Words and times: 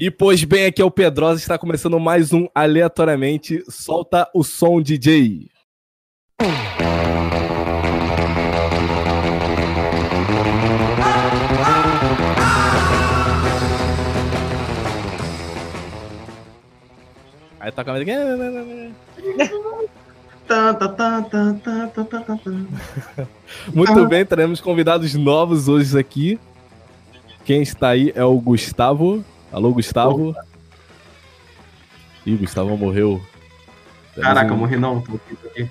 E 0.00 0.12
pois 0.12 0.44
bem, 0.44 0.66
aqui 0.66 0.80
é 0.80 0.84
o 0.84 0.92
Pedrosa, 0.92 1.40
está 1.40 1.58
começando 1.58 1.98
mais 1.98 2.32
um 2.32 2.46
Aleatoriamente. 2.54 3.64
Solta 3.68 4.30
o 4.32 4.44
som, 4.44 4.80
DJ. 4.80 5.50
Aí 17.58 17.72
toca 17.72 17.92
a 17.92 17.98
Muito 23.74 24.06
bem, 24.06 24.24
teremos 24.24 24.60
convidados 24.60 25.12
novos 25.16 25.66
hoje 25.66 25.98
aqui. 25.98 26.38
Quem 27.44 27.62
está 27.62 27.88
aí 27.88 28.12
é 28.14 28.22
o 28.22 28.38
Gustavo. 28.38 29.24
Alô, 29.50 29.72
Gustavo. 29.72 30.30
Opa. 30.30 30.44
Ih, 32.26 32.36
Gustavo 32.36 32.76
morreu. 32.76 33.22
Caraca, 34.14 34.52
eu 34.52 34.56
morri 34.56 34.76
não, 34.76 35.00
tô 35.00 35.14
aqui, 35.14 35.36
tô 35.36 35.48
aqui. 35.48 35.70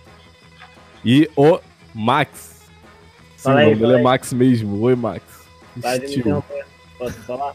E 1.05 1.29
o 1.35 1.59
Max. 1.93 2.65
Sim, 3.35 3.43
fala 3.43 3.59
aí, 3.59 3.73
o 3.73 3.77
nome 3.77 3.93
é 3.99 4.01
Max 4.01 4.33
mesmo. 4.33 4.81
Oi, 4.81 4.95
Max. 4.95 5.21
Posso 6.97 7.21
falar? 7.21 7.53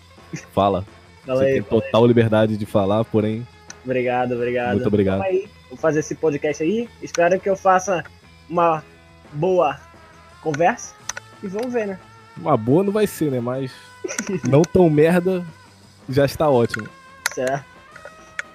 Fala. 0.52 0.84
fala 1.26 1.38
Você 1.38 1.44
aí, 1.44 1.52
tem 1.54 1.62
total 1.62 2.02
aí. 2.02 2.08
liberdade 2.08 2.56
de 2.56 2.66
falar, 2.66 3.04
porém. 3.04 3.46
Obrigado, 3.84 4.34
obrigado. 4.34 4.74
Muito 4.74 4.86
obrigado. 4.86 5.22
Aí, 5.22 5.48
vou 5.68 5.76
fazer 5.76 6.00
esse 6.00 6.14
podcast 6.14 6.62
aí. 6.62 6.88
Espero 7.02 7.40
que 7.40 7.50
eu 7.50 7.56
faça 7.56 8.04
uma 8.48 8.84
boa 9.32 9.80
conversa. 10.40 10.94
E 11.42 11.48
vamos 11.48 11.72
ver, 11.72 11.88
né? 11.88 11.98
Uma 12.36 12.56
boa 12.56 12.84
não 12.84 12.92
vai 12.92 13.08
ser, 13.08 13.30
né? 13.32 13.40
Mas 13.40 13.72
não 14.48 14.62
tão 14.62 14.88
merda 14.88 15.44
já 16.08 16.24
está 16.24 16.48
ótimo. 16.48 16.88
Certo. 17.32 17.64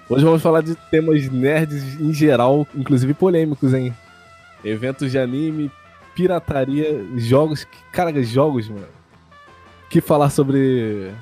Hoje 0.08 0.24
vamos 0.24 0.40
falar 0.40 0.62
de 0.62 0.74
temas 0.74 1.28
nerds 1.28 2.00
em 2.00 2.12
geral, 2.14 2.66
inclusive 2.74 3.12
polêmicos, 3.12 3.74
hein? 3.74 3.94
Eventos 4.64 5.10
de 5.10 5.18
anime, 5.18 5.70
pirataria, 6.14 7.04
jogos. 7.16 7.66
Cara, 7.92 8.22
jogos, 8.22 8.68
mano. 8.68 8.86
que 9.90 10.00
falar 10.00 10.30
sobre 10.30 11.12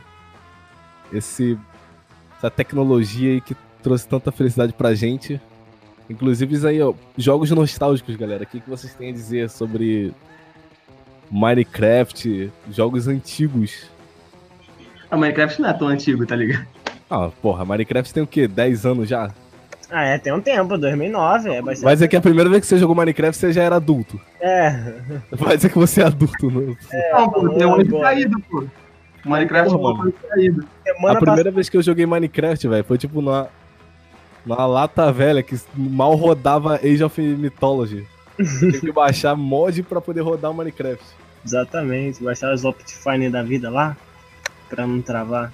esse 1.12 1.58
essa 2.38 2.50
tecnologia 2.50 3.32
aí 3.32 3.40
que 3.40 3.56
trouxe 3.82 4.06
tanta 4.06 4.30
felicidade 4.30 4.72
pra 4.72 4.94
gente? 4.94 5.40
Inclusive, 6.08 6.54
isso 6.54 6.66
aí, 6.66 6.80
ó, 6.80 6.94
jogos 7.18 7.50
nostálgicos, 7.50 8.14
galera. 8.14 8.44
O 8.44 8.46
que, 8.46 8.60
que 8.60 8.70
vocês 8.70 8.94
têm 8.94 9.10
a 9.10 9.12
dizer 9.12 9.50
sobre 9.50 10.14
Minecraft, 11.30 12.52
jogos 12.70 13.08
antigos 13.08 13.90
a 15.10 15.16
Minecraft 15.16 15.60
não 15.60 15.68
é 15.68 15.72
tão 15.72 15.88
antigo, 15.88 16.26
tá 16.26 16.36
ligado? 16.36 16.66
Ah, 17.08 17.30
porra, 17.40 17.64
Minecraft 17.64 18.12
tem 18.12 18.22
o 18.22 18.26
quê? 18.26 18.48
10 18.48 18.86
anos 18.86 19.08
já? 19.08 19.30
Ah, 19.90 20.04
é, 20.04 20.18
tem 20.18 20.32
um 20.32 20.40
tempo, 20.40 20.76
2009. 20.76 21.50
É 21.50 21.62
bastante... 21.62 21.84
Mas 21.84 22.02
é 22.02 22.08
que 22.08 22.16
a 22.16 22.20
primeira 22.20 22.50
vez 22.50 22.62
que 22.62 22.66
você 22.66 22.78
jogou 22.78 22.96
Minecraft 22.96 23.36
você 23.36 23.52
já 23.52 23.62
era 23.62 23.76
adulto. 23.76 24.20
É. 24.40 24.70
Vai 25.30 25.56
dizer 25.56 25.68
que 25.68 25.78
você 25.78 26.02
é 26.02 26.06
adulto, 26.06 26.50
não? 26.50 26.76
É, 26.92 27.12
não, 27.12 27.30
pô, 27.30 27.48
tem 27.50 27.66
um 27.66 27.74
ano 27.74 28.00
caído, 28.00 28.40
pô. 28.50 28.64
Minecraft 29.24 29.72
é 29.72 29.76
um 29.76 30.12
caído. 30.28 30.66
A 31.08 31.16
primeira 31.16 31.50
vez 31.50 31.68
que 31.68 31.76
eu 31.76 31.82
joguei 31.82 32.06
Minecraft, 32.06 32.68
velho, 32.68 32.84
foi 32.84 32.98
tipo 32.98 33.22
na, 33.22 33.46
na 34.44 34.66
lata 34.66 35.12
velha 35.12 35.42
que 35.42 35.56
mal 35.74 36.14
rodava 36.16 36.76
Age 36.76 37.04
of 37.04 37.20
Mythology. 37.20 38.04
Tem 38.36 38.80
que 38.80 38.92
baixar 38.92 39.36
mod 39.36 39.82
pra 39.84 40.00
poder 40.00 40.22
rodar 40.22 40.50
o 40.50 40.54
Minecraft. 40.54 41.04
Exatamente, 41.44 42.22
baixar 42.22 42.52
os 42.52 42.64
Optifine 42.64 43.30
da 43.30 43.42
vida 43.42 43.70
lá 43.70 43.96
pra 44.68 44.86
não 44.86 45.00
travar. 45.00 45.52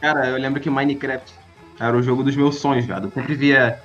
Cara, 0.00 0.28
eu 0.28 0.36
lembro 0.36 0.60
que 0.60 0.70
Minecraft 0.70 1.32
era 1.78 1.96
o 1.96 2.02
jogo 2.02 2.22
dos 2.22 2.36
meus 2.36 2.56
sonhos, 2.56 2.84
velho. 2.84 3.04
Eu 3.04 3.10
sempre 3.10 3.34
via 3.34 3.78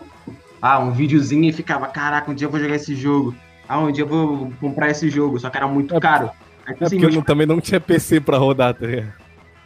ah, 0.61 0.79
um 0.79 0.91
videozinho 0.91 1.45
e 1.45 1.53
ficava, 1.53 1.87
caraca, 1.87 2.31
um 2.31 2.33
dia 2.33 2.47
eu 2.47 2.51
vou 2.51 2.59
jogar 2.59 2.75
esse 2.75 2.95
jogo. 2.95 3.35
Ah, 3.67 3.79
um 3.79 3.91
dia 3.91 4.03
eu 4.03 4.07
vou 4.07 4.51
comprar 4.59 4.89
esse 4.89 5.09
jogo, 5.09 5.39
só 5.39 5.49
que 5.49 5.57
era 5.57 5.67
muito 5.67 5.95
é, 5.95 5.99
caro. 5.99 6.31
Aí, 6.65 6.75
é 6.79 6.85
assim, 6.85 6.99
porque 6.99 7.17
eu 7.17 7.23
também 7.23 7.47
não 7.47 7.59
tinha 7.59 7.79
PC 7.79 8.19
pra 8.21 8.37
rodar, 8.37 8.73
tá 8.73 8.85
ligado? 8.85 9.13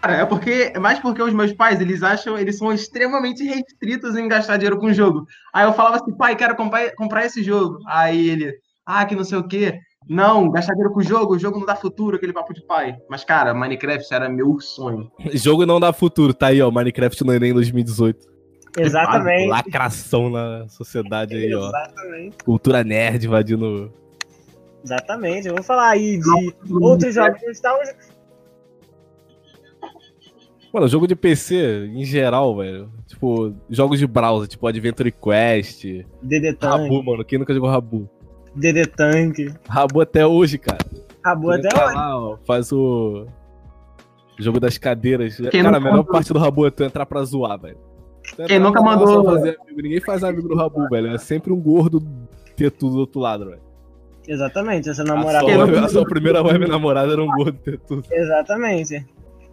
Cara, 0.02 0.18
é 0.18 0.26
porque, 0.26 0.72
é 0.74 0.80
mais 0.80 1.00
porque 1.00 1.22
os 1.22 1.34
meus 1.34 1.54
pais, 1.54 1.80
eles 1.80 2.02
acham, 2.02 2.36
eles 2.36 2.58
são 2.58 2.74
extremamente 2.74 3.44
restritos 3.44 4.16
em 4.16 4.28
gastar 4.28 4.58
dinheiro 4.58 4.80
com 4.80 4.92
jogo. 4.92 5.28
Aí 5.54 5.64
eu 5.64 5.74
falava 5.74 5.98
assim, 5.98 6.12
pai, 6.12 6.36
quero 6.36 6.56
comprar, 6.56 6.92
comprar 6.96 7.26
esse 7.26 7.44
jogo. 7.44 7.78
Aí 7.88 8.30
ele, 8.30 8.52
ah, 8.84 9.06
que 9.06 9.16
não 9.16 9.24
sei 9.24 9.38
o 9.38 9.48
quê. 9.48 9.80
Não, 10.12 10.52
gastar 10.52 10.74
dinheiro 10.74 10.94
com 10.94 11.00
o 11.00 11.04
jogo, 11.04 11.36
o 11.36 11.40
jogo 11.40 11.58
não 11.58 11.66
dá 11.66 11.74
futuro, 11.74 12.18
aquele 12.18 12.34
papo 12.34 12.54
de 12.54 12.62
pai. 12.62 12.98
Mas, 13.10 13.24
cara, 13.24 13.54
Minecraft 13.54 14.14
era 14.14 14.28
meu 14.28 14.60
sonho. 14.60 15.10
jogo 15.32 15.66
não 15.66 15.80
dá 15.80 15.94
futuro, 15.94 16.34
tá 16.34 16.48
aí, 16.48 16.62
ó. 16.62 16.70
Minecraft 16.70 17.24
no 17.24 17.34
Enem 17.34 17.54
2018. 17.54 18.20
Exatamente. 18.78 19.48
Lacração 19.48 20.30
na 20.30 20.68
sociedade 20.68 21.34
aí, 21.34 21.56
ó. 21.56 21.70
Exatamente. 21.70 22.36
Cultura 22.44 22.84
nerd 22.84 23.26
invadindo. 23.26 23.90
Exatamente. 24.84 25.48
Eu 25.48 25.56
vou 25.56 25.64
falar 25.64 25.92
aí 25.92 26.20
de 26.20 26.56
outros 26.74 27.16
jogos 27.16 27.40
que 27.40 27.50
estavam. 27.50 27.80
Mano, 30.74 30.90
jogo 30.90 31.08
de 31.08 31.16
PC, 31.16 31.86
em 31.86 32.04
geral, 32.04 32.58
velho. 32.58 32.92
Tipo, 33.08 33.56
jogos 33.70 33.98
de 33.98 34.08
browser, 34.08 34.50
tipo 34.50 34.68
Adventure 34.68 35.10
Quest. 35.10 35.86
DD 36.22 36.58
Rabu, 36.62 37.02
mano. 37.02 37.24
Quem 37.24 37.40
nunca 37.40 37.54
jogou 37.54 37.70
Rabu? 37.70 38.10
DD 38.56 38.86
Tank. 38.88 39.54
Rabu 39.68 40.02
até 40.02 40.26
hoje, 40.26 40.58
cara. 40.58 40.80
Rabu 41.24 41.52
até 41.52 41.68
hoje. 41.68 41.96
Lá, 41.96 42.20
ó, 42.20 42.38
faz 42.46 42.72
o 42.72 43.26
jogo 44.38 44.60
das 44.60 44.78
cadeiras. 44.78 45.38
Quem 45.50 45.64
cara, 45.64 45.78
a 45.78 45.80
melhor 45.80 46.04
parte 46.04 46.34
do 46.34 46.40
Rabu 46.40 46.66
é 46.66 46.72
tu 46.72 46.84
entrar 46.84 47.06
pra 47.06 47.24
zoar, 47.24 47.60
velho. 47.60 47.78
Quem 48.48 48.60
nunca 48.60 48.82
mandou. 48.82 49.24
Fazer 49.24 49.58
amigo. 49.62 49.82
Ninguém 49.82 50.02
faz 50.02 50.24
amigo 50.24 50.48
do 50.48 50.56
Rabu, 50.56 50.88
velho. 50.90 51.08
É 51.08 51.18
sempre 51.18 51.52
um 51.52 51.60
gordo 51.60 52.02
ter 52.56 52.72
tudo 52.72 52.96
do 52.96 53.00
outro 53.02 53.20
lado, 53.20 53.46
velho. 53.46 53.62
Exatamente, 54.28 54.90
essa 54.90 55.04
namorada. 55.04 55.46
A 55.46 55.68
sua, 55.68 55.86
a 55.86 55.90
sua 55.90 56.06
primeira 56.06 56.44
web 56.44 56.68
namorada 56.68 57.14
era 57.14 57.24
um 57.24 57.28
gordo 57.28 57.58
ter 57.60 57.80
tudo. 57.80 58.04
Exatamente. 58.12 59.06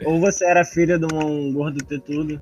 Ou 0.05 0.21
você 0.21 0.45
era 0.45 0.65
filha 0.65 0.99
de 0.99 1.07
um 1.13 1.53
gordo 1.53 1.79
ter 1.85 2.01
tudo. 2.01 2.41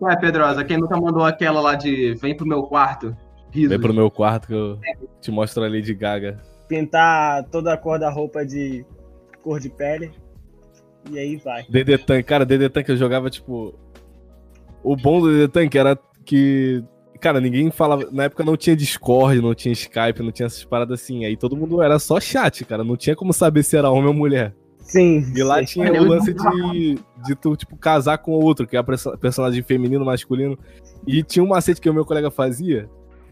Ué, 0.00 0.16
Pedrosa, 0.16 0.64
quem 0.64 0.76
nunca 0.76 1.00
mandou 1.00 1.24
aquela 1.24 1.60
lá 1.60 1.74
de 1.74 2.14
vem 2.14 2.36
pro 2.36 2.46
meu 2.46 2.64
quarto? 2.64 3.16
Risos. 3.52 3.68
Vem 3.68 3.80
pro 3.80 3.94
meu 3.94 4.10
quarto 4.10 4.46
que 4.48 4.54
eu 4.54 4.78
te 5.20 5.30
mostro 5.30 5.62
a 5.62 5.68
Lady 5.68 5.94
Gaga. 5.94 6.40
Pintar 6.66 7.44
toda 7.50 7.72
a 7.72 7.76
cor 7.76 7.98
da 7.98 8.10
roupa 8.10 8.44
de 8.44 8.84
cor 9.42 9.60
de 9.60 9.68
pele. 9.68 10.10
E 11.10 11.18
aí 11.18 11.36
vai. 11.36 11.64
DD 11.68 11.98
Tank, 11.98 12.24
cara, 12.24 12.46
DD 12.46 12.68
Tank 12.70 12.88
eu 12.88 12.96
jogava 12.96 13.28
tipo. 13.28 13.74
O 14.82 14.96
bom 14.96 15.20
do 15.20 15.30
DD 15.30 15.48
Tank 15.48 15.74
era 15.74 15.98
que. 16.24 16.82
Cara, 17.20 17.40
ninguém 17.40 17.70
falava. 17.70 18.08
Na 18.10 18.24
época 18.24 18.42
não 18.42 18.56
tinha 18.56 18.74
Discord, 18.74 19.40
não 19.40 19.54
tinha 19.54 19.72
Skype, 19.72 20.22
não 20.22 20.32
tinha 20.32 20.46
essas 20.46 20.64
paradas 20.64 21.00
assim. 21.00 21.24
Aí 21.24 21.36
todo 21.36 21.56
mundo 21.56 21.82
era 21.82 21.98
só 21.98 22.18
chat, 22.18 22.64
cara. 22.64 22.82
Não 22.82 22.96
tinha 22.96 23.14
como 23.14 23.32
saber 23.32 23.62
se 23.62 23.76
era 23.76 23.90
homem 23.90 24.08
ou 24.08 24.14
mulher. 24.14 24.54
Sim. 24.78 25.24
E 25.34 25.42
lá 25.42 25.58
sim. 25.58 25.64
tinha 25.64 26.02
o 26.02 26.06
lance 26.06 26.32
de, 26.32 26.98
de 27.24 27.34
tu, 27.34 27.56
tipo, 27.56 27.76
casar 27.76 28.18
com 28.18 28.32
outro, 28.32 28.66
que 28.66 28.76
é 28.76 28.80
a 28.80 28.84
personagem 28.84 29.62
feminino, 29.62 30.04
masculino. 30.04 30.58
E 31.06 31.22
tinha 31.22 31.42
um 31.42 31.48
macete 31.48 31.80
que 31.80 31.88
o 31.88 31.94
meu 31.94 32.04
colega 32.04 32.30
fazia, 32.30 32.88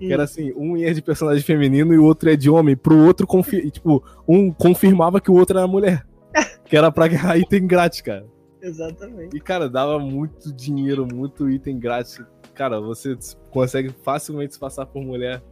que 0.06 0.12
era 0.12 0.24
assim, 0.24 0.52
um 0.56 0.76
ia 0.76 0.94
de 0.94 1.02
personagem 1.02 1.42
feminino 1.42 1.92
e 1.92 1.98
o 1.98 2.04
outro 2.04 2.30
é 2.30 2.36
de 2.36 2.48
homem, 2.48 2.76
pro 2.76 2.96
outro 3.04 3.26
confir... 3.26 3.70
tipo, 3.70 4.02
um 4.26 4.50
confirmava 4.50 5.20
que 5.20 5.30
o 5.30 5.34
outro 5.34 5.58
era 5.58 5.66
mulher. 5.66 6.06
que 6.64 6.76
era 6.76 6.90
pra 6.90 7.08
ganhar 7.08 7.38
item 7.38 7.66
grátis, 7.66 8.00
cara. 8.00 8.26
Exatamente. 8.62 9.36
E, 9.36 9.40
cara, 9.40 9.68
dava 9.68 9.98
muito 9.98 10.52
dinheiro, 10.54 11.06
muito 11.06 11.50
item 11.50 11.78
grátis. 11.78 12.22
Cara, 12.54 12.80
você 12.80 13.16
consegue 13.50 13.90
facilmente 14.02 14.54
se 14.54 14.60
passar 14.60 14.86
por 14.86 15.02
mulher. 15.02 15.42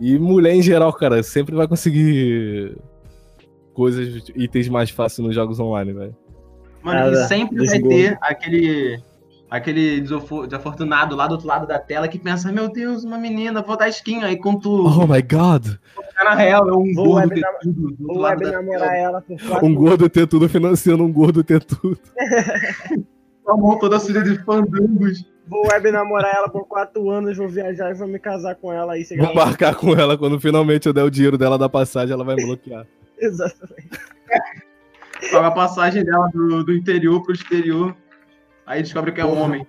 E 0.00 0.18
mulher 0.18 0.54
em 0.54 0.62
geral, 0.62 0.92
cara, 0.92 1.22
sempre 1.22 1.54
vai 1.54 1.68
conseguir 1.68 2.76
coisas, 3.72 4.24
itens 4.34 4.68
mais 4.68 4.90
fáceis 4.90 5.26
nos 5.26 5.34
jogos 5.34 5.60
online, 5.60 5.92
velho. 5.92 6.16
Mano, 6.82 7.12
e 7.12 7.28
sempre 7.28 7.64
vai 7.64 7.80
ter 7.80 8.18
aquele 8.20 9.00
aquele 9.52 10.00
desafortunado 10.00 11.14
lá 11.14 11.26
do 11.26 11.32
outro 11.32 11.46
lado 11.46 11.66
da 11.66 11.78
tela 11.78 12.08
que 12.08 12.18
pensa, 12.18 12.50
meu 12.50 12.72
Deus, 12.72 13.04
uma 13.04 13.18
menina, 13.18 13.60
vou 13.60 13.76
dar 13.76 13.90
skin 13.90 14.22
aí 14.22 14.34
com 14.36 14.58
tu. 14.58 14.86
Oh 14.86 15.06
my 15.06 15.20
god. 15.20 15.76
Na 16.24 16.34
real, 16.34 16.66
é 16.66 16.72
um 16.72 16.94
vou 16.94 17.04
gordo 17.04 17.34
ter 17.34 17.58
tudo. 17.60 17.96
Vou 18.00 18.20
web 18.20 18.50
namorar 18.50 18.96
ela 18.96 19.20
por 19.20 19.38
quatro 19.38 19.66
Um 19.66 19.74
gordo 19.74 20.08
ter 20.08 20.26
tudo 20.26 20.48
financiando 20.48 21.04
um 21.04 21.12
gordo 21.12 21.44
ter 21.44 21.62
tudo. 21.62 21.98
a 23.46 23.56
mão 23.56 23.78
toda 23.78 24.00
suja 24.00 24.22
de 24.22 24.42
fandangos. 24.42 25.22
Vou 25.46 25.66
web 25.70 25.90
namorar 25.90 26.34
ela 26.34 26.48
por 26.48 26.66
quatro 26.66 27.10
anos, 27.10 27.36
vou 27.36 27.48
viajar 27.48 27.90
e 27.90 27.94
vou 27.94 28.08
me 28.08 28.18
casar 28.18 28.54
com 28.54 28.72
ela 28.72 28.94
aí. 28.94 29.04
Vou 29.18 29.34
marcar 29.34 29.74
com 29.74 29.92
ela 29.92 30.16
quando 30.16 30.40
finalmente 30.40 30.86
eu 30.86 30.94
der 30.94 31.02
o 31.02 31.10
dinheiro 31.10 31.36
dela 31.36 31.58
da 31.58 31.68
passagem, 31.68 32.14
ela 32.14 32.24
vai 32.24 32.36
me 32.36 32.46
bloquear. 32.46 32.86
Exatamente. 33.20 34.00
Paga 35.30 35.48
a 35.48 35.50
passagem 35.50 36.04
dela 36.04 36.28
do, 36.32 36.64
do 36.64 36.72
interior 36.72 37.22
pro 37.22 37.34
exterior. 37.34 37.94
Aí 38.66 38.82
descobre 38.82 39.12
que 39.12 39.20
é 39.20 39.24
um 39.24 39.38
homem. 39.38 39.66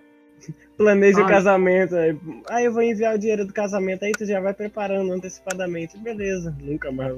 Planeja 0.78 1.22
o 1.22 1.28
casamento. 1.28 1.96
Aí, 1.96 2.18
aí 2.50 2.66
eu 2.66 2.74
vou 2.74 2.82
enviar 2.82 3.16
o 3.16 3.18
dinheiro 3.18 3.46
do 3.46 3.54
casamento, 3.54 4.04
aí 4.04 4.12
tu 4.12 4.26
já 4.26 4.40
vai 4.40 4.54
preparando 4.54 5.12
antecipadamente. 5.14 5.98
Beleza, 5.98 6.56
nunca 6.60 6.92
mais. 6.92 7.16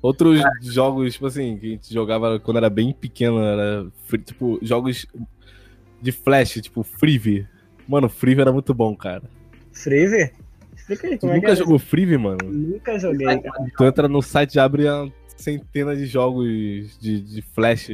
Outros 0.00 0.40
é. 0.40 0.44
jogos, 0.62 1.14
tipo 1.14 1.26
assim, 1.26 1.58
que 1.58 1.66
a 1.66 1.70
gente 1.70 1.92
jogava 1.92 2.38
quando 2.38 2.58
era 2.58 2.70
bem 2.70 2.92
pequeno, 2.92 3.42
era 3.42 3.86
tipo, 4.24 4.58
jogos 4.62 5.06
de 6.00 6.12
flash, 6.12 6.60
tipo 6.62 6.82
Freeve. 6.82 7.46
Mano, 7.86 8.08
Freeve 8.08 8.40
era 8.40 8.52
muito 8.52 8.72
bom, 8.72 8.94
cara. 8.96 9.24
Freeve? 9.72 10.32
Explica 10.76 11.08
aí 11.08 11.18
Tu 11.18 11.20
como 11.20 11.32
é 11.32 11.34
que 11.36 11.40
nunca 11.40 11.52
é. 11.52 11.56
jogou 11.56 11.78
Freeve, 11.78 12.16
mano? 12.16 12.38
Nunca 12.44 12.98
joguei, 12.98 13.26
cara. 13.26 13.70
Tu 13.76 13.84
entra 13.84 14.08
no 14.08 14.22
site 14.22 14.54
e 14.54 14.60
abre 14.60 14.84
centenas 15.36 15.98
de 15.98 16.06
jogos 16.06 16.98
de, 17.00 17.20
de 17.20 17.42
flash. 17.42 17.90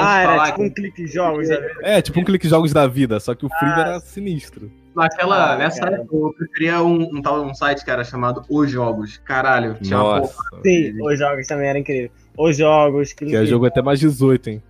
Ah, 0.00 0.22
falar 0.22 0.34
era 0.34 0.44
tipo 0.46 0.56
que- 0.58 0.62
um 0.62 0.70
clique 0.70 1.06
jogos? 1.06 1.48
É, 1.82 2.02
tipo 2.02 2.20
um 2.20 2.24
clique 2.24 2.48
jogos 2.48 2.72
da 2.72 2.86
vida, 2.86 3.18
só 3.20 3.34
que 3.34 3.46
o 3.46 3.48
Freeve 3.48 3.80
era 3.80 4.00
sinistro. 4.00 4.70
Naquela, 4.94 5.52
Ah, 5.52 5.56
nessa 5.58 5.80
cara. 5.80 5.96
época, 5.96 6.16
eu 6.16 6.32
preferia 6.36 6.82
um, 6.82 7.02
um 7.16 7.20
tal 7.22 7.44
um 7.44 7.54
site 7.54 7.84
que 7.84 7.90
era 7.90 8.02
chamado 8.02 8.42
Os 8.48 8.70
Jogos. 8.70 9.18
Caralho, 9.18 9.76
tinha 9.82 10.00
uma 10.02 10.20
Nossa. 10.20 10.34
Sim, 10.64 11.02
os 11.02 11.18
jogos 11.18 11.46
também 11.46 11.68
eram 11.68 11.80
incríveis. 11.80 12.10
Os 12.38 12.56
jogos, 12.56 13.12
Que 13.12 13.36
é 13.36 13.44
jogo 13.44 13.66
até 13.66 13.82
mais 13.82 14.00
18, 14.00 14.48
hein? 14.50 14.62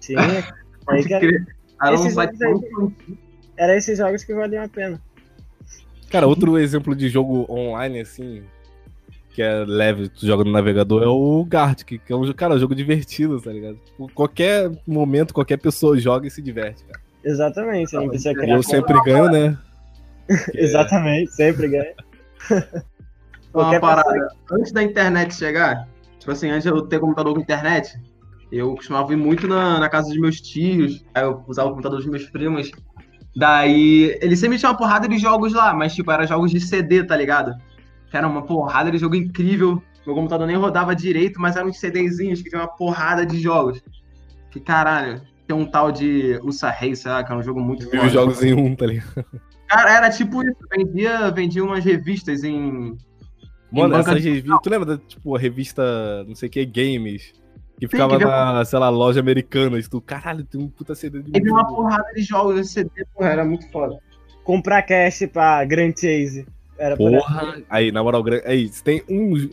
Tinha. 0.00 0.18
Aí 0.88 1.02
Pode 1.04 1.08
que 1.08 1.14
era. 1.14 1.46
Era 1.84 1.94
um 2.00 2.10
site 2.10 2.44
aí- 2.44 2.92
era 3.56 3.76
esses 3.76 3.98
jogos 3.98 4.24
que 4.24 4.32
valiam 4.34 4.64
a 4.64 4.68
pena. 4.68 5.00
Cara, 6.10 6.26
outro 6.26 6.58
exemplo 6.58 6.94
de 6.94 7.08
jogo 7.08 7.46
online, 7.50 8.00
assim, 8.00 8.42
que 9.32 9.42
é 9.42 9.64
leve, 9.66 10.08
tu 10.08 10.26
joga 10.26 10.44
no 10.44 10.50
navegador, 10.52 11.02
é 11.02 11.06
o 11.06 11.44
Gartic, 11.44 11.98
que 12.04 12.12
é 12.12 12.16
um, 12.16 12.30
cara, 12.32 12.54
um 12.54 12.58
jogo 12.58 12.74
divertido, 12.74 13.40
tá 13.40 13.50
ligado? 13.52 13.76
Tipo, 13.84 14.10
qualquer 14.14 14.70
momento, 14.86 15.32
qualquer 15.34 15.56
pessoa 15.58 15.98
joga 15.98 16.26
e 16.26 16.30
se 16.30 16.42
diverte, 16.42 16.84
cara. 16.84 17.00
Exatamente, 17.24 17.90
você 17.90 17.96
não 17.96 18.08
precisa 18.08 18.32
E 18.32 18.34
criar. 18.34 18.54
eu 18.56 18.62
sempre 18.64 19.00
ganho, 19.02 19.30
né? 19.30 19.58
É- 20.28 20.62
Exatamente, 20.64 21.32
sempre 21.32 21.68
ganha. 21.68 21.94
Uma 22.50 23.64
Qualquer 23.64 23.80
parada. 23.80 24.28
Antes 24.50 24.72
da 24.72 24.82
internet 24.82 25.34
chegar, 25.34 25.88
tipo 26.18 26.30
assim, 26.30 26.50
antes 26.50 26.62
de 26.64 26.68
eu 26.70 26.82
ter 26.82 26.98
computador 27.00 27.34
com 27.34 27.40
internet, 27.40 27.98
eu 28.50 28.74
costumava 28.74 29.12
ir 29.12 29.16
muito 29.16 29.46
na, 29.46 29.78
na 29.78 29.88
casa 29.88 30.08
dos 30.08 30.18
meus 30.18 30.40
tios, 30.40 31.04
aí 31.14 31.22
eu 31.24 31.42
usava 31.46 31.68
o 31.68 31.72
computador 31.72 31.98
dos 31.98 32.06
meus 32.08 32.24
primos. 32.30 32.70
Daí, 33.34 34.18
eles 34.20 34.38
sempre 34.38 34.58
tinham 34.58 34.72
uma 34.72 34.78
porrada 34.78 35.08
de 35.08 35.16
jogos 35.18 35.52
lá, 35.54 35.72
mas 35.74 35.94
tipo, 35.94 36.10
era 36.10 36.26
jogos 36.26 36.50
de 36.50 36.60
CD, 36.60 37.02
tá 37.04 37.16
ligado? 37.16 37.54
Que 38.12 38.16
era 38.18 38.28
uma 38.28 38.42
porrada 38.42 38.90
de 38.92 38.98
jogo 38.98 39.16
incrível. 39.16 39.82
Meu 40.06 40.14
computador 40.14 40.46
nem 40.46 40.56
rodava 40.56 40.94
direito, 40.94 41.40
mas 41.40 41.56
eram 41.56 41.70
uns 41.70 41.80
CDzinhos 41.80 42.42
que 42.42 42.50
tinha 42.50 42.60
uma 42.60 42.68
porrada 42.68 43.24
de 43.24 43.40
jogos. 43.40 43.82
Que 44.50 44.60
caralho, 44.60 45.22
tem 45.46 45.56
um 45.56 45.64
tal 45.64 45.90
de 45.90 46.38
Usa 46.44 46.70
Race, 46.70 47.08
lá, 47.08 47.24
que 47.24 47.32
é 47.32 47.34
um 47.34 47.42
jogo 47.42 47.60
muito 47.60 47.90
Mil 47.90 48.08
jogos 48.10 48.42
em 48.42 48.52
um, 48.52 48.76
tá 48.76 48.86
ligado? 48.86 49.24
Cara, 49.66 49.96
era 49.96 50.10
tipo 50.10 50.44
isso, 50.44 50.58
vendia, 50.70 51.30
vendia 51.30 51.64
umas 51.64 51.82
revistas 51.82 52.44
em, 52.44 52.94
Mano, 53.72 53.94
banca 53.94 54.10
essa 54.10 54.20
de 54.20 54.28
revista. 54.28 54.60
Tu 54.62 54.68
lembra 54.70 54.86
da, 54.86 54.98
tipo, 54.98 55.34
a 55.34 55.38
revista, 55.38 56.24
não 56.28 56.34
sei 56.34 56.50
o 56.50 56.52
que, 56.52 56.66
Games? 56.66 57.32
Que 57.78 57.88
ficava 57.88 58.18
que 58.18 58.24
na, 58.24 58.62
sei 58.66 58.78
lá, 58.78 58.90
loja 58.90 59.20
americana. 59.20 59.78
E 59.78 59.82
tu, 59.82 59.98
caralho, 60.00 60.44
tem 60.44 60.60
um 60.60 60.68
puta 60.68 60.94
CD 60.94 61.22
de 61.22 61.32
Teve 61.32 61.50
uma 61.50 61.66
porrada 61.66 62.12
de 62.14 62.22
jogos 62.22 62.56
nesse 62.56 62.74
CD, 62.74 62.90
porra, 63.14 63.30
era 63.30 63.44
muito 63.44 63.66
foda. 63.70 63.98
Comprar 64.44 64.82
cash 64.82 65.26
pra 65.32 65.64
Grand 65.64 65.92
Chase. 65.96 66.46
Era 66.78 66.96
por 66.96 67.10
Porra! 67.10 67.62
Aí, 67.68 67.92
na 67.92 68.02
moral, 68.02 68.24
aí, 68.44 68.68
se 68.68 68.82
tem 68.82 69.02
um, 69.08 69.48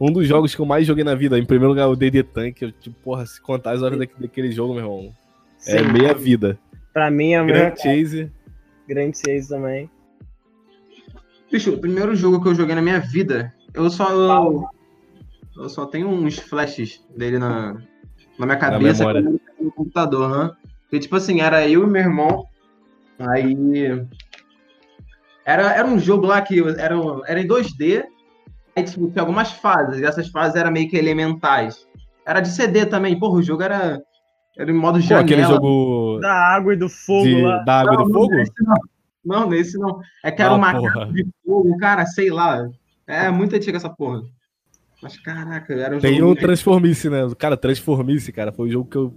um 0.00 0.12
dos 0.12 0.26
jogos 0.26 0.54
que 0.54 0.60
eu 0.60 0.66
mais 0.66 0.86
joguei 0.86 1.04
na 1.04 1.14
vida, 1.14 1.38
em 1.38 1.44
primeiro 1.44 1.70
lugar, 1.70 1.88
o 1.88 1.96
DD 1.96 2.22
Tank. 2.22 2.62
Eu, 2.62 2.72
tipo, 2.72 2.96
porra, 3.02 3.26
se 3.26 3.40
contar 3.40 3.72
as 3.72 3.82
horas 3.82 3.98
daquele, 3.98 4.20
daquele 4.20 4.52
jogo, 4.52 4.74
meu 4.74 4.82
irmão, 4.82 5.12
é 5.66 5.78
Sim, 5.78 5.92
meia 5.92 6.14
vida. 6.14 6.58
Pra 6.92 7.10
mim 7.10 7.32
é 7.32 7.42
meu 7.42 7.54
Grand 7.54 7.76
Chase. 7.76 8.30
Grand 8.86 9.12
Chase 9.12 9.48
também. 9.48 9.90
Bicho, 11.50 11.72
o 11.72 11.78
primeiro 11.78 12.14
jogo 12.14 12.40
que 12.42 12.48
eu 12.48 12.54
joguei 12.54 12.74
na 12.74 12.82
minha 12.82 13.00
vida, 13.00 13.52
eu 13.72 13.88
só. 13.90 14.10
Eu, 14.10 14.64
eu 15.56 15.68
só 15.68 15.86
tenho 15.86 16.08
uns 16.08 16.38
flashes 16.38 17.04
dele 17.16 17.38
na, 17.38 17.74
na 18.38 18.46
minha 18.46 18.58
cabeça 18.58 19.04
memória. 19.04 19.20
no 19.60 19.72
computador, 19.72 20.28
né? 20.30 20.56
Porque, 20.82 21.00
tipo 21.00 21.16
assim, 21.16 21.40
era 21.40 21.68
eu 21.68 21.84
e 21.84 21.86
meu 21.86 22.02
irmão. 22.02 22.46
Aí. 23.18 24.06
Era, 25.44 25.72
era 25.74 25.86
um 25.86 25.98
jogo 25.98 26.26
lá 26.26 26.40
que 26.42 26.58
era, 26.78 26.96
era 27.26 27.40
em 27.40 27.46
2D. 27.46 28.04
Aí, 28.76 28.82
tipo, 28.82 29.10
tinha 29.10 29.22
algumas 29.22 29.52
fases. 29.52 30.00
E 30.00 30.04
essas 30.04 30.28
fases 30.28 30.56
eram 30.56 30.70
meio 30.72 30.88
que 30.88 30.96
elementais. 30.96 31.86
Era 32.26 32.40
de 32.40 32.48
CD 32.48 32.86
também. 32.86 33.18
Porra, 33.18 33.38
o 33.38 33.42
jogo 33.42 33.62
era. 33.62 34.00
Era 34.56 34.70
em 34.70 34.74
modo 34.74 34.98
Pô, 34.98 35.04
janela. 35.04 35.22
aquele 35.24 35.42
jogo 35.44 36.18
Da 36.20 36.32
água 36.32 36.74
e 36.74 36.76
do 36.76 36.88
fogo 36.88 37.24
de, 37.24 37.42
lá. 37.42 37.58
da 37.64 37.80
água 37.80 37.94
e 37.94 37.96
do 37.96 38.04
Não, 38.04 38.12
fogo? 38.12 38.34
Nesse 38.36 38.52
não. 38.62 38.74
não, 39.24 39.48
nesse 39.50 39.78
não. 39.78 40.00
É 40.24 40.30
que 40.30 40.40
era 40.42 40.52
Ah, 40.52 40.56
uma 40.56 40.72
porra. 40.72 41.06
de 41.12 41.26
fogo, 41.44 41.76
cara, 41.76 42.06
sei 42.06 42.30
lá. 42.30 42.68
É 43.06 43.30
muito 43.30 43.54
antiga 43.56 43.76
essa 43.76 43.90
porra. 43.90 44.22
Mas 45.02 45.18
caraca, 45.18 45.74
era 45.74 45.96
um 45.96 46.00
Tem 46.00 46.12
jogo 46.14 46.24
o 46.24 46.26
muito- 46.28 46.40
Transformice, 46.40 47.10
né? 47.10 47.18
Cara, 47.38 47.56
Transformice, 47.56 48.32
cara, 48.32 48.52
foi 48.52 48.68
o 48.68 48.72
jogo 48.72 48.88
que 48.88 48.96
eu, 48.96 49.12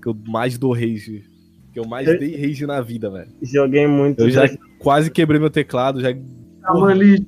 que 0.00 0.08
eu 0.08 0.16
mais 0.28 0.56
dou 0.58 0.72
rage. 0.72 1.24
Que 1.74 1.80
eu 1.80 1.84
mais 1.86 2.06
Eu- 2.08 2.18
dei 2.18 2.34
rage 2.40 2.64
na 2.66 2.80
vida, 2.80 3.10
velho. 3.10 3.28
Joguei 3.42 3.86
muito. 3.86 4.20
Eu 4.20 4.30
já 4.30 4.48
quase 4.78 5.10
quebrei 5.10 5.38
meu 5.40 5.50
teclado, 5.50 6.00
já. 6.00 6.08
Tava 6.62 6.86
ali. 6.86 7.26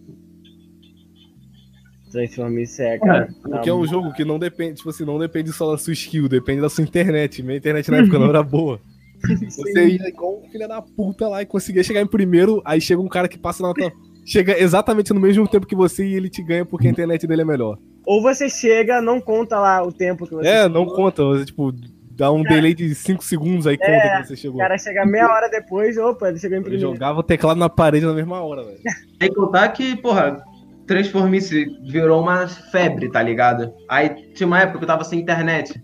Transformice 2.12 2.80
é, 2.82 2.98
cara. 2.98 3.28
Porque 3.42 3.68
é 3.68 3.74
um 3.74 3.84
jogo 3.86 4.12
que 4.12 4.24
não 4.24 4.38
depende, 4.38 4.76
tipo 4.76 4.88
assim, 4.88 5.04
não 5.04 5.18
depende 5.18 5.52
só 5.52 5.70
da 5.72 5.76
sua 5.76 5.92
skill, 5.92 6.28
depende 6.28 6.60
da 6.60 6.68
sua 6.68 6.84
internet. 6.84 7.42
Minha 7.42 7.58
internet 7.58 7.90
na 7.90 7.98
época 7.98 8.18
não 8.18 8.28
era 8.28 8.42
boa. 8.42 8.80
Você 9.50 9.88
ia 9.88 10.08
igual 10.08 10.40
um 10.40 10.48
filho 10.48 10.68
da 10.68 10.80
puta 10.80 11.26
lá 11.28 11.42
e 11.42 11.46
conseguia 11.46 11.82
chegar 11.82 12.00
em 12.00 12.06
primeiro, 12.06 12.62
aí 12.64 12.80
chega 12.80 13.00
um 13.00 13.08
cara 13.08 13.26
que 13.28 13.36
passa 13.38 13.62
na 13.62 13.74
tua. 13.74 13.92
Chega 14.24 14.58
exatamente 14.60 15.12
no 15.12 15.20
mesmo 15.20 15.46
tempo 15.48 15.66
que 15.66 15.74
você 15.74 16.06
e 16.06 16.14
ele 16.14 16.28
te 16.30 16.42
ganha 16.42 16.64
porque 16.64 16.86
a 16.86 16.90
internet 16.90 17.26
dele 17.26 17.42
é 17.42 17.44
melhor. 17.44 17.78
Ou 18.06 18.22
você 18.22 18.48
chega, 18.48 19.00
não 19.00 19.20
conta 19.20 19.58
lá 19.58 19.82
o 19.82 19.92
tempo 19.92 20.26
que 20.26 20.34
você 20.34 20.48
É, 20.48 20.68
não 20.68 20.86
conta. 20.86 21.24
Você, 21.24 21.44
tipo, 21.46 21.72
dá 22.16 22.32
um 22.32 22.42
delay 22.42 22.74
de 22.74 22.94
5 22.94 23.22
segundos 23.22 23.66
aí 23.66 23.76
conta 23.76 24.22
que 24.22 24.28
você 24.28 24.36
chegou. 24.36 24.56
O 24.56 24.60
cara 24.60 24.78
chega 24.78 25.04
meia 25.04 25.28
hora 25.28 25.48
depois, 25.48 25.96
opa, 25.98 26.28
ele 26.28 26.38
chegou 26.38 26.56
em 26.56 26.60
Eu 26.60 26.64
primeiro. 26.64 26.90
jogava 26.92 27.20
o 27.20 27.22
teclado 27.22 27.58
na 27.58 27.68
parede 27.68 28.06
na 28.06 28.14
mesma 28.14 28.40
hora, 28.40 28.64
velho. 28.64 28.78
Tem 29.18 29.28
que 29.28 29.34
contar 29.34 29.68
que, 29.68 29.96
porra, 29.96 30.42
Transformice 30.86 31.66
virou 31.90 32.22
uma 32.22 32.48
febre, 32.48 33.10
tá 33.10 33.22
ligado? 33.22 33.72
Aí 33.88 34.32
tinha 34.32 34.46
uma 34.46 34.60
época 34.60 34.78
que 34.78 34.84
eu 34.84 34.88
tava 34.88 35.04
sem 35.04 35.20
internet. 35.20 35.80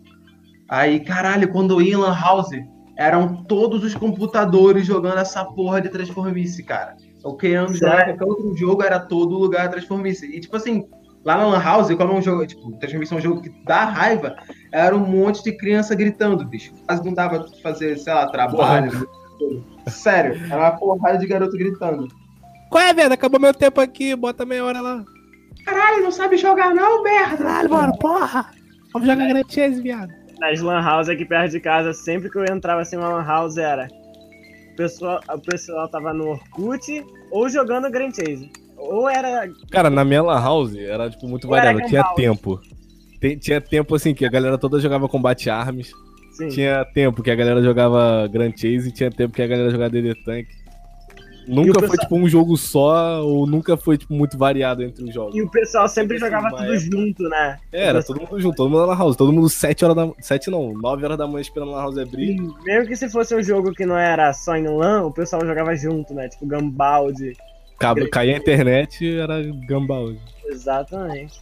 Aí, 0.68 1.00
caralho, 1.00 1.48
quando 1.48 1.74
eu 1.74 1.82
ia 1.82 1.92
em 1.92 1.96
Lan 1.96 2.14
House, 2.14 2.50
eram 2.96 3.44
todos 3.44 3.84
os 3.84 3.94
computadores 3.94 4.86
jogando 4.86 5.18
essa 5.18 5.44
porra 5.44 5.80
de 5.82 5.90
Transformice, 5.90 6.62
cara. 6.62 6.96
Eu 7.22 7.34
querendo 7.34 7.74
jogar 7.74 8.06
qualquer 8.06 8.24
outro 8.24 8.56
jogo, 8.56 8.82
era 8.82 8.98
todo 8.98 9.38
lugar 9.38 9.68
Transformice. 9.70 10.26
E 10.26 10.40
tipo 10.40 10.56
assim, 10.56 10.88
lá 11.24 11.36
na 11.36 11.46
Lan 11.46 11.62
House, 11.62 11.94
como 11.94 12.12
é 12.12 12.16
um 12.16 12.22
jogo, 12.22 12.46
tipo, 12.46 12.76
é 12.82 13.14
um 13.14 13.20
jogo 13.20 13.42
que 13.42 13.50
dá 13.64 13.84
raiva, 13.84 14.36
era 14.72 14.96
um 14.96 15.06
monte 15.06 15.42
de 15.42 15.56
criança 15.56 15.94
gritando, 15.94 16.44
bicho. 16.44 16.72
Quase 16.86 17.04
não 17.04 17.14
dava 17.14 17.40
pra 17.40 17.58
fazer, 17.62 17.98
sei 17.98 18.12
lá, 18.12 18.26
trabalho. 18.26 19.08
Sério, 19.88 20.40
era 20.50 20.56
uma 20.56 20.72
porrada 20.72 21.18
de 21.18 21.26
garoto 21.26 21.56
gritando. 21.56 22.08
Qual 22.70 22.82
é, 22.82 22.94
velho? 22.94 23.12
Acabou 23.12 23.40
meu 23.40 23.52
tempo 23.52 23.80
aqui, 23.80 24.16
bota 24.16 24.46
meia 24.46 24.64
hora 24.64 24.80
lá. 24.80 25.04
Caralho, 25.64 26.02
não 26.02 26.10
sabe 26.10 26.36
jogar 26.36 26.74
não, 26.74 27.02
merda! 27.02 27.36
Caralho, 27.36 27.70
mano, 27.70 27.98
porra! 27.98 28.50
Vamos 28.92 29.08
jogar 29.08 29.28
Grand 29.28 29.44
Chase, 29.48 29.80
viado. 29.80 30.12
Nas 30.38 30.60
lan 30.60 30.82
house 30.82 31.08
aqui 31.08 31.24
perto 31.24 31.52
de 31.52 31.60
casa, 31.60 31.92
sempre 31.92 32.28
que 32.28 32.36
eu 32.36 32.44
entrava 32.44 32.80
assim 32.80 32.96
numa 32.96 33.08
lan 33.08 33.24
house 33.24 33.56
era. 33.56 33.88
O 34.72 34.76
pessoal, 34.76 35.20
o 35.28 35.38
pessoal 35.38 35.88
tava 35.88 36.12
no 36.12 36.30
Orkut 36.30 37.04
ou 37.30 37.48
jogando 37.48 37.90
Grand 37.90 38.12
Chase. 38.12 38.50
Ou 38.90 39.08
era. 39.08 39.48
Cara, 39.70 39.88
na 39.90 40.04
minha 40.04 40.22
lan 40.22 40.40
house 40.40 40.74
era, 40.76 41.08
tipo, 41.10 41.26
muito 41.28 41.44
Ou 41.44 41.50
variável. 41.50 41.86
Tinha 41.86 42.02
Gunbound. 42.02 42.16
tempo. 42.22 42.60
Tem- 43.20 43.36
tinha 43.38 43.60
tempo, 43.60 43.94
assim, 43.94 44.12
que 44.14 44.24
a 44.24 44.30
galera 44.30 44.58
toda 44.58 44.80
jogava 44.80 45.08
combate 45.08 45.48
arms. 45.48 45.92
Sim. 46.32 46.48
Tinha 46.48 46.84
tempo 46.84 47.22
que 47.22 47.30
a 47.30 47.34
galera 47.34 47.62
jogava 47.62 48.26
Grand 48.32 48.50
Chase 48.52 48.88
e 48.88 48.92
tinha 48.92 49.10
tempo 49.10 49.34
que 49.34 49.42
a 49.42 49.46
galera 49.46 49.70
jogava 49.70 49.90
DD 49.90 50.14
Tank. 50.24 50.46
Nunca 51.46 51.72
foi, 51.80 51.88
pessoal- 51.88 51.98
tipo, 51.98 52.16
um 52.16 52.28
jogo 52.28 52.56
só, 52.56 53.20
ou 53.24 53.46
nunca 53.48 53.76
foi, 53.76 53.98
tipo, 53.98 54.14
muito 54.14 54.38
variado 54.38 54.80
entre 54.84 55.02
os 55.04 55.12
jogos. 55.12 55.34
E 55.34 55.42
o 55.42 55.50
pessoal 55.50 55.88
sempre 55.88 56.16
Sempre 56.18 56.30
jogava 56.30 56.50
tudo 56.56 56.72
época. 56.72 56.78
junto, 56.78 57.22
né? 57.28 57.58
É, 57.72 57.86
Era 57.86 58.02
todo 58.02 58.20
mundo 58.20 58.40
junto, 58.40 58.56
todo 58.56 58.70
mundo 58.70 58.86
na 58.86 58.94
house. 58.94 59.16
Todo 59.16 59.32
mundo 59.32 59.48
7 59.48 59.84
horas 59.84 59.96
da... 59.96 60.08
7 60.20 60.50
não, 60.50 60.72
9 60.72 61.04
horas 61.04 61.18
da 61.18 61.26
manhã 61.26 61.40
esperando 61.40 61.72
a 61.72 61.76
lan 61.78 61.82
house 61.82 61.98
abrir. 61.98 62.36
E 62.36 62.64
mesmo 62.64 62.86
que 62.88 62.94
se 62.94 63.10
fosse 63.10 63.34
um 63.34 63.42
jogo 63.42 63.72
que 63.72 63.84
não 63.84 63.98
era 63.98 64.32
só 64.32 64.54
em 64.56 64.68
LAN, 64.68 65.02
o 65.04 65.10
pessoal 65.12 65.44
jogava 65.44 65.74
junto, 65.74 66.14
né? 66.14 66.28
Tipo 66.28 66.46
Gambald. 66.46 67.16
Cabo, 67.78 68.08
caía 68.10 68.34
a 68.34 68.38
internet, 68.38 69.18
era 69.18 69.42
Gumball. 69.68 70.14
Exatamente. 70.46 71.40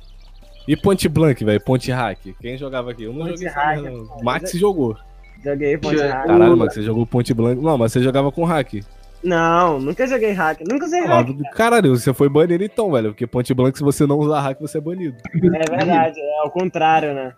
E 0.68 0.76
Ponte 0.76 1.08
Blank, 1.08 1.44
velho, 1.44 1.60
Ponte 1.62 1.90
Hack. 1.90 2.18
Quem 2.40 2.56
jogava 2.56 2.90
aqui? 2.92 3.04
Eu 3.04 3.12
não 3.12 3.20
Ponte 3.20 3.30
joguei 3.32 3.48
essa 3.48 3.60
Hack, 3.60 3.82
merda, 3.82 3.98
não. 3.98 4.06
pô. 4.06 4.22
Max 4.24 4.52
jogou. 4.52 4.96
Joguei 5.44 5.78
Ponte 5.78 5.96
Deixa- 5.96 6.12
Hack. 6.14 6.26
Caralho, 6.26 6.56
Max, 6.56 6.74
você 6.74 6.82
jogou 6.82 7.06
Ponte 7.06 7.34
Blank. 7.34 7.60
Não, 7.62 7.76
mas 7.78 7.92
você 7.92 8.02
jogava 8.02 8.30
com 8.30 8.44
hack. 8.44 8.74
Não, 9.22 9.78
nunca 9.80 10.06
joguei 10.06 10.32
hack. 10.32 10.60
Nunca 10.66 10.86
usei 10.86 11.04
hack. 11.04 11.28
Caralho, 11.54 11.96
você 11.96 12.12
foi 12.14 12.28
banido 12.28 12.62
então, 12.64 12.90
velho. 12.92 13.10
Porque 13.10 13.26
Ponte 13.26 13.52
Blank, 13.52 13.76
se 13.76 13.84
você 13.84 14.06
não 14.06 14.18
usar 14.18 14.40
hack, 14.40 14.60
você 14.60 14.78
é 14.78 14.80
banido. 14.80 15.16
É 15.34 15.76
verdade, 15.76 16.18
é 16.20 16.38
ao 16.42 16.50
contrário, 16.50 17.14
né? 17.14 17.32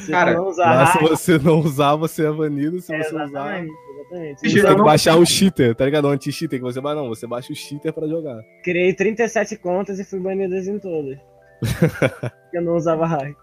Se 0.00 0.10
Cara, 0.12 0.34
não 0.34 0.48
usar 0.48 0.84
hack. 0.84 0.92
se 0.98 1.08
você 1.08 1.38
não 1.38 1.58
usar, 1.60 1.94
você 1.96 2.26
é 2.26 2.30
banido. 2.32 2.80
Se 2.80 2.94
É, 2.94 3.02
você 3.02 3.14
usar. 3.16 3.64
Exatamente, 4.12 4.40
Você 4.40 4.60
eu 4.60 4.66
tem 4.66 4.76
que 4.76 4.82
baixar 4.82 5.16
o 5.16 5.26
cheater, 5.26 5.74
tá 5.74 5.84
ligado? 5.84 6.04
O 6.06 6.08
anti-cheater 6.08 6.58
que 6.58 6.64
você 6.64 6.80
vai, 6.80 6.94
não, 6.94 7.08
você 7.08 7.26
baixa 7.26 7.52
o 7.52 7.56
cheater 7.56 7.92
pra 7.92 8.06
jogar. 8.06 8.42
Criei 8.62 8.94
37 8.94 9.56
contas 9.56 9.98
e 9.98 10.04
fui 10.04 10.20
banido 10.20 10.54
em 10.54 10.78
todas. 10.78 11.18
Porque 11.60 12.56
eu 12.58 12.62
não 12.62 12.76
usava 12.76 13.06
hack. 13.06 13.36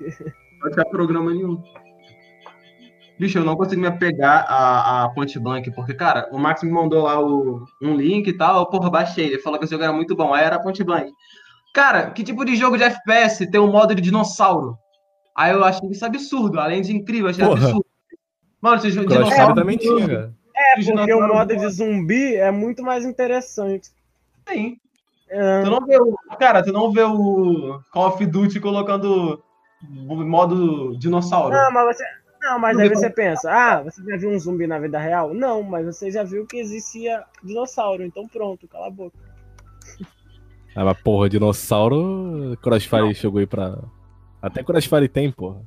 Não 0.62 0.72
tinha 0.72 0.86
programa 0.86 1.32
nenhum. 1.34 1.62
Bicho, 3.20 3.38
eu 3.38 3.44
não 3.44 3.58
consigo 3.58 3.82
me 3.82 3.88
apegar 3.88 4.46
a, 4.48 5.04
a 5.04 5.10
Point 5.10 5.38
Blank, 5.40 5.72
porque, 5.72 5.94
cara, 5.94 6.30
o 6.32 6.38
Max 6.38 6.64
me 6.64 6.72
mandou 6.72 7.04
lá 7.04 7.20
o, 7.20 7.66
um 7.82 7.94
link 7.96 8.28
e 8.28 8.38
tal, 8.38 8.70
porra, 8.70 8.90
baixei. 8.90 9.26
Ele 9.26 9.40
falou 9.40 9.60
que 9.60 9.66
esse 9.66 9.74
jogo 9.74 9.84
era 9.84 9.92
muito 9.92 10.16
bom, 10.16 10.34
aí 10.34 10.46
era 10.46 10.60
Point 10.60 10.82
Blank. 10.84 11.12
Cara, 11.74 12.12
que 12.12 12.24
tipo 12.24 12.46
de 12.46 12.56
jogo 12.56 12.78
de 12.78 12.84
FPS 12.84 13.46
tem 13.52 13.60
um 13.60 13.72
modo 13.72 13.94
de 13.94 14.02
dinossauro? 14.02 14.78
Aí 15.36 15.52
eu 15.52 15.64
achei 15.64 15.90
isso 15.90 16.06
absurdo, 16.06 16.60
além 16.60 16.82
de 16.82 16.96
incrível, 16.96 17.26
eu 17.26 17.32
achei 17.32 17.46
Porra. 17.46 17.62
absurdo. 17.62 17.86
Mano, 18.62 18.78
esse 18.78 18.90
jogo 18.90 19.08
de 19.08 19.16
dinossauro. 19.16 19.56
também 19.56 19.78
tinha, 19.78 20.08
cara. 20.08 20.39
É, 20.60 20.76
porque 20.76 21.14
o 21.14 21.28
modo 21.28 21.56
de 21.56 21.70
zumbi 21.70 22.36
é 22.36 22.52
muito 22.52 22.84
mais 22.84 23.06
interessante. 23.06 23.90
Sim. 24.48 24.78
É, 25.30 25.64
Tu 25.64 25.70
não 25.70 25.86
vê 25.86 25.98
o. 25.98 26.18
Cara, 26.38 26.62
tu 26.62 26.74
não 26.74 26.92
vê 26.92 27.04
o 27.04 27.80
Call 27.94 28.08
of 28.10 28.26
Duty 28.26 28.60
colocando 28.60 29.42
o 29.82 30.16
modo 30.26 30.98
dinossauro. 30.98 31.56
Não, 31.56 31.72
mas 31.72 31.96
você. 31.96 32.04
Não, 32.42 32.60
mas 32.60 32.76
Não 32.76 32.84
aí 32.84 32.90
você 32.90 33.10
pensa, 33.10 33.52
ah, 33.52 33.84
você 33.84 34.02
já 34.02 34.18
viu 34.18 34.30
um 34.32 34.40
zumbi 34.40 34.66
na 34.66 34.80
vida 34.80 34.98
real? 34.98 35.34
Não, 35.34 35.62
mas 35.62 35.86
você 35.86 36.10
já 36.10 36.24
viu 36.24 36.46
que 36.46 36.58
existia 36.58 37.24
dinossauro, 37.44 38.04
então 38.04 38.28
pronto, 38.28 38.66
cala 38.68 38.88
a 38.88 38.92
boca. 38.92 39.18
Ah, 40.74 40.86
mas 40.86 41.02
porra, 41.02 41.30
dinossauro, 41.30 42.58
Crossfire 42.62 43.14
chegou 43.14 43.40
aí 43.40 43.48
pra. 43.48 43.78
Até 44.42 44.64
Crossfire 44.64 45.10
tem, 45.10 45.32
porra. 45.32 45.62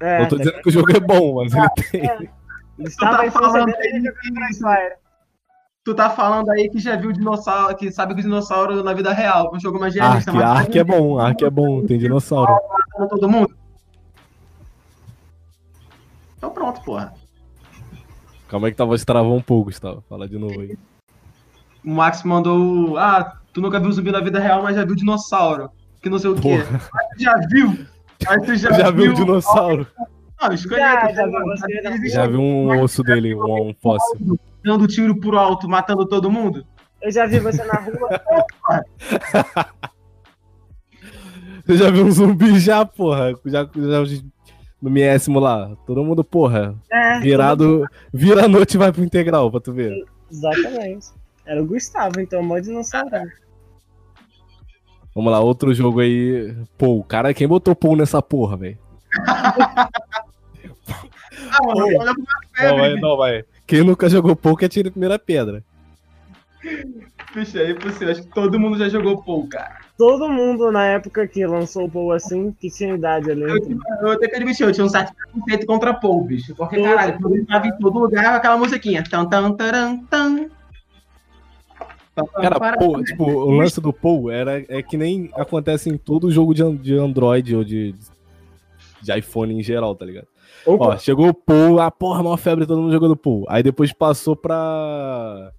É, 0.00 0.22
eu 0.22 0.28
tô 0.28 0.36
dizendo 0.36 0.62
que 0.62 0.68
o 0.68 0.72
jogo 0.72 0.96
é 0.96 1.00
bom, 1.00 1.36
mas 1.36 1.52
ele 1.52 1.68
tem. 1.90 2.30
Ele 2.78 2.88
estava 2.88 3.24
tá 3.24 3.30
falando 3.30 3.74
aí 3.74 4.02
Crossfire. 4.02 4.96
Tu 5.84 5.94
tá 5.94 6.10
falando 6.10 6.50
aí 6.50 6.68
que 6.68 6.80
já 6.80 6.96
viu 6.96 7.12
dinossauro, 7.12 7.76
que 7.76 7.92
sabe 7.92 8.14
que 8.14 8.20
o 8.20 8.22
dinossauro 8.24 8.82
na 8.82 8.92
vida 8.92 9.12
real, 9.12 9.52
um 9.54 9.60
jogo 9.60 9.78
mais 9.78 9.94
realista, 9.94 10.32
Ark, 10.32 10.40
mas 10.40 10.58
Ark 10.58 10.78
é 10.78 10.84
bom, 10.84 11.18
Ark 11.18 11.44
é 11.44 11.50
bom, 11.50 11.86
tem 11.86 11.96
dinossauro. 11.96 12.52
todo 13.08 13.28
mundo. 13.28 13.56
Então 16.36 16.50
pronto, 16.50 16.80
porra. 16.82 17.14
Calma 18.48 18.66
aí 18.66 18.72
que 18.72 18.76
tua 18.76 18.86
voz 18.86 19.04
travou 19.04 19.36
um 19.36 19.40
pouco, 19.40 19.66
Gustavo. 19.66 20.02
Fala 20.08 20.28
de 20.28 20.38
novo 20.38 20.60
aí. 20.60 20.76
O 21.84 21.90
Max 21.90 22.22
mandou. 22.24 22.96
Ah, 22.98 23.38
tu 23.52 23.60
nunca 23.60 23.78
viu 23.78 23.92
zumbi 23.92 24.10
na 24.10 24.20
vida 24.20 24.40
real, 24.40 24.62
mas 24.62 24.76
já 24.76 24.84
viu 24.84 24.94
dinossauro. 24.94 25.70
Que 26.02 26.10
não 26.10 26.18
sei 26.18 26.30
o 26.30 26.34
quê. 26.34 26.58
Porra, 26.58 26.90
Mas 26.92 27.08
tu 27.08 27.22
já 27.22 27.34
viu? 27.48 27.86
Aí 28.28 28.40
tu 28.40 28.54
já, 28.58 28.72
já 28.72 28.90
viu 28.90 29.12
o 29.12 29.14
dinossauro? 29.14 29.86
Não, 30.40 30.52
escolhe 30.52 30.80
Já, 30.80 31.12
já 31.12 31.26
vi 31.96 32.08
Já 32.08 32.26
viu 32.26 32.40
um 32.40 32.82
osso 32.82 33.02
dele, 33.02 33.34
um, 33.34 33.70
um 33.70 33.74
fóssil. 33.80 34.38
dando 34.62 34.86
tiro 34.86 35.18
pro 35.18 35.38
alto, 35.38 35.68
matando 35.68 36.06
todo 36.06 36.30
mundo? 36.30 36.66
Eu 37.00 37.10
já 37.10 37.26
vi 37.26 37.38
você 37.38 37.64
na 37.64 37.74
rua. 37.74 38.08
Você 41.66 41.78
já 41.78 41.90
viu 41.90 42.06
um 42.06 42.10
zumbi 42.12 42.60
já, 42.60 42.84
porra? 42.86 43.32
Já, 43.44 43.64
já 43.64 44.04
no 44.80 44.88
miésimo 44.88 45.40
lá. 45.40 45.74
Todo 45.84 46.04
mundo, 46.04 46.22
porra, 46.22 46.76
É, 46.92 47.18
virado. 47.18 47.84
Vira 48.12 48.44
a 48.44 48.48
noite 48.48 48.74
e 48.74 48.78
vai 48.78 48.92
pro 48.92 49.02
integral 49.02 49.50
pra 49.50 49.58
tu 49.58 49.72
ver. 49.72 49.92
Exatamente. 50.30 51.08
Era 51.44 51.60
o 51.60 51.66
Gustavo, 51.66 52.20
então, 52.20 52.40
mó 52.40 52.60
dinossauro. 52.60 53.10
Vamos 55.12 55.32
lá, 55.32 55.40
outro 55.40 55.74
jogo 55.74 56.00
aí. 56.00 56.54
Pô, 56.78 57.02
cara, 57.02 57.34
quem 57.34 57.48
botou 57.48 57.74
Paul 57.74 57.96
nessa 57.96 58.22
porra, 58.22 58.56
velho? 58.56 58.78
Ah, 61.50 61.66
mano, 61.66 61.86
pro 61.86 62.04
Não, 62.04 62.76
vai, 62.76 62.88
febre. 62.88 63.00
não, 63.00 63.16
vai. 63.16 63.44
Quem 63.66 63.82
nunca 63.82 64.08
jogou 64.08 64.36
Paul 64.36 64.56
que 64.56 64.64
atira 64.64 64.88
a 64.88 64.92
primeira 64.92 65.18
pedra. 65.18 65.62
Bicho, 67.34 67.58
é 67.58 67.70
impossível. 67.70 68.10
Acho 68.10 68.22
que 68.22 68.34
todo 68.34 68.58
mundo 68.58 68.78
já 68.78 68.88
jogou 68.88 69.22
Pou, 69.22 69.46
cara. 69.46 69.78
Todo 69.98 70.28
mundo 70.28 70.70
na 70.72 70.84
época 70.86 71.26
que 71.26 71.46
lançou 71.46 71.84
o 71.84 71.90
Paul 71.90 72.12
assim, 72.12 72.54
que 72.58 72.70
tinha 72.70 72.94
idade 72.94 73.30
ali. 73.30 73.42
Eu, 73.42 73.58
eu 74.02 74.10
até 74.10 74.28
que 74.28 74.36
admitir, 74.36 74.66
eu 74.66 74.72
tinha 74.72 74.84
um 74.84 74.88
certo 74.88 75.14
preconceito 75.14 75.66
contra 75.66 75.94
Pou, 75.94 76.22
bicho. 76.24 76.54
Porque, 76.54 76.80
caralho, 76.80 77.18
quando 77.20 77.36
ele 77.36 77.46
tava 77.46 77.66
em 77.66 77.78
todo 77.78 77.98
lugar 77.98 78.24
com 78.24 78.36
aquela 78.36 78.56
musiquinha. 78.56 79.04
Tan, 79.04 79.26
tan, 79.26 79.52
taran, 79.52 79.98
tan. 80.10 80.48
Cara, 82.34 82.58
Paul, 82.78 83.04
tipo, 83.04 83.24
o 83.24 83.50
lance 83.50 83.78
do 83.78 83.92
Paul 83.92 84.30
era, 84.30 84.64
é 84.68 84.82
que 84.82 84.96
nem 84.96 85.30
acontece 85.34 85.90
em 85.90 85.98
todo 85.98 86.30
jogo 86.30 86.54
de, 86.54 86.62
de 86.78 86.94
Android 86.94 87.54
ou 87.54 87.62
de, 87.62 87.94
de 89.02 89.18
iPhone 89.18 89.58
em 89.58 89.62
geral, 89.62 89.94
tá 89.94 90.06
ligado? 90.06 90.26
Ó, 90.66 90.96
chegou 90.98 91.28
o 91.28 91.34
Pool, 91.34 91.80
a 91.80 91.90
porra, 91.90 92.22
maior 92.22 92.36
febre, 92.36 92.66
todo 92.66 92.80
mundo 92.80 92.92
jogando 92.92 93.16
Pool. 93.16 93.44
Aí 93.48 93.62
depois 93.62 93.92
passou 93.92 94.34
pra. 94.34 95.52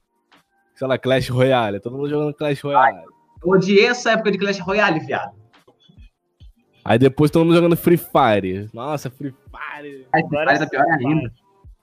Sei 0.75 0.85
lá, 0.85 0.97
Clash 0.97 1.29
Royale. 1.29 1.79
Todo 1.79 1.95
mundo 1.95 2.09
jogando 2.09 2.33
Clash 2.33 2.61
Royale. 2.61 2.97
Ai, 2.97 3.03
eu 3.43 3.49
odiei 3.49 3.85
essa 3.85 4.11
época 4.11 4.31
de 4.31 4.37
Clash 4.37 4.59
Royale, 4.59 4.99
viado. 4.99 5.31
Aí 6.83 6.99
depois 6.99 7.31
todo 7.31 7.45
mundo 7.45 7.55
jogando 7.55 7.77
Free 7.77 7.97
Fire. 7.97 8.69
Nossa, 8.73 9.09
Free 9.09 9.31
Fire. 9.31 10.07
Ai, 10.13 10.21
Free 10.23 10.45
Fire 10.45 10.63
é 10.63 10.65
pior 10.65 10.85
ainda. 10.85 11.31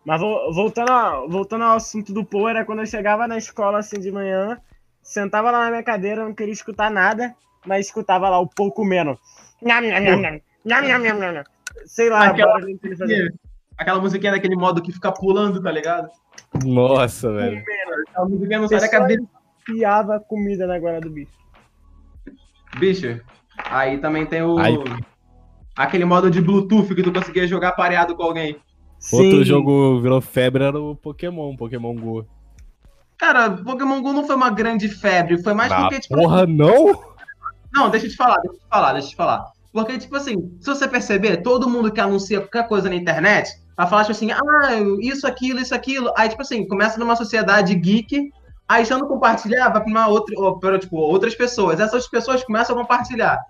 Mas 0.04 0.20
voltando 0.20 0.90
ao, 0.90 1.28
voltando 1.28 1.64
ao 1.64 1.76
assunto 1.76 2.12
do 2.12 2.24
Pool, 2.24 2.48
era 2.48 2.64
quando 2.64 2.80
eu 2.80 2.86
chegava 2.86 3.26
na 3.26 3.38
escola 3.38 3.78
assim 3.78 3.98
de 3.98 4.12
manhã, 4.12 4.58
sentava 5.02 5.50
lá 5.50 5.64
na 5.64 5.70
minha 5.70 5.82
cadeira, 5.82 6.24
não 6.24 6.34
queria 6.34 6.52
escutar 6.52 6.90
nada, 6.90 7.34
mas 7.66 7.86
escutava 7.86 8.28
lá 8.28 8.38
o 8.38 8.46
pouco 8.46 8.84
menos 8.84 9.18
Nham, 9.62 9.80
nham, 9.80 10.00
nham, 10.00 10.20
nham. 10.20 10.40
Nham, 10.64 10.82
nham, 10.82 11.02
nham, 11.02 11.32
nham. 11.32 11.44
Sei 11.86 12.08
lá, 12.08 12.26
Aquela 12.26 12.60
fazia. 12.98 13.32
Aquela 13.76 14.00
musiquinha 14.00 14.32
daquele 14.32 14.56
modo 14.56 14.80
que 14.80 14.92
fica 14.92 15.10
pulando, 15.12 15.60
tá 15.60 15.70
ligado? 15.70 16.08
Nossa, 16.64 17.32
velho. 17.32 17.62
Aquela 18.08 18.28
musiquinha 18.28 18.60
não 18.60 18.68
sai 18.68 18.80
da 18.80 18.88
cabeça. 18.88 19.24
Piava 19.64 20.20
comida 20.20 20.66
na 20.66 20.78
guarda 20.78 21.00
do 21.00 21.10
bicho. 21.10 21.32
Bicho, 22.78 23.20
aí 23.64 23.98
também 23.98 24.26
tem 24.26 24.42
o. 24.42 24.58
Aí. 24.58 24.76
Aquele 25.76 26.04
modo 26.04 26.30
de 26.30 26.40
Bluetooth 26.40 26.94
que 26.94 27.02
tu 27.02 27.12
conseguia 27.12 27.46
jogar 27.46 27.72
pareado 27.72 28.14
com 28.14 28.22
alguém. 28.22 28.56
Outro 29.12 29.38
Sim. 29.38 29.44
jogo 29.44 30.00
virou 30.00 30.20
febre 30.20 30.64
era 30.64 30.78
o 30.78 30.94
Pokémon, 30.94 31.56
Pokémon 31.56 31.94
Go. 31.94 32.26
Cara, 33.18 33.50
Pokémon 33.50 34.02
GO 34.02 34.12
não 34.12 34.26
foi 34.26 34.34
uma 34.36 34.50
grande 34.50 34.88
febre, 34.88 35.42
foi 35.42 35.54
mais 35.54 35.70
Ah, 35.72 35.82
porque, 35.82 36.00
tipo. 36.00 36.14
porra, 36.14 36.46
não? 36.46 37.00
Não, 37.72 37.90
deixa 37.90 38.06
eu 38.06 38.10
te 38.10 38.16
falar, 38.16 38.36
deixa 38.40 38.56
eu 38.56 38.60
te 38.60 38.68
falar, 38.68 38.92
deixa 38.92 39.06
eu 39.06 39.10
te 39.10 39.16
falar. 39.16 39.52
Porque, 39.74 39.98
tipo 39.98 40.14
assim, 40.14 40.56
se 40.60 40.68
você 40.68 40.86
perceber, 40.86 41.42
todo 41.42 41.68
mundo 41.68 41.90
que 41.90 42.00
anuncia 42.00 42.40
qualquer 42.40 42.68
coisa 42.68 42.88
na 42.88 42.94
internet 42.94 43.50
vai 43.76 43.88
falar, 43.88 44.02
tipo 44.02 44.12
assim, 44.12 44.30
ah, 44.30 44.70
isso, 45.00 45.26
aquilo, 45.26 45.58
isso, 45.58 45.74
aquilo. 45.74 46.12
Aí, 46.16 46.28
tipo 46.28 46.42
assim, 46.42 46.64
começa 46.64 46.96
numa 46.96 47.16
sociedade 47.16 47.74
geek, 47.74 48.30
aí 48.68 48.84
já 48.84 48.96
não 48.96 49.08
compartilhar, 49.08 49.70
vai 49.70 49.82
pra 49.82 49.90
uma 49.90 50.06
outra, 50.06 50.32
ou 50.38 50.78
tipo, 50.78 50.96
outras 50.96 51.34
pessoas. 51.34 51.80
Essas 51.80 52.06
pessoas 52.06 52.44
começam 52.44 52.76
a 52.76 52.78
compartilhar. 52.78 53.40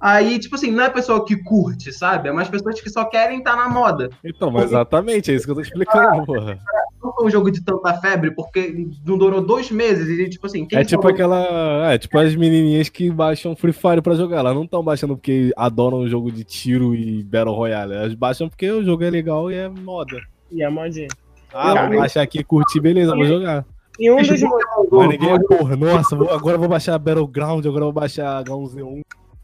Aí, 0.00 0.38
tipo 0.38 0.54
assim, 0.54 0.70
não 0.70 0.84
é 0.84 0.88
pessoa 0.88 1.24
que 1.24 1.36
curte, 1.36 1.92
sabe? 1.92 2.28
É 2.28 2.32
mais 2.32 2.48
pessoas 2.48 2.80
que 2.80 2.88
só 2.88 3.04
querem 3.04 3.38
estar 3.38 3.54
na 3.54 3.68
moda. 3.68 4.08
Então, 4.24 4.50
mas 4.50 4.64
exatamente, 4.64 5.30
é 5.30 5.34
isso 5.34 5.44
que 5.44 5.50
eu 5.50 5.54
tô 5.56 5.60
explicando, 5.60 6.24
porra. 6.24 6.58
Não 7.02 7.12
foi 7.14 7.26
um 7.26 7.30
jogo 7.30 7.50
de 7.50 7.62
tanta 7.62 7.94
febre, 8.00 8.30
porque 8.30 8.86
não 9.06 9.16
durou 9.18 9.40
dois 9.42 9.70
meses 9.70 10.06
e, 10.08 10.28
tipo 10.28 10.46
assim, 10.46 10.64
quem 10.66 10.78
É 10.78 10.84
tipo 10.84 11.02
falou- 11.02 11.14
aquela. 11.14 11.92
É 11.92 11.98
tipo 11.98 12.18
as 12.18 12.34
menininhas 12.34 12.88
que 12.88 13.10
baixam 13.10 13.54
Free 13.56 13.72
Fire 13.72 14.00
pra 14.02 14.14
jogar. 14.14 14.38
Elas 14.38 14.54
não 14.54 14.64
estão 14.64 14.82
baixando 14.82 15.16
porque 15.16 15.50
adoram 15.56 15.98
o 15.98 16.08
jogo 16.08 16.30
de 16.32 16.44
tiro 16.44 16.94
e 16.94 17.22
Battle 17.22 17.54
Royale. 17.54 17.94
Elas 17.94 18.14
baixam 18.14 18.48
porque 18.48 18.70
o 18.70 18.82
jogo 18.84 19.02
é 19.04 19.10
legal 19.10 19.50
e 19.50 19.54
é 19.54 19.68
moda. 19.68 20.18
E 20.50 20.62
a 20.62 20.70
modinha. 20.70 21.08
Ah, 21.52 21.74
Cara, 21.74 21.88
vou 21.88 21.98
baixar 21.98 22.22
aqui, 22.22 22.42
curtir, 22.44 22.80
beleza, 22.80 23.14
vou 23.14 23.24
jogar. 23.24 23.64
E 23.98 24.10
um 24.10 24.16
dos, 24.16 24.28
Mas 24.30 25.08
ninguém 25.08 25.30
é 25.34 25.38
porra, 25.40 25.76
nossa, 25.76 26.16
vou- 26.16 26.30
agora 26.30 26.54
eu 26.56 26.60
vou 26.60 26.68
baixar 26.68 26.98
Battleground, 26.98 27.66
agora 27.66 27.80
eu 27.82 27.86
vou 27.86 27.92
baixar 27.92 28.42
H1Z1. 28.44 29.00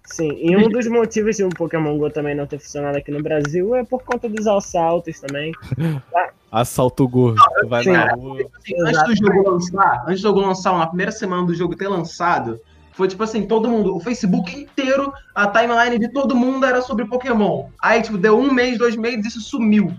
Sim, 0.07 0.31
e 0.41 0.57
um 0.57 0.69
dos 0.69 0.87
motivos 0.87 1.37
de 1.37 1.45
um 1.45 1.49
Pokémon 1.49 1.99
GO 1.99 2.11
também 2.11 2.35
não 2.35 2.47
ter 2.47 2.59
funcionado 2.59 2.97
aqui 2.97 3.11
no 3.11 3.23
Brasil 3.23 3.75
é 3.75 3.85
por 3.85 4.03
conta 4.03 4.29
dos 4.29 4.47
assaltos 4.47 5.21
também. 5.21 5.53
Assalto 6.51 7.07
Go. 7.07 7.35
Vai 7.69 7.85
Sim. 7.85 7.93
na 7.93 8.13
rua. 8.13 8.39
Antes 8.81 9.05
do 9.05 9.17
jogo 9.17 9.51
lançar, 9.51 10.05
antes 10.07 10.23
do 10.23 10.29
jogo 10.29 10.41
lançar, 10.41 10.79
na 10.79 10.87
primeira 10.87 11.13
semana 11.13 11.45
do 11.45 11.55
jogo 11.55 11.77
ter 11.77 11.89
lançado, 11.89 12.59
foi 12.93 13.09
tipo 13.09 13.23
assim, 13.23 13.47
todo 13.47 13.69
mundo, 13.69 13.95
o 13.95 14.01
Facebook 14.01 14.59
inteiro, 14.59 15.13
a 15.35 15.47
timeline 15.49 15.99
de 15.99 16.09
todo 16.09 16.35
mundo 16.35 16.65
era 16.65 16.81
sobre 16.81 17.05
Pokémon. 17.05 17.67
Aí, 17.79 18.01
tipo, 18.01 18.17
deu 18.17 18.39
um 18.39 18.51
mês, 18.51 18.79
dois 18.79 18.97
meses, 18.97 19.27
isso 19.27 19.41
sumiu. 19.43 19.93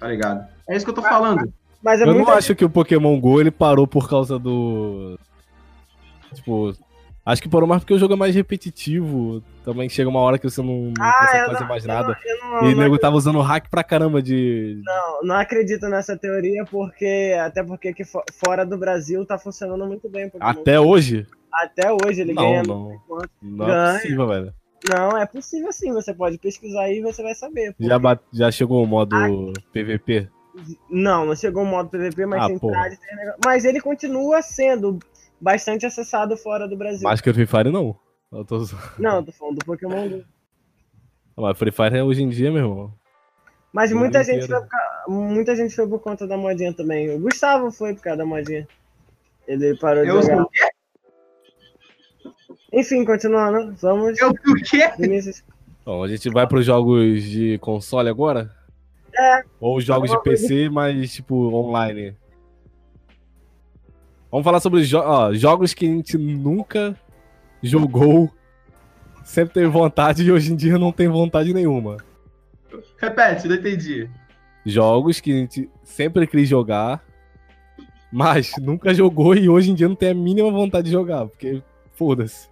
Tá 0.00 0.08
ligado? 0.08 0.44
É 0.68 0.76
isso 0.76 0.84
que 0.84 0.90
eu 0.90 0.94
tô 0.96 1.02
falando. 1.02 1.52
Mas 1.82 2.00
é 2.00 2.04
Eu 2.04 2.14
não 2.14 2.28
acho 2.28 2.54
que 2.54 2.64
o 2.64 2.70
Pokémon 2.70 3.20
Go 3.20 3.40
ele 3.40 3.50
parou 3.50 3.86
por 3.86 4.08
causa 4.08 4.38
do. 4.38 5.18
Tipo. 6.34 6.72
Acho 7.26 7.40
que 7.40 7.48
parou 7.48 7.66
mais 7.66 7.80
porque 7.82 7.94
o 7.94 7.98
jogo 7.98 8.12
é 8.12 8.16
mais 8.16 8.34
repetitivo. 8.34 9.42
Também 9.64 9.88
chega 9.88 10.10
uma 10.10 10.20
hora 10.20 10.38
que 10.38 10.48
você 10.48 10.60
não, 10.60 10.92
não 10.92 10.92
Ah, 11.00 11.12
consegue 11.20 11.46
fazer 11.46 11.60
não- 11.60 11.68
mais 11.68 11.84
eu 11.84 11.88
não- 11.88 11.94
nada. 11.94 12.18
eu 12.24 12.38
não, 12.38 12.70
E 12.70 12.74
o 12.74 12.76
nego 12.76 12.98
tava 12.98 13.16
usando 13.16 13.40
hack 13.40 13.68
pra 13.70 13.82
caramba 13.82 14.20
de. 14.20 14.80
não, 14.84 15.22
não 15.22 15.34
acredito 15.36 15.88
nessa 15.88 16.18
teoria, 16.18 16.64
porque 16.66 17.34
até 17.40 17.62
porque 17.62 17.88
aqui 17.88 18.02
fora 18.44 18.66
do 18.66 18.76
Brasil 18.76 19.24
tá 19.24 19.38
funcionando 19.38 19.86
muito 19.86 20.08
bem. 20.08 20.30
Até 20.38 20.78
hoje? 20.78 21.26
Até 21.52 21.90
hoje 21.92 22.20
ele 22.20 22.34
ganha. 22.34 22.62
não. 22.62 22.90
Não 23.40 23.66
Ganha. 23.66 23.90
é 23.90 23.92
possível, 24.00 24.26
velho. 24.28 24.54
Não, 24.86 25.16
é 25.16 25.24
possível 25.24 25.72
sim, 25.72 25.92
você 25.94 26.12
pode 26.12 26.36
pesquisar 26.36 26.82
aí 26.82 26.98
e 26.98 27.02
você 27.02 27.22
vai 27.22 27.34
saber. 27.34 27.72
porque- 27.72 27.86
Já, 27.88 27.98
bat- 27.98 28.20
já 28.34 28.50
chegou 28.50 28.82
o 28.82 28.86
modo 28.86 29.16
PVP? 29.72 30.28
Não, 30.90 31.24
não 31.26 31.34
chegou 31.34 31.62
o 31.62 31.66
modo 31.66 31.88
PVP, 31.88 32.26
mas 32.26 32.42
Ah, 32.42 32.46
tem 32.48 32.58
trade, 32.58 32.96
tem 33.00 33.16
negócio. 33.16 33.40
Mas 33.44 33.64
ele 33.64 33.80
continua 33.80 34.40
sendo 34.42 34.98
bastante 35.44 35.84
acessado 35.84 36.36
fora 36.38 36.66
do 36.66 36.76
Brasil. 36.76 37.02
Mais 37.04 37.20
que 37.20 37.28
o 37.28 37.34
Free 37.34 37.46
Fire, 37.46 37.70
não. 37.70 37.94
Eu 38.32 38.44
tô... 38.44 38.66
Não, 38.98 39.22
tô 39.22 39.30
falando 39.30 39.58
do 39.58 39.64
Pokémon 39.64 40.08
Go. 40.08 40.24
Mas 41.36 41.58
Free 41.58 41.70
Fire 41.70 41.96
é 41.98 42.02
hoje 42.02 42.22
em 42.22 42.28
dia, 42.30 42.50
meu 42.50 42.62
irmão. 42.62 42.94
Mas 43.72 43.90
Do 43.90 43.96
muita 43.98 44.22
gente 44.24 44.44
inteiro. 44.44 44.52
vai 44.52 44.62
ficar. 44.62 45.04
muita 45.08 45.54
gente 45.56 45.74
foi 45.74 45.86
por 45.86 46.00
conta 46.00 46.26
da 46.26 46.36
modinha 46.36 46.72
também. 46.72 47.14
O 47.14 47.20
Gustavo 47.20 47.70
foi 47.70 47.92
por 47.94 48.02
causa 48.02 48.18
da 48.18 48.24
modinha. 48.24 48.66
Ele 49.46 49.76
parou 49.76 50.02
de 50.04 50.08
Eu 50.10 50.22
jogar. 50.22 50.36
sou 50.36 50.44
o 50.44 50.48
quê? 50.48 50.68
Enfim, 52.72 53.04
continuando. 53.04 53.74
Vamos. 53.82 54.18
Eu 54.18 54.30
o 54.30 54.34
quê? 54.64 54.90
Vinícius. 54.98 55.44
Bom, 55.84 56.02
a 56.02 56.08
gente 56.08 56.30
vai 56.30 56.46
pros 56.46 56.64
jogos 56.64 57.22
de 57.24 57.58
console 57.58 58.08
agora? 58.08 58.50
É. 59.16 59.42
Ou 59.60 59.80
jogos 59.80 60.10
de 60.10 60.22
PC, 60.22 60.68
mas 60.70 61.12
tipo 61.12 61.34
online? 61.52 62.16
Vamos 64.34 64.44
falar 64.46 64.58
sobre 64.58 64.82
jo 64.82 64.98
ó, 64.98 65.32
jogos 65.32 65.72
que 65.74 65.86
a 65.86 65.88
gente 65.88 66.18
nunca 66.18 66.96
jogou, 67.62 68.28
sempre 69.22 69.54
teve 69.54 69.68
vontade 69.68 70.24
e 70.24 70.32
hoje 70.32 70.52
em 70.52 70.56
dia 70.56 70.76
não 70.76 70.90
tem 70.90 71.06
vontade 71.06 71.54
nenhuma. 71.54 71.98
Repete, 72.98 73.46
não 73.46 73.54
entendi. 73.54 74.10
Jogos 74.66 75.20
que 75.20 75.30
a 75.30 75.36
gente 75.36 75.70
sempre 75.84 76.26
quis 76.26 76.48
jogar, 76.48 77.00
mas 78.10 78.54
nunca 78.60 78.92
jogou 78.92 79.36
e 79.36 79.48
hoje 79.48 79.70
em 79.70 79.74
dia 79.76 79.86
não 79.88 79.94
tem 79.94 80.10
a 80.10 80.14
mínima 80.14 80.50
vontade 80.50 80.86
de 80.86 80.92
jogar, 80.92 81.26
porque 81.26 81.62
foda-se. 81.92 82.48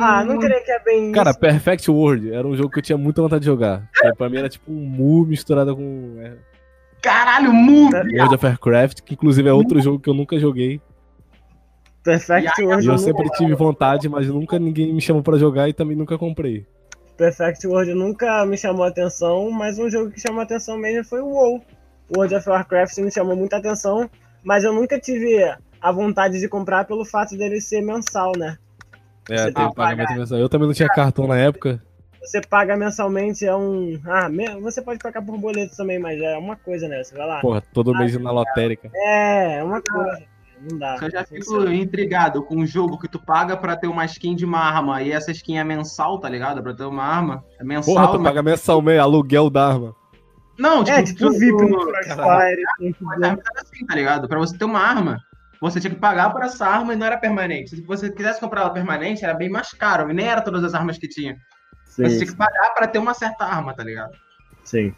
Ah, 0.00 0.24
não 0.24 0.34
Hum, 0.34 0.40
creio 0.40 0.64
que 0.64 0.72
é 0.72 0.82
bem 0.82 1.12
Cara, 1.12 1.30
isso. 1.30 1.38
Perfect 1.38 1.88
World 1.88 2.32
era 2.32 2.44
um 2.44 2.56
jogo 2.56 2.68
que 2.70 2.80
eu 2.80 2.82
tinha 2.82 2.98
muita 2.98 3.22
vontade 3.22 3.42
de 3.42 3.46
jogar. 3.46 3.88
Pra 4.16 4.28
mim 4.28 4.38
era 4.38 4.48
tipo 4.48 4.72
um 4.72 4.74
Mu 4.74 5.24
misturado 5.24 5.76
com 5.76 6.16
é, 6.18 6.36
Caralho, 7.02 7.52
mundo! 7.52 7.96
World 7.96 8.34
of 8.34 8.44
Warcraft, 8.46 9.00
que 9.02 9.14
inclusive 9.14 9.48
é 9.48 9.52
outro 9.52 9.80
jogo 9.80 9.98
que 10.00 10.08
eu 10.10 10.14
nunca 10.14 10.38
joguei. 10.38 10.80
Perfect 12.02 12.60
E 12.60 12.64
World. 12.64 12.86
eu 12.86 12.98
sempre 12.98 13.28
tive 13.30 13.54
vontade, 13.54 14.08
mas 14.08 14.26
nunca 14.28 14.58
ninguém 14.58 14.92
me 14.92 15.00
chamou 15.00 15.22
pra 15.22 15.36
jogar 15.36 15.68
e 15.68 15.72
também 15.72 15.96
nunca 15.96 16.16
comprei. 16.16 16.66
Perfect 17.16 17.66
World 17.66 17.94
nunca 17.94 18.46
me 18.46 18.56
chamou 18.56 18.84
a 18.84 18.88
atenção, 18.88 19.50
mas 19.50 19.78
um 19.78 19.90
jogo 19.90 20.10
que 20.10 20.20
chamou 20.20 20.40
a 20.40 20.44
atenção 20.44 20.78
mesmo 20.78 21.04
foi 21.04 21.20
o 21.20 21.26
WoW. 21.26 21.62
World 22.16 22.34
of 22.34 22.48
Warcraft 22.48 22.98
me 22.98 23.10
chamou 23.10 23.36
muita 23.36 23.56
atenção, 23.58 24.08
mas 24.42 24.64
eu 24.64 24.72
nunca 24.72 24.98
tive 24.98 25.38
a 25.80 25.92
vontade 25.92 26.40
de 26.40 26.48
comprar 26.48 26.84
pelo 26.84 27.04
fato 27.04 27.36
dele 27.36 27.60
ser 27.60 27.80
mensal, 27.82 28.32
né? 28.36 28.56
É, 29.28 29.36
Você 29.38 29.52
tem 29.52 29.72
pagamento 29.74 30.14
mensal. 30.14 30.38
Eu 30.38 30.48
também 30.48 30.66
não 30.66 30.74
tinha 30.74 30.88
cartão 30.88 31.26
na 31.26 31.36
época. 31.36 31.82
Você 32.28 32.42
paga 32.42 32.76
mensalmente, 32.76 33.46
é 33.46 33.54
um. 33.56 33.98
Ah, 34.06 34.28
você 34.60 34.82
pode 34.82 34.98
pagar 34.98 35.22
por 35.22 35.38
boleto 35.38 35.74
também, 35.76 35.98
mas 35.98 36.20
é 36.20 36.36
uma 36.36 36.56
coisa, 36.56 36.86
né? 36.86 37.02
Você 37.02 37.16
vai 37.16 37.26
lá. 37.26 37.40
Porra, 37.40 37.62
todo 37.72 37.94
mês 37.94 38.16
na 38.18 38.30
lotérica. 38.30 38.90
É, 38.94 39.56
é 39.58 39.64
uma 39.64 39.80
coisa. 39.80 40.22
Não 40.70 40.78
dá. 40.78 40.98
Eu 41.00 41.10
já 41.10 41.24
fico 41.24 41.64
intrigado 41.70 42.42
com 42.42 42.56
um 42.56 42.66
jogo 42.66 42.98
que 42.98 43.08
tu 43.08 43.18
paga 43.18 43.56
pra 43.56 43.76
ter 43.76 43.86
uma 43.86 44.04
skin 44.04 44.34
de 44.36 44.44
uma 44.44 44.58
arma. 44.58 45.00
E 45.02 45.10
essa 45.12 45.30
skin 45.30 45.56
é 45.56 45.64
mensal, 45.64 46.18
tá 46.18 46.28
ligado? 46.28 46.62
Pra 46.62 46.74
ter 46.74 46.84
uma 46.84 47.02
arma. 47.04 47.44
É 47.58 47.64
mensal. 47.64 47.94
Porra, 47.94 48.08
tu 48.08 48.14
mas- 48.20 48.24
paga 48.24 48.42
mensalmente, 48.42 48.98
aluguel 48.98 49.48
da 49.48 49.66
arma. 49.68 49.94
Não, 50.58 50.82
tipo, 50.84 50.98
É, 50.98 51.02
tipo 51.04 51.30
VIP 51.30 51.52
no 51.62 51.78
tu- 51.78 51.86
Crossfire. 51.86 52.16
ver. 52.16 52.60
era 52.82 53.42
assim, 53.62 53.86
tá 53.86 53.94
ligado? 53.94 54.28
Pra 54.28 54.38
você 54.40 54.58
ter 54.58 54.64
uma 54.64 54.80
arma, 54.80 55.18
você 55.60 55.78
tinha 55.80 55.94
que 55.94 56.00
pagar 56.00 56.30
por 56.30 56.42
essa 56.42 56.66
arma 56.66 56.92
e 56.92 56.96
não 56.96 57.06
era 57.06 57.16
permanente. 57.16 57.70
Se 57.76 57.82
você 57.82 58.10
quisesse 58.10 58.40
comprar 58.40 58.62
ela 58.62 58.70
permanente, 58.70 59.24
era 59.24 59.32
bem 59.34 59.48
mais 59.48 59.70
caro. 59.72 60.10
E 60.10 60.12
nem 60.12 60.26
era 60.26 60.42
todas 60.42 60.62
as 60.64 60.74
armas 60.74 60.98
que 60.98 61.08
tinha. 61.08 61.36
Você 62.06 62.18
tinha 62.18 62.26
que 62.30 62.36
pagar 62.36 62.70
pra 62.74 62.86
ter 62.86 62.98
uma 62.98 63.14
certa 63.14 63.44
arma, 63.44 63.74
tá 63.74 63.82
ligado? 63.84 64.12
sim. 64.64 64.94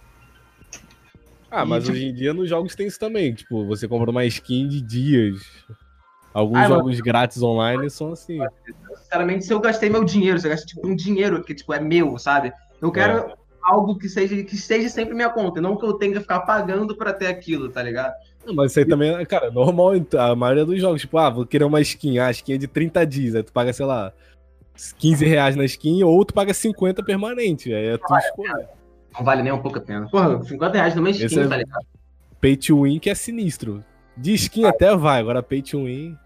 Ah, 1.53 1.65
mas 1.65 1.89
E, 1.89 1.91
hoje 1.91 2.05
em 2.07 2.15
dia 2.15 2.33
nos 2.33 2.49
jogos 2.49 2.77
tem 2.77 2.87
isso 2.87 2.99
também. 2.99 3.35
Tipo, 3.35 3.67
você 3.67 3.89
compra 3.89 4.09
uma 4.11 4.25
skin 4.25 4.69
de 4.69 4.81
dias. 4.81 5.41
Alguns 6.33 6.59
Ah, 6.59 6.61
mas- 6.61 6.69
jogos 6.69 7.01
grátis 7.01 7.43
online 7.43 7.91
são 7.91 8.13
assim. 8.13 8.39
Sinceramente, 9.03 9.45
se 9.45 9.53
eu 9.53 9.59
gastei 9.59 9.91
meu 9.91 10.05
dinheiro, 10.05 10.39
se 10.39 10.47
eu 10.47 10.51
gastei 10.53 10.69
tipo, 10.75 10.87
um 10.87 10.95
dinheiro 10.95 11.43
que 11.43 11.53
tipo, 11.53 11.75
é 11.75 11.81
meu, 11.81 12.17
sabe? 12.19 12.53
Eu 12.81 12.93
quero 12.93 13.33
algo 13.65 13.99
que 13.99 14.09
seja 14.09 14.41
que 14.45 14.55
esteja 14.55 14.89
sempre 14.89 15.13
minha 15.13 15.29
conta, 15.29 15.59
e 15.59 15.63
não 15.63 15.77
que 15.77 15.85
eu 15.85 15.95
tenha 15.95 16.13
que 16.13 16.21
ficar 16.21 16.41
pagando 16.41 16.95
pra 16.97 17.13
ter 17.13 17.27
aquilo, 17.27 17.69
tá 17.69 17.83
ligado? 17.83 18.15
Não, 18.47 18.55
Mas 18.55 18.71
isso 18.71 18.79
aí 18.79 18.87
também, 18.87 19.13
é, 19.17 19.25
cara, 19.27 19.51
normal 19.51 19.97
em 19.97 20.07
a 20.17 20.35
maioria 20.37 20.65
dos 20.65 20.81
jogos. 20.81 21.01
Tipo, 21.01 21.19
ah, 21.19 21.29
vou 21.31 21.45
querer 21.45 21.65
uma 21.65 21.81
skin. 21.81 22.19
Ah, 22.21 22.29
a 22.29 22.31
skin 22.31 22.53
é 22.55 22.59
de 22.59 22.69
30 22.69 23.05
dias. 23.05 23.35
Aí 23.35 23.43
tu 23.43 23.53
paga, 23.53 23.73
sei 23.73 23.85
lá, 23.87 24.13
15 24.99 25.25
reais 25.25 25.57
na 25.57 25.65
skin 25.65 26.03
ou 26.05 26.25
tu 26.25 26.33
paga 26.35 26.53
50 26.55 27.03
permanente. 27.03 27.73
Aí 27.73 27.87
é 27.89 27.99
tu. 27.99 28.05
Não 29.17 29.25
vale 29.25 29.43
nem 29.43 29.53
um 29.53 29.59
pouco 29.61 29.79
a 29.79 29.81
pena. 29.81 30.09
Porra, 30.11 30.43
50 30.43 30.73
reais 30.77 30.95
numa 30.95 31.11
skin, 31.11 31.25
Esse 31.27 31.41
é- 31.41 31.47
tá 31.49 31.57
ligado? 31.57 31.85
Pay 32.41 32.57
to 32.57 32.83
win 32.83 32.99
que 32.99 33.11
é 33.11 33.15
sinistro. 33.15 33.85
De 34.17 34.33
skin 34.35 34.65
até 34.65 34.95
vai, 34.97 35.21
agora 35.21 35.43
pay 35.43 35.61
to 35.63 35.85
win. 35.85 36.17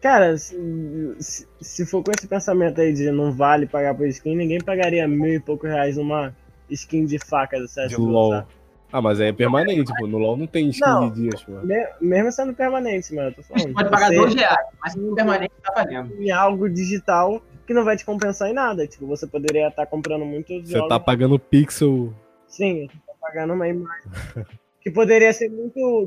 Cara, 0.00 0.36
se, 0.36 1.46
se- 1.60 1.86
for 1.86 2.02
com 2.04 2.10
esse 2.16 2.26
pensamento 2.28 2.78
aí 2.80 2.92
de 2.92 3.10
não 3.10 3.32
vale 3.32 3.66
pagar 3.66 3.94
por 3.94 4.06
skin, 4.06 4.36
ninguém 4.36 4.60
pagaria 4.60 5.08
mil 5.08 5.32
e 5.34 5.40
poucos 5.40 5.68
reais 5.70 5.96
numa 5.96 6.34
skin 6.68 7.06
de 7.06 7.18
faca 7.18 7.58
do 7.58 7.66
De 7.66 7.72
CSGO. 7.72 8.02
LOL. 8.04 8.32
sabe? 8.32 8.46
Ah, 8.92 9.00
mas 9.02 9.18
aí 9.20 9.28
é 9.28 9.32
permanente, 9.32 9.90
pô. 9.98 10.06
No 10.06 10.18
LOL 10.18 10.36
não 10.36 10.46
tem 10.46 10.68
skin 10.68 10.80
Não. 10.84 11.08
de 11.10 11.22
dias, 11.22 11.42
pô. 11.42 11.52
Me- 11.62 11.88
Mesmo 12.00 12.30
sendo 12.30 12.52
permanente, 12.54 13.14
mano, 13.14 13.30
eu 13.30 13.34
tô 13.34 13.42
falando. 13.42 13.72
pode 13.72 13.90
pagar 13.90 14.08
você 14.08 14.16
2 14.16 14.34
reais, 14.34 14.66
mas 14.80 14.92
se 14.92 15.14
permanente, 15.14 15.52
tá 15.62 15.72
valendo. 15.74 16.22
em 16.22 16.30
algo 16.30 16.68
digital 16.68 17.42
que 17.66 17.74
não 17.74 17.84
vai 17.84 17.96
te 17.96 18.04
compensar 18.04 18.48
em 18.48 18.54
nada. 18.54 18.86
Tipo, 18.86 19.06
você 19.06 19.26
poderia 19.26 19.68
estar 19.68 19.86
comprando 19.86 20.24
muitos 20.24 20.68
Você 20.68 20.74
jogos. 20.74 20.88
tá 20.88 21.00
pagando 21.00 21.38
pixel. 21.38 22.12
Sim, 22.46 22.88
você 22.88 22.98
tá 23.06 23.14
pagando 23.20 23.54
uma 23.54 23.68
imagem. 23.68 24.10
que 24.80 24.90
poderia 24.90 25.32
ser 25.32 25.48
muito. 25.48 26.06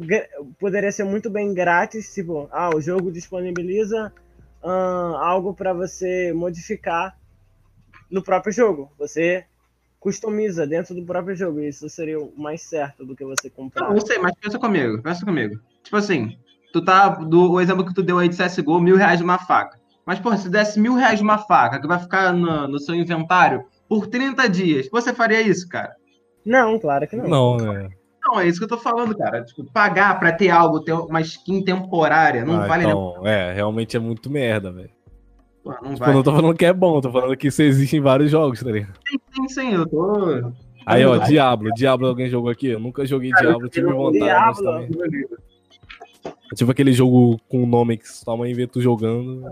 Poderia 0.60 0.92
ser 0.92 1.04
muito 1.04 1.30
bem 1.30 1.54
grátis, 1.54 2.14
tipo, 2.14 2.48
ah, 2.52 2.70
o 2.76 2.80
jogo 2.80 3.12
disponibiliza 3.12 4.14
ah, 4.64 5.20
algo 5.22 5.54
para 5.54 5.74
você 5.74 6.32
modificar 6.34 7.18
no 8.10 8.22
próprio 8.22 8.54
jogo. 8.54 8.92
Você 8.98 9.46
customiza 10.00 10.66
dentro 10.66 10.94
do 10.94 11.04
próprio 11.04 11.36
jogo. 11.36 11.60
e 11.60 11.70
Isso 11.70 11.90
seria 11.90 12.20
o 12.20 12.32
mais 12.38 12.62
certo 12.62 13.06
do 13.06 13.16
que 13.16 13.26
você 13.26 13.50
comprar. 13.50 13.90
Não, 13.90 13.96
eu 13.96 14.06
sei, 14.06 14.20
mas 14.20 14.34
pensa 14.40 14.60
comigo, 14.60 15.02
pensa 15.02 15.26
comigo. 15.26 15.60
Tipo 15.84 15.98
assim, 15.98 16.38
tu 16.72 16.84
tá. 16.84 17.10
Do, 17.10 17.54
o 17.54 17.62
exemplo 17.62 17.86
que 17.86 17.94
tu 17.94 18.04
deu 18.04 18.20
aí 18.20 18.30
de 18.30 18.38
CSGO, 18.38 18.80
mil 18.80 18.96
reais 18.96 19.18
de 19.18 19.24
uma 19.24 19.40
faca. 19.40 19.80
Mas, 20.08 20.22
pô, 20.22 20.34
se 20.38 20.50
desse 20.50 20.80
mil 20.80 20.96
reais 20.96 21.18
de 21.18 21.24
uma 21.24 21.38
faca 21.38 21.82
que 21.82 21.86
vai 21.86 22.00
ficar 22.00 22.32
no, 22.32 22.66
no 22.66 22.80
seu 22.80 22.96
inventário 22.96 23.66
por 23.90 24.08
30 24.08 24.48
dias, 24.48 24.88
você 24.90 25.14
faria 25.14 25.42
isso, 25.42 25.68
cara? 25.68 25.94
Não, 26.46 26.80
claro 26.80 27.06
que 27.06 27.18
não. 27.18 27.28
Não, 27.28 27.58
né? 27.58 27.90
Não, 28.24 28.40
é 28.40 28.48
isso 28.48 28.58
que 28.58 28.64
eu 28.64 28.70
tô 28.70 28.78
falando, 28.78 29.18
cara. 29.18 29.44
Tipo, 29.44 29.66
pagar 29.66 30.18
pra 30.18 30.32
ter 30.32 30.50
algo, 30.50 30.80
ter 30.80 30.94
uma 30.94 31.20
skin 31.20 31.62
temporária, 31.62 32.46
não 32.46 32.56
Ah, 32.62 32.68
vale 32.68 32.86
nem. 32.86 32.94
então, 32.94 33.28
é, 33.28 33.52
realmente 33.52 33.98
é 33.98 34.00
muito 34.00 34.30
merda, 34.30 34.72
velho. 34.72 34.92
Pô, 35.62 35.72
não 35.82 35.94
Tipo, 35.94 36.12
não 36.14 36.24
tô 36.24 36.32
falando 36.34 36.56
que 36.56 36.66
é 36.66 36.72
bom, 36.72 37.02
tô 37.02 37.12
falando 37.12 37.36
que 37.36 37.48
isso 37.48 37.62
existe 37.62 37.98
em 37.98 38.02
vários 38.02 38.32
jogos, 38.32 38.64
tá 38.64 38.72
ligado? 38.72 38.94
Sim, 39.36 39.48
sim, 39.50 39.74
eu 39.74 39.86
tô. 39.86 40.54
Aí, 40.86 41.06
ó. 41.06 41.18
Diablo. 41.18 41.70
Diablo 41.74 42.08
alguém 42.08 42.30
jogou 42.30 42.50
aqui? 42.50 42.68
Eu 42.68 42.80
nunca 42.80 43.06
joguei 43.06 43.32
Cara, 43.32 43.44
eu 43.44 43.50
Diablo, 43.50 43.70
tive 43.70 43.92
vontade, 43.92 44.20
mas 44.22 44.58
Diablo. 44.58 45.38
É 46.26 46.56
tipo 46.56 46.72
aquele 46.72 46.94
jogo 46.94 47.40
com 47.50 47.66
nome 47.66 47.98
que 47.98 48.08
sua 48.08 48.38
mãe 48.38 48.54
vê 48.54 48.66
tu 48.66 48.82
jogando, 48.82 49.44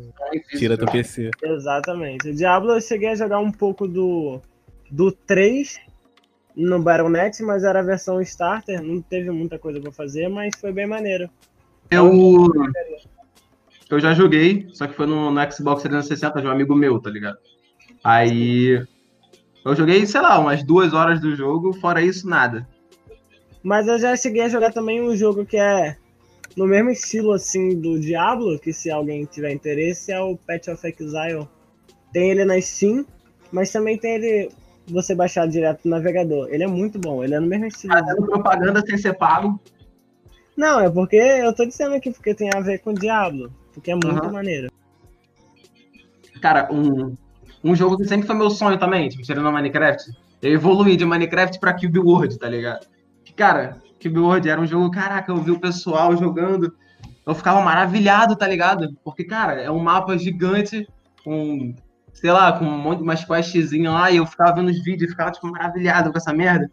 tira 0.58 0.78
teu 0.78 0.88
PC. 0.88 1.32
Exatamente. 1.44 2.30
O 2.30 2.36
Diablo 2.36 2.72
eu 2.72 2.82
cheguei 2.82 3.10
a 3.10 3.16
jogar 3.16 3.40
um 3.40 3.52
pouco 3.52 3.88
do, 3.88 4.40
do 4.90 5.12
3 5.12 5.78
no 6.56 6.82
Battle.net, 6.82 7.44
mas 7.44 7.64
era 7.64 7.80
a 7.80 7.84
versão 7.84 8.22
starter, 8.22 8.82
não 8.82 9.02
teve 9.02 9.30
muita 9.30 9.60
coisa 9.60 9.80
pra 9.82 9.92
fazer, 9.92 10.30
mas 10.30 10.54
foi 10.60 10.72
bem 10.72 10.88
maneiro. 10.88 11.30
Eu. 11.92 12.50
Eu 13.90 14.00
já 14.00 14.14
joguei, 14.14 14.68
só 14.74 14.88
que 14.88 14.96
foi 14.96 15.06
no, 15.06 15.30
no 15.30 15.52
Xbox 15.52 15.84
360 15.84 16.42
de 16.42 16.48
um 16.48 16.52
amigo 16.52 16.74
meu, 16.74 17.00
tá 17.00 17.10
ligado? 17.10 17.38
Aí. 18.04 18.84
Eu 19.64 19.76
joguei, 19.76 20.06
sei 20.06 20.22
lá, 20.22 20.40
umas 20.40 20.64
duas 20.64 20.94
horas 20.94 21.20
do 21.20 21.36
jogo, 21.36 21.74
fora 21.74 22.02
isso, 22.02 22.30
nada. 22.30 22.68
Mas 23.64 23.88
eu 23.88 23.98
já 23.98 24.16
cheguei 24.16 24.44
a 24.44 24.50
jogar 24.50 24.72
também 24.72 25.02
um 25.02 25.16
jogo 25.16 25.44
que 25.44 25.58
é 25.58 25.98
no 26.56 26.66
mesmo 26.66 26.90
estilo 26.90 27.34
assim 27.34 27.80
do 27.80 28.00
Diablo, 28.00 28.58
que 28.60 28.72
se 28.72 28.90
alguém 28.90 29.26
tiver 29.26 29.52
interesse 29.52 30.12
é 30.12 30.20
o 30.20 30.38
Path 30.38 30.70
of 30.70 30.88
Exile. 30.88 31.48
Tem 32.14 32.32
ele 32.32 32.46
na 32.46 32.60
Steam, 32.62 33.06
mas 33.52 33.72
também 33.72 33.98
tem 33.98 34.16
ele 34.16 34.52
você 34.88 35.14
baixar 35.14 35.48
direto 35.48 35.82
no 35.84 35.92
navegador. 35.92 36.48
Ele 36.50 36.64
é 36.64 36.68
muito 36.68 36.98
bom, 36.98 37.24
ele 37.24 37.36
é 37.36 37.40
no 37.40 37.48
mesmo 37.48 37.66
estilo. 37.66 37.94
Fazendo 37.94 38.26
propaganda 38.26 38.82
sem 38.86 38.98
ser 38.98 39.14
pago. 39.14 39.60
Não, 40.56 40.80
é 40.80 40.90
porque 40.90 41.18
eu 41.18 41.54
tô 41.54 41.66
dizendo 41.66 41.96
aqui 41.96 42.12
porque 42.12 42.34
tem 42.34 42.50
a 42.54 42.62
ver 42.62 42.80
com 42.80 42.94
Diablo, 42.94 43.52
porque 43.74 43.92
é 43.92 43.96
muito 43.96 44.08
Aham. 44.08 44.32
maneiro. 44.32 44.72
Cara, 46.42 46.70
um, 46.72 47.16
um 47.64 47.76
jogo 47.76 47.98
que 47.98 48.06
sempre 48.06 48.28
foi 48.28 48.36
meu 48.36 48.50
sonho 48.50 48.80
também, 48.80 49.10
tipo, 49.10 49.24
tirando 49.24 49.52
Minecraft. 49.52 50.12
Eu 50.42 50.54
evoluí 50.54 50.96
de 50.96 51.06
Minecraft 51.06 51.60
pra 51.60 51.74
Cube 51.74 52.00
World, 52.00 52.38
tá 52.38 52.48
ligado? 52.48 52.86
Que, 53.26 53.34
Cara, 53.34 53.82
Cube 54.10 54.20
World 54.20 54.50
era 54.50 54.62
um 54.62 54.68
jogo, 54.68 54.92
caraca, 54.92 55.32
eu 55.32 55.38
vi 55.38 55.52
o 55.52 55.60
pessoal 55.60 56.16
jogando, 56.16 56.74
eu 57.26 57.34
ficava 57.34 57.62
maravilhado, 57.62 58.36
tá 58.36 58.48
ligado? 58.48 58.96
Porque, 59.04 59.24
cara, 59.24 59.62
é 59.62 59.72
um 59.72 59.80
mapa 59.80 60.18
gigante, 60.18 60.88
com, 61.24 61.74
sei 62.14 62.32
lá, 62.32 62.54
com 62.54 62.66
um 62.66 62.78
monte 62.78 63.00
de 63.00 63.04
umas 63.04 63.26
questzinhas 63.26 63.94
lá, 63.94 64.12
e 64.12 64.18
eu 64.18 64.26
ficava 64.26 64.56
vendo 64.56 64.70
os 64.70 64.84
vídeos 64.84 65.10
e 65.10 65.12
ficava, 65.12 65.32
tipo, 65.32 65.48
maravilhado 65.52 66.12
com 66.12 66.18
essa 66.18 66.32
merda. 66.32 66.70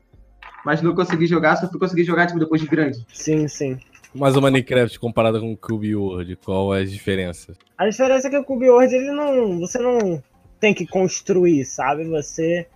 Mas 0.64 0.82
não 0.82 0.94
consegui 0.94 1.26
jogar, 1.26 1.56
só 1.56 1.68
fui 1.68 1.80
conseguir 1.80 2.04
jogar, 2.04 2.26
tipo, 2.26 2.38
depois 2.38 2.60
de 2.60 2.68
grande. 2.68 3.04
Sim, 3.12 3.48
sim. 3.48 3.78
Mas 4.14 4.36
o 4.36 4.42
Minecraft 4.42 4.98
comparado 5.00 5.40
com 5.40 5.52
o 5.52 5.56
Cube 5.56 5.96
World, 5.96 6.36
qual 6.36 6.74
é 6.74 6.82
as 6.82 6.92
diferenças? 6.92 7.56
A 7.78 7.88
diferença 7.88 8.28
é 8.28 8.30
que 8.30 8.36
o 8.36 8.44
Cube 8.44 8.68
World, 8.68 8.94
ele 8.94 9.10
não. 9.10 9.58
Você 9.60 9.78
não 9.78 10.22
tem 10.60 10.74
que 10.74 10.86
construir, 10.86 11.64
sabe? 11.64 12.04
Você. 12.04 12.68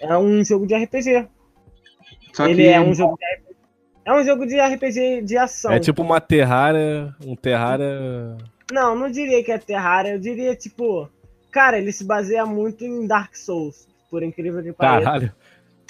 É 0.00 0.16
um 0.16 0.42
jogo 0.42 0.66
de 0.66 0.74
RPG. 0.74 1.28
Só 2.32 2.46
ele 2.46 2.62
que 2.62 2.68
é 2.68 2.80
um 2.80 2.94
jogo 2.94 3.18
de 3.18 3.24
RPG. 3.36 3.45
É 4.06 4.12
um 4.14 4.24
jogo 4.24 4.46
de 4.46 4.56
RPG 4.60 5.22
de 5.22 5.36
ação. 5.36 5.72
É 5.72 5.80
tipo 5.80 6.00
uma 6.00 6.20
Terraria, 6.20 7.12
um 7.24 7.34
Terraria... 7.34 8.36
Não, 8.70 8.94
não 8.94 9.10
diria 9.10 9.42
que 9.42 9.50
é 9.50 9.58
Terraria, 9.58 10.12
eu 10.12 10.18
diria 10.20 10.54
tipo. 10.54 11.08
Cara, 11.50 11.78
ele 11.78 11.90
se 11.90 12.04
baseia 12.04 12.46
muito 12.46 12.84
em 12.84 13.06
Dark 13.06 13.34
Souls, 13.34 13.88
por 14.10 14.22
incrível 14.22 14.62
que 14.62 14.72
pareça. 14.72 15.04
Caralho. 15.04 15.32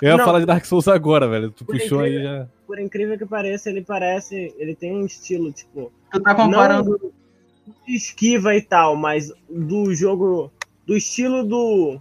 Eu 0.01 0.11
ia 0.11 0.17
Não. 0.17 0.25
falar 0.25 0.41
de 0.41 0.47
Dark 0.47 0.65
Souls 0.65 0.89
agora, 0.89 1.27
velho. 1.29 1.51
Tu 1.51 1.65
puxou 1.65 2.01
aí 2.01 2.13
incrível- 2.17 2.39
já. 2.39 2.49
Por 2.67 2.79
incrível 2.79 3.19
que 3.19 3.27
pareça, 3.27 3.71
ele 3.71 3.83
parece. 3.83 4.55
Ele 4.59 4.75
tem 4.75 4.95
um 4.95 5.05
estilo, 5.07 5.53
tipo. 5.53 5.93
tu 6.13 6.21
tá 6.21 6.35
comparando. 6.35 6.99
Não 7.03 7.75
de 7.87 7.95
esquiva 7.97 8.55
e 8.55 8.63
tal, 8.63 8.97
mas 8.97 9.33
do 9.49 9.95
jogo. 9.95 10.53
Do 10.87 10.97
estilo 10.97 11.43
do 11.45 12.01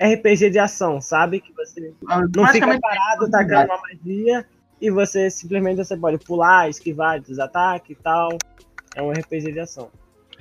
RPG 0.00 0.50
de 0.50 0.58
ação, 0.58 1.00
sabe? 1.00 1.40
Que 1.40 1.52
você 1.52 1.92
não 2.34 2.46
fica 2.48 2.80
parado 2.80 3.30
tacando 3.30 3.72
uma 3.72 3.80
magia 3.82 4.46
e 4.80 4.90
você 4.90 5.30
simplesmente 5.30 5.76
você 5.78 5.96
pode 5.96 6.18
pular, 6.18 6.68
esquivar 6.68 7.20
dos 7.20 7.38
ataques 7.38 7.96
e 7.98 8.02
tal. 8.02 8.36
É 8.94 9.02
um 9.02 9.10
RPG 9.10 9.52
de 9.52 9.60
ação. 9.60 9.90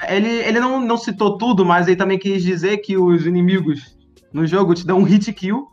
ele, 0.10 0.30
ele 0.30 0.60
não, 0.60 0.80
não 0.80 0.98
citou 0.98 1.38
tudo, 1.38 1.66
mas 1.66 1.88
ele 1.88 1.96
também 1.96 2.18
quis 2.20 2.44
dizer 2.44 2.78
que 2.78 2.98
os 2.98 3.26
inimigos 3.26 3.98
no 4.34 4.46
jogo 4.46 4.74
te 4.74 4.86
dão 4.86 5.00
um 5.00 5.04
hit 5.04 5.32
kill, 5.34 5.68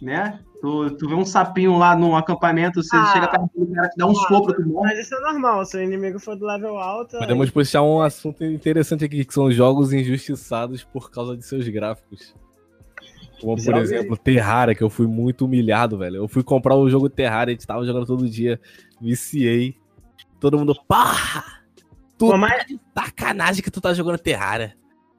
né? 0.00 0.38
Tu, 0.60 0.90
tu 0.96 1.08
vê 1.08 1.14
um 1.14 1.24
sapinho 1.26 1.76
lá 1.76 1.94
num 1.94 2.16
acampamento, 2.16 2.82
você 2.82 2.96
Ah. 2.96 3.12
chega 3.12 3.28
perto 3.28 3.50
do 3.54 3.66
cara, 3.74 3.88
te 3.90 3.96
dá 3.98 4.06
um 4.06 4.12
Ah. 4.12 4.28
sopro, 4.28 4.54
tu 4.54 4.66
morre. 4.66 4.88
Mas 4.94 4.98
isso 5.06 5.14
é 5.14 5.20
normal, 5.20 5.64
se 5.66 5.76
o 5.76 5.82
inimigo 5.82 6.18
for 6.18 6.34
do 6.36 6.46
level 6.46 6.78
alto. 6.78 7.18
Podemos 7.18 7.50
puxar 7.50 7.82
um 7.82 8.00
assunto 8.00 8.42
interessante 8.44 9.04
aqui, 9.04 9.24
que 9.24 9.34
são 9.34 9.50
jogos 9.52 9.92
injustiçados 9.92 10.82
por 10.82 11.10
causa 11.10 11.36
de 11.36 11.44
seus 11.46 11.68
gráficos. 11.68 12.34
Como, 13.44 13.62
por 13.64 13.74
aí. 13.74 13.80
exemplo, 13.82 14.16
Terraria, 14.16 14.74
que 14.74 14.82
eu 14.82 14.90
fui 14.90 15.06
muito 15.06 15.44
humilhado, 15.44 15.98
velho. 15.98 16.16
Eu 16.16 16.28
fui 16.28 16.42
comprar 16.42 16.74
o 16.74 16.88
jogo 16.88 17.08
Terraria, 17.08 17.52
a 17.52 17.54
gente 17.56 17.66
tava 17.66 17.84
jogando 17.84 18.06
todo 18.06 18.28
dia, 18.28 18.60
viciei. 19.00 19.76
Todo 20.40 20.58
mundo, 20.58 20.74
pá! 20.88 21.44
Tu 22.18 22.36
mais- 22.36 22.58
tá 22.58 22.64
de 22.64 22.80
sacanagem 22.96 23.62
que 23.62 23.70
tu 23.70 23.80
tá 23.80 23.92
jogando 23.92 24.18
Terraria. 24.18 24.74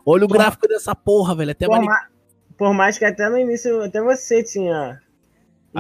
Olha 0.05 0.25
o 0.25 0.27
gráfico 0.27 0.67
dessa 0.67 0.93
porra, 0.95 1.35
velho. 1.35 1.51
Até, 1.51 1.65
por, 1.65 1.75
mani- 1.75 1.87
ma- 1.87 2.07
por 2.57 2.73
mais 2.73 2.97
que 2.97 3.05
até 3.05 3.27
no 3.29 3.37
início, 3.37 3.81
até 3.83 4.01
você 4.01 4.43
tinha. 4.43 5.01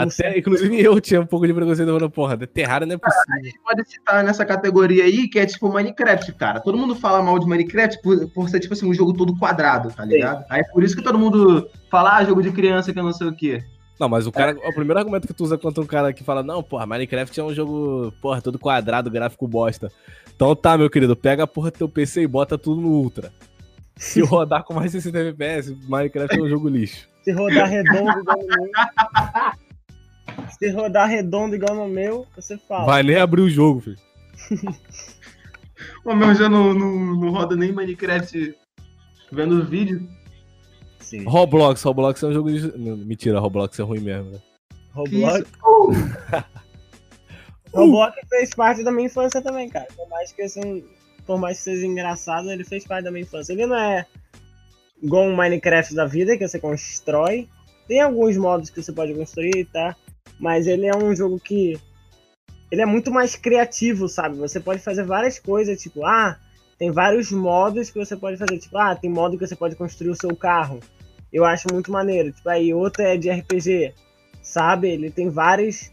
Até 0.01 0.09
certo- 0.09 0.37
inclusive 0.39 0.81
eu 0.81 0.99
tinha 1.01 1.21
um 1.21 1.25
pouco 1.25 1.45
de 1.47 1.53
preconceito 1.53 1.87
falando, 1.87 2.09
porra, 2.09 2.37
Terraria 2.47 2.85
não 2.85 2.95
é 2.95 2.97
possível. 2.97 3.43
gente 3.43 3.59
pode 3.63 3.89
citar 3.89 4.23
nessa 4.23 4.45
categoria 4.45 5.03
aí, 5.03 5.27
que 5.27 5.39
é 5.39 5.45
tipo 5.45 5.71
Minecraft, 5.71 6.31
cara. 6.33 6.59
Todo 6.59 6.77
mundo 6.77 6.95
fala 6.95 7.21
mal 7.21 7.37
de 7.39 7.45
Minecraft 7.47 8.01
por, 8.01 8.29
por 8.29 8.49
ser, 8.49 8.59
tipo 8.59 8.73
assim, 8.73 8.89
um 8.89 8.93
jogo 8.93 9.13
todo 9.13 9.37
quadrado, 9.37 9.91
tá 9.91 10.03
ligado? 10.05 10.45
Aí 10.49 10.61
é 10.61 10.63
por 10.65 10.83
isso 10.83 10.95
que 10.95 11.03
todo 11.03 11.17
mundo 11.19 11.69
fala, 11.89 12.17
ah, 12.17 12.23
jogo 12.23 12.41
de 12.41 12.51
criança 12.51 12.91
que 12.93 12.99
eu 12.99 13.03
não 13.03 13.13
sei 13.13 13.27
o 13.27 13.35
quê. 13.35 13.63
Não, 13.99 14.09
mas 14.09 14.27
o 14.27 14.31
cara, 14.31 14.51
o 14.57 14.73
primeiro 14.73 14.99
argumento 14.99 15.25
que 15.25 15.33
tu 15.33 15.43
usa 15.45 15.57
contra 15.57 15.81
um 15.81 15.87
cara 15.87 16.11
que 16.11 16.23
fala, 16.23 16.43
não, 16.43 16.61
porra, 16.61 16.85
Minecraft 16.85 17.39
é 17.39 17.43
um 17.43 17.53
jogo, 17.53 18.11
porra, 18.21 18.41
todo 18.41 18.59
quadrado, 18.59 19.09
gráfico 19.09 19.47
bosta. 19.47 19.89
Então 20.35 20.53
tá, 20.53 20.77
meu 20.77 20.89
querido, 20.89 21.15
pega 21.15 21.43
a 21.43 21.47
porra 21.47 21.71
do 21.71 21.77
teu 21.77 21.87
PC 21.89 22.23
e 22.23 22.27
bota 22.27 22.57
tudo 22.57 22.81
no 22.81 22.89
Ultra. 22.89 23.31
Se 23.95 24.19
rodar 24.25 24.63
com 24.65 24.73
mais 24.73 24.91
de 24.91 24.99
60 25.01 25.17
FPS, 25.29 25.77
Minecraft 25.87 26.37
é 26.37 26.43
um 26.43 26.49
jogo 26.49 26.67
lixo. 26.67 27.07
Se 27.23 27.31
rodar 27.31 27.69
redondo. 27.69 28.11
Se 30.57 30.69
rodar 30.69 31.07
redondo 31.07 31.55
igual 31.55 31.75
no 31.75 31.87
meu, 31.87 32.25
você 32.35 32.57
fala. 32.57 32.85
Vai 32.85 33.03
nem 33.03 33.17
abrir 33.17 33.41
o 33.41 33.49
jogo, 33.49 33.81
filho. 33.81 33.97
O 36.05 36.15
meu 36.15 36.33
já 36.35 36.47
não, 36.47 36.73
não, 36.73 37.15
não 37.15 37.31
roda 37.31 37.55
nem 37.55 37.71
Minecraft 37.71 38.55
vendo 39.31 39.65
vídeo. 39.65 40.07
Sim. 40.99 41.23
Roblox, 41.23 41.81
Roblox 41.83 42.21
é 42.21 42.27
um 42.27 42.33
jogo 42.33 42.51
de... 42.51 42.77
não, 42.77 42.95
mentira, 42.95 43.39
Roblox 43.39 43.77
é 43.79 43.83
ruim 43.83 43.99
mesmo, 43.99 44.31
né? 44.31 44.39
Roblox. 44.91 45.49
Oh, 45.63 45.91
Roblox 47.73 48.15
fez 48.29 48.51
parte 48.51 48.83
da 48.83 48.91
minha 48.91 49.07
infância 49.07 49.41
também, 49.41 49.69
cara. 49.69 49.87
Por 49.95 50.07
mais 50.09 50.31
que 50.31 50.43
assim, 50.43 50.85
por 51.25 51.39
mais 51.39 51.57
que 51.57 51.63
seja 51.63 51.85
engraçado, 51.85 52.51
ele 52.51 52.63
fez 52.63 52.85
parte 52.85 53.03
da 53.03 53.11
minha 53.11 53.23
infância. 53.23 53.53
Ele 53.53 53.65
não 53.65 53.75
é 53.75 54.05
igual 55.01 55.25
um 55.25 55.35
Minecraft 55.35 55.93
da 55.95 56.05
vida, 56.05 56.37
que 56.37 56.47
você 56.47 56.59
constrói. 56.59 57.49
Tem 57.87 57.99
alguns 57.99 58.37
modos 58.37 58.69
que 58.69 58.81
você 58.81 58.91
pode 58.91 59.13
construir, 59.13 59.65
tá? 59.65 59.95
Mas 60.39 60.67
ele 60.67 60.85
é 60.85 60.95
um 60.95 61.15
jogo 61.15 61.39
que. 61.39 61.79
Ele 62.71 62.81
é 62.81 62.85
muito 62.85 63.11
mais 63.11 63.35
criativo, 63.35 64.07
sabe? 64.09 64.37
Você 64.37 64.59
pode 64.59 64.81
fazer 64.81 65.03
várias 65.03 65.39
coisas, 65.39 65.81
tipo, 65.81 66.05
ah, 66.05 66.37
tem 66.77 66.91
vários 66.91 67.31
modos 67.31 67.89
que 67.89 67.97
você 67.97 68.15
pode 68.15 68.37
fazer. 68.37 68.57
Tipo, 68.57 68.77
ah, 68.77 68.95
tem 68.95 69.09
modo 69.09 69.37
que 69.37 69.47
você 69.47 69.55
pode 69.55 69.75
construir 69.75 70.09
o 70.09 70.15
seu 70.15 70.35
carro. 70.35 70.79
Eu 71.31 71.45
acho 71.45 71.67
muito 71.71 71.91
maneiro. 71.91 72.31
Tipo, 72.31 72.49
aí 72.49 72.73
outro 72.73 73.03
é 73.03 73.17
de 73.17 73.29
RPG, 73.29 73.93
sabe? 74.41 74.89
Ele 74.89 75.11
tem 75.11 75.29
vários 75.29 75.91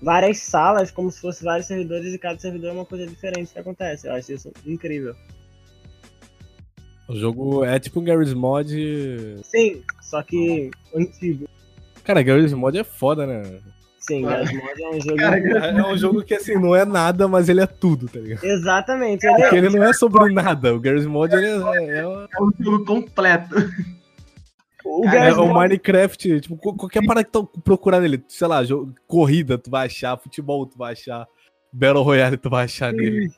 várias 0.00 0.38
salas, 0.38 0.90
como 0.90 1.10
se 1.10 1.20
fosse 1.20 1.44
vários 1.44 1.66
servidores, 1.66 2.14
e 2.14 2.18
cada 2.18 2.38
servidor 2.38 2.70
é 2.70 2.72
uma 2.72 2.86
coisa 2.86 3.06
diferente 3.06 3.52
que 3.52 3.58
acontece. 3.58 4.06
Eu 4.06 4.14
acho 4.14 4.32
isso 4.32 4.52
incrível. 4.66 5.14
O 7.08 7.16
jogo 7.16 7.64
é 7.64 7.78
tipo 7.78 8.00
um 8.00 8.04
Garry's 8.04 8.32
Mod... 8.32 8.70
Sim, 9.42 9.82
só 10.00 10.22
que 10.22 10.70
antigo. 10.94 11.48
Cara, 12.04 12.22
Garry's 12.22 12.52
Mod 12.52 12.78
é 12.78 12.84
foda, 12.84 13.26
né? 13.26 13.60
Sim, 14.10 14.24
é 14.26 14.88
um 14.88 15.00
jogo. 15.00 15.16
Cara, 15.16 15.38
É 15.66 15.82
um 15.86 15.96
jogo 15.96 16.22
que, 16.24 16.34
assim, 16.34 16.54
não 16.54 16.74
é 16.74 16.84
nada, 16.84 17.28
mas 17.28 17.48
ele 17.48 17.60
é 17.60 17.66
tudo, 17.66 18.08
tá 18.08 18.18
ligado? 18.18 18.42
Exatamente. 18.44 19.24
Ele 19.26 19.34
Porque 19.36 19.54
é... 19.54 19.58
ele 19.58 19.70
não 19.70 19.84
é 19.84 19.92
sobre 19.92 20.32
nada. 20.32 20.74
O 20.74 20.80
Garry's 20.80 21.06
Mod, 21.06 21.34
ele 21.34 21.46
é... 21.46 21.50
é- 21.50 21.98
é 22.00 22.42
um 22.42 22.52
jogo 22.58 22.84
completo. 22.84 23.54
O 24.84 25.02
Cara, 25.02 25.28
É 25.28 25.34
o 25.34 25.52
Minecraft, 25.54 26.40
tipo, 26.40 26.56
qual- 26.56 26.74
qualquer 26.74 27.04
parada 27.04 27.22
que 27.24 27.30
tu 27.30 27.44
procurar 27.62 28.00
nele, 28.00 28.22
sei 28.28 28.46
lá, 28.48 28.64
jogo, 28.64 28.92
corrida 29.06 29.58
tu 29.58 29.70
vai 29.70 29.86
achar, 29.86 30.16
futebol 30.18 30.66
tu 30.66 30.76
vai 30.78 30.92
achar, 30.94 31.26
Battle 31.72 32.02
Royale 32.02 32.36
tu 32.36 32.48
vai 32.50 32.64
achar 32.64 32.92
nele. 32.92 33.30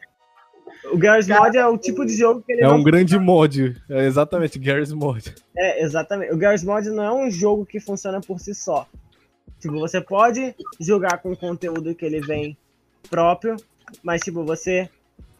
o 0.92 0.96
Garry's 0.96 1.26
Mod 1.28 1.56
é 1.56 1.66
o 1.66 1.76
tipo 1.76 2.06
de 2.06 2.16
jogo 2.16 2.42
que 2.42 2.52
ele 2.52 2.62
É 2.62 2.68
um 2.68 2.82
grande 2.82 3.18
mod, 3.18 3.76
é 3.90 4.06
exatamente, 4.06 4.58
Garry's 4.58 4.92
Mod. 4.92 5.34
É, 5.56 5.82
exatamente. 5.82 6.32
O 6.32 6.36
Garry's 6.38 6.62
Mod 6.64 6.88
não 6.90 7.02
é 7.04 7.12
um 7.12 7.28
jogo 7.30 7.66
que 7.66 7.80
funciona 7.80 8.20
por 8.20 8.38
si 8.38 8.54
só. 8.54 8.86
Tipo, 9.62 9.78
você 9.78 10.00
pode 10.00 10.56
jogar 10.80 11.18
com 11.18 11.30
o 11.30 11.36
conteúdo 11.36 11.94
que 11.94 12.04
ele 12.04 12.20
vem 12.20 12.56
próprio, 13.08 13.54
mas 14.02 14.20
tipo, 14.20 14.44
você 14.44 14.90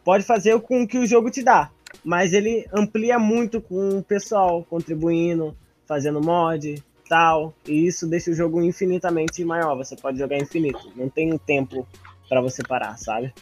pode 0.01 0.23
fazer 0.23 0.57
com 0.61 0.83
o 0.83 0.87
que 0.87 0.97
o 0.97 1.05
jogo 1.05 1.29
te 1.29 1.43
dá. 1.43 1.69
Mas 2.05 2.31
ele 2.31 2.65
amplia 2.73 3.19
muito 3.19 3.59
com 3.59 3.97
o 3.97 4.03
pessoal 4.03 4.63
contribuindo, 4.63 5.53
fazendo 5.85 6.21
mod, 6.21 6.81
tal, 7.09 7.53
e 7.67 7.85
isso 7.85 8.07
deixa 8.07 8.31
o 8.31 8.33
jogo 8.33 8.61
infinitamente 8.61 9.43
maior. 9.43 9.75
Você 9.75 9.97
pode 9.97 10.17
jogar 10.17 10.37
infinito, 10.37 10.89
não 10.95 11.09
tem 11.09 11.33
um 11.33 11.37
tempo 11.37 11.85
pra 12.29 12.39
você 12.39 12.63
parar, 12.63 12.97
sabe? 12.97 13.33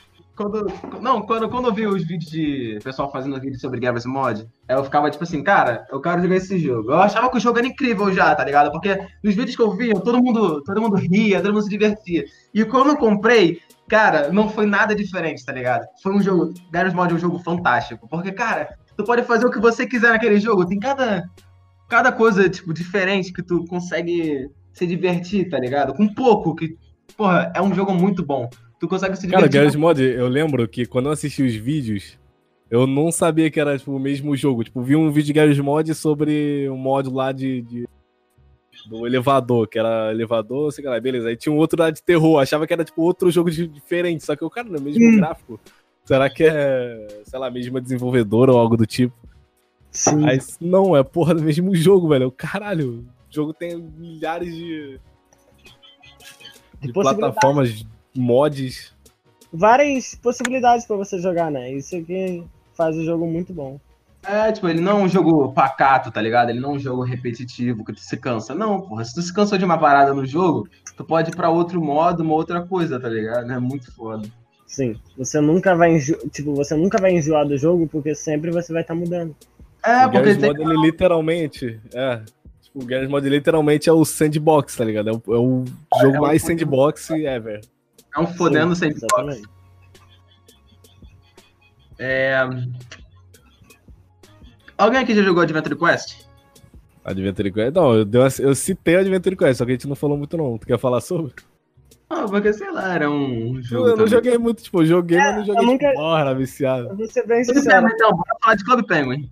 Quando, 0.42 0.66
não, 1.00 1.22
quando, 1.22 1.50
quando 1.50 1.68
eu 1.68 1.74
vi 1.74 1.86
os 1.86 2.04
vídeos 2.04 2.32
de 2.32 2.80
pessoal 2.84 3.12
fazendo 3.12 3.40
vídeo 3.40 3.60
sobre 3.60 3.80
Garry's 3.80 4.08
Mod, 4.08 4.50
eu 4.68 4.84
ficava 4.84 5.12
tipo 5.12 5.24
assim, 5.24 5.44
cara, 5.44 5.86
eu 5.92 6.02
quero 6.02 6.20
jogar 6.20 6.36
esse 6.36 6.58
jogo. 6.58 6.92
Eu 6.92 7.00
achava 7.00 7.30
que 7.30 7.38
o 7.38 7.40
jogo 7.40 7.60
era 7.60 7.68
incrível 7.68 8.12
já, 8.12 8.34
tá 8.34 8.44
ligado? 8.44 8.72
Porque 8.72 8.98
nos 9.24 9.36
vídeos 9.36 9.56
que 9.56 9.62
eu 9.62 9.72
via, 9.72 9.94
todo 9.94 10.22
mundo, 10.22 10.64
todo 10.64 10.82
mundo 10.82 10.96
ria, 10.96 11.42
todo 11.42 11.54
mundo 11.54 11.62
se 11.62 11.70
divertia. 11.70 12.26
E 12.52 12.66
quando 12.66 12.90
eu 12.90 12.98
comprei, 12.98 13.62
cara, 13.88 14.32
não 14.32 14.50
foi 14.50 14.66
nada 14.66 14.96
diferente, 14.96 15.46
tá 15.46 15.54
ligado? 15.54 15.86
Foi 16.02 16.12
um 16.12 16.22
jogo, 16.24 16.52
Garry's 16.72 16.96
Mod 16.96 17.14
é 17.14 17.16
um 17.16 17.20
jogo 17.20 17.38
fantástico, 17.38 18.08
porque, 18.10 18.32
cara, 18.32 18.76
tu 18.98 19.04
pode 19.04 19.22
fazer 19.24 19.46
o 19.46 19.52
que 19.52 19.60
você 19.60 19.86
quiser 19.86 20.10
naquele 20.10 20.40
jogo, 20.40 20.66
tem 20.66 20.80
cada, 20.80 21.24
cada 21.88 22.12
coisa, 22.12 22.50
tipo, 22.50 22.74
diferente 22.74 23.32
que 23.32 23.44
tu 23.44 23.64
consegue 23.66 24.50
se 24.74 24.88
divertir, 24.88 25.50
tá 25.50 25.60
ligado? 25.60 25.94
Com 25.94 26.12
pouco, 26.12 26.56
que, 26.56 26.76
porra, 27.16 27.52
é 27.56 27.62
um 27.62 27.76
jogo 27.76 27.94
muito 27.94 28.26
bom. 28.26 28.50
Tu 28.82 28.88
consegue 28.88 29.16
se 29.16 29.28
Cara, 29.28 29.48
divertir. 29.48 29.60
Garry's 29.60 29.76
Mod, 29.76 30.02
eu 30.02 30.28
lembro 30.28 30.68
que 30.68 30.88
quando 30.88 31.06
eu 31.06 31.12
assisti 31.12 31.44
os 31.44 31.54
vídeos, 31.54 32.18
eu 32.70 32.88
não 32.88 33.12
sabia 33.12 33.50
que 33.52 33.60
era 33.60 33.78
tipo, 33.78 33.92
o 33.96 34.00
mesmo 34.00 34.36
jogo. 34.36 34.64
Tipo, 34.64 34.82
vi 34.82 34.96
um 34.96 35.12
vídeo 35.12 35.28
de 35.28 35.34
Garry's 35.34 35.60
Mod 35.60 35.94
sobre 35.94 36.68
um 36.68 36.76
mod 36.78 37.08
lá 37.10 37.32
de, 37.32 37.62
de- 37.62 37.88
do 38.90 39.06
elevador, 39.06 39.68
que 39.68 39.78
era 39.78 40.12
elevador, 40.12 40.72
sei 40.74 40.84
lá, 40.84 41.00
beleza. 41.00 41.30
Aí 41.30 41.38
tinha 41.38 41.54
um 41.54 41.58
outro 41.58 41.80
lá 41.80 41.92
de 41.92 42.02
terror, 42.02 42.40
achava 42.42 42.66
que 42.66 42.74
era 42.74 42.84
tipo 42.84 43.04
outro 43.04 43.30
jogo 43.30 43.52
de- 43.52 43.68
diferente, 43.68 44.24
só 44.26 44.36
que 44.36 44.44
o 44.44 44.50
cara 44.50 44.68
não 44.68 44.78
é 44.78 44.80
o 44.80 44.82
mesmo 44.82 45.06
Hum. 45.06 45.18
gráfico. 45.18 45.60
Será 46.04 46.28
que 46.28 46.44
é, 46.44 47.22
sei 47.26 47.38
lá, 47.38 47.48
a 47.48 47.52
mesma 47.52 47.80
desenvolvedora 47.80 48.52
ou 48.52 48.58
algo 48.58 48.76
do 48.76 48.88
tipo? 48.88 49.14
Sim. 49.92 50.26
Aí, 50.28 50.40
não, 50.60 50.98
é 50.98 51.04
porra 51.04 51.36
do 51.36 51.44
mesmo 51.44 51.76
jogo, 51.76 52.08
velho. 52.08 52.32
Caralho, 52.32 53.06
o 53.30 53.34
jogo 53.34 53.54
tem 53.54 53.78
milhares 53.78 54.52
de, 54.56 55.00
de 56.82 56.92
possibilidades. 56.92 57.18
plataformas, 57.20 57.86
mods. 58.16 58.94
várias 59.52 60.16
possibilidades 60.16 60.86
pra 60.86 60.96
você 60.96 61.20
jogar, 61.20 61.52
né? 61.52 61.72
Isso 61.72 62.02
que 62.04 62.44
faz 62.76 62.96
o 62.96 63.04
jogo 63.04 63.28
muito 63.28 63.54
bom. 63.54 63.80
É, 64.24 64.52
tipo, 64.52 64.70
ele 64.70 64.80
não 64.80 64.92
é 64.92 65.04
um 65.04 65.10
jogo 65.10 65.52
pacato, 65.52 66.12
tá 66.12 66.22
ligado? 66.22 66.50
Ele 66.50 66.60
não 66.60 66.72
é 66.72 66.74
um 66.74 66.80
jogo 66.80 67.02
repetitivo 67.02 67.84
que 67.84 67.94
tu 67.94 68.00
se 68.00 68.16
cansa. 68.18 68.54
Não, 68.54 68.82
porra. 68.82 69.04
Se 69.04 69.16
tu 69.16 69.22
se 69.22 69.34
cansou 69.34 69.58
de 69.58 69.66
uma 69.66 69.80
parada 69.80 70.14
no 70.14 70.26
jogo, 70.26 70.68
tu 70.96 71.04
pode 71.04 71.32
ir 71.32 71.36
pra 71.36 71.50
outro 71.50 71.82
modo, 71.82 72.22
uma 72.22 72.36
outra 72.36 72.62
coisa, 72.62 73.00
tá 73.00 73.10
ligado? 73.10 73.52
É 73.52 73.60
muito 73.60 73.92
foda. 73.92 74.28
Sim, 74.68 74.96
você 75.18 75.42
nunca 75.42 75.76
vai 75.76 75.96
enjo... 75.96 76.16
tipo, 76.30 76.54
você 76.54 76.76
nunca 76.76 77.02
vai 77.02 77.12
enjoar 77.14 77.46
do 77.48 77.58
jogo 77.58 77.88
porque 77.88 78.14
sempre 78.14 78.52
você 78.52 78.72
vai 78.72 78.84
estar 78.84 78.96
mudando. 78.96 79.36
É, 79.84 80.06
o 80.06 80.12
porque 80.12 80.18
Garry's 80.20 80.38
tem. 80.38 80.50
Mod, 80.50 80.62
ele 80.62 80.82
literalmente, 80.82 81.82
é, 81.94 82.22
O 82.74 82.86
Garry's 82.86 83.10
Mod 83.10 83.28
literalmente 83.28 83.90
é 83.90 83.94
o 83.94 84.06
sandbox, 84.06 84.76
tá 84.76 84.86
ligado? 84.86 85.10
É 85.10 85.14
o, 85.14 85.16
é 85.16 85.40
o 85.40 85.66
jogo 86.00 86.18
é 86.18 86.20
mais 86.20 86.42
sandbox 86.44 87.10
ever. 87.10 87.62
É 88.16 88.20
um 88.20 88.28
fodendo 88.28 88.76
Sim, 88.76 88.92
sandbox. 88.92 89.04
exatamente. 89.04 89.50
É... 92.00 92.36
Alguém 94.78 95.00
aqui 95.00 95.14
já 95.16 95.22
jogou 95.22 95.44
Adventure 95.44 95.76
Quest? 95.78 96.26
Adventure 97.06 97.52
Quest. 97.52 97.76
Não, 97.76 97.94
eu, 97.96 98.06
dei 98.06 98.20
uma- 98.22 98.30
eu 98.40 98.56
citei 98.56 98.96
Adventure 98.96 99.36
Quest, 99.36 99.58
só 99.60 99.66
que 99.66 99.72
a 99.72 99.76
gente 99.76 99.88
não 99.88 99.96
falou 99.96 100.18
muito 100.18 100.36
não. 100.38 100.58
Tu 100.58 100.66
quer 100.68 100.80
falar 100.80 101.02
sobre? 101.02 101.34
Ah, 102.10 102.26
porque 102.28 102.52
sei 102.52 102.70
lá, 102.72 102.94
era 102.96 103.10
um 103.10 103.62
jogo. 103.62 103.86
eu 103.86 103.90
não 103.92 103.96
também. 103.98 104.08
joguei 104.12 104.38
muito, 104.38 104.64
tipo, 104.64 104.82
eu 104.82 104.86
joguei, 104.86 105.18
mas 105.18 105.38
não 105.38 105.46
joguei 105.46 105.62
eu 105.62 105.66
nunca- 105.66 105.88
tipo, 105.90 106.00
porra, 106.02 106.36
viciado. 106.36 106.90
Eu 106.90 106.98
vou 106.98 107.08
ser 107.08 107.26
bem 107.26 107.44
sincero. 107.44 107.86
bem, 107.88 107.96
então, 107.96 108.12
bora 108.12 108.36
falar 108.42 108.56
de 108.56 108.64
Club 108.66 108.86
Penguin. 108.86 109.30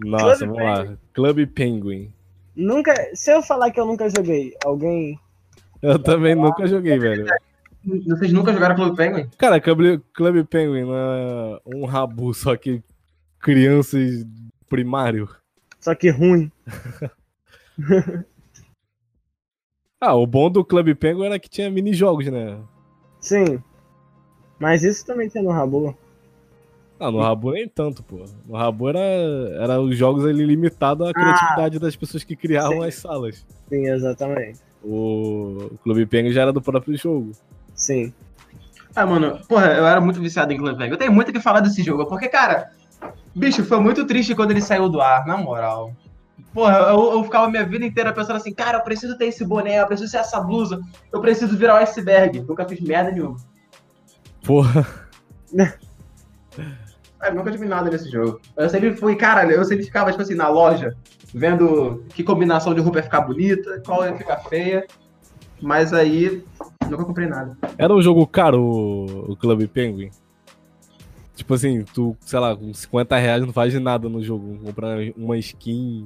Nossa, 0.00 0.44
Club 0.46 0.56
vamos 0.58 0.88
lá. 0.88 0.96
Club 1.12 1.46
Penguin. 1.48 2.12
Nunca, 2.56 2.92
se 3.14 3.30
eu 3.32 3.40
falar 3.42 3.70
que 3.70 3.78
eu 3.78 3.86
nunca 3.86 4.08
joguei, 4.10 4.52
alguém. 4.64 5.18
Eu 5.80 5.98
também 5.98 6.34
nunca 6.34 6.66
joguei, 6.66 6.98
velho. 6.98 7.26
Vocês 7.84 8.32
nunca 8.32 8.52
jogaram 8.52 8.76
Club 8.76 8.96
Penguin? 8.96 9.28
Cara, 9.36 9.60
Club, 9.60 10.00
Club 10.14 10.46
Penguin 10.46 10.84
não 10.84 10.94
é 10.94 11.60
um 11.66 11.84
rabu, 11.84 12.32
só 12.32 12.56
que 12.56 12.82
crianças 13.40 14.24
primário. 14.68 15.28
Só 15.80 15.94
que 15.94 16.10
ruim. 16.10 16.50
Ah, 20.04 20.16
o 20.16 20.26
bom 20.26 20.50
do 20.50 20.64
Club 20.64 20.96
Penguin 20.96 21.26
era 21.26 21.38
que 21.38 21.48
tinha 21.48 21.70
mini-jogos, 21.70 22.26
né? 22.26 22.58
Sim. 23.20 23.62
Mas 24.58 24.82
isso 24.82 25.06
também 25.06 25.28
tinha 25.28 25.44
no 25.44 25.50
Rabu. 25.50 25.96
Ah, 26.98 27.08
no 27.08 27.20
Rabu 27.20 27.52
nem 27.52 27.68
tanto, 27.68 28.02
pô. 28.02 28.24
No 28.44 28.56
Rabu 28.56 28.88
era, 28.88 28.98
era 28.98 29.80
os 29.80 29.96
jogos 29.96 30.26
ali 30.26 30.44
limitados 30.44 31.08
à 31.08 31.12
criatividade 31.12 31.78
das 31.78 31.94
pessoas 31.94 32.24
que 32.24 32.34
criavam 32.34 32.80
sim. 32.80 32.88
as 32.88 32.94
salas. 32.96 33.46
Sim, 33.68 33.86
exatamente. 33.86 34.58
O 34.82 35.70
Clube 35.84 36.04
Penguin 36.06 36.32
já 36.32 36.42
era 36.42 36.52
do 36.52 36.60
próprio 36.60 36.96
jogo. 36.98 37.30
Sim. 37.82 38.14
Ah, 38.94 39.04
mano, 39.04 39.40
porra, 39.48 39.72
eu 39.72 39.84
era 39.84 40.00
muito 40.00 40.20
viciado 40.20 40.52
em 40.52 40.56
Penguin. 40.56 40.88
Eu 40.88 40.96
tenho 40.96 41.12
muito 41.12 41.30
o 41.30 41.32
que 41.32 41.40
falar 41.40 41.58
desse 41.58 41.82
jogo, 41.82 42.06
porque, 42.06 42.28
cara, 42.28 42.70
bicho, 43.34 43.64
foi 43.64 43.80
muito 43.80 44.06
triste 44.06 44.36
quando 44.36 44.52
ele 44.52 44.62
saiu 44.62 44.88
do 44.88 45.00
ar, 45.00 45.26
na 45.26 45.36
moral. 45.36 45.92
Porra, 46.54 46.76
eu, 46.90 47.12
eu 47.12 47.24
ficava 47.24 47.50
minha 47.50 47.66
vida 47.66 47.84
inteira 47.84 48.12
pensando 48.12 48.36
assim, 48.36 48.54
cara, 48.54 48.78
eu 48.78 48.84
preciso 48.84 49.18
ter 49.18 49.26
esse 49.26 49.44
boné, 49.44 49.80
eu 49.80 49.86
preciso 49.88 50.12
ter 50.12 50.18
essa 50.18 50.40
blusa, 50.40 50.80
eu 51.12 51.20
preciso 51.20 51.56
virar 51.56 51.74
um 51.74 51.78
iceberg. 51.78 52.40
Nunca 52.42 52.68
fiz 52.68 52.80
merda 52.80 53.10
nenhuma. 53.10 53.36
Porra. 54.44 54.86
É, 57.20 57.32
nunca 57.32 57.50
tive 57.50 57.66
nada 57.66 57.90
nesse 57.90 58.08
jogo. 58.08 58.40
Eu 58.56 58.70
sempre 58.70 58.94
fui, 58.94 59.16
cara, 59.16 59.44
eu 59.50 59.64
sempre 59.64 59.84
ficava, 59.84 60.12
tipo 60.12 60.22
assim, 60.22 60.36
na 60.36 60.48
loja, 60.48 60.96
vendo 61.34 62.04
que 62.10 62.22
combinação 62.22 62.74
de 62.74 62.80
roupa 62.80 62.98
ia 62.98 63.02
ficar 63.02 63.22
bonita, 63.22 63.82
qual 63.84 64.04
ia 64.04 64.16
ficar 64.16 64.36
feia. 64.38 64.86
Mas 65.60 65.92
aí, 65.92 66.44
nunca 66.92 67.04
comprei 67.04 67.26
nada. 67.26 67.56
Era 67.76 67.92
um 67.94 68.00
jogo 68.00 68.26
caro 68.26 68.62
o, 69.28 69.36
Clube 69.36 69.66
Penguin? 69.66 70.10
Tipo 71.34 71.54
assim, 71.54 71.82
tu, 71.94 72.16
sei 72.20 72.38
lá, 72.38 72.54
com 72.54 72.72
50 72.72 73.16
reais 73.16 73.42
não 73.44 73.52
faz 73.52 73.74
nada 73.80 74.08
no 74.08 74.22
jogo. 74.22 74.58
Comprar 74.64 74.98
uma 75.16 75.36
skin. 75.38 76.04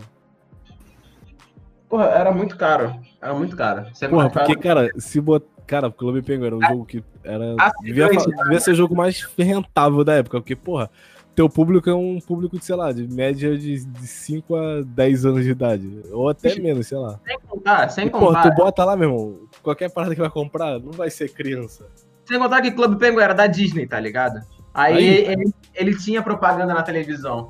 Porra, 1.88 2.04
era 2.06 2.32
muito 2.32 2.56
caro. 2.56 2.94
Era 3.20 3.34
muito 3.34 3.56
caro. 3.56 3.86
Você 3.92 4.08
Porra, 4.08 4.24
mais 4.24 4.34
caro- 4.34 4.46
porque, 4.46 4.62
cara, 4.62 4.90
se 4.98 5.20
botar. 5.20 5.46
Cara, 5.66 5.88
o 5.88 5.92
Clube 5.92 6.22
Penguin 6.22 6.46
era 6.46 6.56
um 6.56 6.62
jogo 6.62 6.86
que 6.86 7.02
era. 7.24 7.56
Ah, 7.58 7.72
Devia, 7.82 8.06
devia 8.08 8.60
ser 8.60 8.70
o 8.70 8.74
jogo 8.76 8.94
mais 8.94 9.22
rentável 9.36 10.04
da 10.04 10.14
época, 10.14 10.38
porque, 10.38 10.54
porra, 10.54 10.88
teu 11.34 11.50
público 11.50 11.90
é 11.90 11.94
um 11.94 12.20
público 12.20 12.56
de, 12.56 12.64
sei 12.64 12.76
lá, 12.76 12.92
de 12.92 13.06
média 13.12 13.58
de, 13.58 13.84
de 13.84 14.06
5 14.06 14.54
a 14.54 14.82
10 14.82 15.26
anos 15.26 15.42
de 15.44 15.50
idade. 15.50 16.02
Ou 16.12 16.28
até 16.28 16.54
menos, 16.60 16.86
sei 16.86 16.96
lá. 16.98 17.18
Sem 17.26 17.38
contar, 17.40 17.88
sem 17.90 18.06
E, 18.06 18.10
porra, 18.10 18.26
contar. 18.26 18.50
tu 18.50 18.54
bota 18.56 18.84
lá, 18.84 18.96
meu 18.96 19.10
irmão, 19.10 19.38
qualquer 19.66 19.90
parada 19.90 20.14
que 20.14 20.20
vai 20.20 20.30
comprar, 20.30 20.78
não 20.78 20.92
vai 20.92 21.10
ser 21.10 21.28
criança. 21.28 21.88
Sem 22.24 22.38
contar 22.38 22.62
que 22.62 22.70
Clube 22.70 22.96
Penguin 22.98 23.20
era 23.22 23.34
da 23.34 23.48
Disney, 23.48 23.84
tá 23.86 23.98
ligado? 23.98 24.40
Aí, 24.72 24.94
Aí. 24.94 25.32
Ele, 25.32 25.54
ele 25.74 25.98
tinha 25.98 26.22
propaganda 26.22 26.72
na 26.72 26.82
televisão, 26.82 27.48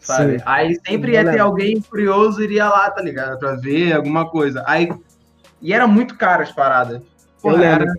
sabe? 0.00 0.38
Sim. 0.38 0.44
Aí 0.44 0.76
sempre 0.84 1.12
ia 1.12 1.24
ter 1.24 1.38
alguém 1.38 1.80
curioso 1.80 2.42
iria 2.42 2.68
lá, 2.68 2.90
tá 2.90 3.00
ligado? 3.00 3.38
Pra 3.38 3.54
ver 3.54 3.92
alguma 3.92 4.28
coisa. 4.28 4.64
Aí, 4.66 4.88
e 5.60 5.72
era 5.72 5.86
muito 5.86 6.16
caro 6.16 6.42
as 6.42 6.50
paradas. 6.50 7.00
Porra, 7.40 7.64
era, 7.64 7.94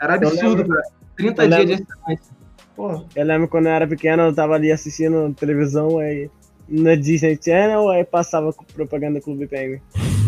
era 0.00 0.14
absurdo, 0.14 0.68
cara. 0.68 0.82
30 1.16 1.42
Eu 1.42 1.48
dias 1.48 1.60
lembro. 1.60 1.76
de 1.76 1.82
assistência. 1.82 2.36
Porra. 2.76 3.04
Eu 3.16 3.24
lembro 3.24 3.48
quando 3.48 3.66
eu 3.66 3.72
era 3.72 3.86
pequeno, 3.88 4.22
eu 4.24 4.34
tava 4.34 4.54
ali 4.54 4.70
assistindo 4.70 5.34
televisão 5.34 5.98
aí 5.98 6.30
na 6.68 6.94
Disney 6.94 7.36
Channel, 7.42 7.88
aí 7.88 8.04
passava 8.04 8.52
com 8.52 8.64
propaganda 8.64 9.20
Clube 9.20 9.48
Penguin. 9.48 9.80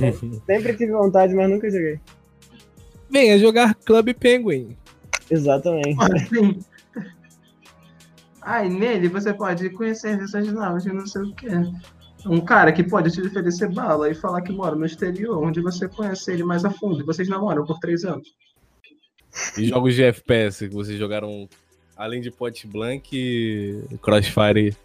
Sempre 0.47 0.75
tive 0.75 0.91
vontade, 0.91 1.35
mas 1.35 1.49
nunca 1.49 1.71
joguei. 1.71 2.01
Venha 3.11 3.39
jogar 3.39 3.75
Clube 3.75 4.15
Penguin. 4.15 4.77
Exatamente. 5.31 5.97
Assim. 6.03 6.61
Ai, 8.43 8.69
nele 8.69 9.09
você 9.09 9.33
pode 9.35 9.69
conhecer 9.71 10.17
versões 10.17 10.51
novas 10.53 10.83
de 10.83 10.93
não 10.93 11.07
sei 11.07 11.23
o 11.23 11.35
quê. 11.35 11.49
Um 12.27 12.41
cara 12.41 12.73
que 12.73 12.83
pode 12.83 13.11
te 13.11 13.21
oferecer 13.21 13.69
bala 13.73 14.11
e 14.11 14.15
falar 14.15 14.43
que 14.43 14.53
mora 14.53 14.75
no 14.77 14.85
exterior, 14.85 15.43
onde 15.43 15.61
você 15.61 15.89
conhece 15.89 16.31
ele 16.33 16.45
mais 16.45 16.65
a 16.65 16.71
fundo 16.71 17.01
e 17.01 17.05
vocês 17.05 17.29
namoram 17.29 17.65
por 17.65 17.79
três 17.79 18.05
anos. 18.05 18.29
E 19.57 19.65
jogos 19.67 19.95
de 19.95 20.03
FPS 20.03 20.69
que 20.69 20.75
vocês 20.75 20.99
jogaram 20.99 21.49
além 21.97 22.21
de 22.21 22.31
Point 22.31 22.67
Blank, 22.67 23.85
Crossfire 24.03 24.77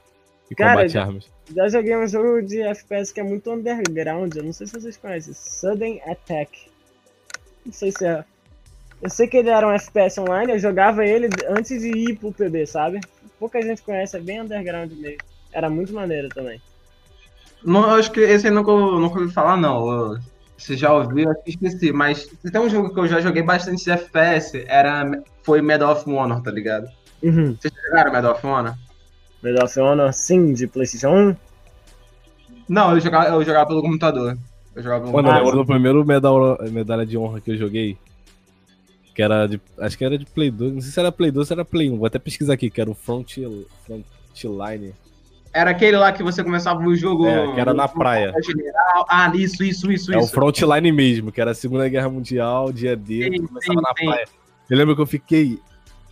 e 0.52 0.56
Cara, 0.56 0.72
Combat 0.72 0.90
já- 0.90 1.04
Arms. 1.04 1.32
Já 1.56 1.68
joguei 1.68 1.96
um 1.98 2.08
jogo 2.08 2.42
de 2.42 2.62
FPS 2.62 3.14
que 3.14 3.20
é 3.20 3.24
muito 3.24 3.52
underground, 3.52 4.36
eu 4.36 4.44
não 4.44 4.54
sei 4.54 4.68
se 4.68 4.74
vocês 4.74 4.98
conhecem. 4.98 5.34
Sudden 5.34 6.02
Attack. 6.06 6.70
Não 7.66 7.74
sei 7.74 7.92
se 7.92 8.06
é. 8.06 8.24
Eu 9.02 9.10
sei 9.10 9.28
que 9.28 9.38
ele 9.38 9.50
era 9.50 9.68
um 9.68 9.72
FPS 9.72 10.20
online, 10.20 10.54
eu 10.54 10.60
jogava 10.60 11.06
ele 11.06 11.28
antes 11.50 11.82
de 11.82 11.90
ir 11.90 12.18
pro 12.18 12.32
PB, 12.32 12.66
sabe? 12.66 13.00
Pouca 13.40 13.62
gente 13.62 13.82
conhece, 13.82 14.16
é 14.18 14.20
bem 14.20 14.42
underground 14.42 14.92
mesmo. 14.94 15.18
Era 15.52 15.70
muito 15.70 15.94
maneiro 15.94 16.30
também. 16.30 16.62
Não, 17.64 17.86
acho 17.96 18.12
que 18.12 18.20
esse 18.20 18.48
aí 18.48 18.54
nunca, 18.54 18.72
nunca 18.72 19.20
ouvi 19.20 19.34
falar, 19.34 19.58
não. 19.58 19.90
Eu- 19.92 20.20
Se 20.58 20.78
já 20.78 20.94
ouviu, 20.94 21.26
eu 21.26 21.32
acho 21.32 21.42
que 21.44 21.50
esqueci. 21.50 21.92
Mas 21.92 22.28
tem 22.52 22.62
um 22.62 22.70
jogo 22.70 22.94
que 22.94 23.00
eu 23.00 23.08
já 23.08 23.20
joguei 23.20 23.44
bastante 23.44 23.84
de 23.84 23.92
FPS, 23.92 24.64
era, 24.68 25.22
foi 25.44 25.62
Medal 25.62 25.92
of 25.92 26.10
Honor, 26.10 26.42
tá 26.42 26.50
ligado? 26.50 26.88
Uhum. 27.22 27.58
Vocês 27.60 27.74
jogaram 27.90 28.14
Medal 28.14 28.32
of 28.32 28.48
Honor? 28.48 28.74
Medal 29.44 29.66
of 29.66 29.78
Honor, 29.80 30.14
sim, 30.14 30.54
de 30.54 30.66
PlayStation 30.66 31.10
1. 31.10 31.36
Não, 32.70 32.94
eu 32.94 33.02
jogava, 33.02 33.28
eu 33.28 33.44
jogava 33.44 33.68
pelo 33.68 33.82
computador. 33.82 34.38
Eu 34.76 34.84
jogava 34.84 35.12
Mano, 35.12 35.30
eu 35.30 35.34
lembro 35.34 35.58
do 35.58 35.66
primeiro 35.66 36.06
medal, 36.06 36.58
medalha 36.72 37.06
de 37.06 37.18
honra 37.18 37.40
que 37.40 37.52
eu 37.52 37.58
joguei. 37.58 37.98
Que 39.14 39.22
era 39.22 39.48
de. 39.48 39.62
Acho 39.80 39.98
que 39.98 40.04
era 40.04 40.18
de 40.18 40.26
Play 40.26 40.52
2. 40.52 40.74
Não 40.74 40.82
sei 40.82 40.92
se 40.92 41.00
era 41.00 41.12
Play 41.12 41.32
2 41.32 41.38
ou 41.40 41.46
se 41.46 41.54
era 41.54 41.64
Play 41.64 41.90
1. 41.90 41.98
Vou 41.98 42.06
até 42.06 42.20
pesquisar 42.20 42.54
aqui, 42.54 42.70
que 42.70 42.82
era 42.82 42.92
o 42.92 42.94
Front, 42.94 43.38
Frontline. 43.86 44.94
Era 45.54 45.70
aquele 45.72 45.96
lá 45.96 46.12
que 46.12 46.22
você 46.22 46.44
começava 46.44 46.84
o 46.84 46.94
jogo. 46.94 47.26
É, 47.26 47.54
que 47.54 47.60
era 47.62 47.74
na 47.74 47.88
praia. 47.88 48.34
General. 48.46 49.06
Ah, 49.08 49.32
isso, 49.34 49.64
isso, 49.64 49.90
isso, 49.90 50.14
É 50.14 50.18
o 50.18 50.20
isso. 50.20 50.34
Frontline 50.34 50.92
mesmo, 50.92 51.32
que 51.32 51.40
era 51.40 51.52
a 51.52 51.56
Segunda 51.56 51.88
Guerra 51.88 52.10
Mundial, 52.10 52.74
dia 52.74 52.94
D, 52.94 53.24
Sim, 53.24 53.48
começava 53.48 53.80
sim, 53.80 53.82
na 53.82 53.94
sim. 53.98 54.06
praia. 54.06 54.28
Eu 54.70 54.78
lembro 54.78 54.96
que 54.98 55.02
eu 55.02 55.06
fiquei 55.06 55.60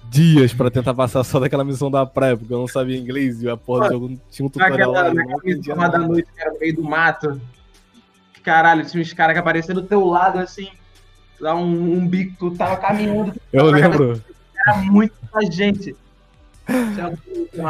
dias 0.10 0.54
pra 0.54 0.72
tentar 0.72 0.94
passar 0.94 1.26
só 1.26 1.42
daquela 1.42 1.66
missão 1.66 1.92
da 1.92 2.06
praia, 2.06 2.38
porque 2.38 2.54
eu 2.54 2.60
não 2.60 2.68
sabia 2.70 2.98
inglês 2.98 3.44
e 3.44 3.50
a 3.50 3.58
porra 3.58 3.88
do 3.88 3.94
jogo 3.94 4.10
não 4.10 4.22
tinha 4.32 4.46
um 4.46 4.50
tutorial 4.50 4.92
lá. 4.92 5.04
Naquela, 5.04 5.14
não 5.14 5.34
naquela 5.34 5.58
missão 5.58 5.76
da 5.76 6.00
noite, 6.00 6.30
que 6.34 6.42
era 6.42 6.54
no 6.54 6.60
meio 6.60 6.76
do 6.78 6.84
mato. 6.84 7.42
Caralho, 8.44 8.86
tinha 8.86 9.02
uns 9.02 9.14
caras 9.14 9.34
que 9.34 9.40
apareciam 9.40 9.74
do 9.74 9.84
teu 9.84 10.06
lado, 10.06 10.40
assim. 10.40 10.70
Dá 11.40 11.56
um, 11.56 11.94
um 11.94 12.08
bico, 12.08 12.36
tu 12.38 12.58
tava 12.58 12.78
caminhando, 12.78 13.34
Eu 13.52 13.66
lembro. 13.66 14.22
era 14.66 14.78
muita 14.78 15.42
gente. 15.52 15.96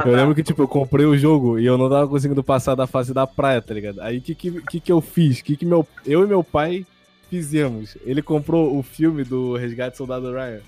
Eu 0.06 0.16
lembro 0.16 0.36
que, 0.36 0.44
tipo, 0.44 0.62
eu 0.62 0.68
comprei 0.68 1.06
o 1.06 1.18
jogo 1.18 1.58
e 1.58 1.66
eu 1.66 1.78
não 1.78 1.90
tava 1.90 2.08
conseguindo 2.08 2.44
passar 2.44 2.76
da 2.76 2.86
fase 2.86 3.14
da 3.14 3.26
praia, 3.26 3.62
tá 3.62 3.74
ligado? 3.74 4.02
Aí 4.02 4.18
o 4.18 4.22
que, 4.22 4.36
que, 4.36 4.80
que, 4.80 4.92
eu 4.92 5.02
fiz? 5.02 5.42
Que 5.42 5.58
que 5.58 5.66
meu, 5.66 5.88
eu 6.06 6.24
e 6.24 6.28
meu 6.28 6.44
pai 6.44 6.86
fizemos? 7.30 7.98
Ele 8.06 8.22
comprou 8.22 8.78
o 8.78 8.84
filme 8.84 9.24
do 9.24 9.56
Resgate 9.56 9.98
Soldado 9.98 10.32
Ryan, 10.32 10.60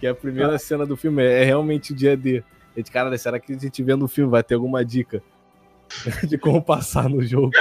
que 0.00 0.06
é 0.06 0.10
a 0.10 0.14
primeira 0.14 0.58
cena 0.58 0.86
do 0.86 0.96
filme, 0.96 1.22
é, 1.22 1.42
é 1.42 1.44
realmente 1.44 1.92
o 1.92 1.96
dia 1.96 2.16
D. 2.16 2.42
A 2.74 2.78
gente, 2.78 2.90
cara, 2.90 3.16
será 3.18 3.38
que 3.38 3.52
a 3.52 3.58
gente 3.58 3.82
vendo 3.82 4.06
o 4.06 4.08
filme 4.08 4.30
vai 4.30 4.42
ter 4.42 4.54
alguma 4.54 4.82
dica 4.84 5.22
de 6.26 6.38
como 6.38 6.62
passar 6.62 7.08
no 7.08 7.22
jogo? 7.22 7.50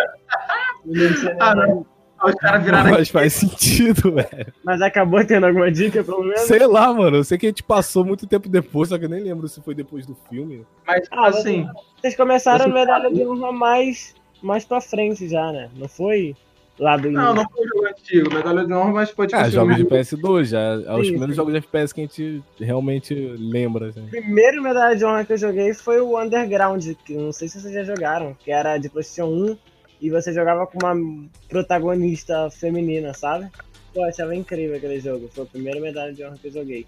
Ah, 1.40 1.56
não. 1.56 1.86
Os 2.24 2.36
caras 2.36 2.64
viraram 2.64 2.92
Mas 2.92 3.10
faz 3.10 3.34
sentido, 3.34 4.12
velho. 4.14 4.54
Mas 4.64 4.82
acabou 4.82 5.24
tendo 5.26 5.46
alguma 5.46 5.72
dica, 5.72 6.04
pelo 6.04 6.24
menos? 6.24 6.42
Sei 6.42 6.66
lá, 6.66 6.94
mano. 6.94 7.18
Eu 7.18 7.24
sei 7.24 7.38
que 7.38 7.46
a 7.46 7.50
gente 7.50 7.64
passou 7.64 8.06
muito 8.06 8.26
tempo 8.28 8.48
depois, 8.50 8.90
só 8.90 8.98
que 8.98 9.06
eu 9.06 9.10
nem 9.10 9.22
lembro 9.24 9.48
se 9.48 9.62
foi 9.62 9.76
depois 9.76 10.06
do 10.06 10.16
filme. 10.30 10.66
mas 10.88 11.08
Ah, 11.12 11.28
assim. 11.28 11.68
Vocês 12.00 12.16
começaram 12.16 12.66
a 12.66 12.68
medalha 12.68 13.12
de 13.12 13.26
honra 13.26 13.52
mais, 13.52 14.16
mais 14.42 14.64
pra 14.66 14.80
frente 14.82 15.28
já, 15.28 15.52
né? 15.52 15.70
Não 15.78 15.88
foi 15.88 16.36
lá 16.80 16.98
do 16.98 17.12
Não, 17.12 17.34
não 17.36 17.46
foi 17.50 17.68
jogo 17.68 17.88
antigo, 17.88 18.34
Medalha 18.34 18.66
de 18.66 18.74
Honra, 18.74 18.92
mas 18.94 19.10
foi 19.12 19.28
tipo 19.28 19.40
Ah, 19.40 19.44
assim, 19.44 19.52
jogos 19.52 19.76
de 19.78 19.86
PS2 19.86 20.44
já. 20.46 20.60
É 20.60 20.94
os 20.96 21.06
Sim, 21.06 21.12
primeiros 21.12 21.30
sim. 21.30 21.36
jogos 21.36 21.54
de 21.54 21.60
FPS 21.60 21.94
que 21.94 22.02
a 22.02 22.04
gente 22.04 22.44
realmente 22.60 23.14
lembra. 23.14 23.90
Assim. 23.90 24.02
O 24.02 24.10
primeiro 24.10 24.62
medalha 24.62 24.96
de 24.96 25.06
honra 25.06 25.24
que 25.24 25.34
eu 25.34 25.38
joguei 25.38 25.74
foi 25.74 26.00
o 26.02 26.20
Underground, 26.20 26.84
que 27.06 27.14
não 27.16 27.32
sei 27.32 27.48
se 27.48 27.62
vocês 27.62 27.74
já 27.74 27.84
jogaram, 27.84 28.34
que 28.34 28.52
era 28.52 28.78
de 28.78 28.90
PlayStation 28.90 29.30
1 29.30 29.58
e 30.04 30.10
você 30.10 30.34
jogava 30.34 30.68
com 30.68 30.78
uma 30.84 30.94
protagonista 31.48 32.50
feminina, 32.52 33.14
sabe? 33.14 33.48
Pô, 33.94 34.02
eu 34.02 34.10
achava 34.10 34.36
incrível 34.36 34.76
aquele 34.76 35.00
jogo. 35.00 35.30
Foi 35.34 35.44
a 35.46 35.48
primeira 35.48 35.80
medalha 35.80 36.14
de 36.14 36.24
honra 36.26 36.38
que 36.42 36.48
eu 36.50 36.52
joguei. 36.52 36.86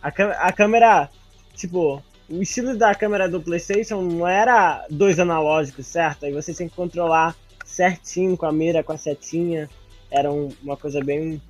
A, 0.00 0.08
a 0.08 0.52
câmera, 0.52 1.10
tipo, 1.56 2.00
o 2.30 2.40
estilo 2.40 2.76
da 2.76 2.94
câmera 2.94 3.28
do 3.28 3.40
PlayStation 3.40 4.00
não 4.02 4.26
era 4.28 4.86
dois 4.88 5.18
analógicos, 5.18 5.86
certo? 5.86 6.26
Aí 6.26 6.32
você 6.32 6.54
tinha 6.54 6.68
que 6.68 6.76
controlar 6.76 7.34
certinho 7.64 8.36
com 8.36 8.46
a 8.46 8.52
mira, 8.52 8.84
com 8.84 8.92
a 8.92 8.96
setinha. 8.96 9.68
Era 10.10 10.30
um- 10.30 10.50
uma 10.62 10.76
coisa 10.76 11.02
bem. 11.02 11.42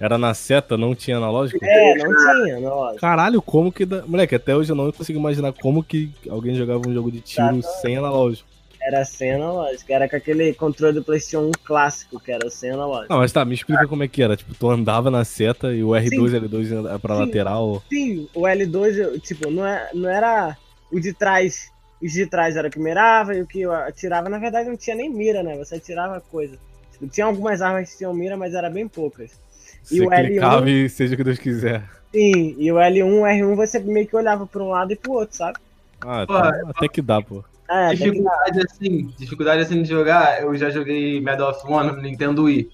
Era 0.00 0.18
na 0.18 0.34
seta, 0.34 0.76
não 0.76 0.92
tinha 0.94 1.18
analógico? 1.18 1.64
É, 1.64 1.94
não 1.98 2.12
tinha 2.42 2.56
analógico. 2.56 3.00
Caralho, 3.00 3.40
como 3.40 3.70
que. 3.70 3.86
dá- 3.86 4.04
Moleque, 4.06 4.34
até 4.34 4.56
hoje 4.56 4.72
eu 4.72 4.76
não 4.76 4.90
consigo 4.90 5.20
imaginar 5.20 5.52
como 5.52 5.84
que 5.84 6.10
alguém 6.28 6.56
jogava 6.56 6.82
um 6.88 6.92
jogo 6.92 7.12
de 7.12 7.20
tiro 7.20 7.44
Exatamente. 7.58 7.80
sem 7.80 7.96
analógico. 7.96 8.48
Era 8.84 9.04
sem 9.04 9.32
analógico. 9.34 9.92
Era 9.92 10.08
com 10.08 10.16
aquele 10.16 10.52
controle 10.54 10.94
do 10.94 11.04
PlayStation 11.04 11.46
1 11.46 11.52
clássico, 11.64 12.18
que 12.18 12.32
era 12.32 12.48
sem 12.50 12.70
analógico. 12.70 13.12
Não, 13.12 13.20
mas 13.20 13.32
tá, 13.32 13.44
me 13.44 13.54
explica 13.54 13.86
como 13.86 14.02
é 14.02 14.08
que 14.08 14.22
era. 14.22 14.36
Tipo, 14.36 14.54
tu 14.54 14.68
andava 14.70 15.10
na 15.10 15.24
seta 15.24 15.72
e 15.72 15.82
o 15.82 15.90
R2 15.90 16.32
e 16.32 16.40
L2 16.40 16.86
era 16.86 16.98
pra 16.98 17.14
Sim. 17.14 17.20
lateral. 17.20 17.82
Sim, 17.88 18.28
o 18.34 18.42
L2, 18.42 18.96
eu, 18.96 19.20
tipo, 19.20 19.50
não, 19.50 19.66
é, 19.66 19.90
não 19.94 20.08
era 20.08 20.56
o 20.90 20.98
de 20.98 21.12
trás. 21.12 21.70
Os 22.02 22.12
de 22.12 22.26
trás 22.26 22.56
era 22.56 22.66
o 22.66 22.70
que 22.70 22.80
mirava 22.80 23.34
e 23.34 23.42
o 23.42 23.46
que 23.46 23.60
eu 23.60 23.72
atirava, 23.72 24.28
na 24.28 24.38
verdade, 24.38 24.68
não 24.68 24.76
tinha 24.76 24.96
nem 24.96 25.08
mira, 25.08 25.42
né? 25.42 25.56
Você 25.56 25.76
atirava 25.76 26.20
coisa. 26.20 26.58
Tipo, 26.92 27.06
tinha 27.06 27.26
algumas 27.26 27.62
armas 27.62 27.92
que 27.92 27.98
tinham 27.98 28.12
mira, 28.12 28.36
mas 28.36 28.54
era 28.54 28.68
bem 28.68 28.88
poucas. 28.88 29.30
E 29.90 29.98
Você 29.98 30.04
o 30.04 30.10
L1? 30.10 30.28
clicava 30.28 30.70
e 30.70 30.88
seja 30.88 31.14
o 31.14 31.16
que 31.16 31.24
Deus 31.24 31.38
quiser. 31.38 31.88
Sim, 32.12 32.56
e 32.58 32.70
o 32.72 32.76
L1, 32.76 33.20
o 33.20 33.22
R1, 33.22 33.56
você 33.56 33.78
meio 33.78 34.06
que 34.06 34.16
olhava 34.16 34.46
pra 34.46 34.62
um 34.62 34.68
lado 34.68 34.92
e 34.92 34.96
pro 34.96 35.12
outro, 35.12 35.36
sabe? 35.36 35.58
Ah, 36.00 36.26
Pô, 36.26 36.34
tá, 36.34 36.50
até 36.70 36.88
que 36.88 37.00
dá, 37.00 37.22
pô. 37.22 37.44
É, 37.68 37.86
até 37.86 37.96
que- 37.96 38.04
Dificuldade 38.10 38.60
assim, 38.60 39.06
dificuldade 39.18 39.62
assim 39.62 39.82
de 39.82 39.88
jogar, 39.88 40.42
eu 40.42 40.54
já 40.56 40.70
joguei 40.70 41.20
Medal 41.20 41.50
of 41.50 41.60
Honor 41.66 41.96
no 41.96 42.02
Nintendo 42.02 42.44
Wii. 42.44 42.68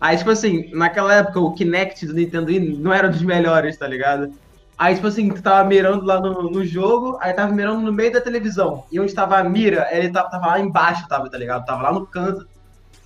Aí, 0.00 0.16
tipo 0.16 0.30
assim, 0.30 0.68
naquela 0.72 1.14
época 1.14 1.38
o 1.40 1.54
Kinect 1.54 2.06
do 2.06 2.14
Nintendo 2.14 2.46
Wii 2.48 2.76
não 2.78 2.92
era 2.92 3.08
dos 3.08 3.22
melhores, 3.22 3.76
tá 3.78 3.86
ligado? 3.86 4.32
Aí, 4.76 4.94
tipo 4.96 5.06
assim, 5.06 5.28
tu 5.28 5.40
tava 5.42 5.68
mirando 5.68 6.04
lá 6.04 6.20
no, 6.20 6.50
no 6.50 6.64
jogo, 6.64 7.16
aí 7.20 7.32
tava 7.32 7.52
mirando 7.52 7.80
no 7.82 7.92
meio 7.92 8.12
da 8.12 8.20
televisão. 8.20 8.84
E 8.90 8.98
onde 8.98 9.14
tava 9.14 9.38
a 9.38 9.44
mira, 9.44 9.86
ele 9.92 10.10
tava, 10.10 10.28
tava 10.28 10.46
lá 10.48 10.60
embaixo, 10.60 11.06
tava, 11.08 11.30
tá 11.30 11.38
ligado? 11.38 11.64
Tava 11.64 11.82
lá 11.82 11.92
no 11.92 12.04
canto. 12.06 12.44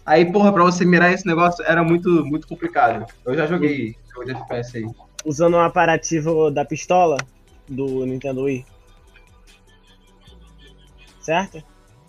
Aí, 0.06 0.24
porra, 0.32 0.52
pra 0.52 0.62
você 0.62 0.84
mirar 0.84 1.12
esse 1.12 1.26
negócio 1.26 1.64
era 1.66 1.82
muito, 1.84 2.08
muito 2.24 2.46
complicado. 2.48 3.04
Eu 3.26 3.34
já 3.34 3.46
joguei 3.46 3.94
jogo 4.14 4.24
de 4.24 4.32
FPS 4.32 4.78
aí. 4.78 4.84
usando 5.24 5.56
um 5.56 5.60
aparativo 5.60 6.50
da 6.50 6.64
pistola 6.64 7.16
do 7.68 8.06
Nintendo 8.06 8.42
Wii. 8.44 8.64
Certo? 11.26 11.60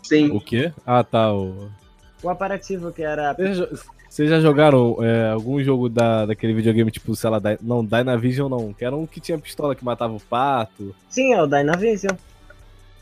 Sim. 0.03 0.29
O 0.29 0.39
quê? 0.39 0.71
Ah, 0.85 1.03
tá. 1.03 1.33
O... 1.33 1.69
O 2.21 2.29
aparativo 2.29 2.91
que 2.91 3.01
era. 3.01 3.35
Vocês 4.07 4.29
já, 4.29 4.39
jogaram 4.39 4.97
é, 5.03 5.31
algum 5.31 5.61
jogo 5.63 5.89
da, 5.89 6.27
daquele 6.27 6.53
videogame, 6.53 6.91
tipo, 6.91 7.15
sei 7.15 7.29
lá, 7.31 7.39
Dy- 7.39 7.57
não, 7.61 7.83
Dynavision 7.83 8.47
não, 8.47 8.73
que 8.73 8.85
era 8.85 8.95
um 8.95 9.07
que 9.07 9.19
tinha 9.19 9.39
pistola 9.39 9.75
que 9.75 9.83
matava 9.83 10.13
o 10.13 10.19
pato. 10.19 10.95
Sim, 11.09 11.33
é 11.33 11.41
o 11.41 11.47
Dynavision. 11.47 12.15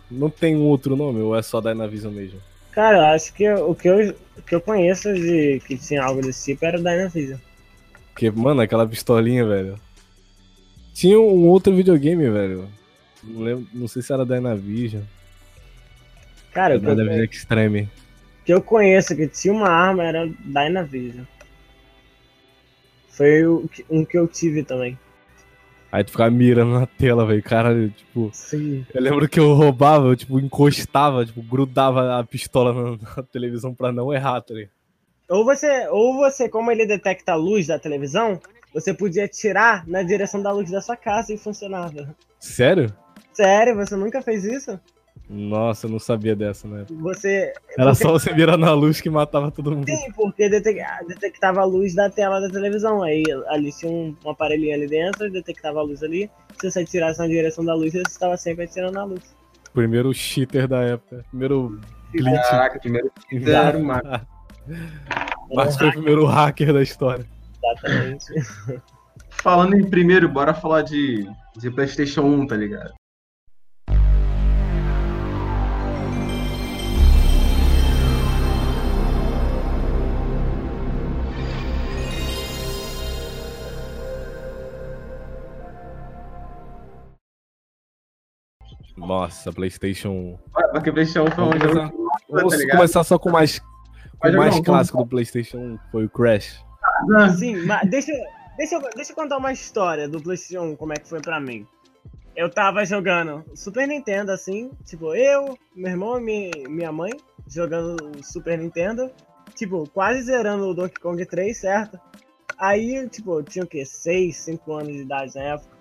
Não 0.09 0.29
tem 0.29 0.55
um 0.55 0.63
outro 0.63 0.95
nome, 0.95 1.19
ou 1.19 1.35
é 1.35 1.41
só 1.41 1.59
Dynavision 1.59 2.13
mesmo? 2.13 2.39
Cara, 2.71 2.97
eu 2.97 3.05
acho 3.05 3.33
que 3.33 3.49
o 3.53 3.75
que 3.75 3.87
eu, 3.89 4.15
o 4.37 4.41
que 4.41 4.55
eu 4.55 4.61
conheço 4.61 5.13
de 5.13 5.61
que 5.67 5.77
tinha 5.77 6.01
algo 6.01 6.21
desse 6.21 6.45
tipo 6.51 6.65
era 6.65 6.77
o 6.79 6.83
Dynavision. 6.83 7.39
Porque, 8.13 8.31
mano, 8.31 8.61
aquela 8.61 8.87
pistolinha, 8.87 9.45
velho. 9.45 9.77
Tinha 10.93 11.19
um 11.19 11.47
outro 11.47 11.75
videogame, 11.75 12.29
velho. 12.29 12.69
Não, 13.21 13.41
lembro, 13.41 13.67
não 13.73 13.87
sei 13.87 14.01
se 14.01 14.13
era 14.13 14.25
Dynavision. 14.25 15.03
Cara, 16.55 16.79
que, 16.79 16.85
eu, 16.85 17.23
Extreme. 17.25 17.89
que 18.45 18.53
eu 18.53 18.61
conheço 18.61 19.13
que 19.13 19.27
tinha 19.27 19.53
uma 19.53 19.67
arma 19.67 20.05
era 20.05 20.25
Dynavision. 20.25 21.25
Foi 23.09 23.45
o 23.45 23.69
um 23.89 24.05
que 24.05 24.17
eu 24.17 24.25
tive 24.25 24.63
também. 24.63 24.97
Aí 25.91 26.01
tu 26.01 26.11
ficava 26.11 26.31
mirando 26.31 26.79
na 26.79 26.85
tela, 26.85 27.25
velho. 27.25 27.43
Caralho, 27.43 27.89
tipo. 27.89 28.29
Sim. 28.31 28.85
Eu 28.93 29.01
lembro 29.01 29.27
que 29.27 29.37
eu 29.37 29.53
roubava, 29.53 30.07
eu, 30.07 30.15
tipo, 30.15 30.39
encostava, 30.39 31.25
tipo, 31.25 31.41
grudava 31.41 32.17
a 32.19 32.23
pistola 32.23 32.73
na, 32.73 32.91
na 33.17 33.23
televisão 33.23 33.75
pra 33.75 33.91
não 33.91 34.13
errar, 34.13 34.39
tá 34.39 34.53
ligado? 34.53 34.71
Ou 35.27 35.43
você, 35.43 35.89
ou 35.89 36.15
você, 36.15 36.47
como 36.47 36.71
ele 36.71 36.85
detecta 36.85 37.33
a 37.33 37.35
luz 37.35 37.67
da 37.67 37.77
televisão, 37.77 38.39
você 38.73 38.93
podia 38.93 39.27
tirar 39.27 39.85
na 39.85 40.03
direção 40.03 40.41
da 40.41 40.53
luz 40.53 40.71
da 40.71 40.79
sua 40.79 40.95
casa 40.95 41.33
e 41.33 41.37
funcionava. 41.37 42.15
Sério? 42.39 42.95
Sério, 43.33 43.75
você 43.75 43.97
nunca 43.97 44.21
fez 44.21 44.45
isso? 44.45 44.79
Nossa, 45.29 45.87
eu 45.87 45.91
não 45.91 45.99
sabia 45.99 46.35
dessa, 46.35 46.67
né? 46.67 46.85
Você. 46.89 47.51
Era 47.77 47.91
porque- 47.91 48.03
só 48.03 48.11
você 48.11 48.31
mirar 48.33 48.57
na 48.57 48.73
luz 48.73 49.01
que 49.01 49.09
matava 49.09 49.49
todo 49.51 49.71
mundo. 49.71 49.85
Sim, 49.89 50.11
porque 50.15 50.43
ah, 50.43 50.99
detectava 51.07 51.61
a 51.61 51.65
luz 51.65 51.95
da 51.95 52.09
tela 52.09 52.39
da 52.39 52.49
televisão. 52.49 53.01
Aí 53.01 53.23
ali 53.47 53.71
tinha 53.71 53.91
um, 53.91 54.15
um 54.23 54.29
aparelhinho 54.29 54.75
ali 54.75 54.87
dentro, 54.87 55.31
detectava 55.31 55.79
a 55.79 55.83
luz 55.83 56.03
ali. 56.03 56.29
Se 56.59 56.69
você 56.69 56.81
atirasse 56.81 57.19
na 57.19 57.27
direção 57.27 57.65
da 57.65 57.73
luz, 57.73 57.91
você 57.91 58.01
estava 58.01 58.37
sempre 58.37 58.65
atirando 58.65 58.99
a 58.99 59.03
luz. 59.03 59.35
Primeiro 59.73 60.13
cheater 60.13 60.67
da 60.67 60.81
época. 60.81 61.25
Primeiro 61.29 61.79
glitch. 62.11 62.49
Caraca, 62.49 62.79
primeiro 62.79 63.11
uma 63.79 64.27
Mas 65.53 65.77
foi 65.77 65.89
o 65.89 65.91
primeiro 65.91 66.25
hacker 66.25 66.73
da 66.73 66.81
história. 66.81 67.25
Exatamente. 67.63 68.25
Falando 69.29 69.75
em 69.75 69.87
primeiro, 69.89 70.27
bora 70.29 70.53
falar 70.53 70.81
de, 70.81 71.27
de 71.57 71.69
PlayStation 71.69 72.21
1, 72.21 72.47
tá 72.47 72.55
ligado? 72.55 72.93
Nossa, 88.97 89.51
PlayStation. 89.51 90.39
Ué, 90.55 90.67
Porque 90.71 90.91
PlayStation 90.91 91.27
1 91.29 91.31
foi 91.35 91.43
um 91.43 91.49
Vamos 91.49 91.63
jogo. 91.63 91.73
começar, 91.73 91.89
tá 91.91 92.17
vamos 92.29 92.57
ligado? 92.57 92.77
começar 92.77 93.03
só 93.03 93.19
com 93.19 93.29
o 93.29 93.31
mais, 93.33 93.61
o 94.23 94.31
mais 94.37 94.59
clássico 94.61 94.97
do 94.99 95.07
PlayStation 95.07 95.57
1, 95.57 95.79
foi 95.91 96.05
o 96.05 96.09
Crash. 96.09 96.63
Sim, 97.37 97.65
mas 97.65 97.89
deixa, 97.89 98.11
deixa, 98.57 98.75
eu, 98.75 98.81
deixa 98.95 99.11
eu 99.11 99.15
contar 99.15 99.37
uma 99.37 99.51
história 99.51 100.07
do 100.07 100.21
PlayStation 100.21 100.65
1, 100.71 100.75
como 100.77 100.93
é 100.93 100.95
que 100.95 101.07
foi 101.09 101.19
pra 101.21 101.39
mim. 101.39 101.67
Eu 102.35 102.49
tava 102.49 102.85
jogando 102.85 103.43
Super 103.53 103.87
Nintendo, 103.87 104.31
assim, 104.31 104.71
tipo, 104.85 105.13
eu, 105.15 105.57
meu 105.75 105.91
irmão 105.91 106.19
e 106.19 106.23
mi- 106.23 106.67
minha 106.69 106.91
mãe 106.91 107.11
jogando 107.47 107.97
Super 108.23 108.57
Nintendo, 108.57 109.09
tipo, 109.55 109.89
quase 109.89 110.21
zerando 110.23 110.67
o 110.67 110.73
Donkey 110.73 110.99
Kong 111.01 111.25
3, 111.25 111.57
certo? 111.57 111.99
Aí, 112.57 113.07
tipo, 113.09 113.39
eu 113.39 113.43
tinha 113.43 113.63
o 113.63 113.67
quê? 113.67 113.85
6, 113.85 114.35
5 114.37 114.73
anos 114.73 114.93
de 114.93 115.01
idade 115.01 115.35
na 115.35 115.41
época. 115.43 115.74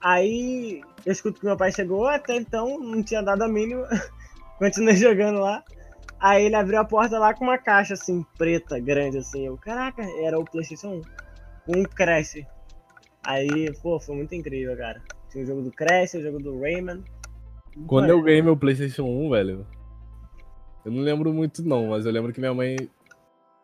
Aí 0.00 0.80
eu 1.04 1.12
escuto 1.12 1.40
que 1.40 1.46
meu 1.46 1.56
pai 1.56 1.72
chegou, 1.72 2.06
até 2.06 2.36
então 2.36 2.78
não 2.78 3.02
tinha 3.02 3.22
dado 3.22 3.42
a 3.42 3.48
mínima, 3.48 3.86
continuei 4.58 4.96
jogando 4.96 5.40
lá. 5.40 5.62
Aí 6.18 6.46
ele 6.46 6.56
abriu 6.56 6.80
a 6.80 6.84
porta 6.84 7.18
lá 7.18 7.34
com 7.34 7.44
uma 7.44 7.58
caixa 7.58 7.94
assim, 7.94 8.24
preta, 8.38 8.78
grande 8.78 9.18
assim. 9.18 9.46
Eu, 9.46 9.56
caraca, 9.56 10.02
era 10.22 10.38
o 10.38 10.44
PlayStation 10.44 11.02
1. 11.68 11.78
Um 11.78 11.82
Crash. 11.82 12.38
Aí, 13.22 13.72
pô, 13.82 13.98
foi 14.00 14.16
muito 14.16 14.34
incrível, 14.34 14.76
cara. 14.76 15.02
Tinha 15.30 15.44
o 15.44 15.46
jogo 15.46 15.62
do 15.62 15.70
Crash, 15.70 16.14
o 16.14 16.22
jogo 16.22 16.38
do 16.38 16.60
Rayman. 16.60 17.02
Quando 17.86 18.08
eu 18.08 18.22
ganhei 18.22 18.40
meu 18.40 18.56
PlayStation 18.56 19.04
1, 19.04 19.30
velho, 19.30 19.66
eu 20.84 20.92
não 20.92 21.02
lembro 21.02 21.32
muito 21.32 21.62
não, 21.62 21.88
mas 21.88 22.06
eu 22.06 22.12
lembro 22.12 22.32
que 22.32 22.40
minha 22.40 22.54
mãe 22.54 22.76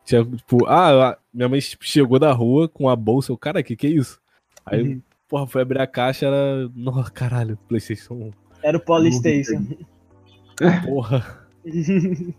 tinha, 0.05 0.25
tipo, 0.25 0.67
ah, 0.67 1.17
minha 1.33 1.49
mãe 1.49 1.61
tipo, 1.61 1.85
chegou 1.85 2.19
da 2.19 2.33
rua 2.33 2.69
com 2.69 2.89
a 2.89 2.97
bolsa, 2.97 3.33
eu, 3.33 3.39
cara, 3.39 3.63
que 3.63 3.77
que 3.77 3.87
é 3.87 3.91
isso? 3.91 4.21
Aí, 4.67 4.83
Uhum. 4.83 5.03
Porra, 5.33 5.47
foi 5.47 5.63
abrir 5.63 5.81
a 5.81 5.87
caixa, 5.87 6.27
era, 6.27 6.69
nossa, 6.77 7.11
caralho, 7.11 7.59
PlayStation 7.67 8.13
1, 8.13 8.31
Era 8.63 8.77
o 8.77 8.81
Polystation. 8.81 9.67
porra. 10.85 11.49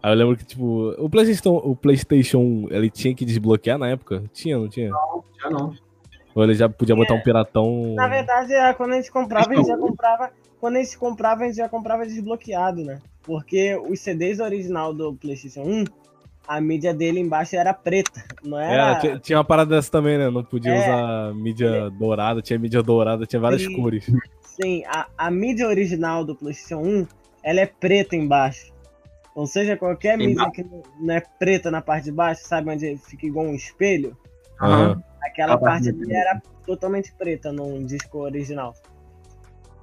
Aí 0.00 0.12
eu 0.12 0.16
lembro 0.16 0.36
que, 0.36 0.44
tipo, 0.44 0.90
o 0.96 1.10
PlayStation, 1.10 1.56
o 1.56 1.74
PlayStation 1.74 2.38
1, 2.38 2.68
ele 2.70 2.88
tinha 2.88 3.12
que 3.12 3.24
desbloquear 3.24 3.76
na 3.76 3.88
época? 3.88 4.22
Tinha, 4.32 4.56
não 4.56 4.68
tinha? 4.68 4.92
Já 5.42 5.50
não. 5.50 5.74
Ou 6.32 6.44
ele 6.44 6.54
já 6.54 6.68
podia 6.68 6.94
botar 6.94 7.14
um 7.14 7.22
piratão... 7.22 7.94
Na 7.94 8.06
verdade, 8.06 8.52
é, 8.52 8.72
quando 8.72 8.92
a 8.92 8.96
gente 8.96 9.10
comprava, 9.10 9.50
a 9.50 9.56
gente 9.56 9.66
já 9.66 9.76
comprava. 9.76 10.30
Quando 10.60 10.76
a 10.76 10.82
gente 10.84 10.96
comprava, 10.96 11.42
a 11.42 11.46
gente 11.46 11.56
já 11.56 11.68
comprava 11.68 12.06
desbloqueado, 12.06 12.84
né? 12.84 13.00
Porque 13.22 13.74
os 13.74 13.98
CDs 13.98 14.38
original 14.38 14.94
do 14.94 15.14
PlayStation 15.14 15.62
1, 15.62 15.84
a 16.46 16.60
mídia 16.60 16.92
dele 16.94 17.20
embaixo 17.20 17.56
era 17.56 17.72
preta. 17.74 18.22
Não 18.42 18.58
era. 18.58 18.92
É, 18.92 19.00
tinha, 19.00 19.18
tinha 19.18 19.38
uma 19.38 19.44
parada 19.44 19.74
dessa 19.74 19.90
também, 19.90 20.16
né? 20.18 20.30
Não 20.30 20.44
podia 20.44 20.72
É. 20.74 20.78
usar 20.78 21.34
mídia 21.34 21.90
dourada, 21.90 22.40
tinha 22.42 22.58
mídia 22.58 22.82
dourada, 22.82 23.26
tinha 23.26 23.40
várias 23.40 23.62
Sim. 23.62 23.74
cores. 23.76 24.10
Sim, 24.42 24.82
a, 24.86 25.06
a 25.18 25.30
mídia 25.30 25.66
original 25.68 26.24
do 26.24 26.34
PlayStation 26.34 26.82
1, 26.82 27.06
ela 27.42 27.60
é 27.60 27.66
preta 27.66 28.16
embaixo. 28.16 28.72
Ou 29.34 29.46
seja, 29.46 29.76
qualquer 29.76 30.16
mídia 30.16 30.50
que 30.50 30.64
não- 30.98 31.14
é 31.14 31.20
preta 31.38 31.70
na 31.70 31.82
parte 31.82 32.04
de 32.04 32.12
baixo, 32.12 32.42
sabe 32.46 32.70
onde 32.70 32.96
fica 32.96 33.26
igual 33.26 33.44
um 33.46 33.54
espelho? 33.54 34.16
Aham. 34.60 35.02
Aquela 35.22 35.54
A 35.54 35.58
parte 35.58 35.84
parte 35.84 35.96
de 35.98 36.04
ali 36.04 36.14
era 36.14 36.40
totalmente 36.64 37.12
preta 37.18 37.52
no 37.52 37.84
disco 37.84 38.18
original 38.20 38.74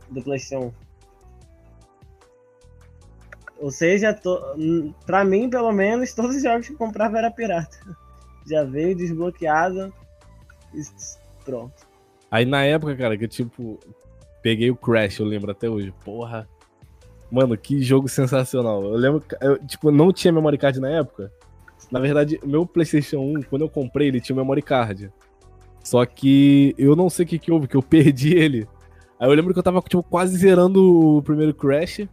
do 0.09 0.23
PlayStation 0.23 0.67
1. 0.67 0.71
Ou 3.59 3.71
seja, 3.71 4.13
to... 4.13 4.39
hum, 4.57 4.93
pra 5.05 5.23
mim, 5.23 5.49
pelo 5.49 5.71
menos, 5.71 6.13
todos 6.15 6.35
os 6.35 6.43
jogos 6.43 6.67
que 6.67 6.75
comprava 6.75 7.17
era 7.17 7.31
pirata. 7.31 7.77
Já 8.45 8.63
veio 8.63 8.95
desbloqueado. 8.95 9.93
e 10.73 10.81
Pronto. 11.45 11.73
Aí 12.29 12.45
na 12.45 12.63
época, 12.63 12.95
cara, 12.95 13.17
que 13.17 13.25
eu, 13.25 13.29
tipo, 13.29 13.79
peguei 14.41 14.71
o 14.71 14.75
Crash, 14.75 15.19
eu 15.19 15.25
lembro 15.25 15.51
até 15.51 15.69
hoje. 15.69 15.93
Porra. 16.03 16.47
Mano, 17.31 17.57
que 17.57 17.81
jogo 17.81 18.07
sensacional. 18.07 18.83
Eu 18.83 18.95
lembro, 18.95 19.23
eu, 19.41 19.57
tipo, 19.65 19.91
não 19.91 20.11
tinha 20.11 20.31
memory 20.31 20.57
card 20.57 20.79
na 20.79 20.89
época. 20.89 21.31
Na 21.91 21.99
verdade, 21.99 22.39
meu 22.43 22.65
PlayStation 22.65 23.19
1, 23.19 23.43
quando 23.43 23.63
eu 23.63 23.69
comprei, 23.69 24.07
ele 24.07 24.21
tinha 24.21 24.35
memory 24.35 24.61
card. 24.61 25.11
Só 25.83 26.05
que 26.05 26.73
eu 26.77 26.95
não 26.95 27.09
sei 27.09 27.25
o 27.25 27.27
que, 27.27 27.39
que 27.39 27.51
houve, 27.51 27.67
que 27.67 27.75
eu 27.75 27.81
perdi 27.83 28.35
ele. 28.35 28.67
Aí 29.19 29.29
eu 29.29 29.33
lembro 29.33 29.53
que 29.53 29.59
eu 29.59 29.63
tava, 29.63 29.81
tipo, 29.81 30.03
quase 30.03 30.37
zerando 30.37 31.17
o 31.17 31.21
primeiro 31.21 31.53
Crash. 31.53 32.07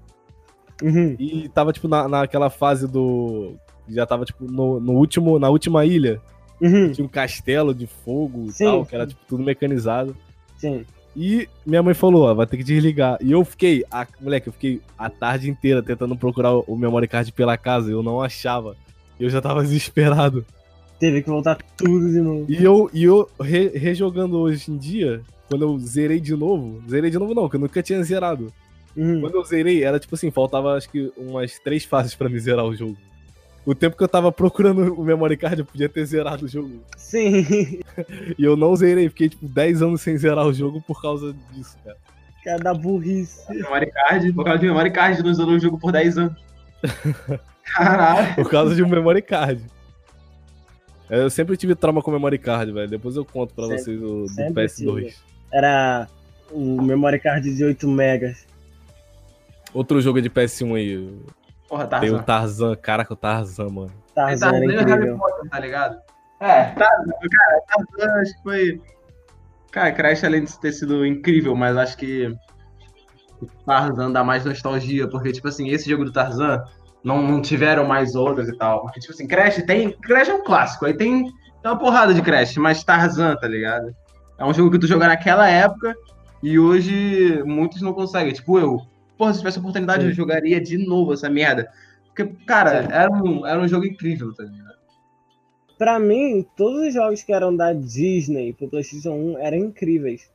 Uhum. 0.83 1.17
E 1.19 1.49
tava, 1.49 1.73
tipo, 1.73 1.89
na, 1.89 2.09
naquela 2.09 2.51
fase 2.51 2.87
do. 2.87 3.55
Já 3.89 4.07
tava, 4.07 4.25
tipo, 4.25 4.45
no, 4.45 4.79
no 4.81 4.93
último, 4.93 5.39
na 5.39 5.49
última 5.49 5.85
ilha. 5.85 6.21
Uhum. 6.61 6.93
Tinha 6.93 7.05
um 7.05 7.09
castelo 7.09 7.75
de 7.75 7.87
fogo 7.87 8.47
e 8.47 8.53
Sim. 8.53 8.65
tal, 8.65 8.87
que 8.87 8.95
era, 8.95 9.07
tipo, 9.07 9.21
tudo 9.27 9.43
mecanizado. 9.43 10.17
Sim. 10.57 10.85
E 11.17 11.49
minha 11.67 11.83
mãe 11.83 11.95
falou, 11.95 12.25
ó, 12.25 12.35
vai 12.35 12.47
ter 12.47 12.57
que 12.57 12.63
desligar. 12.65 13.19
E 13.21 13.33
eu 13.33 13.45
fiquei, 13.45 13.85
a, 13.91 14.07
moleque, 14.21 14.49
eu 14.49 14.53
fiquei 14.53 14.81
a 14.97 15.11
tarde 15.11 15.51
inteira 15.51 15.83
tentando 15.83 16.17
procurar 16.17 16.55
o, 16.55 16.77
memory 16.77 17.09
card 17.09 17.33
pela 17.33 17.57
casa, 17.57 17.91
eu 17.91 18.03
não 18.03 18.21
achava. 18.21 18.77
E 19.19 19.25
eu 19.25 19.31
já 19.31 19.41
tava 19.41 19.63
desesperado. 19.65 20.45
Teve 20.99 21.23
que 21.23 21.31
voltar 21.31 21.59
tudo 21.77 22.11
de 22.11 22.21
novo. 22.21 22.47
E 22.49 22.63
eu, 22.63 22.91
e 22.93 23.05
eu 23.05 23.29
re- 23.41 23.73
rejogando 23.75 24.39
hoje 24.39 24.71
em 24.71 24.77
dia, 24.77 25.23
quando 25.49 25.63
eu 25.63 25.79
zerei 25.79 26.21
de 26.21 26.37
novo, 26.37 26.81
zerei 26.89 27.11
de 27.11 27.19
novo 27.19 27.35
não, 27.35 27.49
que 27.49 27.57
eu 27.57 27.61
nunca 27.61 27.83
tinha 27.83 28.03
zerado. 28.05 28.53
Uhum. 28.97 29.21
Quando 29.21 29.35
eu 29.37 29.45
zerei, 29.45 29.85
era 29.85 29.99
tipo 30.01 30.15
assim, 30.15 30.31
faltava 30.31 30.75
acho 30.77 30.91
que 30.91 31.13
umas 31.17 31.59
três 31.59 31.85
fases 31.85 32.15
pra 32.15 32.29
me 32.29 32.39
zerar 32.41 32.65
o 32.65 32.75
jogo. 32.75 32.97
O 33.65 33.75
tempo 33.75 33.97
que 33.97 34.03
eu 34.03 34.09
tava 34.09 34.33
procurando 34.33 34.95
o 34.95 35.05
memory 35.05 35.37
card, 35.37 35.61
eu 35.61 35.67
podia 35.67 35.89
ter 35.89 36.05
zerado 36.07 36.47
o 36.47 36.49
jogo. 36.49 36.81
Sim. 36.97 37.81
E 38.39 38.43
eu 38.45 38.57
não 38.57 38.75
zerei, 38.75 39.09
fiquei 39.11 39.29
tipo 39.29 39.47
10 39.47 39.83
anos 39.83 40.01
sem 40.01 40.17
zerar 40.17 40.47
o 40.47 40.53
jogo 40.53 40.81
por 40.81 41.01
causa 41.03 41.35
disso, 41.53 41.77
cara. 41.85 41.97
Cada 42.43 42.73
burrice. 42.73 43.53
Memory 43.53 43.91
card, 43.91 44.33
por 44.33 44.45
causa 44.45 44.59
de 44.61 44.67
memory 44.67 44.91
card, 44.91 45.23
não 45.23 45.31
usando 45.31 45.51
o 45.51 45.59
jogo 45.61 45.79
por 45.79 45.93
10 45.93 46.17
anos. 46.19 46.37
Caralho. 47.65 48.35
Por 48.37 48.51
causa 48.51 48.75
de 48.75 48.83
um 48.83 48.89
memory 48.89 49.21
card. 49.23 49.63
Eu 51.11 51.29
sempre 51.29 51.57
tive 51.57 51.75
trauma 51.75 52.01
com 52.03 52.11
memory 52.11 52.39
card, 52.39 52.73
velho. 52.73 52.89
Depois 52.89 53.17
eu 53.17 53.25
conto 53.25 53.53
pra 53.55 53.65
Sempre- 53.67 53.83
vocês 53.83 54.01
o 54.03 54.07
do 54.23 54.29
sempre 54.29 54.65
PS2. 54.65 54.77
tive. 54.77 55.15
Era 55.53 56.09
o 56.51 56.81
memory 56.83 57.19
card 57.21 57.55
de 57.55 57.65
8 57.65 57.87
megas. 57.89 58.47
Outro 59.73 60.01
jogo 60.01 60.21
de 60.21 60.29
PS1 60.29 60.77
aí. 60.77 61.23
Porra, 61.69 61.87
Tem 61.87 62.11
o 62.11 62.15
Tarzan. 62.15 62.23
Tarzan. 62.23 62.77
Caraca, 62.77 63.13
o 63.13 63.17
Tarzan, 63.17 63.69
mano. 63.69 63.93
Tarzan 64.15 64.51
Tarzan 64.51 64.67
o 64.67 64.87
Harry. 64.87 65.17
Potter, 65.17 65.51
tá 65.51 65.61
ligado? 65.61 65.99
É, 66.41 66.65
Tarzan, 66.65 67.13
cara, 67.31 67.63
Tarzan 67.69 68.21
acho 68.21 68.37
que 68.37 68.43
foi. 68.43 68.81
Cara, 69.71 69.93
Crash 69.93 70.25
além 70.25 70.45
de 70.45 70.59
ter 70.59 70.73
sido 70.73 71.07
incrível, 71.07 71.55
mas 71.55 71.77
acho 71.77 71.97
que 71.97 72.27
o 73.41 73.47
Tarzan 73.65 74.11
dá 74.11 74.25
mais 74.25 74.45
nostalgia, 74.45 75.09
porque, 75.09 75.31
tipo 75.33 75.47
assim, 75.47 75.69
esse 75.69 75.89
jogo 75.89 76.05
do 76.05 76.13
Tarzan 76.13 76.65
não, 77.05 77.23
não 77.23 77.41
tiveram 77.41 77.87
mais 77.87 78.15
outros 78.15 78.49
e 78.49 78.57
tal. 78.57 78.83
Porque, 78.83 79.01
tipo 79.01 79.13
assim, 79.13 79.29
Crash 79.29 79.63
tem. 79.65 79.93
Crash 79.93 80.29
é 80.29 80.35
um 80.35 80.43
clássico, 80.43 80.87
aí 80.87 80.95
tem, 80.95 81.25
tem 81.25 81.33
uma 81.65 81.79
porrada 81.79 82.13
de 82.13 82.21
Crash, 82.23 82.57
mas 82.57 82.83
Tarzan, 82.83 83.37
tá 83.37 83.47
ligado? 83.47 83.95
É 84.37 84.45
um 84.45 84.53
jogo 84.53 84.71
que 84.71 84.79
tu 84.79 84.87
joga 84.87 85.07
naquela 85.07 85.49
época 85.49 85.95
e 86.43 86.59
hoje 86.59 87.43
muitos 87.45 87.83
não 87.83 87.93
conseguem. 87.93 88.33
Tipo, 88.33 88.59
eu. 88.59 88.90
Porra, 89.21 89.35
se 89.35 89.41
tivesse 89.41 89.59
oportunidade, 89.59 90.03
Sim. 90.03 90.09
eu 90.09 90.15
jogaria 90.15 90.59
de 90.59 90.79
novo 90.79 91.13
essa 91.13 91.29
merda. 91.29 91.71
Porque, 92.07 92.25
cara, 92.47 92.89
era 92.91 93.11
um, 93.11 93.47
era 93.47 93.61
um 93.61 93.69
jogo 93.69 93.85
incrível, 93.85 94.33
tá 94.33 94.45
ligado? 94.45 94.79
Pra 95.77 95.99
mim, 95.99 96.43
todos 96.57 96.89
os 96.89 96.95
jogos 96.95 97.23
que 97.23 97.31
eram 97.31 97.55
da 97.55 97.75
Disney 97.75 98.55
pro 98.55 98.67
PlayStation 98.67 99.13
1 99.13 99.39
eram 99.39 99.59
incríveis. 99.59 100.31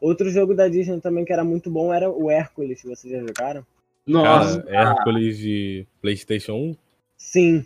Outro 0.00 0.28
jogo 0.28 0.56
da 0.56 0.66
Disney 0.66 1.00
também 1.00 1.24
que 1.24 1.32
era 1.32 1.44
muito 1.44 1.70
bom 1.70 1.94
era 1.94 2.10
o 2.10 2.28
Hércules. 2.28 2.82
Vocês 2.82 3.12
já 3.12 3.20
jogaram? 3.20 3.64
Nossa, 4.04 4.60
Cara, 4.60 4.90
Hércules 4.90 5.38
de 5.38 5.86
PlayStation 6.02 6.54
1? 6.54 6.76
Sim. 7.16 7.64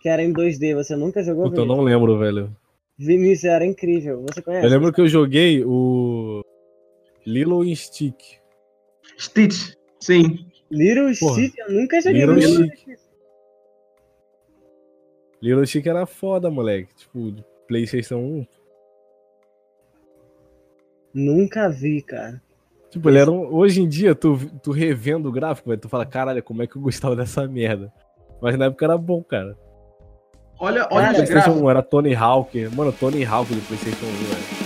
Que 0.00 0.08
era 0.08 0.24
em 0.24 0.32
2D. 0.32 0.74
Você 0.74 0.96
nunca 0.96 1.22
jogou? 1.22 1.44
Puta, 1.44 1.60
eu 1.60 1.66
não 1.66 1.80
lembro, 1.80 2.18
velho. 2.18 2.50
Vinícius 2.98 3.44
era 3.44 3.64
incrível. 3.64 4.20
Você 4.28 4.42
conhece? 4.42 4.66
Eu 4.66 4.70
lembro 4.70 4.92
que 4.92 5.00
eu 5.00 5.06
joguei 5.06 5.62
o 5.64 6.42
Lilo 7.24 7.62
and 7.62 7.76
Stick. 7.76 8.42
Stitch, 9.18 9.74
sim. 10.00 10.46
Little 10.70 11.12
Porra. 11.18 11.34
Stitch? 11.34 11.58
Eu 11.58 11.72
nunca 11.72 12.00
joguei 12.00 12.20
Little 12.20 12.34
Little 12.34 12.66
Stitch. 12.66 12.80
Stitch. 12.80 13.04
Lilo 15.44 15.60
and 15.60 15.66
Stick 15.66 15.86
era 15.86 16.06
foda, 16.06 16.50
moleque. 16.50 16.94
Tipo, 16.94 17.30
de 17.30 17.44
PlayStation 17.68 18.16
1. 18.16 18.46
Nunca 21.12 21.68
vi, 21.68 22.00
cara. 22.00 22.42
Tipo, 22.90 23.10
ele 23.10 23.18
era 23.18 23.30
um... 23.30 23.54
Hoje 23.54 23.82
em 23.82 23.88
dia, 23.88 24.14
tu, 24.14 24.38
tu 24.62 24.70
revendo 24.70 25.28
o 25.28 25.32
gráfico, 25.32 25.76
tu 25.76 25.86
fala, 25.86 26.06
caralho, 26.06 26.42
como 26.42 26.62
é 26.62 26.66
que 26.66 26.76
eu 26.76 26.82
gostava 26.82 27.14
dessa 27.14 27.46
merda? 27.46 27.92
Mas 28.40 28.56
na 28.56 28.66
época 28.66 28.86
era 28.86 28.96
bom, 28.96 29.22
cara. 29.22 29.54
Olha, 30.58 30.88
olha 30.90 31.06
Cara, 31.06 31.10
os 31.10 31.16
PlayStation 31.16 31.50
gráficos. 31.50 31.62
1 31.62 31.70
era 31.70 31.82
Tony 31.82 32.14
Hawk. 32.14 32.68
Mano, 32.68 32.92
Tony 32.92 33.24
Hawk 33.24 33.54
do 33.54 33.60
PlayStation 33.66 34.06
1, 34.06 34.08
velho. 34.08 34.63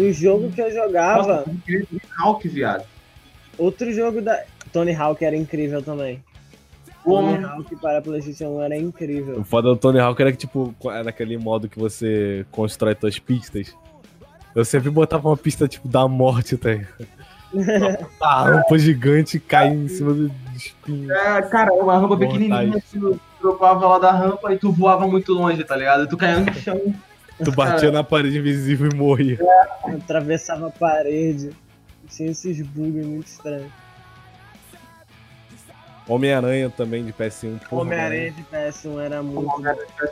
Um 0.00 0.12
jogo 0.12 0.50
que 0.50 0.60
eu 0.60 0.72
jogava. 0.72 1.18
Nossa, 1.18 1.50
eu 1.50 1.56
queria 1.64 1.86
ver 1.90 2.00
Hulk, 2.18 2.48
viado. 2.48 2.84
Outro 3.58 3.92
jogo 3.92 4.20
da. 4.20 4.42
Tony 4.72 4.94
Hawk 4.94 5.24
era 5.24 5.36
incrível 5.36 5.82
também. 5.82 6.22
Pô, 7.04 7.16
Tony 7.16 7.44
Hawk 7.44 7.76
para 7.76 8.00
PlayStation 8.02 8.58
1 8.58 8.62
era 8.62 8.76
incrível. 8.76 9.40
O 9.40 9.44
foda 9.44 9.68
do 9.68 9.76
Tony 9.76 9.98
Hawk 9.98 10.20
era 10.20 10.32
que, 10.32 10.38
tipo, 10.38 10.74
era 10.84 11.10
aquele 11.10 11.36
modo 11.38 11.68
que 11.68 11.78
você 11.78 12.46
constrói 12.50 12.94
tuas 12.94 13.18
pistas. 13.18 13.74
Eu 14.54 14.64
sempre 14.64 14.90
botava 14.90 15.28
uma 15.28 15.36
pista, 15.36 15.66
tipo, 15.66 15.88
da 15.88 16.06
morte, 16.08 16.56
tá? 16.56 16.70
A 18.22 18.44
rampa 18.44 18.78
gigante 18.78 19.40
cai 19.40 19.68
em 19.68 19.88
cima 19.88 20.14
do 20.14 20.30
espinho. 20.54 21.12
É, 21.12 21.42
cara, 21.42 21.72
uma 21.72 21.98
rampa 21.98 22.16
pequenininha, 22.16 22.80
tu 22.92 23.20
dropava 23.40 23.88
lá 23.88 23.98
da 23.98 24.12
rampa 24.12 24.52
e 24.54 24.58
tu 24.58 24.70
voava 24.70 25.06
muito 25.08 25.32
longe, 25.32 25.64
tá 25.64 25.76
ligado? 25.76 26.06
Tu 26.06 26.16
caía 26.16 26.38
no 26.38 26.54
chão. 26.54 26.94
Tu 27.44 27.52
batia 27.52 27.90
na 27.90 28.02
parede 28.04 28.38
invisível 28.38 28.90
e 28.90 28.94
morria. 28.94 29.38
Atravessava 29.84 30.68
a 30.68 30.70
parede. 30.70 31.50
Tinha 32.08 32.30
esses 32.30 32.60
bugs 32.66 33.06
muito 33.06 33.26
estranhos. 33.26 33.70
Homem-Aranha 36.08 36.68
também 36.70 37.04
de 37.04 37.12
PS1. 37.12 37.58
porra, 37.68 37.82
Homem-Aranha 37.82 38.32
de 38.32 38.42
PS1 38.44 38.98
era 39.00 39.22
muito 39.22 39.46
bom. 39.46 39.62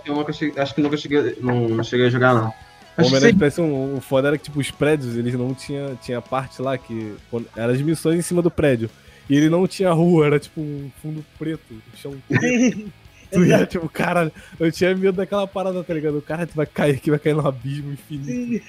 Eu 0.07 0.15
nunca 0.15 0.33
cheguei- 0.33 0.63
acho 0.63 0.75
que 0.75 0.81
nunca 0.81 0.97
cheguei, 0.97 1.37
não, 1.41 1.69
não 1.69 1.83
cheguei 1.85 2.07
a 2.07 2.11
jogar, 2.11 2.35
não. 2.35 2.53
Homem-Aranha 2.97 3.33
de 3.33 3.39
sempre- 3.39 3.63
PS1, 3.65 3.97
o 3.97 4.01
foda 4.01 4.29
era 4.29 4.39
que, 4.39 4.45
tipo, 4.45 4.61
os 4.61 4.71
prédios, 4.71 5.17
eles 5.17 5.35
não 5.35 5.55
tinha, 5.55 5.97
tinha 6.01 6.21
parte 6.23 6.61
lá 6.63 6.77
que. 6.79 7.15
Eram 7.57 7.73
as 7.75 7.81
missões 7.81 8.19
em 8.19 8.23
cima 8.23 8.43
do 8.43 8.51
prédio. 8.51 8.89
E 9.29 9.37
ele 9.37 9.49
não 9.49 9.67
tinha 9.67 9.91
rua, 9.93 10.27
era 10.27 10.39
tipo 10.39 10.61
um 10.61 10.91
fundo 11.03 11.25
preto, 11.39 11.63
um 11.75 11.97
chão 11.97 12.15
preto. 12.29 12.93
Tu 13.31 13.45
ia, 13.45 13.67
tipo, 13.67 13.89
cara, 13.89 14.33
eu 14.59 14.73
tinha 14.73 14.95
medo 14.97 15.17
daquela 15.17 15.47
parada, 15.47 15.83
tá 15.85 15.93
ligado? 15.95 16.19
O 16.19 16.23
cara 16.23 16.47
tu 16.47 16.55
vai 16.55 16.67
cair 16.67 16.97
aqui, 16.97 17.11
vai 17.11 17.19
cair 17.19 17.35
no 17.35 17.47
abismo 17.47 17.93
infinito. 17.93 18.27
Sim, 18.27 18.61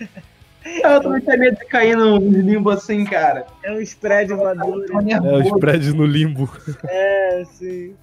Eu 0.84 1.02
também 1.02 1.22
tinha 1.22 1.38
medo 1.38 1.58
de 1.58 1.66
cair 1.66 1.96
no 1.96 2.18
limbo 2.18 2.70
assim, 2.70 3.06
cara. 3.06 3.48
é 3.64 3.72
um 3.72 3.80
spread 3.80 4.34
voador. 4.34 4.86
É, 4.92 5.02
nervoso. 5.04 5.58
prédios 5.60 5.94
no 5.94 6.06
limbo. 6.06 6.50
É, 6.86 7.44
sim. 7.54 7.96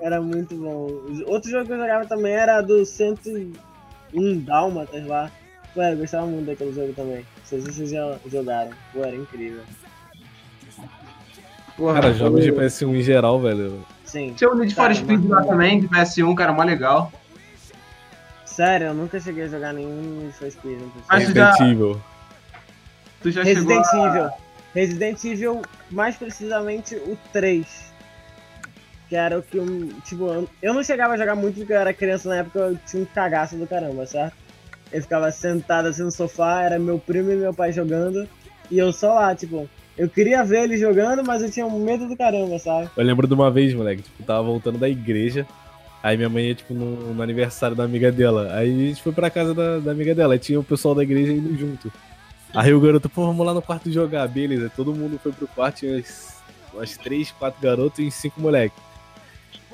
Era 0.00 0.20
muito 0.20 0.54
bom. 0.54 0.86
Outro 1.26 1.50
jogo 1.50 1.64
que 1.66 1.72
eu 1.72 1.78
jogava 1.78 2.04
também 2.06 2.32
era 2.34 2.60
do 2.60 2.84
101 2.84 4.38
Dálmatas 4.44 5.06
lá. 5.06 5.30
Pô, 5.74 5.82
eu 5.82 5.96
gostava 5.96 6.26
muito 6.26 6.46
daquele 6.46 6.72
jogo 6.72 6.92
também. 6.92 7.16
Não 7.18 7.44
sei 7.44 7.60
se 7.62 7.72
vocês 7.72 7.90
já 7.90 8.16
jogaram. 8.30 8.70
Pô, 8.92 9.02
era 9.02 9.16
incrível. 9.16 9.62
Porra, 11.76 12.00
Cara, 12.00 12.12
jogos 12.14 12.42
de 12.42 12.48
eu- 12.50 12.56
PS1 12.56 12.94
em 12.96 13.02
geral, 13.02 13.40
velho. 13.40 13.84
Sim. 14.08 14.32
Tinha 14.34 14.50
o 14.50 14.54
Need 14.54 14.74
for 14.74 14.82
Cara, 14.82 14.94
Speed 14.94 15.24
lá 15.28 15.44
também, 15.44 15.80
de 15.80 15.86
PS1, 15.88 16.34
cara, 16.34 16.52
mó 16.52 16.62
legal. 16.64 17.12
Sério, 18.46 18.88
eu 18.88 18.94
nunca 18.94 19.20
cheguei 19.20 19.44
a 19.44 19.48
jogar 19.48 19.72
nenhum 19.74 20.22
Need 20.22 20.32
for 20.32 20.50
Speed. 20.50 20.80
Mas 21.08 21.26
tu 21.26 21.34
já- 21.34 21.50
Resident 21.52 21.60
Evil. 21.72 22.00
Tu 23.22 23.30
já 23.30 23.42
Resident 23.42 23.84
chegou 23.84 24.04
a... 24.04 24.08
Evil. 24.08 24.30
Resident 24.74 25.24
Evil, 25.24 25.62
mais 25.90 26.16
precisamente 26.16 26.94
o 26.96 27.18
3. 27.32 27.66
Que 29.10 29.16
era 29.16 29.38
o 29.38 29.42
que 29.42 29.56
eu. 29.58 29.66
Tipo, 30.04 30.26
eu- 30.28 30.48
eu 30.62 30.74
não 30.74 30.82
chegava 30.82 31.14
a 31.14 31.16
jogar 31.16 31.34
muito 31.34 31.56
porque 31.58 31.72
eu 31.72 31.80
era 31.80 31.92
criança 31.92 32.28
na 32.30 32.36
época, 32.36 32.58
eu 32.58 32.78
tinha 32.86 33.02
um 33.02 33.06
cagaço 33.06 33.56
do 33.56 33.66
caramba, 33.66 34.06
certo? 34.06 34.34
Eu 34.90 35.02
ficava 35.02 35.30
sentado 35.30 35.86
assim 35.88 36.02
no 36.02 36.10
sofá, 36.10 36.62
era 36.62 36.78
meu 36.78 36.98
primo 36.98 37.30
e 37.30 37.36
meu 37.36 37.52
pai 37.52 37.72
jogando, 37.72 38.26
e 38.70 38.78
eu 38.78 38.90
só 38.92 39.14
lá, 39.14 39.34
tipo, 39.34 39.68
eu 39.98 40.08
queria 40.08 40.44
ver 40.44 40.62
ele 40.62 40.78
jogando, 40.78 41.24
mas 41.24 41.42
eu 41.42 41.50
tinha 41.50 41.68
medo 41.68 42.06
do 42.06 42.16
caramba, 42.16 42.58
sabe? 42.58 42.88
Eu 42.96 43.04
lembro 43.04 43.26
de 43.26 43.34
uma 43.34 43.50
vez, 43.50 43.74
moleque, 43.74 44.02
tipo, 44.02 44.22
tava 44.22 44.42
voltando 44.44 44.78
da 44.78 44.88
igreja. 44.88 45.46
Aí 46.00 46.16
minha 46.16 46.28
mãe 46.28 46.44
ia, 46.44 46.54
tipo, 46.54 46.72
no, 46.72 47.12
no 47.12 47.22
aniversário 47.22 47.74
da 47.74 47.82
amiga 47.82 48.12
dela. 48.12 48.54
Aí 48.54 48.72
a 48.72 48.88
gente 48.88 49.02
foi 49.02 49.12
pra 49.12 49.28
casa 49.28 49.52
da, 49.52 49.78
da 49.80 49.90
amiga 49.90 50.14
dela. 50.14 50.34
Aí 50.34 50.38
tinha 50.38 50.60
o 50.60 50.64
pessoal 50.64 50.94
da 50.94 51.02
igreja 51.02 51.32
indo 51.32 51.58
junto. 51.58 51.92
Aí 52.54 52.72
o 52.72 52.80
garoto, 52.80 53.08
pô, 53.08 53.26
vamos 53.26 53.44
lá 53.44 53.52
no 53.52 53.60
quarto 53.60 53.90
jogar. 53.90 54.28
Beleza, 54.28 54.70
todo 54.74 54.94
mundo 54.94 55.18
foi 55.20 55.32
pro 55.32 55.48
quarto, 55.48 55.78
tinha 55.80 55.96
umas, 55.96 56.36
umas 56.72 56.96
três, 56.96 57.32
quatro 57.32 57.60
garotos 57.60 57.98
e 57.98 58.10
cinco 58.10 58.40
moleques. 58.40 58.78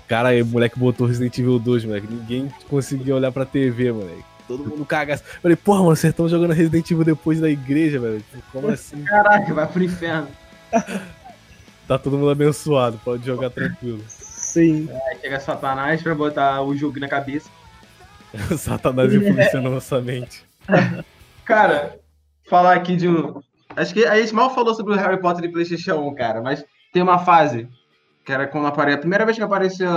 Cara, 0.08 0.30
o 0.42 0.46
moleque 0.46 0.78
botou 0.78 1.06
Resident 1.06 1.38
Evil 1.38 1.58
2, 1.58 1.84
moleque. 1.84 2.06
Ninguém 2.10 2.50
conseguia 2.68 3.14
olhar 3.14 3.30
pra 3.30 3.44
TV, 3.44 3.92
moleque. 3.92 4.33
Todo 4.46 4.64
mundo 4.64 4.84
cagaço. 4.84 5.24
Falei, 5.40 5.56
porra, 5.56 5.82
mano, 5.82 5.96
vocês 5.96 6.12
estão 6.12 6.28
jogando 6.28 6.52
Resident 6.52 6.90
Evil 6.90 7.04
depois 7.04 7.40
da 7.40 7.48
igreja, 7.48 7.98
velho. 7.98 8.18
Tipo, 8.18 8.42
Como 8.52 8.68
assim? 8.68 9.02
Caraca, 9.04 9.54
vai 9.54 9.66
pro 9.66 9.82
inferno. 9.82 10.28
Tá 11.88 11.98
todo 11.98 12.18
mundo 12.18 12.30
abençoado, 12.30 13.00
pode 13.04 13.24
jogar 13.24 13.50
tranquilo. 13.50 14.02
Sim. 14.08 14.88
Aí 14.90 15.18
chega 15.20 15.40
Satanás 15.40 16.02
pra 16.02 16.14
botar 16.14 16.62
o 16.62 16.76
jogo 16.76 16.98
na 17.00 17.08
cabeça. 17.08 17.50
Satanás 18.56 19.12
influenciando 19.12 19.70
nossa 19.70 20.00
mente. 20.00 20.44
Cara, 21.44 21.98
falar 22.48 22.74
aqui 22.74 22.96
de 22.96 23.08
um. 23.08 23.40
Acho 23.76 23.92
que 23.92 24.04
a 24.04 24.20
gente 24.20 24.34
mal 24.34 24.54
falou 24.54 24.74
sobre 24.74 24.94
o 24.94 24.96
Harry 24.96 25.20
Potter 25.20 25.44
e 25.44 25.52
PlayStation 25.52 25.96
1, 26.08 26.14
cara, 26.14 26.40
mas 26.40 26.64
tem 26.92 27.02
uma 27.02 27.18
fase 27.18 27.68
que 28.24 28.32
era 28.32 28.46
quando 28.46 28.66
apareceu. 28.66 28.98
A 28.98 29.00
primeira 29.00 29.24
vez 29.24 29.36
que 29.36 29.42
apareceu 29.42 29.90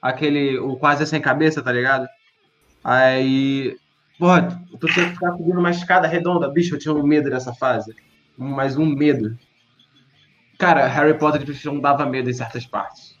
aquele. 0.00 0.58
O 0.58 0.76
quase 0.76 1.06
sem 1.06 1.20
cabeça, 1.20 1.62
tá 1.62 1.72
ligado? 1.72 2.06
Aí. 2.82 3.76
Porra, 4.18 4.62
tu 4.78 4.86
tinha 4.86 5.06
que 5.06 5.14
ficar 5.14 5.32
subindo 5.32 5.58
uma 5.58 5.70
escada 5.70 6.06
redonda. 6.06 6.48
Bicho, 6.48 6.74
eu 6.74 6.78
tinha 6.78 6.94
um 6.94 7.06
medo 7.06 7.30
dessa 7.30 7.52
fase. 7.52 7.94
Mas 8.36 8.76
um 8.76 8.86
medo. 8.86 9.36
Cara, 10.58 10.86
Harry 10.86 11.18
Potter 11.18 11.42
e 11.42 11.44
PlayStation 11.44 11.76
1 11.76 11.80
dava 11.80 12.06
medo 12.06 12.30
em 12.30 12.32
certas 12.32 12.64
partes. 12.64 13.16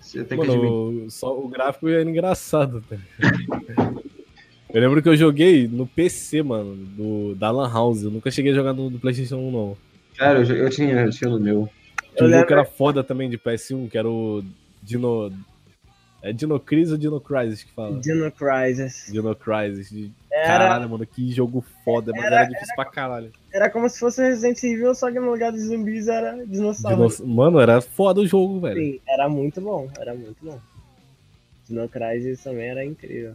Você 0.00 0.22
tem 0.22 0.38
que 0.38 0.44
admitir. 0.44 0.70
Mano, 0.70 1.10
só 1.10 1.36
o 1.36 1.48
gráfico 1.48 1.88
era 1.88 2.08
engraçado. 2.08 2.84
Tá? 2.88 2.96
eu 4.72 4.80
lembro 4.80 5.02
que 5.02 5.08
eu 5.08 5.16
joguei 5.16 5.66
no 5.66 5.86
PC, 5.86 6.42
mano, 6.42 6.76
do, 6.76 7.34
da 7.34 7.50
Lan 7.50 7.72
House. 7.72 8.02
Eu 8.02 8.10
nunca 8.10 8.30
cheguei 8.30 8.52
a 8.52 8.54
jogar 8.54 8.72
no, 8.74 8.90
do 8.90 8.98
PlayStation 8.98 9.36
1, 9.36 9.50
não. 9.50 9.76
Sério, 10.16 10.42
eu, 10.42 10.56
eu 10.64 10.70
tinha, 10.70 11.00
eu 11.00 11.10
tinha 11.10 11.30
no 11.30 11.40
meu. 11.40 11.68
Eu 12.16 12.28
jogo 12.28 12.30
que 12.30 12.36
lembro- 12.36 12.52
era 12.52 12.64
foda 12.64 13.02
também 13.02 13.28
de 13.28 13.38
PS1, 13.38 13.88
que 13.88 13.98
era 13.98 14.08
o 14.08 14.44
Dino. 14.82 15.32
É 16.24 16.32
Dino 16.32 16.58
Crisis 16.58 16.92
ou 16.92 16.96
Dino 16.96 17.20
Crisis 17.20 17.62
que 17.64 17.72
fala? 17.72 18.00
Dino 18.00 18.32
Crisis. 18.32 19.08
Dino 19.12 19.36
Crisis. 19.36 19.90
De... 19.90 20.10
Era, 20.32 20.46
Caralho, 20.46 20.88
mano, 20.88 21.06
que 21.06 21.30
jogo 21.30 21.62
foda, 21.84 22.12
mas 22.16 22.24
Era- 22.24 22.36
era 22.36 22.44
difícil 22.46 22.74
pra 22.74 22.86
caralho. 22.86 23.30
era 23.52 23.68
como 23.68 23.86
se 23.90 23.98
fosse 24.00 24.22
Resident 24.22 24.62
Evil, 24.64 24.94
só 24.94 25.12
que 25.12 25.20
no 25.20 25.30
lugar 25.30 25.52
dos 25.52 25.60
zumbis 25.64 26.08
era 26.08 26.32
dinossauro. 26.46 27.08
Dino- 27.10 27.26
Mano, 27.34 27.60
era 27.60 27.78
foda 27.82 28.22
o 28.22 28.26
jogo, 28.26 28.58
velho. 28.58 28.74
Sim, 28.80 29.00
era 29.06 29.28
muito 29.28 29.60
bom, 29.60 29.86
era 29.98 30.14
muito 30.14 30.36
bom. 30.42 30.58
Dino 31.68 31.86
Crisis 31.90 32.42
também 32.42 32.68
era 32.70 32.82
incrível. 32.82 33.34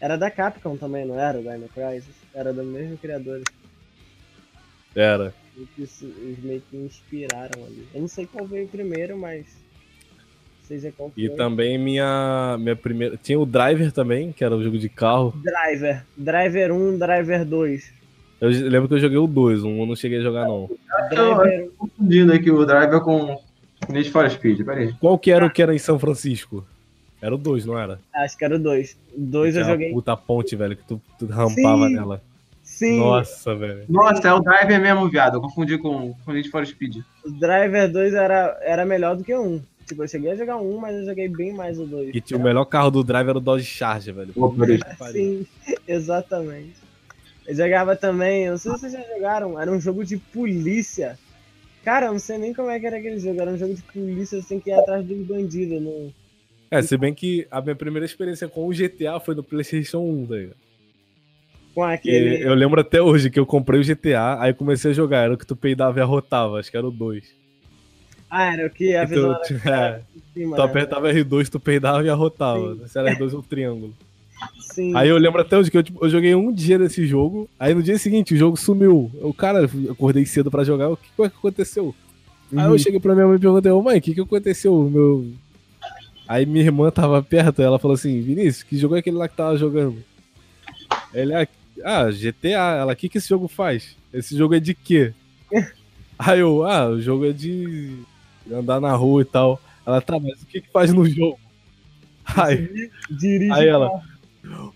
Era 0.00 0.16
da 0.18 0.30
Capcom 0.30 0.76
também, 0.76 1.06
não 1.06 1.18
era? 1.20 1.40
Dino 1.40 1.68
Crisis? 1.68 2.14
Era 2.34 2.52
do 2.52 2.64
mesmo 2.64 2.98
criador. 2.98 3.42
Era. 4.96 5.32
Eles 5.76 6.02
eles 6.02 6.38
meio 6.42 6.62
que 6.70 6.76
inspiraram 6.76 7.64
ali. 7.64 7.88
Eu 7.94 8.00
não 8.00 8.08
sei 8.08 8.26
qual 8.26 8.46
veio 8.46 8.68
primeiro, 8.68 9.18
mas. 9.18 9.46
E 11.16 11.30
também 11.30 11.78
minha, 11.78 12.56
minha 12.60 12.76
primeira. 12.76 13.16
Tinha 13.16 13.40
o 13.40 13.46
Driver 13.46 13.90
também, 13.90 14.32
que 14.32 14.44
era 14.44 14.54
o 14.54 14.62
jogo 14.62 14.78
de 14.78 14.88
carro. 14.90 15.32
Driver. 15.42 16.04
Driver 16.14 16.72
1, 16.72 16.98
Driver 16.98 17.44
2. 17.46 17.92
Eu 18.40 18.50
lembro 18.50 18.86
que 18.86 18.94
eu 18.94 18.98
joguei 19.00 19.16
o 19.16 19.26
2, 19.26 19.64
um 19.64 19.80
eu 19.80 19.86
não 19.86 19.96
cheguei 19.96 20.18
a 20.18 20.22
jogar, 20.22 20.46
não. 20.46 20.70
Driver. 21.10 21.70
confundindo 21.76 22.32
aqui 22.32 22.50
o 22.50 22.64
Driver 22.64 23.00
com 23.00 23.40
Need 23.88 24.10
for 24.10 24.30
Speed, 24.30 24.64
peraí. 24.64 24.92
Qual 25.00 25.18
que 25.18 25.30
era 25.30 25.44
o 25.44 25.50
que 25.50 25.62
era 25.62 25.74
em 25.74 25.78
São 25.78 25.98
Francisco? 25.98 26.64
Era 27.20 27.34
o 27.34 27.38
2, 27.38 27.66
não 27.66 27.78
era? 27.78 27.98
Acho 28.14 28.36
que 28.36 28.44
era 28.44 28.54
o 28.54 28.58
2. 28.58 28.96
O 29.16 29.20
2 29.20 29.56
eu 29.56 29.64
joguei. 29.64 29.92
puta 29.92 30.16
ponte, 30.16 30.54
velho, 30.54 30.76
que 30.76 30.84
tu, 30.84 31.00
tu 31.18 31.26
rampava 31.26 31.88
Sim. 31.88 31.94
nela. 31.94 32.22
Sim, 32.78 33.00
Nossa, 33.00 33.56
velho. 33.56 33.84
Nossa, 33.88 34.28
é 34.28 34.32
o 34.32 34.38
Driver 34.38 34.80
mesmo, 34.80 35.10
viado. 35.10 35.34
Eu 35.34 35.40
confundi 35.40 35.76
com, 35.78 36.14
com 36.24 36.32
Need 36.32 36.48
for 36.48 36.64
Speed. 36.64 36.98
o 37.24 37.30
Driver 37.32 37.90
2 37.90 38.14
era, 38.14 38.56
era 38.62 38.86
melhor 38.86 39.16
do 39.16 39.24
que 39.24 39.34
o 39.34 39.42
1. 39.42 39.62
Tipo, 39.84 40.04
eu 40.04 40.08
cheguei 40.08 40.30
a 40.30 40.36
jogar 40.36 40.58
um, 40.58 40.78
mas 40.78 40.94
eu 40.94 41.04
joguei 41.04 41.28
bem 41.28 41.52
mais 41.52 41.76
o 41.76 41.84
2. 41.84 42.14
E 42.14 42.20
tinha 42.20 42.38
o 42.38 42.42
melhor 42.42 42.64
carro 42.66 42.92
do 42.92 43.02
Driver 43.02 43.30
era 43.30 43.38
o 43.38 43.40
Dodge 43.40 43.64
Charger, 43.64 44.14
velho. 44.14 44.32
Pô. 44.32 44.54
Sim, 45.10 45.44
exatamente. 45.88 46.76
Eu 47.48 47.56
jogava 47.56 47.96
também, 47.96 48.44
eu 48.44 48.52
não 48.52 48.58
sei 48.58 48.70
se 48.70 48.78
vocês 48.78 48.92
já 48.92 49.02
jogaram, 49.12 49.60
era 49.60 49.72
um 49.72 49.80
jogo 49.80 50.04
de 50.04 50.16
polícia. 50.16 51.18
Cara, 51.82 52.06
eu 52.06 52.12
não 52.12 52.20
sei 52.20 52.38
nem 52.38 52.54
como 52.54 52.70
é 52.70 52.78
que 52.78 52.86
era 52.86 52.98
aquele 52.98 53.18
jogo, 53.18 53.40
era 53.40 53.50
um 53.50 53.58
jogo 53.58 53.74
de 53.74 53.82
polícia, 53.82 54.40
você 54.40 54.48
tem 54.50 54.60
que 54.60 54.70
ir 54.70 54.74
atrás 54.74 55.04
dos 55.04 55.26
bandidos. 55.26 55.82
Não... 55.82 56.12
É, 56.70 56.80
se 56.80 56.96
bem 56.96 57.12
que 57.12 57.44
a 57.50 57.60
minha 57.60 57.74
primeira 57.74 58.06
experiência 58.06 58.46
com 58.46 58.68
o 58.68 58.70
GTA 58.70 59.18
foi 59.18 59.34
no 59.34 59.42
PlayStation 59.42 59.98
1, 59.98 60.26
tá 60.26 60.34
ligado? 60.36 60.67
Com 61.74 61.88
E 61.88 61.94
aquele. 61.94 62.42
eu 62.44 62.54
lembro 62.54 62.80
até 62.80 63.00
hoje 63.00 63.30
que 63.30 63.38
eu 63.38 63.46
comprei 63.46 63.80
o 63.80 63.84
GTA, 63.84 64.40
aí 64.40 64.52
comecei 64.54 64.90
a 64.90 64.94
jogar, 64.94 65.24
era 65.24 65.34
o 65.34 65.38
que 65.38 65.46
tu 65.46 65.54
peidava 65.56 65.98
e 65.98 66.02
arrotava, 66.02 66.58
acho 66.58 66.70
que 66.70 66.76
era 66.76 66.86
o 66.86 66.90
2. 66.90 67.24
Ah, 68.30 68.52
era 68.52 68.66
o 68.66 68.70
que 68.70 68.94
a 68.94 69.04
E 69.04 69.06
visão 69.06 69.34
tu, 69.46 69.54
era 69.64 69.86
é, 69.88 70.02
cima, 70.34 70.56
tu 70.56 70.62
né? 70.62 70.64
apertava 70.68 71.12
R2, 71.12 71.48
tu 71.48 71.58
peidava 71.60 72.02
e 72.04 72.10
arrotava. 72.10 72.74
Sim. 72.74 72.86
Se 72.88 72.98
era 72.98 73.14
R2 73.14 73.32
ou 73.34 73.42
triângulo. 73.42 73.94
Sim. 74.60 74.94
Aí 74.96 75.08
eu 75.08 75.16
lembro 75.18 75.40
até 75.40 75.56
hoje 75.58 75.70
que 75.70 75.78
eu, 75.78 75.82
tipo, 75.82 76.04
eu 76.04 76.10
joguei 76.10 76.34
um 76.34 76.52
dia 76.52 76.78
desse 76.78 77.06
jogo, 77.06 77.48
aí 77.58 77.74
no 77.74 77.82
dia 77.82 77.98
seguinte 77.98 78.34
o 78.34 78.36
jogo 78.36 78.56
sumiu. 78.56 79.10
Eu, 79.20 79.32
cara, 79.32 79.60
eu 79.84 79.92
acordei 79.92 80.24
cedo 80.26 80.50
pra 80.50 80.62
jogar, 80.64 80.90
o 80.90 80.96
que, 80.96 81.08
que 81.16 81.22
aconteceu? 81.22 81.94
Aí 82.56 82.64
eu 82.66 82.72
Uhum. 82.72 82.78
cheguei 82.78 83.00
pra 83.00 83.14
minha 83.14 83.26
mãe 83.26 83.36
e 83.36 83.40
perguntei, 83.40 83.70
ô 83.72 83.82
mãe, 83.82 83.98
o 83.98 84.02
que, 84.02 84.14
que 84.14 84.20
aconteceu? 84.20 84.88
Meu... 84.90 85.26
Aí 86.26 86.44
minha 86.46 86.64
irmã 86.64 86.90
tava 86.90 87.22
perto, 87.22 87.60
ela 87.62 87.78
falou 87.78 87.94
assim, 87.94 88.20
Vinícius, 88.20 88.62
que 88.62 88.76
jogo 88.76 88.94
é 88.94 88.98
aquele 89.00 89.16
lá 89.16 89.26
que 89.28 89.36
tava 89.36 89.56
jogando? 89.56 89.96
Ele, 91.12 91.34
ah, 91.34 91.48
ah, 91.84 92.10
GTA, 92.10 92.76
ela, 92.80 92.92
o 92.92 92.96
que, 92.96 93.08
que 93.08 93.18
esse 93.18 93.28
jogo 93.28 93.48
faz? 93.48 93.96
Esse 94.12 94.36
jogo 94.36 94.54
é 94.54 94.60
de 94.60 94.74
quê? 94.74 95.12
Aí 96.18 96.40
eu, 96.40 96.64
ah, 96.66 96.88
o 96.88 97.00
jogo 97.00 97.26
é 97.26 97.32
de 97.32 97.98
andar 98.50 98.80
na 98.80 98.92
rua 98.92 99.22
e 99.22 99.24
tal. 99.24 99.60
Ela, 99.86 100.00
tá, 100.00 100.18
mas 100.18 100.42
o 100.42 100.46
que 100.46 100.60
que 100.60 100.70
faz 100.70 100.92
no 100.92 101.08
jogo? 101.08 101.38
Aí, 102.36 102.90
Dirige 103.08 103.52
aí 103.52 103.68
ela, 103.68 104.02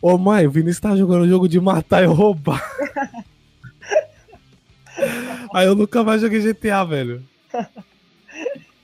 ô 0.00 0.16
mãe, 0.16 0.46
o 0.46 0.50
Vinícius 0.50 0.80
tá 0.80 0.96
jogando 0.96 1.24
um 1.24 1.28
jogo 1.28 1.46
de 1.46 1.60
matar 1.60 2.02
e 2.02 2.06
roubar. 2.06 2.62
Aí 5.54 5.66
eu 5.66 5.74
nunca 5.74 6.02
mais 6.02 6.22
joguei 6.22 6.40
GTA, 6.40 6.84
velho. 6.84 7.22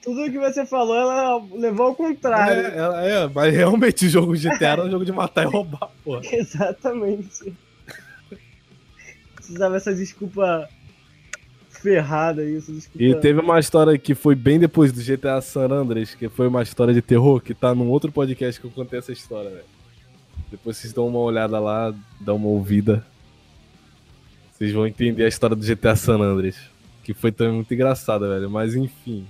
tudo 0.02 0.30
que 0.30 0.38
você 0.38 0.66
falou, 0.66 0.94
ela 0.96 1.42
levou 1.54 1.86
ao 1.86 1.94
contrário. 1.94 2.66
É, 2.66 2.76
ela- 2.78 3.04
é, 3.04 3.28
mas 3.28 3.54
realmente 3.54 4.06
o 4.06 4.10
jogo 4.10 4.36
GTA 4.36 4.68
era 4.72 4.84
um 4.84 4.90
jogo 4.90 5.04
de 5.04 5.12
matar 5.12 5.44
e 5.44 5.46
roubar, 5.46 5.88
porra. 6.04 6.20
Exatamente. 6.30 7.54
Precisava 9.48 9.76
essa 9.76 9.94
desculpa 9.94 10.68
ferrada 11.70 12.44
essa 12.44 12.70
desculpa. 12.70 13.02
E 13.02 13.14
teve 13.14 13.40
uma 13.40 13.58
história 13.58 13.96
que 13.96 14.14
foi 14.14 14.34
bem 14.34 14.58
depois 14.58 14.92
do 14.92 15.00
GTA 15.00 15.40
San 15.40 15.70
Andreas, 15.70 16.14
que 16.14 16.28
foi 16.28 16.48
uma 16.48 16.62
história 16.62 16.92
de 16.92 17.00
terror, 17.00 17.40
que 17.40 17.54
tá 17.54 17.74
num 17.74 17.88
outro 17.88 18.12
podcast 18.12 18.60
que 18.60 18.66
eu 18.66 18.70
contei 18.70 18.98
essa 18.98 19.10
história. 19.10 19.64
Depois 20.50 20.76
vocês 20.76 20.92
dão 20.92 21.06
uma 21.06 21.20
olhada 21.20 21.58
lá, 21.58 21.94
dão 22.20 22.36
uma 22.36 22.48
ouvida. 22.48 23.06
Vocês 24.52 24.70
vão 24.70 24.86
entender 24.86 25.24
a 25.24 25.28
história 25.28 25.56
do 25.56 25.64
GTA 25.64 25.96
San 25.96 26.18
Andreas. 26.18 26.58
Que 27.02 27.14
foi 27.14 27.32
também 27.32 27.54
muito 27.54 27.72
engraçada, 27.72 28.28
velho. 28.28 28.50
Mas 28.50 28.74
enfim. 28.74 29.26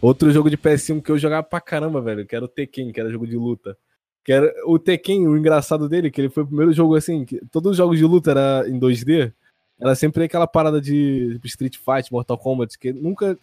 Outro 0.00 0.32
jogo 0.32 0.50
de 0.50 0.58
PS1 0.58 1.00
que 1.00 1.12
eu 1.12 1.18
jogava 1.18 1.44
pra 1.44 1.60
caramba, 1.60 2.00
velho, 2.00 2.26
que 2.26 2.34
era 2.34 2.44
o 2.44 2.48
Tekken, 2.48 2.90
que 2.90 2.98
era 2.98 3.08
jogo 3.08 3.24
de 3.24 3.36
luta. 3.36 3.76
Que 4.24 4.32
era 4.32 4.52
o 4.66 4.78
Tekken, 4.78 5.26
o 5.26 5.36
engraçado 5.36 5.88
dele, 5.88 6.10
que 6.10 6.20
ele 6.20 6.28
foi 6.28 6.44
o 6.44 6.46
primeiro 6.46 6.72
jogo 6.72 6.94
assim, 6.94 7.24
que 7.24 7.40
todos 7.50 7.72
os 7.72 7.76
jogos 7.76 7.98
de 7.98 8.04
luta 8.04 8.30
era 8.30 8.64
em 8.68 8.78
2D, 8.78 9.32
era 9.80 9.94
sempre 9.96 10.24
aquela 10.24 10.46
parada 10.46 10.80
de 10.80 11.32
tipo, 11.34 11.46
Street 11.48 11.76
Fight, 11.76 12.12
Mortal 12.12 12.38
Kombat, 12.38 12.78
que 12.78 12.92
nunca. 12.92 13.36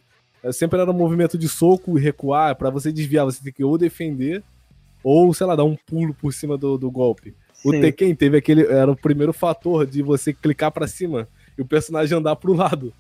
Sempre 0.53 0.79
era 0.79 0.89
um 0.89 0.93
movimento 0.93 1.37
de 1.37 1.49
soco 1.49 1.97
e 1.99 2.01
recuar, 2.01 2.55
pra 2.55 2.69
você 2.69 2.93
desviar, 2.93 3.25
você 3.25 3.43
tem 3.43 3.51
que 3.51 3.61
ou 3.61 3.77
defender, 3.77 4.41
ou, 5.03 5.33
sei 5.33 5.45
lá, 5.45 5.53
dar 5.53 5.65
um 5.65 5.75
pulo 5.75 6.13
por 6.13 6.33
cima 6.33 6.57
do, 6.57 6.77
do 6.77 6.89
golpe. 6.89 7.33
O 7.65 7.71
Sim. 7.71 7.81
Tekken 7.81 8.15
teve 8.15 8.37
aquele. 8.37 8.65
Era 8.65 8.89
o 8.89 8.95
primeiro 8.95 9.33
fator 9.33 9.85
de 9.85 10.01
você 10.01 10.31
clicar 10.31 10.71
pra 10.71 10.87
cima 10.87 11.27
e 11.57 11.61
o 11.61 11.65
personagem 11.65 12.17
andar 12.17 12.37
pro 12.37 12.53
lado. 12.53 12.93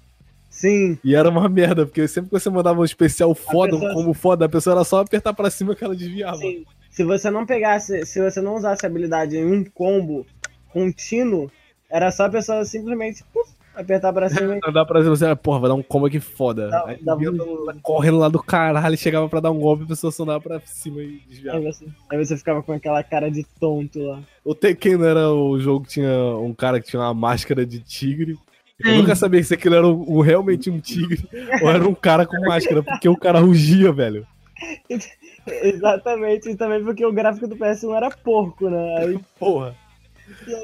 Sim, 0.49 0.97
E 1.01 1.15
era 1.15 1.29
uma 1.29 1.47
merda, 1.47 1.85
porque 1.85 2.05
sempre 2.09 2.29
que 2.29 2.37
você 2.37 2.49
mandava 2.49 2.81
um 2.81 2.83
especial 2.83 3.33
foda, 3.33 3.71
pessoa- 3.71 3.93
como 3.93 4.13
foda, 4.13 4.45
a 4.45 4.49
pessoa 4.49 4.75
era 4.75 4.83
só 4.83 4.99
apertar 4.99 5.33
pra 5.33 5.49
cima 5.49 5.73
que 5.75 5.83
ela 5.83 5.95
desviava. 5.95 6.37
sim. 6.39 6.65
Se 6.99 7.05
você 7.05 7.31
não 7.31 7.45
pegasse, 7.45 8.05
se 8.05 8.19
você 8.21 8.41
não 8.41 8.57
usasse 8.57 8.85
a 8.85 8.89
habilidade 8.89 9.37
em 9.37 9.45
um 9.45 9.63
combo 9.63 10.25
contínuo, 10.73 11.49
era 11.89 12.11
só 12.11 12.25
a 12.25 12.29
pessoa 12.29 12.65
simplesmente 12.65 13.23
puf, 13.33 13.49
apertar 13.73 14.11
pra 14.11 14.29
cima 14.29 14.57
e 14.57 14.59
Andar 14.67 14.83
pra 14.85 14.99
cima, 15.01 15.15
você, 15.15 15.25
ah, 15.27 15.33
porra, 15.33 15.59
vai 15.61 15.69
dar 15.69 15.75
um 15.75 15.81
combo 15.81 16.07
aqui 16.07 16.19
foda. 16.19 16.67
Dá- 16.67 16.83
Aí 16.87 17.01
dá 17.01 17.15
lá 17.15 17.73
correndo 17.81 18.17
lá 18.17 18.27
do 18.27 18.43
caralho, 18.43 18.97
chegava 18.97 19.29
pra 19.29 19.39
dar 19.39 19.49
um 19.49 19.59
golpe, 19.61 19.85
a 19.85 19.87
pessoa 19.87 20.11
só 20.11 20.39
pra 20.41 20.59
cima 20.65 21.01
e 21.01 21.21
desviava. 21.25 21.57
aí 21.59 21.63
você, 21.63 21.85
aí 22.11 22.17
você 22.17 22.35
ficava 22.35 22.61
com 22.61 22.73
aquela 22.73 23.01
cara 23.01 23.31
de 23.31 23.45
tonto 23.61 23.97
lá. 24.03 24.19
O 24.43 24.53
Tekken 24.53 24.97
não 24.97 25.05
era 25.05 25.29
o 25.31 25.57
jogo 25.57 25.85
que 25.85 25.91
tinha 25.93 26.11
um 26.35 26.53
cara 26.53 26.81
que 26.81 26.87
tinha 26.89 27.01
uma 27.01 27.13
máscara 27.13 27.65
de 27.65 27.79
tigre. 27.79 28.37
Eu 28.83 28.97
nunca 28.97 29.15
sabia 29.15 29.41
se 29.41 29.53
aquilo 29.53 29.75
era 29.75 29.87
um, 29.87 30.17
um- 30.17 30.19
realmente 30.19 30.69
um 30.69 30.81
tigre 30.81 31.23
ou 31.63 31.69
era 31.69 31.87
um 31.87 31.95
cara 31.95 32.25
com 32.25 32.37
máscara, 32.45 32.83
porque 32.83 33.07
o 33.07 33.15
cara 33.15 33.39
rugia, 33.39 33.89
velho. 33.93 34.27
Exatamente, 35.47 36.49
e 36.49 36.55
também 36.55 36.83
porque 36.83 37.05
o 37.05 37.13
gráfico 37.13 37.47
do 37.47 37.55
PS1 37.55 37.95
era 37.95 38.11
porco, 38.11 38.69
né? 38.69 38.97
Aí 38.99 39.19
Porra. 39.39 39.75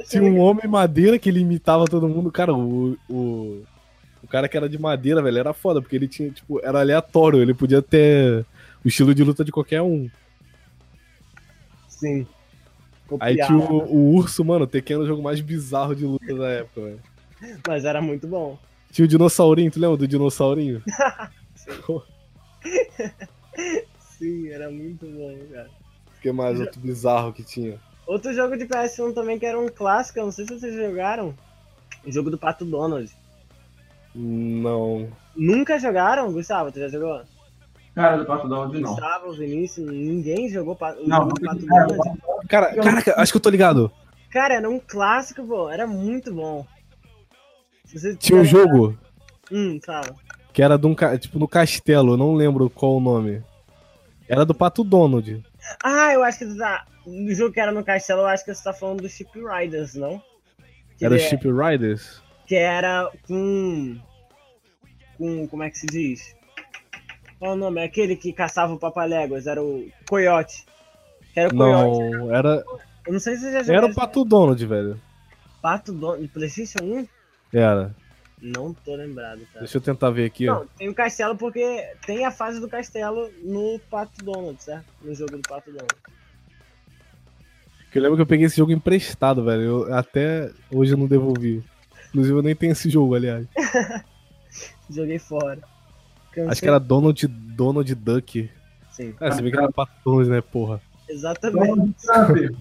Tinha 0.08 0.22
um 0.24 0.40
homem 0.40 0.68
madeira 0.68 1.18
que 1.18 1.28
ele 1.28 1.40
imitava 1.40 1.86
todo 1.86 2.08
mundo. 2.08 2.32
Cara, 2.32 2.54
o, 2.54 2.96
o, 3.10 3.64
o 4.24 4.28
cara 4.28 4.48
que 4.48 4.56
era 4.56 4.70
de 4.70 4.78
madeira, 4.78 5.24
velho, 5.24 5.40
era 5.40 5.54
foda, 5.54 5.82
porque 5.82 5.96
ele 5.96 6.08
tinha, 6.08 6.30
tipo, 6.30 6.60
era 6.64 6.82
aleatório. 6.82 7.42
Ele 7.42 7.54
podia 7.54 7.82
ter 7.82 8.46
o 8.84 8.88
estilo 8.88 9.16
de 9.16 9.24
luta 9.24 9.44
de 9.44 9.52
qualquer 9.52 9.82
um. 9.82 10.08
Sim. 11.88 12.28
Aí 13.20 13.38
Copiava, 13.38 13.48
tinha 13.48 13.72
o, 13.72 13.96
o 13.96 14.16
urso, 14.16 14.44
mano, 14.46 14.66
o 14.66 14.68
Tekken 14.68 14.96
era 14.96 15.04
o 15.04 15.08
jogo 15.08 15.24
mais 15.24 15.42
bizarro 15.42 15.96
de 15.96 16.06
luta 16.06 16.36
da 16.36 16.50
época, 16.50 16.82
velho. 16.82 17.00
Mas 17.68 17.86
era 17.86 18.02
muito 18.02 18.28
bom. 18.28 18.58
Tinha 18.92 19.06
o 19.06 19.08
dinossaurinho, 19.08 19.72
tu 19.72 19.80
lembra 19.80 19.98
do 19.98 20.08
dinossaurinho? 20.08 20.82
Sim, 21.56 23.12
era 24.52 24.70
muito 24.70 25.06
bom, 25.06 25.38
cara. 25.52 25.70
O 26.18 26.22
que 26.22 26.32
mais 26.32 26.60
outro 26.60 26.80
bizarro 26.80 27.34
que 27.34 27.44
tinha? 27.44 27.80
Outro 28.08 28.34
jogo 28.34 28.58
de 28.58 28.66
PS1 28.66 29.14
também 29.14 29.40
que 29.40 29.46
era 29.46 29.60
um 29.60 29.68
clássico, 29.68 30.20
eu 30.20 30.26
não 30.26 30.32
sei 30.32 30.46
se 30.46 30.60
vocês 30.60 30.76
jogaram. 30.76 31.34
O 32.06 32.12
jogo 32.12 32.30
do 32.30 32.38
Pato 32.38 32.64
Donald. 32.66 33.12
Não. 34.14 35.10
Nunca 35.36 35.80
jogaram, 35.80 36.32
Gustavo? 36.32 36.72
Tu 36.72 36.80
já 36.80 36.88
jogou? 36.88 37.22
Cara 37.94 38.18
do 38.18 38.26
Pato 38.26 38.48
Donald, 38.48 38.80
não. 38.80 38.92
Gustavo, 38.92 39.34
Vinícius, 39.34 39.90
ninguém 39.90 40.50
jogou 40.50 40.76
pa... 40.76 40.94
o 40.94 41.08
Não, 41.08 41.18
jogo 41.24 41.34
do 41.34 41.42
Pato 41.42 41.62
jogaram. 41.62 41.88
Donald. 41.88 42.20
Cara, 42.48 42.76
caraca, 42.76 43.14
acho 43.22 43.32
que 43.32 43.38
eu 43.38 43.42
tô 43.42 43.50
ligado. 43.50 43.92
Cara, 44.30 44.56
era 44.56 44.70
um 44.70 44.80
clássico, 44.80 45.46
pô. 45.46 45.70
Era 45.70 45.88
muito 45.88 46.34
bom. 46.34 46.66
Tinha 48.20 48.40
um 48.40 48.46
jogo 48.46 48.98
Hum, 49.52 49.80
fala. 49.86 50.16
Que 50.56 50.62
era 50.64 50.78
de 50.78 50.88
um, 50.88 50.96
tipo, 51.20 51.38
no 51.38 51.48
castelo, 51.50 52.14
eu 52.14 52.18
não 52.18 52.34
lembro 52.34 52.70
qual 52.70 52.96
o 52.96 53.00
nome. 53.02 53.44
Era 54.28 54.46
do 54.46 54.56
Pato 54.56 54.84
Donald. 54.86 55.44
Ah, 55.84 56.14
eu 56.14 56.24
acho 56.24 56.40
que 56.40 56.46
tu 56.46 56.58
tá. 56.58 56.86
No 57.06 57.32
jogo 57.36 57.54
que 57.54 57.60
era 57.60 57.72
no 57.72 57.84
castelo, 57.84 58.22
eu 58.22 58.28
acho 58.28 58.44
que 58.46 58.54
você 58.54 58.64
tá 58.64 58.74
falando 58.74 59.02
do 59.02 59.10
Ship 59.10 59.30
Riders, 59.36 59.94
não? 59.96 60.20
Que, 60.98 61.06
Era 61.06 61.16
ele- 61.16 61.24
Ship 61.24 61.46
Riders? 61.48 62.24
que 62.48 62.56
era 62.56 63.12
com. 63.28 63.98
Com. 65.18 65.48
Como 65.48 65.62
é 65.64 65.70
que 65.70 65.78
se 65.78 65.86
diz? 65.88 66.36
Qual 67.38 67.52
o 67.52 67.56
nome? 67.58 67.84
Aquele 67.84 68.16
que 68.16 68.32
caçava 68.32 68.74
o 68.74 68.80
Papaléguas, 68.80 69.46
era 69.46 69.62
o 69.62 69.88
Coyote. 70.10 70.66
Era 71.36 71.50
o 71.54 71.56
Coyote. 71.58 72.16
Não, 72.18 72.34
era, 72.34 72.64
Eu 73.06 73.14
não 73.14 73.20
sei 73.20 73.36
se 73.36 73.42
você 73.42 73.52
já 73.52 73.60
jogou. 73.64 73.76
era 73.76 73.86
o 73.92 73.94
Pato 73.94 74.24
Donald, 74.24 74.66
velho. 74.66 75.00
Pato 75.62 75.92
do... 75.92 76.16
do 76.16 76.30
PlayStation 76.30 76.80
1? 76.82 77.08
Era. 77.54 77.94
Não 78.48 78.74
tô 78.74 78.96
lembrado, 78.96 79.40
cara. 79.48 79.60
Deixa 79.62 79.78
eu 79.78 79.82
tentar 79.82 80.12
ver 80.12 80.26
aqui. 80.26 80.48
ó. 80.48 80.60
Não, 80.60 80.68
tem 80.78 80.88
o 80.88 80.94
castelo 80.94 81.36
porque 81.36 81.64
tem 82.06 82.26
a 82.26 82.32
fase 82.32 82.60
do 82.60 82.68
castelo 82.70 83.30
no 83.44 83.80
Pato 83.90 84.24
Donald, 84.24 84.62
certo? 84.62 84.86
No 85.02 85.16
jogo 85.16 85.32
do 85.38 85.42
Pato 85.50 85.72
Donald. 85.72 85.96
Porque 87.86 87.98
eu 87.98 88.02
lembro 88.04 88.18
que 88.18 88.22
eu 88.22 88.28
peguei 88.28 88.46
esse 88.46 88.58
jogo 88.58 88.72
emprestado, 88.72 89.44
velho. 89.44 89.62
Eu, 89.62 89.94
até 89.96 90.52
hoje 90.72 90.94
eu 90.94 90.98
não 90.98 91.08
devolvi. 91.08 91.64
Inclusive 92.10 92.38
eu 92.38 92.44
nem 92.44 92.56
tenho 92.56 92.72
esse 92.74 92.90
jogo, 92.90 93.16
aliás. 93.16 93.48
Joguei 94.90 95.18
fora. 95.18 95.60
Cansei- 96.32 96.52
Acho 96.52 96.62
que 96.62 96.68
era 96.68 96.80
Donald, 96.80 97.28
Donald 97.28 97.96
Duck. 97.96 98.50
Sim, 98.92 99.16
Ah, 99.20 99.32
você 99.32 99.42
vê 99.42 99.50
que 99.52 99.58
era 99.58 99.72
Pato 99.72 99.92
Donald, 100.06 100.30
né, 100.30 100.42
porra? 100.42 100.80
exatamente. 101.10 101.96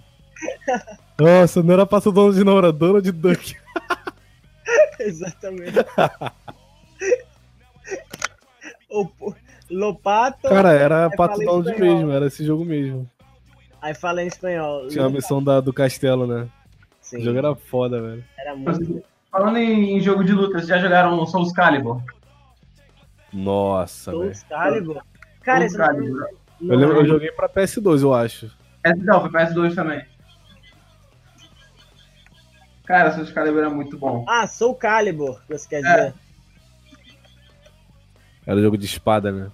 Nossa, 1.18 1.62
não 1.62 1.74
era 1.74 1.86
Pato 1.86 2.10
Donald 2.10 2.42
não, 2.42 2.58
era 2.58 2.72
Donald 2.72 3.12
Duck. 3.12 3.56
Exatamente. 4.98 5.72
o 8.90 9.08
Lopato. 9.70 10.48
Cara, 10.48 10.72
era 10.72 11.06
Aí 11.06 11.16
Pato 11.16 11.38
Donald 11.40 11.78
mesmo, 11.80 12.10
era 12.10 12.26
esse 12.26 12.44
jogo 12.44 12.64
mesmo. 12.64 13.08
Aí 13.80 13.94
fala 13.94 14.22
em 14.22 14.26
espanhol. 14.26 14.88
Tinha 14.88 15.04
a 15.06 15.10
missão 15.10 15.42
da, 15.42 15.60
do 15.60 15.72
castelo, 15.72 16.26
né? 16.26 16.48
Sim, 17.00 17.18
O 17.18 17.20
jogo 17.22 17.38
era 17.38 17.54
foda, 17.54 18.00
velho. 18.00 18.24
era 18.38 18.56
muito. 18.56 19.02
Falando 19.30 19.58
em, 19.58 19.96
em 19.96 20.00
jogo 20.00 20.22
de 20.24 20.32
luta, 20.32 20.54
vocês 20.58 20.68
já 20.68 20.78
jogaram 20.78 21.26
Soul 21.26 21.52
Calibur? 21.52 22.00
Nossa, 23.32 24.12
velho. 24.16 24.32
Calibur. 24.48 25.02
Cara, 25.42 25.58
Soul 25.58 25.66
isso 25.66 25.78
não, 25.78 25.86
Calibur. 25.86 26.28
não 26.60 26.72
Eu, 26.74 26.78
lembro, 26.78 26.96
é- 26.96 27.00
eu 27.00 27.06
joguei 27.06 27.32
pra 27.32 27.48
PS2, 27.48 28.02
eu 28.02 28.14
acho. 28.14 28.50
É, 28.84 28.94
não, 28.94 29.20
foi 29.20 29.30
PS2 29.30 29.74
também. 29.74 30.04
Cara, 32.84 33.12
Soul 33.12 33.32
Calibur 33.32 33.58
era 33.60 33.70
muito 33.70 33.96
bom. 33.98 34.24
Ah, 34.28 34.46
Soul 34.46 34.74
Calibur, 34.74 35.40
que 35.46 35.52
você 35.56 35.68
quer 35.68 35.76
É. 35.76 35.80
dizer. 35.82 36.14
Era 38.46 38.60
jogo 38.60 38.76
de 38.76 38.84
espada, 38.84 39.32
né? 39.32 39.50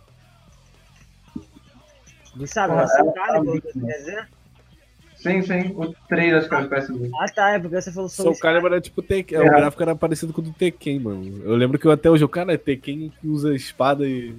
Gustavo, 2.37 2.75
Ah, 2.75 2.83
é 2.83 2.87
Soul 2.89 3.11
é, 3.11 3.13
Calibur, 3.13 3.57
é, 3.57 3.61
que 3.61 3.73
você 3.73 3.81
quer 3.81 3.99
dizer? 3.99 4.29
Sim, 5.15 5.43
sim. 5.43 5.75
O 5.77 5.95
3 6.09 6.35
acho 6.35 6.49
que 6.49 6.55
era 6.55 6.65
do 6.65 6.71
PS2. 6.71 7.11
Ah, 7.21 7.29
tá, 7.29 7.51
é 7.51 7.59
porque 7.61 7.81
você 7.81 7.93
falou 7.93 8.09
Soul, 8.09 8.35
Soul 8.35 8.39
Calibur 8.41 8.73
era 8.73 8.81
tipo 8.81 9.03
Tekken. 9.03 9.39
É. 9.39 9.43
O 9.43 9.51
gráfico 9.51 9.83
era 9.83 9.95
parecido 9.95 10.33
com 10.33 10.41
o 10.41 10.45
do 10.45 10.53
Tekken, 10.53 10.99
mano. 10.99 11.43
Eu 11.45 11.55
lembro 11.55 11.79
que 11.79 11.87
eu 11.87 11.93
até 11.93 12.11
hoje, 12.11 12.25
o 12.25 12.29
cara 12.29 12.53
é 12.55 12.59
Tekken 12.59 13.13
que 13.21 13.29
usa 13.29 13.55
espada 13.55 14.07
e. 14.09 14.35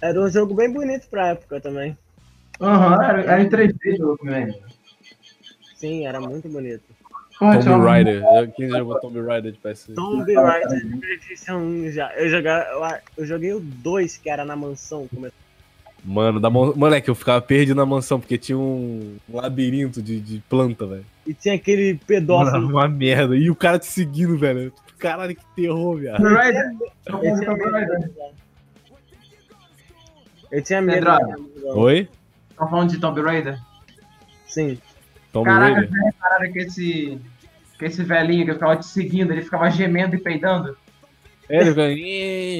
Era 0.00 0.20
um 0.20 0.28
jogo 0.30 0.54
bem 0.54 0.72
bonito 0.72 1.08
pra 1.08 1.28
época 1.28 1.60
também. 1.60 1.98
Aham, 2.60 3.04
era, 3.04 3.20
era 3.22 3.42
em 3.42 3.48
3D 3.48 3.94
o 3.94 3.96
jogo 3.96 4.18
também. 4.18 4.58
Sim, 5.74 6.06
era 6.06 6.20
muito 6.20 6.48
bonito. 6.48 6.82
Tomb 7.38 7.84
Raider. 7.84 8.20
Já- 8.22 8.46
Quem 8.46 8.70
jogou 8.70 8.98
Tomb 8.98 9.20
Raider 9.20 9.52
de 9.52 9.58
PS? 9.58 9.90
Tomb 9.94 10.34
Raider 10.34 10.86
de 10.86 10.96
PlayStation 10.96 11.56
1 11.58 11.90
já. 11.92 12.10
Eu, 12.14 12.30
joga, 12.30 12.66
eu, 12.72 12.98
eu 13.18 13.26
joguei 13.26 13.52
o 13.52 13.60
2, 13.60 14.16
que 14.16 14.30
era 14.30 14.42
na 14.44 14.56
mansão. 14.56 15.06
Como 15.14 15.26
é- 15.26 15.30
Mano, 16.02 16.40
da 16.40 16.48
mon... 16.48 16.72
moleque, 16.74 17.10
eu 17.10 17.14
ficava 17.14 17.40
perdido 17.42 17.74
na 17.76 17.84
mansão 17.84 18.18
porque 18.18 18.38
tinha 18.38 18.56
um, 18.56 19.16
um 19.28 19.36
labirinto 19.36 20.00
de, 20.00 20.18
de 20.20 20.38
planta, 20.48 20.86
velho. 20.86 21.04
E 21.26 21.34
tinha 21.34 21.54
aquele 21.56 21.92
Mano, 21.92 22.00
pedófilo. 22.06 22.68
uma 22.68 22.88
merda. 22.88 23.36
E 23.36 23.50
o 23.50 23.54
cara 23.56 23.78
te 23.78 23.86
seguindo, 23.86 24.38
velho. 24.38 24.72
Caralho, 24.98 25.34
que 25.36 25.42
terror, 25.54 25.96
viado. 25.98 26.22
Tomb 26.22 26.34
Raider? 26.34 26.72
Eu 27.10 27.34
tinha 27.34 27.52
medo. 27.52 27.92
Eu 30.50 30.62
tinha 30.62 30.80
medo. 30.82 31.06
Oi? 31.74 32.08
Estão 32.56 32.70
falando 32.70 32.88
de 32.90 32.98
Tomb 32.98 33.20
Raider? 33.20 33.60
Sim. 34.48 34.78
Tomb 35.30 35.44
Caraca, 35.44 35.74
Raider? 35.74 35.90
vocês 35.90 36.04
repararam 36.06 36.52
que 36.52 36.58
esse, 36.60 37.20
que 37.78 37.84
esse 37.84 38.02
velhinho 38.02 38.46
que 38.46 38.54
ficava 38.54 38.76
te 38.76 38.86
seguindo, 38.86 39.30
ele 39.30 39.42
ficava 39.42 39.68
gemendo 39.68 40.16
e 40.16 40.18
peidando? 40.18 40.74
É, 41.50 41.58
ele. 41.60 41.92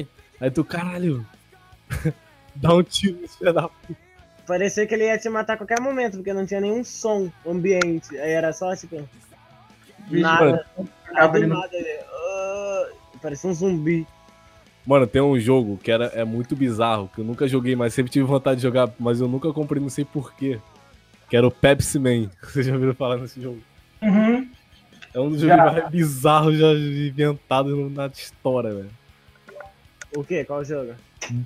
"Ih". 0.01 0.07
Aí 0.39 0.51
tu, 0.51 0.63
caralho. 0.63 1.25
Dá 2.55 2.75
um 2.75 2.83
tiro 2.83 3.19
nesse 3.19 3.39
filho 3.39 3.53
da 3.53 3.67
Parecia 4.45 4.85
que 4.85 4.93
ele 4.93 5.05
ia 5.05 5.17
te 5.17 5.27
matar 5.29 5.53
a 5.53 5.57
qualquer 5.57 5.81
momento, 5.81 6.17
porque 6.17 6.31
não 6.31 6.45
tinha 6.45 6.61
nenhum 6.61 6.83
som 6.83 7.31
ambiente. 7.45 8.17
Aí 8.19 8.31
era 8.31 8.53
só 8.53 8.75
tipo. 8.75 9.03
Nada. 10.11 10.65
Aí 10.77 10.85
Ficava 11.07 11.31
do 11.33 11.37
ele 11.39 11.47
no- 11.47 11.55
nada 11.59 11.69
ele. 11.75 11.99
"Ah", 12.07 12.89
parecia 13.21 13.49
um 13.49 13.53
zumbi. 13.53 14.07
Mano, 14.87 15.05
tem 15.05 15.21
um 15.21 15.37
jogo 15.37 15.77
que 15.83 15.91
era, 15.91 16.05
é 16.05 16.23
muito 16.23 16.55
bizarro, 16.55 17.11
que 17.13 17.19
eu 17.19 17.25
nunca 17.25 17.45
joguei, 17.45 17.75
mas 17.75 17.93
sempre 17.93 18.09
tive 18.09 18.23
vontade 18.23 18.55
de 18.55 18.63
jogar, 18.63 18.89
mas 18.97 19.19
eu 19.19 19.27
nunca 19.27 19.51
comprei, 19.51 19.81
não 19.81 19.89
sei 19.89 20.05
porquê. 20.05 20.61
Que 21.29 21.35
era 21.35 21.45
o 21.45 21.51
Pepsi 21.51 21.99
Man. 21.99 22.29
Vocês 22.41 22.65
já 22.65 22.73
ouviram 22.73 22.95
falar 22.95 23.17
nesse 23.17 23.41
jogo? 23.41 23.59
Uhum. 24.01 24.47
É 25.13 25.19
um 25.19 25.29
dos 25.29 25.41
jogos 25.41 25.57
mais 25.57 25.89
bizarros 25.89 26.57
já 26.57 26.71
inventados 26.71 27.91
na 27.91 28.07
história, 28.07 28.73
velho. 28.73 28.89
O 30.15 30.23
quê? 30.23 30.45
Qual 30.45 30.63
jogo? 30.63 30.93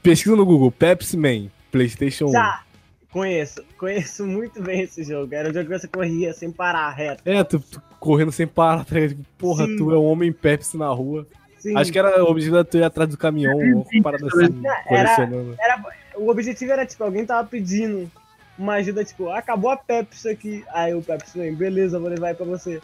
Pesquisa 0.03 0.35
no 0.35 0.45
Google, 0.45 0.71
Pepsi 0.71 1.17
Man, 1.17 1.49
Playstation 1.71 2.27
1. 2.27 2.31
Já! 2.33 2.61
Conheço. 3.09 3.63
Conheço 3.75 4.25
muito 4.25 4.61
bem 4.61 4.81
esse 4.81 5.03
jogo. 5.03 5.33
Era 5.33 5.49
um 5.49 5.53
jogo 5.53 5.67
que 5.67 5.79
você 5.79 5.87
corria 5.87 6.31
sem 6.31 6.51
parar, 6.51 6.91
reto. 6.91 7.23
É, 7.25 7.43
tu, 7.43 7.59
tu 7.59 7.81
correndo 7.99 8.31
sem 8.31 8.45
parar, 8.45 8.85
tá? 8.85 8.95
Tipo, 9.07 9.25
Porra, 9.37 9.65
Sim. 9.65 9.77
tu 9.77 9.91
é 9.91 9.97
um 9.97 10.05
homem 10.05 10.31
Pepsi 10.31 10.77
na 10.77 10.89
rua. 10.89 11.27
Sim. 11.61 11.77
Acho 11.77 11.91
que 11.91 11.99
era 11.99 12.23
o 12.23 12.27
objetivo 12.29 12.55
era 12.57 12.65
tu 12.65 12.77
ir 12.77 12.83
atrás 12.83 13.09
do 13.09 13.17
caminhão, 13.17 13.57
uma 13.57 13.85
parada 14.01 14.25
assim, 14.25 14.65
Era- 14.65 14.83
colecionando. 14.83 15.55
Era, 15.59 15.83
o 16.15 16.29
objetivo 16.29 16.71
era, 16.71 16.85
tipo, 16.85 17.03
alguém 17.03 17.25
tava 17.25 17.45
pedindo 17.47 18.09
uma 18.57 18.73
ajuda, 18.75 19.03
tipo, 19.05 19.29
acabou 19.29 19.69
a 19.69 19.77
Pepsi 19.77 20.29
aqui. 20.29 20.63
Aí 20.73 20.93
o 20.95 21.01
Pepsi 21.03 21.37
vem, 21.37 21.53
beleza, 21.53 21.99
vou 21.99 22.09
levar 22.09 22.29
aí 22.29 22.33
pra 22.33 22.45
você. 22.45 22.81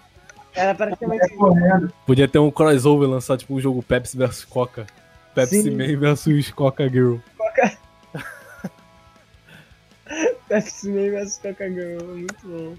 Era 0.55 0.75
praticamente 0.75 1.27
correndo. 1.35 1.91
Podia 2.05 2.27
ter 2.27 2.37
um 2.39 2.51
crossover, 2.51 3.09
lançar 3.09 3.37
tipo 3.37 3.53
um 3.55 3.59
jogo 3.59 3.81
Pepsi 3.83 4.15
vs 4.17 4.45
Coca. 4.45 4.85
Pepsi 5.33 5.63
Sim. 5.63 5.71
Man 5.71 5.97
vs 5.99 6.51
Coca 6.51 6.87
Girl. 6.87 7.15
Pepsi 10.47 10.89
Man 10.89 11.11
vs 11.11 11.37
Coca 11.39 11.67
Girl. 11.69 12.03
Muito 12.03 12.47
bom. 12.47 12.75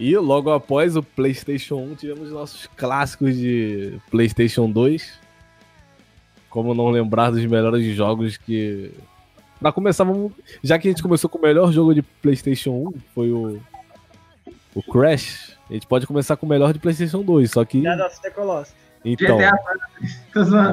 E 0.00 0.16
logo 0.16 0.50
após 0.50 0.96
o 0.96 1.02
PlayStation 1.02 1.76
1, 1.76 1.94
tivemos 1.96 2.32
nossos 2.32 2.66
clássicos 2.74 3.36
de 3.36 4.00
PlayStation 4.10 4.70
2. 4.70 5.20
Como 6.48 6.72
não 6.72 6.88
lembrar 6.88 7.30
dos 7.30 7.44
melhores 7.44 7.84
jogos 7.94 8.38
que. 8.38 8.94
Pra 9.60 9.70
começar, 9.70 10.04
vamos... 10.04 10.32
já 10.64 10.78
que 10.78 10.88
a 10.88 10.90
gente 10.90 11.02
começou 11.02 11.28
com 11.28 11.36
o 11.36 11.42
melhor 11.42 11.70
jogo 11.70 11.94
de 11.94 12.00
PlayStation 12.00 12.70
1, 12.70 12.94
foi 13.14 13.30
o. 13.30 13.60
O 14.74 14.82
Crash. 14.82 15.54
A 15.68 15.74
gente 15.74 15.86
pode 15.86 16.06
começar 16.06 16.34
com 16.34 16.46
o 16.46 16.48
melhor 16.48 16.72
de 16.72 16.78
PlayStation 16.78 17.20
2, 17.20 17.50
só 17.50 17.62
que. 17.62 17.82
Shadow 17.82 18.06
of 18.06 18.22
the 18.22 18.30
Colossus. 18.30 18.74
Então. 19.04 19.38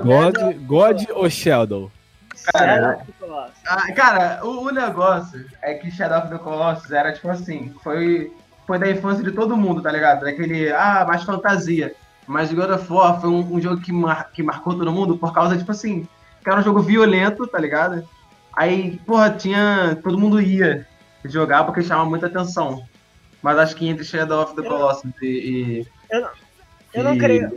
God, 0.06 0.56
God 0.66 1.04
ou 1.14 1.30
Shadow? 1.30 1.92
Cara, 2.54 2.76
Shadow 2.76 2.96
of 2.96 3.06
the 3.06 3.14
Colossus. 3.20 3.58
Ah, 3.66 3.92
cara, 3.92 4.46
o, 4.46 4.68
o 4.68 4.72
negócio 4.72 5.46
é 5.62 5.74
que 5.74 5.92
Shadow 5.92 6.20
of 6.20 6.30
the 6.30 6.38
Colossus 6.38 6.92
era 6.92 7.12
tipo 7.12 7.28
assim, 7.28 7.76
foi, 7.84 8.32
foi 8.68 8.78
da 8.78 8.92
infância 8.92 9.24
de 9.24 9.32
todo 9.32 9.56
mundo, 9.56 9.82
tá 9.82 9.92
ligado? 9.92 10.26
Daquele, 10.26 10.70
ah, 10.72 11.06
mais 11.08 11.24
fantasia. 11.24 11.96
Mas 12.28 12.52
God 12.54 12.70
of 12.72 12.92
War 12.92 13.22
foi 13.22 13.30
um, 13.30 13.54
um 13.56 13.62
jogo 13.62 13.82
que, 13.82 13.92
mar, 13.94 14.30
que 14.34 14.44
marcou 14.44 14.78
todo 14.78 14.92
mundo 14.92 15.18
por 15.18 15.34
causa, 15.34 15.58
tipo 15.58 15.72
assim, 15.72 16.06
que 16.44 16.50
era 16.50 16.60
um 16.60 16.64
jogo 16.64 16.82
violento, 16.82 17.48
tá 17.48 17.58
ligado? 17.58 18.08
Aí, 18.54 19.00
porra, 19.06 19.30
tinha. 19.30 19.98
Todo 20.04 20.20
mundo 20.20 20.42
ia 20.42 20.86
jogar 21.24 21.64
porque 21.64 21.82
chamava 21.82 22.10
muita 22.10 22.26
atenção. 22.28 22.84
Mas 23.42 23.58
acho 23.58 23.76
que 23.76 23.88
entre 23.88 24.04
Shadow 24.04 24.44
of 24.44 24.56
the 24.56 24.62
Eu- 24.62 24.66
Colossus 24.70 25.12
e. 25.22 25.26
e 25.26 25.88
Eu 26.12 26.22
não, 26.22 26.30
eu 26.94 27.04
não 27.04 27.16
e 27.16 27.18
creio. 27.18 27.52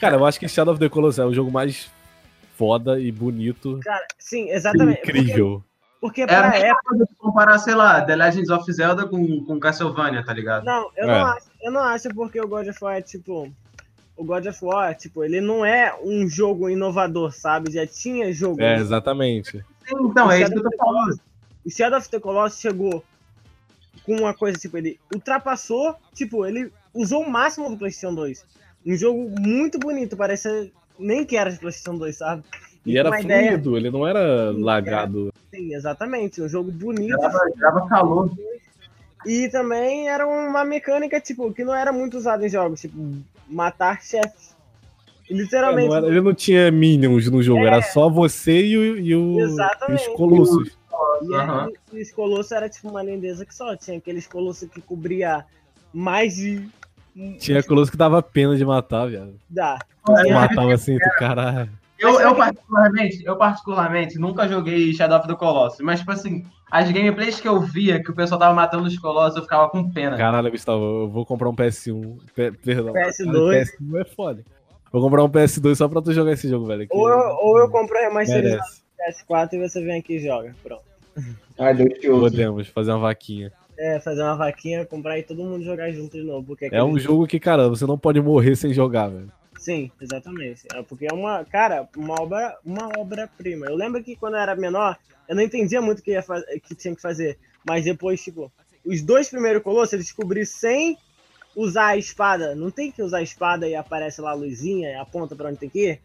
Cara, 0.00 0.16
eu 0.16 0.24
acho 0.24 0.38
que 0.38 0.48
Shadow 0.48 0.72
of 0.72 0.80
the 0.80 0.88
Colossus 0.88 1.18
é 1.18 1.24
o 1.24 1.34
jogo 1.34 1.50
mais 1.50 1.90
foda 2.56 2.98
e 2.98 3.12
bonito. 3.12 3.80
Cara, 3.82 4.06
sim, 4.18 4.46
e 4.46 4.50
exatamente. 4.52 5.00
incrível. 5.00 5.62
Porque, 5.62 5.75
porque 6.00 6.22
Era 6.22 6.38
a 6.38 6.40
pra 6.42 6.50
mesma 6.50 6.68
época. 6.68 6.96
de 6.96 7.06
comparar, 7.18 7.58
sei 7.58 7.74
lá, 7.74 8.00
The 8.02 8.16
Legends 8.16 8.50
of 8.50 8.72
Zelda 8.72 9.06
com, 9.06 9.44
com 9.44 9.58
Castlevania, 9.60 10.24
tá 10.24 10.32
ligado? 10.32 10.64
Não, 10.64 10.90
eu, 10.96 11.04
É. 11.04 11.06
não 11.06 11.26
acho, 11.26 11.46
eu 11.62 11.72
não 11.72 11.80
acho 11.82 12.08
porque 12.14 12.40
o 12.40 12.48
God 12.48 12.68
of 12.68 12.78
War 12.84 12.96
é 12.96 13.02
tipo. 13.02 13.52
O 14.16 14.24
God 14.24 14.46
of 14.46 14.64
War, 14.64 14.94
tipo, 14.94 15.22
ele 15.24 15.40
não 15.42 15.62
é 15.64 15.94
um 16.02 16.26
jogo 16.26 16.70
inovador, 16.70 17.32
sabe? 17.32 17.70
Já 17.70 17.86
tinha 17.86 18.32
jogo. 18.32 18.62
É, 18.62 18.76
exatamente. 18.76 19.58
Sim, 19.86 19.96
então, 20.06 20.30
é 20.32 20.40
isso 20.40 20.52
que 20.52 20.58
eu 20.58 20.62
tô 20.70 20.76
falando. 20.78 21.20
O 21.64 21.70
Shadow 21.70 21.98
of 21.98 22.08
the 22.08 22.18
Colossus 22.20 22.60
chegou 22.60 23.04
com 24.04 24.16
uma 24.16 24.32
coisa, 24.32 24.56
tipo, 24.58 24.78
ele 24.78 24.98
ultrapassou, 25.14 25.96
tipo, 26.14 26.46
ele 26.46 26.72
usou 26.94 27.22
o 27.24 27.30
máximo 27.30 27.68
do 27.68 27.76
PlayStation 27.76 28.14
2. 28.14 28.44
Um 28.86 28.96
jogo 28.96 29.28
muito 29.40 29.78
bonito, 29.78 30.16
parece 30.16 30.72
nem 30.98 31.24
que 31.26 31.36
era 31.36 31.50
de 31.50 31.58
PlayStation 31.58 31.98
2, 31.98 32.16
sabe? 32.16 32.42
E 32.86 32.96
era 32.96 33.10
uma 33.10 33.20
ideia- 33.20 33.50
fluido, 33.52 33.76
ele 33.76 33.90
não 33.90 34.06
era 34.06 34.52
Sim, 34.52 34.62
lagado. 34.62 35.32
Sim, 35.52 35.74
exatamente. 35.74 36.40
Um 36.40 36.48
jogo 36.48 36.70
bonito. 36.70 37.16
Dava, 37.58 37.88
calor. 37.88 38.30
E 39.26 39.48
também 39.48 40.08
era 40.08 40.26
uma 40.26 40.64
mecânica, 40.64 41.20
tipo, 41.20 41.52
que 41.52 41.64
não 41.64 41.74
era 41.74 41.92
muito 41.92 42.16
usada 42.16 42.46
em 42.46 42.48
jogos, 42.48 42.80
tipo, 42.80 42.96
matar 43.48 44.00
chefes. 44.02 44.54
E, 45.28 45.32
É, 45.34 45.36
Literalmente. 45.36 45.88
não 45.88 45.96
era- 45.96 46.06
ele 46.06 46.20
não 46.20 46.32
tinha 46.32 46.70
minions 46.70 47.28
no 47.28 47.42
jogo, 47.42 47.64
É. 47.64 47.66
era 47.66 47.82
só 47.82 48.08
você 48.08 48.64
e, 48.64 48.76
o, 48.78 48.96
e, 48.98 49.14
o- 49.16 49.40
e 49.88 49.92
os 49.94 50.06
colossos. 50.14 50.78
E, 51.22 51.34
Aham. 51.34 51.68
e 51.92 52.00
os 52.02 52.12
colossos 52.12 52.52
era 52.52 52.68
tipo 52.68 52.88
uma 52.88 53.02
lindeza 53.02 53.44
que 53.44 53.52
só. 53.54 53.74
Tinha 53.76 53.98
aqueles 53.98 54.26
colossos 54.28 54.68
que 54.68 54.80
cobria 54.80 55.44
mais 55.92 56.36
de. 56.36 56.68
Tinha 57.40 57.62
colosso 57.64 57.90
que 57.90 57.96
dava 57.96 58.22
pena 58.22 58.54
de 58.56 58.64
matar, 58.64 59.08
viado. 59.08 59.34
Dá. 59.50 59.78
É, 60.24 60.32
Matava 60.32 60.72
assim, 60.74 60.94
do 60.98 61.10
caralho. 61.18 61.70
Eu, 61.98 62.20
eu, 62.20 62.34
particularmente, 62.34 63.24
eu 63.24 63.36
particularmente 63.36 64.18
nunca 64.18 64.46
joguei 64.46 64.92
Shadow 64.92 65.18
of 65.18 65.28
the 65.28 65.34
Colossus, 65.34 65.80
mas 65.80 66.00
tipo 66.00 66.12
assim, 66.12 66.44
as 66.70 66.90
gameplays 66.90 67.40
que 67.40 67.48
eu 67.48 67.60
via 67.60 68.02
que 68.02 68.10
o 68.10 68.14
pessoal 68.14 68.38
tava 68.38 68.54
matando 68.54 68.84
os 68.84 68.98
Colossus, 68.98 69.36
eu 69.36 69.42
ficava 69.42 69.68
com 69.70 69.90
pena. 69.90 70.16
Caralho, 70.16 70.50
Gustavo, 70.50 70.82
eu 71.02 71.08
vou 71.08 71.24
comprar 71.24 71.48
um 71.48 71.54
PS1. 71.56 72.18
Pe- 72.34 72.52
perdão. 72.52 72.92
PS2. 72.92 73.64
PS1 73.80 74.00
é 74.00 74.04
foda. 74.04 74.44
Vou 74.92 75.02
comprar 75.02 75.24
um 75.24 75.28
PS2 75.28 75.74
só 75.74 75.88
pra 75.88 76.02
tu 76.02 76.12
jogar 76.12 76.32
esse 76.32 76.48
jogo, 76.48 76.66
velho. 76.66 76.86
que 76.88 76.96
Ou 76.96 77.08
eu, 77.08 77.18
ou 77.40 77.58
eu 77.58 77.70
compro 77.70 77.96
a 77.98 78.08
do 78.08 78.14
PS4 78.14 79.52
e 79.52 79.68
você 79.68 79.82
vem 79.84 79.98
aqui 79.98 80.16
e 80.16 80.20
joga. 80.20 80.54
Pronto. 80.62 80.82
Ouça. 81.58 82.20
Podemos 82.20 82.68
fazer 82.68 82.90
uma 82.92 83.00
vaquinha. 83.00 83.52
É, 83.78 84.00
fazer 84.00 84.22
uma 84.22 84.36
vaquinha, 84.36 84.86
comprar 84.86 85.18
e 85.18 85.22
todo 85.22 85.42
mundo 85.42 85.62
jogar 85.62 85.90
junto 85.92 86.16
de 86.16 86.22
novo. 86.22 86.46
Porque 86.46 86.68
É 86.72 86.82
um 86.82 86.98
jogo 86.98 87.26
que, 87.26 87.38
cara, 87.38 87.68
você 87.68 87.86
não 87.86 87.98
pode 87.98 88.20
morrer 88.20 88.56
sem 88.56 88.72
jogar, 88.72 89.08
velho. 89.08 89.30
Sim, 89.66 89.90
exatamente. 90.00 90.62
É 90.70 90.80
porque 90.80 91.08
é 91.08 91.12
uma, 91.12 91.44
cara, 91.44 91.88
uma 91.96 92.14
obra, 92.22 92.56
uma 92.64 92.88
obra-prima. 93.00 93.66
Eu 93.66 93.74
lembro 93.74 94.00
que 94.00 94.14
quando 94.14 94.34
eu 94.34 94.40
era 94.40 94.54
menor, 94.54 94.96
eu 95.28 95.34
não 95.34 95.42
entendia 95.42 95.82
muito 95.82 95.98
o 95.98 96.02
que, 96.02 96.12
ia 96.12 96.24
que 96.62 96.72
tinha 96.76 96.94
que 96.94 97.02
fazer. 97.02 97.36
Mas 97.64 97.84
depois, 97.84 98.22
tipo, 98.22 98.52
os 98.84 99.02
dois 99.02 99.28
primeiros 99.28 99.64
colossos 99.64 99.94
eu 99.94 99.98
descobri 99.98 100.46
sem 100.46 100.96
usar 101.56 101.88
a 101.88 101.96
espada. 101.96 102.54
Não 102.54 102.70
tem 102.70 102.92
que 102.92 103.02
usar 103.02 103.18
a 103.18 103.22
espada 103.22 103.66
e 103.66 103.74
aparece 103.74 104.20
lá 104.20 104.30
a 104.30 104.34
luzinha 104.34 104.88
e 104.88 104.94
aponta 104.94 105.34
pra 105.34 105.48
onde 105.48 105.58
tem 105.58 105.68
que 105.68 105.90
ir? 105.90 106.00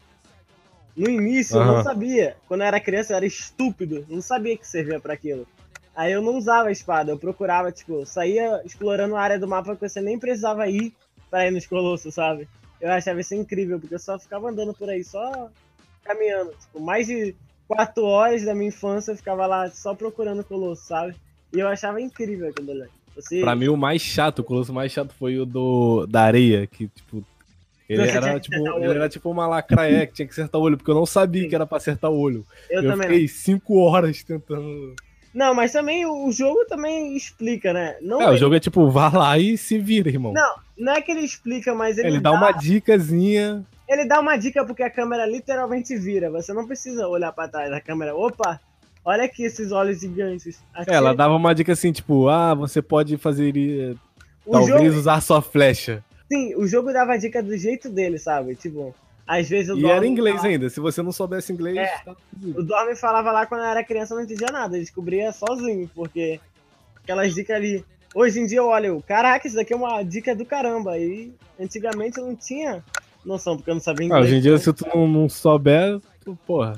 No 0.96 1.08
início 1.08 1.56
eu 1.56 1.64
não 1.64 1.84
sabia. 1.84 2.36
Quando 2.48 2.62
eu 2.62 2.66
era 2.66 2.80
criança 2.80 3.12
eu 3.12 3.16
era 3.18 3.26
estúpido. 3.26 4.04
Não 4.08 4.20
sabia 4.20 4.58
que 4.58 4.66
servia 4.66 4.98
pra 4.98 5.14
aquilo. 5.14 5.46
Aí 5.94 6.10
eu 6.10 6.20
não 6.20 6.36
usava 6.36 6.68
a 6.68 6.72
espada, 6.72 7.12
eu 7.12 7.18
procurava, 7.18 7.70
tipo, 7.70 8.04
saía 8.06 8.60
explorando 8.64 9.14
a 9.14 9.22
área 9.22 9.38
do 9.38 9.46
mapa 9.46 9.76
que 9.76 9.88
você 9.88 10.00
nem 10.00 10.18
precisava 10.18 10.66
ir 10.66 10.92
pra 11.30 11.46
ir 11.46 11.52
nos 11.52 11.64
colossos, 11.64 12.12
sabe? 12.12 12.48
Eu 12.82 12.90
achava 12.90 13.20
isso 13.20 13.34
incrível, 13.36 13.78
porque 13.78 13.94
eu 13.94 13.98
só 14.00 14.18
ficava 14.18 14.50
andando 14.50 14.74
por 14.74 14.90
aí, 14.90 15.04
só 15.04 15.48
caminhando. 16.02 16.50
Tipo, 16.50 16.80
mais 16.80 17.06
de 17.06 17.32
quatro 17.68 18.04
horas 18.04 18.44
da 18.44 18.54
minha 18.54 18.68
infância 18.68 19.12
eu 19.12 19.16
ficava 19.16 19.46
lá 19.46 19.70
só 19.70 19.94
procurando 19.94 20.42
colosso, 20.42 20.88
sabe? 20.88 21.14
E 21.54 21.60
eu 21.60 21.68
achava 21.68 22.00
incrível 22.00 22.48
aquilo 22.48 22.72
ali. 22.72 22.88
Você... 23.14 23.40
Pra 23.40 23.54
mim, 23.54 23.68
o 23.68 23.76
mais 23.76 24.02
chato, 24.02 24.40
o 24.40 24.44
colosso 24.44 24.72
mais 24.72 24.90
chato 24.90 25.14
foi 25.14 25.38
o 25.38 25.46
do 25.46 26.06
da 26.06 26.22
areia, 26.22 26.66
que, 26.66 26.88
tipo. 26.88 27.24
Ele 27.88 28.06
tinha 28.06 28.16
era, 28.16 28.40
tipo, 28.40 28.56
ele 28.56 28.86
era 28.86 29.08
tipo 29.08 29.30
uma 29.30 29.46
lacraé 29.46 30.06
que 30.06 30.14
tinha 30.14 30.26
que 30.26 30.32
acertar 30.32 30.58
o 30.58 30.64
olho, 30.64 30.78
porque 30.78 30.90
eu 30.90 30.94
não 30.94 31.04
sabia 31.04 31.42
Sim. 31.42 31.48
que 31.48 31.54
era 31.54 31.66
pra 31.66 31.76
acertar 31.76 32.10
o 32.10 32.18
olho. 32.18 32.44
eu, 32.70 32.82
Eu, 32.82 32.96
fiquei 32.96 33.28
cinco 33.28 33.76
horas 33.78 34.22
tentando. 34.22 34.96
Não, 35.34 35.54
mas 35.54 35.72
também 35.72 36.04
o 36.06 36.30
jogo 36.30 36.64
também 36.66 37.16
explica, 37.16 37.72
né? 37.72 37.96
Não, 38.02 38.20
É, 38.20 38.30
o 38.30 38.36
jogo 38.36 38.54
é 38.54 38.60
tipo, 38.60 38.90
vá 38.90 39.08
lá 39.08 39.38
e 39.38 39.56
se 39.56 39.78
vira, 39.78 40.08
irmão. 40.10 40.32
não, 40.32 40.54
não 40.78 40.92
é 40.94 41.00
que 41.00 41.10
ele 41.10 41.22
explica, 41.22 41.74
mas 41.74 41.96
ele, 41.98 42.08
ele 42.08 42.20
dá 42.20 42.32
uma 42.32 42.52
dicasinha. 42.52 43.64
ele 43.88 44.04
dá 44.06 44.20
uma 44.20 44.36
dica 44.36 44.64
porque 44.64 44.82
a 44.82 44.90
câmera 44.90 45.24
literalmente 45.26 45.96
vira. 45.96 46.30
Você 46.30 46.52
não 46.52 46.66
precisa 46.66 47.06
olhar 47.08 47.32
pra 47.32 47.48
trás 47.48 47.70
da 47.70 47.80
câmera. 47.80 48.14
Opa, 48.14 48.60
olha 49.04 49.24
aqui 49.24 49.44
esses 49.44 49.72
olhos 49.72 50.00
gigantes. 50.00 50.62
Aqui, 50.74 50.90
É, 50.90 50.94
ela 50.94 51.14
dava 51.14 51.34
uma 51.34 51.54
dica 51.54 51.72
assim, 51.72 51.92
tipo, 51.92 52.28
ah, 52.28 52.54
você 52.54 52.82
pode 52.82 53.16
fazer. 53.16 53.96
o 54.44 54.52
Talvez 54.52 54.84
jogo, 54.84 54.98
usar 54.98 55.20
sua 55.22 55.40
flecha. 55.40 56.04
sim, 56.30 56.54
o 56.56 56.66
jogo 56.66 56.92
dava 56.92 57.16
dica 57.18 57.42
do 57.42 57.56
jeito 57.56 57.88
dele, 57.88 58.18
sabe? 58.18 58.54
Tipo, 58.54 58.94
às 59.26 59.48
vezes 59.48 59.70
o 59.70 59.78
E 59.78 59.84
era 59.84 59.94
Dorme 59.94 60.08
inglês 60.08 60.36
falava- 60.36 60.52
ainda. 60.52 60.70
Se 60.70 60.80
você 60.80 61.02
não 61.02 61.12
soubesse 61.12 61.52
inglês, 61.52 61.76
É. 61.78 61.98
tá. 62.04 62.14
O 62.42 62.62
Dorme 62.62 62.96
falava 62.96 63.30
lá 63.32 63.46
quando 63.46 63.60
eu 63.62 63.66
era 63.68 63.84
criança, 63.84 64.14
eu 64.14 64.18
não 64.18 64.24
entendia 64.24 64.48
nada. 64.52 64.76
Eu 64.76 64.80
descobria 64.80 65.32
sozinho, 65.32 65.88
porque 65.94 66.40
aquelas 67.02 67.34
dicas 67.34 67.56
ali. 67.56 67.84
Hoje 68.14 68.40
em 68.40 68.46
dia 68.46 68.58
eu 68.58 68.66
olho, 68.66 69.02
caraca, 69.06 69.46
isso 69.46 69.56
daqui 69.56 69.72
é 69.72 69.76
uma 69.76 70.02
dica 70.02 70.34
do 70.36 70.44
caramba. 70.44 70.98
E 70.98 71.32
antigamente 71.58 72.18
eu 72.18 72.26
não 72.26 72.36
tinha 72.36 72.84
noção, 73.24 73.56
porque 73.56 73.70
eu 73.70 73.74
não 73.74 73.80
sabia 73.80 74.04
Ah, 74.04 74.06
inglês. 74.08 74.24
hoje 74.26 74.34
em 74.36 74.40
dia, 74.40 74.58
se 74.58 74.72
tu 74.72 74.86
não, 74.94 75.06
não 75.08 75.28
souber, 75.28 75.98
tu, 76.24 76.36
porra. 76.46 76.74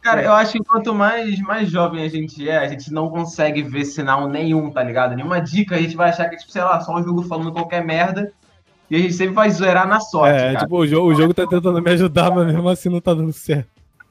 Cara, 0.00 0.22
eu 0.22 0.32
acho 0.32 0.52
que 0.52 0.60
quanto 0.64 0.94
mais, 0.94 1.38
mais 1.40 1.68
jovem 1.70 2.02
a 2.02 2.08
gente 2.08 2.48
é, 2.48 2.56
a 2.56 2.66
gente 2.66 2.90
não 2.90 3.10
consegue 3.10 3.62
ver 3.62 3.84
sinal 3.84 4.26
nenhum, 4.26 4.70
tá 4.70 4.82
ligado? 4.82 5.14
Nenhuma 5.14 5.38
dica, 5.40 5.74
a 5.76 5.78
gente 5.78 5.94
vai 5.94 6.08
achar 6.08 6.26
que, 6.30 6.38
tipo, 6.38 6.50
sei 6.50 6.62
lá, 6.62 6.80
só 6.80 6.96
um 6.96 7.02
jogo 7.02 7.22
falando 7.24 7.52
qualquer 7.52 7.84
merda. 7.84 8.32
E 8.90 8.96
a 8.96 8.98
gente 8.98 9.14
sempre 9.14 9.34
vai 9.34 9.48
zoeirar 9.50 9.86
na 9.86 10.00
sorte, 10.00 10.34
é, 10.34 10.52
cara. 10.52 10.64
tipo, 10.64 10.76
o 10.76 10.86
jogo, 10.86 11.10
o 11.10 11.14
jogo 11.14 11.32
tá 11.32 11.46
tentando 11.46 11.80
me 11.80 11.90
ajudar, 11.92 12.34
mas 12.34 12.46
mesmo 12.46 12.68
assim 12.68 12.88
não 12.88 13.00
tá 13.00 13.14
dando 13.14 13.32
certo. 13.32 13.68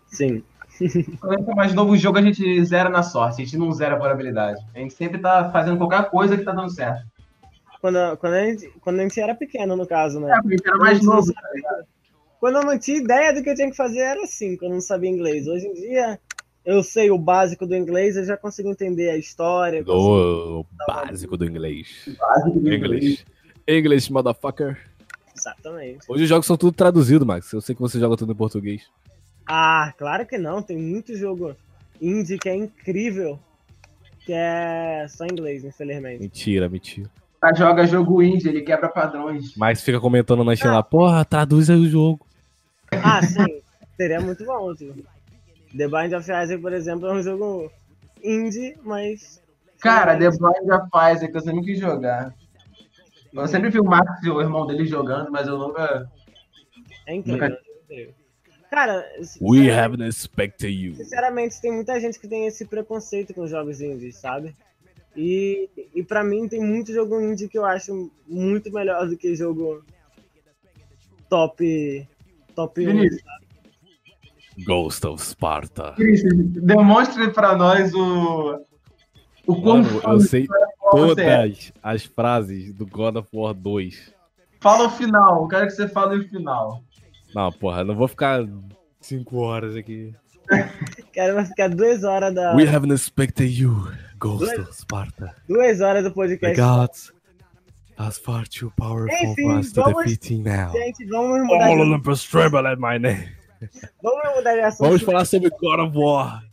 Sim. 0.07 0.41
Quando 1.19 1.34
a 1.34 1.38
gente 1.38 1.51
é 1.51 1.55
mais 1.55 1.73
novo, 1.73 1.91
o 1.91 1.97
jogo 1.97 2.17
a 2.17 2.21
gente 2.21 2.63
zera 2.63 2.89
na 2.89 3.03
sorte, 3.03 3.41
a 3.41 3.45
gente 3.45 3.57
não 3.57 3.71
zera 3.73 3.97
por 3.97 4.09
habilidade. 4.09 4.63
A 4.73 4.80
gente 4.80 4.93
sempre 4.93 5.17
tá 5.17 5.49
fazendo 5.51 5.77
qualquer 5.77 6.09
coisa 6.09 6.38
que 6.38 6.45
tá 6.45 6.53
dando 6.53 6.69
certo. 6.69 7.05
Quando, 7.82 8.17
quando, 8.17 8.34
a 8.34 8.45
gente, 8.45 8.73
quando 8.80 8.99
a 8.99 9.03
gente 9.03 9.19
era 9.19 9.36
pequeno, 9.36 9.75
no 9.75 9.86
caso, 9.86 10.19
né? 10.21 10.32
É, 10.32 10.41
porque 10.41 10.69
a 10.69 10.71
era 10.71 10.77
mais 10.77 11.01
novo. 11.03 11.34
tá 11.34 11.49
ligado? 11.53 11.86
Quando 12.39 12.55
eu 12.57 12.63
não 12.63 12.80
tinha 12.80 12.97
ideia 12.97 13.34
do 13.34 13.43
que 13.43 13.49
eu 13.49 13.55
tinha 13.55 13.69
que 13.69 13.75
fazer, 13.75 13.99
era 13.99 14.23
assim, 14.23 14.55
quando 14.55 14.71
eu 14.71 14.75
não 14.75 14.82
sabia 14.82 15.09
inglês. 15.09 15.45
Hoje 15.45 15.67
em 15.67 15.73
dia, 15.73 16.19
eu 16.65 16.82
sei 16.84 17.11
o 17.11 17.17
básico 17.17 17.67
do 17.67 17.75
inglês, 17.75 18.15
eu 18.15 18.23
já 18.23 18.38
consigo 18.38 18.69
entender 18.69 19.09
a 19.09 19.17
história. 19.17 19.84
Do 19.84 20.65
básico 20.88 21.36
do 21.36 21.45
inglês. 21.45 22.09
Básico 22.17 22.59
do 22.59 22.73
English. 22.73 23.25
English, 23.70 24.11
motherfucker. 24.11 24.78
Exatamente. 25.36 25.99
Hoje 26.07 26.24
os 26.24 26.30
jogos 26.30 26.45
são 26.45 26.57
tudo 26.57 26.74
traduzidos, 26.74 27.26
Max. 27.26 27.53
Eu 27.53 27.61
sei 27.61 27.76
que 27.76 27.82
você 27.82 27.99
joga 27.99 28.17
tudo 28.17 28.34
em 28.34 28.36
português. 28.36 28.89
Ah, 29.47 29.93
claro 29.97 30.26
que 30.26 30.38
não. 30.38 30.61
Tem 30.61 30.78
muito 30.78 31.15
jogo 31.15 31.55
indie 32.01 32.38
que 32.38 32.49
é 32.49 32.55
incrível, 32.55 33.39
que 34.26 34.34
é 34.34 35.05
só 35.07 35.26
em 35.26 35.32
inglês, 35.32 35.63
infelizmente. 35.63 36.22
Mentira, 36.22 36.67
mentira. 36.67 37.09
O 37.38 37.39
cara 37.39 37.55
joga 37.55 37.88
jogo 37.88 38.22
indie, 38.22 38.49
ele 38.49 38.61
quebra 38.61 38.89
padrões. 38.89 39.55
Mas 39.55 39.82
fica 39.82 39.99
comentando 39.99 40.43
na 40.43 40.55
Steam 40.55 40.74
lá, 40.74 40.84
porra, 40.84 41.24
traduz 41.24 41.70
aí 41.70 41.78
o 41.78 41.88
jogo. 41.88 42.26
Ah, 42.91 43.22
sim. 43.26 43.61
Seria 43.95 44.20
muito 44.20 44.43
bom, 44.45 44.74
tipo. 44.76 44.93
The 45.78 45.88
Bind 45.88 46.13
of 46.13 46.30
Isaac, 46.30 46.57
por 46.57 46.74
exemplo, 46.74 47.07
é 47.07 47.13
um 47.13 47.22
jogo 47.22 47.72
indie, 48.24 48.76
mas... 48.84 49.41
Cara, 49.80 50.17
The 50.17 50.30
Blind 50.32 50.70
of 50.70 50.89
Isaac, 51.13 51.34
eu 51.34 51.41
sempre 51.41 51.63
quis 51.63 51.80
jogar. 51.80 52.34
Eu 53.34 53.47
sempre 53.47 53.69
vi 53.69 53.80
o 53.80 53.84
Max 53.84 54.23
e 54.23 54.30
o 54.30 54.41
irmão 54.41 54.65
dele 54.65 54.86
jogando, 54.86 55.32
mas 55.32 55.47
eu 55.47 55.57
nunca. 55.57 56.09
É 57.07 57.13
incrível. 57.15 57.49
Nunca- 57.49 57.61
é 57.61 57.84
incrível. 57.84 58.13
Cara, 58.69 59.03
We 59.41 59.71
haven't 59.71 60.03
expected 60.07 60.69
you. 60.71 60.93
sinceramente, 60.95 61.59
tem 61.59 61.71
muita 61.71 61.99
gente 61.99 62.19
que 62.19 62.27
tem 62.27 62.45
esse 62.45 62.65
preconceito 62.65 63.34
com 63.34 63.47
jogos 63.47 63.82
indies, 63.82 64.17
sabe? 64.17 64.55
E, 65.15 65.67
e 65.95 66.03
pra 66.03 66.23
mim 66.23 66.47
tem 66.47 66.61
muito 66.61 66.93
jogo 66.93 67.19
indie 67.19 67.47
que 67.49 67.57
eu 67.57 67.65
acho 67.65 68.11
muito 68.27 68.71
melhor 68.71 69.07
do 69.07 69.17
que 69.17 69.36
jogo 69.36 69.84
top 71.27 72.07
top 72.55 72.82
1. 72.82 72.86
Vinícius, 72.86 73.21
Ghost 74.65 75.07
of 75.07 75.23
Sparta. 75.23 75.95
Demonstre 75.97 77.32
pra 77.32 77.55
nós 77.55 77.93
o. 77.93 78.59
O 79.52 79.62
quão 79.62 79.78
Mano, 79.82 80.00
fã 80.02 80.12
eu 80.12 80.20
sei 80.20 80.43
é. 80.43 80.91
todas 80.91 81.72
as 81.82 82.06
frases 82.06 82.74
do 82.74 82.86
God 82.86 83.16
of 83.18 83.28
War 83.34 83.54
2. 83.54 84.14
Fala 84.60 84.88
o 84.88 84.89
final, 84.91 85.41
eu 85.43 85.47
quero 85.47 85.66
que 85.68 85.72
você 85.74 85.88
fale 85.88 86.20
o 86.20 86.28
final. 86.30 86.84
Não, 87.34 87.52
porra, 87.52 87.82
eu 87.82 87.86
não 87.86 87.95
vou 87.95 88.08
ficar 88.08 88.45
5 89.02 89.38
horas 89.38 89.76
aqui. 89.76 90.14
Cara, 91.16 91.34
vai 91.34 91.45
ficar 91.45 91.70
duas 91.70 92.04
horas 92.04 92.34
da 92.34 92.56
We 92.56 92.64
haven't 92.68 92.93
expected 92.93 93.50
you, 93.50 93.88
Ghost 94.20 94.54
of 94.60 94.74
Sparta. 94.76 95.36
duas 95.47 95.80
horas 95.82 96.04
do 96.04 96.10
The 96.10 96.16
podcast. 96.16 96.56
gods 96.60 97.14
are 97.97 98.12
far 98.12 98.47
too 98.47 98.72
powerful 98.76 99.10
Enfim, 99.32 99.43
for 99.43 99.60
us 99.60 99.72
to 99.74 99.82
vamos- 99.84 100.04
defeat 100.06 100.32
him 100.32 100.43
now. 100.43 100.72
Gente, 100.72 101.06
vamos 101.08 101.41
mudar, 101.45 101.68
All 101.70 101.76
de, 101.76 101.82
Olympus 101.84 102.24
tremble 102.24 102.68
at 102.68 102.78
my 102.80 102.97
name. 103.00 103.30
vamos 104.02 104.36
mudar 104.38 104.54
de 104.56 104.62
assunto. 104.62 104.88
Vamos 104.88 105.02
falar 105.04 105.26
sobre 105.26 105.50
God 105.50 105.80
of 105.80 105.97
War. 105.97 106.43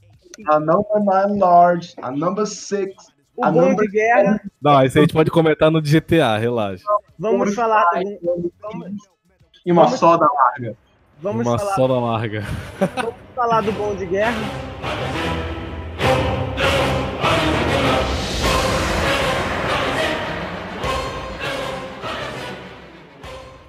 A 0.49 0.61
number 0.61 1.01
nine 1.01 1.39
large, 1.39 1.95
a 2.03 2.11
number 2.11 2.47
six. 2.47 2.95
o 3.37 3.45
a 3.45 3.51
bom 3.51 3.61
number 3.71 3.87
de 3.87 3.93
guerra. 3.93 4.41
Não, 4.63 4.83
isso 4.85 4.99
a 4.99 5.01
gente 5.03 5.13
pode 5.13 5.31
comentar 5.31 5.71
no 5.71 5.81
GTA, 5.83 6.37
relaxa. 6.39 6.85
Vamos 7.19 7.55
falar, 7.55 7.85
vamos, 8.23 8.51
E 9.65 9.73
uma 9.73 9.85
Vamos- 9.85 9.99
soda 9.99 10.27
larga. 10.33 10.77
vamos 11.21 11.47
Uma 11.47 11.59
falar, 11.59 11.75
soda 11.75 11.95
larga. 12.01 12.45
vamos 12.97 13.15
falar 13.35 13.61
do 13.63 13.73
bom 13.73 13.95
de 13.97 14.07
guerra. 14.07 14.37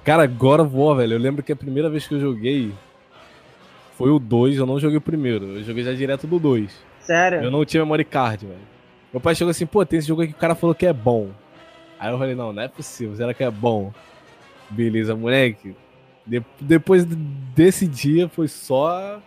Cara, 0.04 0.26
of 0.60 0.74
War, 0.74 0.96
velho, 0.96 1.14
eu 1.14 1.18
lembro 1.18 1.42
que 1.42 1.52
a 1.52 1.56
primeira 1.56 1.90
vez 1.90 2.06
que 2.06 2.14
eu 2.14 2.20
joguei 2.20 2.72
foi 3.98 4.10
o 4.10 4.18
2, 4.20 4.56
eu 4.58 4.64
não 4.64 4.78
joguei 4.78 4.96
o 4.96 5.00
primeiro. 5.00 5.44
Eu 5.56 5.64
joguei 5.64 5.82
já 5.82 5.92
direto 5.92 6.24
do 6.24 6.38
2. 6.38 6.72
Sério. 7.00 7.42
Eu 7.42 7.50
não 7.50 7.64
tinha 7.64 7.82
memory 7.82 8.04
card, 8.04 8.46
velho. 8.46 8.60
Meu 9.12 9.20
pai 9.20 9.34
chegou 9.34 9.50
assim, 9.50 9.66
pô, 9.66 9.84
tem 9.84 9.98
esse 9.98 10.06
jogo 10.06 10.22
aqui 10.22 10.30
que 10.32 10.38
o 10.38 10.40
cara 10.40 10.54
falou 10.54 10.72
que 10.72 10.86
é 10.86 10.92
bom. 10.92 11.30
Aí 11.98 12.12
eu 12.12 12.16
falei, 12.16 12.36
não, 12.36 12.52
não 12.52 12.62
é 12.62 12.68
possível, 12.68 13.16
será 13.16 13.34
que 13.34 13.42
é 13.42 13.50
bom? 13.50 13.92
Beleza, 14.70 15.16
moleque. 15.16 15.74
De- 16.24 16.44
depois 16.60 17.04
desse 17.04 17.88
dia 17.88 18.28
foi 18.28 18.46
só. 18.46 19.20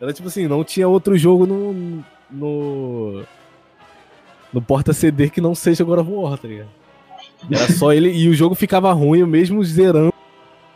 Era 0.00 0.10
tipo 0.12 0.28
assim, 0.28 0.48
não 0.48 0.64
tinha 0.64 0.88
outro 0.88 1.18
jogo 1.18 1.44
no. 1.44 2.02
no. 2.30 3.24
no 4.50 4.62
porta 4.62 4.94
CD 4.94 5.28
que 5.28 5.40
não 5.40 5.54
seja 5.54 5.84
God 5.84 5.98
of 5.98 6.10
War, 6.10 6.38
tá 6.38 6.48
ligado? 6.48 6.70
Era 7.50 7.70
só 7.72 7.92
ele. 7.92 8.10
E 8.10 8.26
o 8.28 8.32
jogo 8.32 8.54
ficava 8.54 8.90
ruim, 8.92 9.18
eu 9.18 9.26
mesmo 9.26 9.62
zerando 9.62 10.14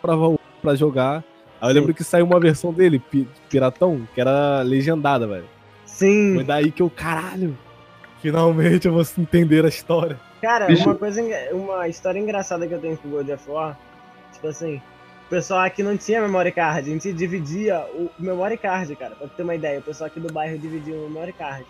pra, 0.03 0.15
pra 0.61 0.75
jogar. 0.75 1.25
Aí 1.61 1.69
eu 1.69 1.73
Sim. 1.75 1.79
lembro 1.81 1.95
que 1.95 2.05
saiu 2.05 2.25
uma 2.27 2.39
versão 2.41 2.73
dele, 2.73 2.99
pi- 2.99 3.29
Piratão, 3.49 4.07
que 4.15 4.21
era 4.21 4.63
legendada, 4.63 5.27
velho. 5.27 5.45
Sim. 5.85 6.35
Foi 6.37 6.45
daí 6.45 6.71
que 6.71 6.83
eu, 6.83 6.89
caralho, 6.91 7.57
finalmente 8.23 8.87
eu 8.87 8.93
vou 8.93 9.03
entender 9.19 9.65
a 9.65 9.69
história. 9.69 10.19
Cara, 10.41 10.67
Bicho. 10.67 10.85
uma 10.85 10.95
coisa, 10.95 11.21
uma 11.53 11.89
história 11.89 12.19
engraçada 12.19 12.67
que 12.67 12.73
eu 12.75 12.81
tenho 12.81 12.97
com 12.97 13.09
o 13.09 13.11
God 13.11 13.29
of 13.31 13.51
War, 13.51 13.77
tipo 14.33 14.47
assim, 14.47 14.77
o 15.27 15.29
pessoal 15.29 15.61
aqui 15.61 15.83
não 15.83 15.97
tinha 15.97 16.21
memory 16.21 16.53
card, 16.53 16.89
a 16.89 16.93
gente 16.93 17.13
dividia 17.13 17.81
o 17.95 18.09
memory 18.19 18.57
card, 18.57 18.95
cara, 18.95 19.17
pra 19.17 19.27
ter 19.27 19.43
uma 19.43 19.55
ideia, 19.57 19.81
o 19.81 19.83
pessoal 19.83 20.07
aqui 20.07 20.21
do 20.21 20.33
bairro 20.33 20.57
dividia 20.59 20.95
o 20.95 21.11
memory 21.11 21.33
card. 21.33 21.65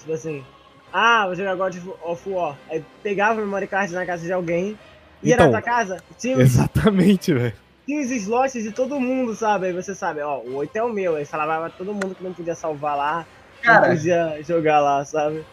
Tipo 0.00 0.12
assim, 0.12 0.44
ah, 0.92 1.24
vou 1.26 1.34
jogar 1.34 1.54
God 1.54 1.76
of 2.04 2.28
War, 2.28 2.56
aí 2.70 2.84
pegava 3.02 3.40
o 3.40 3.44
memory 3.44 3.66
card 3.66 3.92
na 3.94 4.04
casa 4.04 4.26
de 4.26 4.32
alguém, 4.32 4.78
ia 5.22 5.34
Então, 5.34 5.46
na 5.46 5.52
tua 5.52 5.62
casa, 5.62 6.02
tinha, 6.18 6.36
Exatamente, 6.38 7.32
velho. 7.32 7.54
Tinha 7.90 8.00
os 8.02 8.10
slots 8.12 8.62
de 8.62 8.70
todo 8.70 9.00
mundo, 9.00 9.34
sabe? 9.34 9.66
Aí 9.66 9.72
você 9.72 9.96
sabe, 9.96 10.20
ó, 10.20 10.38
o 10.38 10.54
8 10.54 10.76
é 10.76 10.82
o 10.82 10.92
meu, 10.92 11.16
aí 11.16 11.24
falava 11.24 11.68
pra 11.68 11.70
todo 11.70 11.92
mundo 11.92 12.14
que 12.14 12.22
não 12.22 12.32
podia 12.32 12.54
salvar 12.54 12.96
lá, 12.96 13.26
não 13.56 13.74
Cara, 13.74 13.88
podia 13.88 14.40
jogar 14.46 14.78
lá, 14.78 15.04
sabe? 15.04 15.44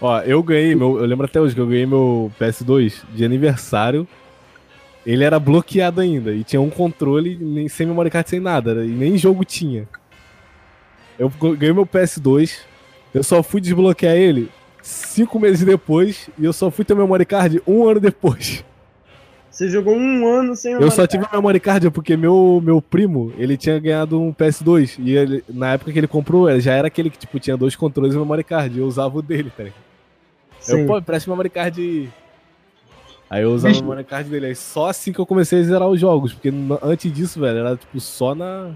Ó, 0.00 0.20
eu 0.22 0.42
ganhei, 0.42 0.74
meu, 0.74 0.98
eu 0.98 1.04
lembro 1.04 1.24
até 1.24 1.40
hoje 1.40 1.54
que 1.54 1.60
eu 1.60 1.66
ganhei 1.68 1.86
meu 1.86 2.32
PS2 2.40 3.04
de 3.14 3.24
aniversário. 3.24 4.08
Ele 5.06 5.22
era 5.22 5.38
bloqueado 5.38 6.00
ainda 6.00 6.32
e 6.32 6.42
tinha 6.42 6.60
um 6.60 6.70
controle 6.70 7.36
nem, 7.36 7.68
sem 7.68 7.86
memory 7.86 8.10
card, 8.10 8.28
sem 8.28 8.40
nada, 8.40 8.84
e 8.84 8.88
nem 8.88 9.16
jogo 9.16 9.44
tinha. 9.44 9.86
Eu 11.16 11.28
ganhei 11.28 11.72
meu 11.72 11.86
PS2, 11.86 12.58
eu 13.14 13.22
só 13.22 13.40
fui 13.40 13.60
desbloquear 13.60 14.16
ele 14.16 14.50
cinco 14.82 15.38
meses 15.38 15.64
depois 15.64 16.28
e 16.36 16.44
eu 16.44 16.52
só 16.52 16.70
fui 16.70 16.84
ter 16.84 16.96
memory 16.96 17.24
card 17.24 17.62
um 17.68 17.88
ano 17.88 18.00
depois. 18.00 18.64
Você 19.54 19.70
jogou 19.70 19.94
um 19.94 20.26
ano 20.26 20.56
sem 20.56 20.72
Eu 20.72 20.90
só 20.90 21.06
tive 21.06 21.24
memory 21.32 21.60
card 21.60 21.88
porque 21.92 22.16
meu, 22.16 22.60
meu 22.60 22.82
primo, 22.82 23.32
ele 23.38 23.56
tinha 23.56 23.78
ganhado 23.78 24.20
um 24.20 24.32
PS2. 24.32 24.96
E 24.98 25.16
ele, 25.16 25.44
na 25.48 25.74
época 25.74 25.92
que 25.92 25.98
ele 25.98 26.08
comprou, 26.08 26.50
ele 26.50 26.58
já 26.58 26.72
era 26.72 26.88
aquele 26.88 27.08
que, 27.08 27.16
tipo, 27.16 27.38
tinha 27.38 27.56
dois 27.56 27.76
controles 27.76 28.16
e 28.16 28.18
memory 28.18 28.42
card. 28.42 28.76
E 28.76 28.80
eu 28.80 28.86
usava 28.86 29.16
o 29.16 29.22
dele, 29.22 29.52
tá 29.56 29.62
ligado? 29.62 29.78
Eu, 30.68 30.86
pô, 30.86 31.00
presta 31.00 31.30
memory 31.30 31.50
card 31.50 31.80
aí. 33.30 33.40
Eu 33.40 33.52
usava 33.52 33.72
Bicho. 33.72 33.84
o 33.84 33.88
memory 33.88 34.04
card 34.04 34.28
dele. 34.28 34.46
Aí 34.46 34.56
só 34.56 34.88
assim 34.88 35.12
que 35.12 35.20
eu 35.20 35.26
comecei 35.26 35.60
a 35.60 35.62
zerar 35.62 35.88
os 35.88 36.00
jogos. 36.00 36.32
Porque 36.32 36.52
antes 36.82 37.12
disso, 37.12 37.38
velho, 37.38 37.58
era, 37.58 37.76
tipo, 37.76 38.00
só 38.00 38.34
na... 38.34 38.72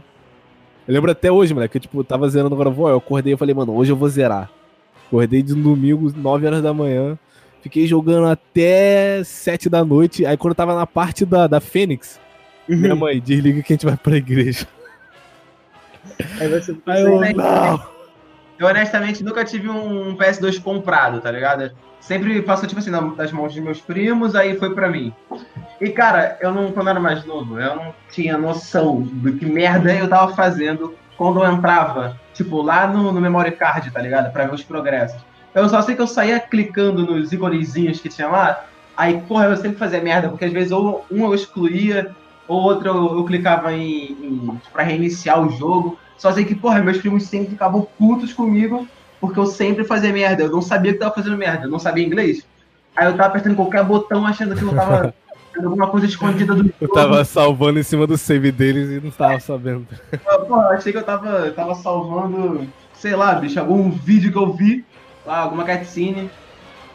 Eu 0.86 0.94
lembro 0.94 1.10
até 1.10 1.30
hoje, 1.30 1.52
moleque, 1.52 1.72
que 1.72 1.78
eu, 1.78 1.82
tipo, 1.82 2.04
tava 2.04 2.28
zerando 2.28 2.54
agora, 2.54 2.70
vou, 2.70 2.88
eu 2.88 2.98
acordei 2.98 3.34
e 3.34 3.36
falei, 3.36 3.52
mano, 3.52 3.74
hoje 3.74 3.90
eu 3.90 3.96
vou 3.96 4.08
zerar. 4.08 4.48
Acordei 5.08 5.42
de 5.42 5.56
domingo, 5.56 6.12
9 6.16 6.46
horas 6.46 6.62
da 6.62 6.72
manhã. 6.72 7.18
Fiquei 7.62 7.86
jogando 7.86 8.26
até 8.28 9.22
7 9.24 9.68
da 9.68 9.84
noite. 9.84 10.24
Aí 10.24 10.36
quando 10.36 10.52
eu 10.52 10.56
tava 10.56 10.74
na 10.74 10.86
parte 10.86 11.24
da, 11.26 11.46
da 11.46 11.60
Fênix, 11.60 12.20
minha 12.68 12.92
Uhum. 12.94 13.00
mãe, 13.00 13.20
desliga 13.20 13.62
que 13.62 13.72
a 13.72 13.76
gente 13.76 13.86
vai 13.86 13.96
pra 13.96 14.16
igreja. 14.16 14.66
Aí 16.40 16.48
você 16.48 16.76
Aí 16.86 17.02
eu, 17.02 17.20
não. 17.36 17.82
eu 18.58 18.66
honestamente 18.66 19.22
nunca 19.24 19.44
tive 19.44 19.68
um 19.68 20.16
PS2 20.16 20.60
comprado, 20.62 21.20
tá 21.20 21.30
ligado? 21.30 21.70
Sempre 22.00 22.40
passou, 22.42 22.68
tipo 22.68 22.78
assim, 22.80 22.90
das 23.16 23.32
mãos 23.32 23.52
dos 23.54 23.62
meus 23.62 23.80
primos, 23.80 24.34
aí 24.34 24.56
foi 24.56 24.74
pra 24.74 24.88
mim. 24.88 25.12
E, 25.80 25.90
cara, 25.90 26.38
eu 26.40 26.52
não, 26.52 26.72
quando 26.72 26.86
eu 26.86 26.90
era 26.92 27.00
mais 27.00 27.24
novo, 27.24 27.58
eu 27.60 27.76
não 27.76 27.94
tinha 28.10 28.38
noção 28.38 29.02
do 29.02 29.32
que 29.34 29.44
merda 29.44 29.92
eu 29.94 30.08
tava 30.08 30.34
fazendo 30.34 30.94
quando 31.16 31.42
eu 31.42 31.52
entrava, 31.52 32.18
tipo, 32.32 32.62
lá 32.62 32.86
no, 32.86 33.12
no 33.12 33.20
memory 33.20 33.50
card, 33.52 33.90
tá 33.90 34.00
ligado? 34.00 34.32
Pra 34.32 34.46
ver 34.46 34.54
os 34.54 34.62
progressos. 34.62 35.20
Eu 35.58 35.68
só 35.68 35.82
sei 35.82 35.94
que 35.94 36.02
eu 36.02 36.06
saía 36.06 36.40
clicando 36.40 37.04
nos 37.04 37.32
íconezinhos 37.32 38.00
que 38.00 38.08
tinha 38.08 38.28
lá, 38.28 38.64
aí, 38.96 39.20
porra, 39.28 39.46
eu 39.46 39.56
sempre 39.56 39.78
fazia 39.78 40.00
merda, 40.00 40.28
porque 40.28 40.44
às 40.44 40.52
vezes 40.52 40.72
ou 40.72 41.04
um 41.10 41.24
eu 41.24 41.34
excluía, 41.34 42.14
ou 42.46 42.62
outro 42.62 42.88
eu, 42.88 43.18
eu 43.18 43.24
clicava 43.24 43.72
em, 43.72 44.12
em 44.12 44.60
pra 44.72 44.82
reiniciar 44.82 45.40
o 45.40 45.50
jogo. 45.50 45.98
Só 46.16 46.32
sei 46.32 46.44
que, 46.44 46.54
porra, 46.54 46.80
meus 46.80 46.98
primos 46.98 47.24
sempre 47.24 47.50
ficavam 47.50 47.86
putos 47.98 48.32
comigo, 48.32 48.88
porque 49.20 49.38
eu 49.38 49.46
sempre 49.46 49.84
fazia 49.84 50.12
merda. 50.12 50.44
Eu 50.44 50.50
não 50.50 50.62
sabia 50.62 50.92
que 50.92 50.98
tava 50.98 51.14
fazendo 51.14 51.36
merda, 51.36 51.66
eu 51.66 51.70
não 51.70 51.78
sabia 51.78 52.04
inglês. 52.04 52.44
Aí 52.96 53.06
eu 53.06 53.12
tava 53.12 53.28
apertando 53.28 53.54
qualquer 53.54 53.84
botão 53.84 54.26
achando 54.26 54.56
que 54.56 54.62
eu 54.62 54.74
tava 54.74 55.14
fazendo 55.52 55.66
alguma 55.66 55.86
coisa 55.86 56.06
escondida 56.06 56.54
do 56.54 56.64
jogo. 56.64 56.74
Eu 56.80 56.88
tava 56.88 57.24
salvando 57.24 57.78
em 57.78 57.84
cima 57.84 58.06
do 58.06 58.18
save 58.18 58.50
deles 58.50 58.90
e 58.90 59.04
não 59.04 59.12
tava 59.12 59.38
sabendo. 59.38 59.86
Porra, 60.24 60.62
eu 60.62 60.70
achei 60.70 60.90
que 60.90 60.98
eu 60.98 61.04
tava, 61.04 61.28
eu 61.28 61.54
tava 61.54 61.74
salvando, 61.76 62.66
sei 62.94 63.14
lá, 63.14 63.34
bicho, 63.34 63.60
algum 63.60 63.90
vídeo 63.90 64.32
que 64.32 64.38
eu 64.38 64.52
vi, 64.52 64.84
lá, 65.28 65.38
alguma 65.40 65.64
cutscene, 65.64 66.30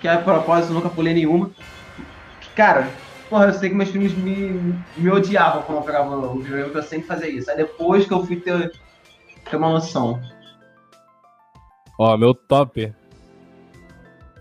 que 0.01 0.07
a 0.07 0.17
propósito 0.17 0.73
nunca 0.73 0.89
pulei 0.89 1.13
nenhuma. 1.13 1.51
Cara, 2.55 2.89
porra, 3.29 3.45
eu 3.45 3.53
sei 3.53 3.69
que 3.69 3.75
meus 3.75 3.89
filmes 3.89 4.13
me, 4.15 4.75
me 4.97 5.09
odiavam 5.09 5.61
quando 5.63 5.77
eu 5.77 5.83
pegava 5.83 6.15
o 6.15 6.39
porque 6.39 6.77
eu 6.77 6.83
sempre 6.83 7.07
fazia 7.07 7.29
isso. 7.29 7.49
Aí 7.49 7.57
depois 7.57 8.05
que 8.05 8.13
eu 8.13 8.25
fui 8.25 8.35
ter, 8.35 8.71
ter 9.49 9.55
uma 9.55 9.69
noção. 9.69 10.19
Ó, 11.97 12.17
meu 12.17 12.33
top. 12.33 12.93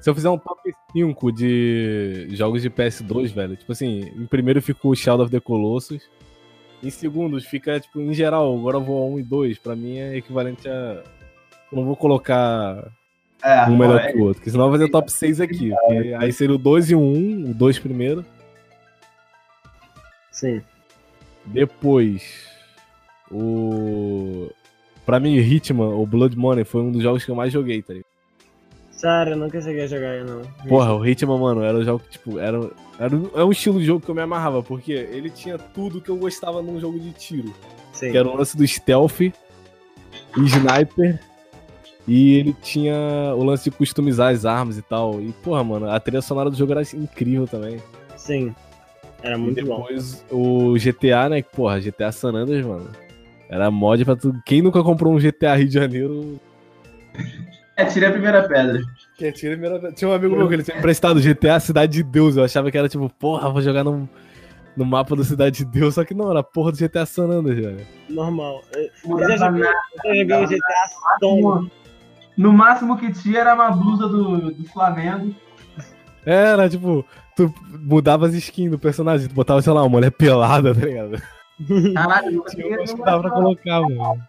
Se 0.01 0.11
eu 0.11 0.15
fizer 0.15 0.31
um 0.31 0.39
top 0.39 0.73
5 0.93 1.33
de 1.33 2.27
jogos 2.33 2.61
de 2.61 2.69
PS2, 2.69 3.33
velho, 3.33 3.57
tipo 3.57 3.71
assim, 3.71 4.01
em 4.17 4.27
primeiro 4.27 4.61
fica 4.61 4.89
o 4.89 4.97
Shadow 4.97 5.25
of 5.25 5.31
the 5.31 5.39
Colossus. 5.39 6.03
Em 6.83 6.91
segundo 6.91 7.41
fica, 7.41 7.79
tipo, 7.79 8.01
em 8.01 8.13
geral, 8.13 8.53
agora 8.53 8.79
eu 8.79 8.83
vou 8.83 9.15
1 9.15 9.21
e 9.21 9.23
2. 9.23 9.59
Pra 9.59 9.77
mim 9.77 9.99
é 9.99 10.17
equivalente 10.17 10.69
a. 10.69 11.05
Eu 11.71 11.79
não 11.79 11.85
vou 11.85 11.97
colocar 11.97 12.93
É, 13.43 13.65
um 13.69 13.77
melhor 13.77 13.99
é, 14.01 14.13
que 14.13 14.19
o 14.19 14.23
outro, 14.23 14.35
porque 14.37 14.51
senão 14.51 14.67
eu 14.67 14.71
vou 14.71 14.79
fazer 14.79 14.91
top 14.91 15.11
6 15.13 15.41
aqui. 15.41 15.71
porque 15.71 16.15
aí 16.19 16.33
seria 16.33 16.55
o 16.55 16.59
2 16.59 16.91
e 16.91 16.95
o 16.95 17.01
1, 17.01 17.51
o 17.51 17.55
2 17.55 17.79
primeiro. 17.79 18.25
Sim. 20.31 20.63
Depois, 21.45 22.47
o. 23.31 24.49
Pra 25.05 25.19
mim, 25.19 25.37
Hitman, 25.37 25.89
ou 25.89 26.07
Blood 26.07 26.37
Money, 26.37 26.65
foi 26.65 26.81
um 26.83 26.93
dos 26.93 27.03
jogos 27.03 27.25
que 27.25 27.31
eu 27.31 27.35
mais 27.35 27.53
joguei, 27.53 27.83
tá 27.83 27.93
ligado? 27.93 28.07
Sério, 28.93 29.33
eu 29.33 29.37
nunca 29.37 29.61
cheguei 29.61 29.83
a 29.83 29.87
jogar 29.89 30.15
ele, 30.15 30.31
não. 30.31 30.43
Porra, 30.69 30.95
o 30.95 31.05
Hitman, 31.05 31.39
mano, 31.39 31.63
era 31.65 31.77
um 31.77 31.83
jogo 31.85 32.05
que, 32.05 32.11
tipo, 32.11 32.39
era, 32.39 32.71
era 33.01 33.17
um- 33.17 33.31
é 33.35 33.45
um 33.45 33.51
estilo 33.51 33.81
de 33.81 33.85
jogo 33.85 34.01
que 34.05 34.09
eu 34.09 34.15
me 34.15 34.21
amarrava, 34.21 34.63
porque 34.63 34.93
ele 34.93 35.29
tinha 35.29 35.59
tudo 35.59 36.01
que 36.01 36.09
eu 36.09 36.17
gostava 36.17 36.63
num 36.63 36.79
jogo 36.79 37.01
de 37.01 37.11
tiro. 37.11 37.53
Sim. 37.93 38.13
Que 38.13 38.17
era 38.17 38.29
o 38.29 38.37
lance 38.37 38.57
do 38.57 38.65
stealth, 38.67 39.21
sniper, 40.37 41.21
e 42.07 42.37
ele 42.39 42.53
tinha 42.63 42.95
o 43.37 43.45
lance 43.45 43.65
de 43.65 43.71
customizar 43.77 44.33
as 44.33 44.45
armas 44.45 44.77
e 44.79 44.83
tal. 44.83 45.21
E, 45.21 45.33
porra, 45.43 45.63
mano, 45.63 45.91
a 45.91 45.99
trilha 46.01 46.21
sonora 46.23 46.51
do 46.51 46.57
jogo 46.57 46.73
era 46.73 46.83
incrível 46.95 47.47
também. 47.47 47.81
Sim. 48.17 48.55
Era 49.23 49.37
E 49.37 49.39
muito 49.39 49.65
bom. 49.65 49.77
depois 49.83 50.25
o 50.31 50.75
GTA, 50.75 51.29
né? 51.29 51.43
Porra, 51.43 51.79
GTA 51.81 52.11
San 52.11 52.35
Andreas, 52.35 52.67
mano. 52.67 52.91
Era 53.49 53.71
mod 53.71 54.05
pra 54.05 54.17
tudo. 54.17 54.41
Quem 54.45 54.63
nunca 54.63 54.83
comprou 54.83 55.13
um 55.15 55.19
GTA 55.19 55.55
Rio 55.55 55.69
de 55.69 55.75
Janeiro. 55.75 56.41
É, 57.77 57.85
tirei 57.85 58.09
a 58.09 58.13
primeira 58.13 58.43
pedra. 58.49 58.81
Que 59.17 59.27
atira 59.27 59.57
primeira... 59.57 59.93
Tinha 59.93 60.11
um 60.11 60.15
amigo 60.15 60.35
meu 60.37 60.49
que 60.49 60.55
ele 60.55 60.63
tinha 60.63 60.77
emprestado 60.79 61.21
GTA 61.21 61.61
Cidade 61.61 61.93
de 61.93 62.03
Deus. 62.03 62.37
Eu 62.37 62.45
achava 62.45 62.71
que 62.71 62.79
era 62.79 62.89
tipo, 62.89 63.09
porra, 63.11 63.49
vou 63.51 63.61
jogar 63.63 63.85
no, 63.85 64.09
no 64.77 64.85
mapa 64.85 65.15
do 65.15 65.23
Cidade 65.23 65.59
de 65.59 65.65
Deus. 65.67 65.95
Só 65.95 66.05
que 66.05 66.15
não, 66.15 66.31
era 66.31 66.43
porra 66.43 66.73
do 66.73 66.79
GTA 66.79 67.07
San 67.07 67.29
Andreas, 67.29 67.59
velho. 67.65 67.87
Normal. 68.09 68.63
Eu, 68.75 69.19
eu 69.19 69.29
já 69.29 69.37
joguei, 69.37 69.63
nada. 69.63 69.77
eu 70.05 70.15
joguei 70.17 70.37
o 70.37 70.47
GTA 70.49 71.17
Stone. 71.17 71.71
No 72.37 72.53
máximo 72.53 72.97
que 72.97 73.13
tinha 73.13 73.41
era 73.41 73.55
uma 73.55 73.71
blusa 73.71 74.09
do, 74.09 74.53
do 74.53 74.65
Flamengo. 74.69 75.35
Era 76.25 76.69
tipo, 76.69 77.05
tu 77.37 77.53
mudava 77.81 78.27
as 78.27 78.35
skins 78.35 78.71
do 78.71 78.79
personagem, 78.79 79.29
tu 79.29 79.35
botava, 79.35 79.61
sei 79.61 79.73
lá, 79.73 79.83
uma 79.83 79.89
mulher 79.89 80.11
pelada, 80.11 80.75
tá 80.75 80.81
ligado? 80.81 81.23
Caralho, 81.95 82.45
eu 82.57 82.77
umas 82.79 82.93
que 82.93 83.03
dava 83.03 83.23
pra 83.23 83.31
colocar, 83.31 83.81
mano. 83.81 84.23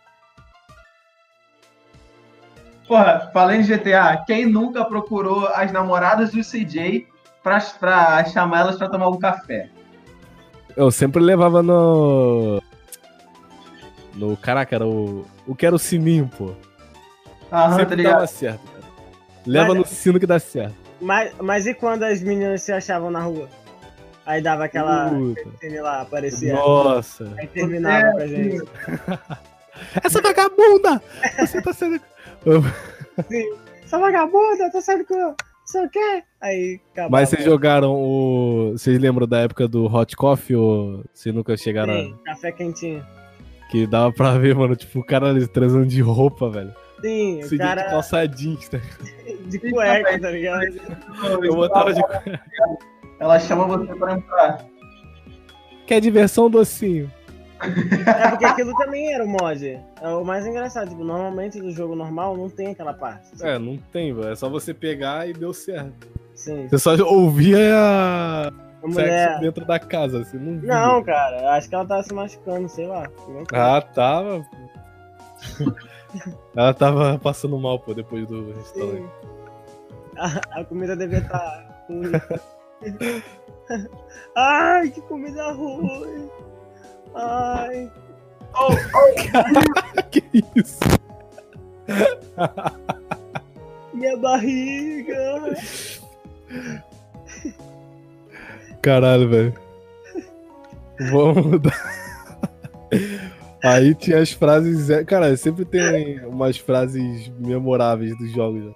Porra, 2.87 3.29
falando 3.33 3.61
em 3.61 3.63
GTA, 3.63 4.23
quem 4.25 4.45
nunca 4.45 4.83
procurou 4.83 5.47
as 5.47 5.71
namoradas 5.71 6.31
do 6.31 6.41
CJ 6.41 7.07
pra, 7.41 7.59
pra 7.79 8.25
chamar 8.25 8.61
elas 8.61 8.77
pra 8.77 8.89
tomar 8.89 9.07
um 9.07 9.17
café? 9.17 9.69
Eu 10.75 10.91
sempre 10.91 11.21
levava 11.21 11.63
no. 11.63 12.61
No. 14.15 14.35
Caraca, 14.37 14.75
era 14.75 14.85
o. 14.85 15.25
O 15.45 15.55
que 15.55 15.65
era 15.65 15.75
o 15.75 15.79
sininho, 15.79 16.29
pô. 16.37 16.53
Aham, 17.53 17.69
tá 17.69 17.75
sempre 17.79 17.95
ligado? 17.97 18.13
dava 18.15 18.27
certo, 18.27 18.59
cara. 18.65 18.83
Leva 19.45 19.67
Mas- 19.69 19.77
no 19.77 19.85
sino 19.85 20.19
que 20.19 20.25
dá 20.27 20.39
certo. 20.39 20.75
Mas, 21.01 21.33
mas 21.41 21.67
e 21.67 21.73
quando 21.73 22.03
as 22.03 22.21
meninas 22.21 22.61
se 22.63 22.71
achavam 22.71 23.11
na 23.11 23.21
rua? 23.21 23.47
Aí 24.25 24.41
dava 24.41 24.63
aquela 24.65 25.09
Puta. 25.09 25.41
lá, 25.81 26.01
aparecia. 26.01 26.53
Nossa. 26.53 27.33
Aí 27.37 27.45
terminava 27.47 28.11
com 28.13 28.17
a 28.19 28.27
gente. 28.27 28.61
Essa 30.03 30.21
vagabunda! 30.21 31.01
Você 31.39 31.61
tá 31.61 31.73
sendo. 31.73 31.99
Essa 33.85 33.99
vagabunda, 33.99 34.71
tá 34.71 34.81
saindo 34.81 35.05
com. 35.05 35.15
Não 35.15 35.35
sei 35.65 35.85
o 35.85 35.89
quê. 35.89 36.23
Aí 36.41 36.79
acabava. 36.91 37.11
Mas 37.11 37.29
vocês 37.29 37.43
jogaram 37.43 37.93
o. 37.93 38.71
Vocês 38.73 38.97
lembram 38.99 39.27
da 39.27 39.39
época 39.39 39.67
do 39.67 39.85
Hot 39.93 40.15
Coffee 40.15 40.55
ou 40.55 41.03
vocês 41.13 41.33
nunca 41.33 41.55
chegaram. 41.57 41.93
a- 41.93 41.97
Sim, 41.97 42.15
café 42.25 42.51
quentinho. 42.51 43.05
Que 43.69 43.87
dava 43.87 44.11
pra 44.13 44.37
ver, 44.37 44.55
mano, 44.55 44.75
tipo, 44.75 44.99
o 44.99 45.03
cara 45.05 45.29
ali 45.29 45.47
transando 45.47 45.85
de 45.85 46.01
roupa, 46.01 46.49
velho. 46.49 46.73
Sim, 47.03 47.43
o 47.43 47.57
cara 47.57 47.83
calça 47.83 48.25
jeans, 48.25 48.69
tá? 48.69 48.79
de 49.45 49.59
cueca, 49.59 50.19
tá 50.19 50.31
ligado? 50.31 50.65
Eu 51.43 51.55
botava 51.55 51.93
de. 51.93 52.01
Ela 53.19 53.39
chama 53.39 53.67
você 53.67 53.93
pra 53.95 54.13
entrar. 54.13 54.65
Quer 55.85 55.99
diversão, 55.99 56.49
docinho? 56.49 57.11
É 57.61 58.29
porque 58.29 58.45
aquilo 58.45 58.73
também 58.77 59.13
era 59.13 59.23
o 59.23 59.27
mod. 59.27 59.79
É 60.01 60.07
o 60.09 60.23
mais 60.23 60.45
engraçado. 60.45 60.89
Tipo, 60.89 61.03
normalmente 61.03 61.59
no 61.59 61.71
jogo 61.71 61.95
normal 61.95 62.35
não 62.35 62.49
tem 62.49 62.67
aquela 62.71 62.93
parte. 62.93 63.29
É, 63.41 63.57
não 63.59 63.77
tem, 63.91 64.13
velho. 64.13 64.29
É 64.29 64.35
só 64.35 64.49
você 64.49 64.73
pegar 64.73 65.27
e 65.27 65.33
deu 65.33 65.53
certo. 65.53 66.07
Sim. 66.35 66.67
Você 66.67 66.77
só 66.77 66.95
ouvia 67.05 67.57
a 67.75 68.47
A 68.47 68.91
sexo 68.91 69.39
dentro 69.41 69.65
da 69.65 69.79
casa, 69.79 70.21
assim, 70.21 70.37
não 70.37 70.59
via. 70.59 70.69
Não, 70.69 71.03
cara, 71.03 71.51
acho 71.55 71.69
que 71.69 71.75
ela 71.75 71.85
tava 71.85 72.03
se 72.03 72.13
machucando, 72.13 72.67
sei 72.67 72.87
lá. 72.87 73.07
Ah, 73.53 73.81
tava. 73.81 74.45
Ela 76.55 76.73
tava 76.73 77.19
passando 77.19 77.57
mal, 77.59 77.79
pô, 77.79 77.93
depois 77.93 78.27
do 78.27 78.53
restaurante. 78.53 79.09
A, 80.17 80.59
a 80.59 80.65
comida 80.65 80.95
devia 80.95 81.19
estar 81.19 81.85
ruim. 81.89 82.11
Ai, 84.35 84.89
que 84.89 85.01
comida 85.01 85.51
ruim. 85.51 86.29
Ai. 87.15 87.91
que 90.11 90.23
isso? 90.55 90.79
Minha 93.93 94.17
barriga. 94.17 95.55
Caralho, 98.81 99.29
velho. 99.29 99.53
Vamos 101.11 101.45
mudar. 101.45 102.03
Aí 103.63 103.95
tinha 103.95 104.19
as 104.19 104.31
frases. 104.31 104.89
Cara, 105.05 105.35
sempre 105.37 105.63
tem 105.63 106.19
umas 106.25 106.57
frases 106.57 107.31
memoráveis 107.39 108.17
dos 108.17 108.31
jogos. 108.31 108.65
né? 108.65 108.73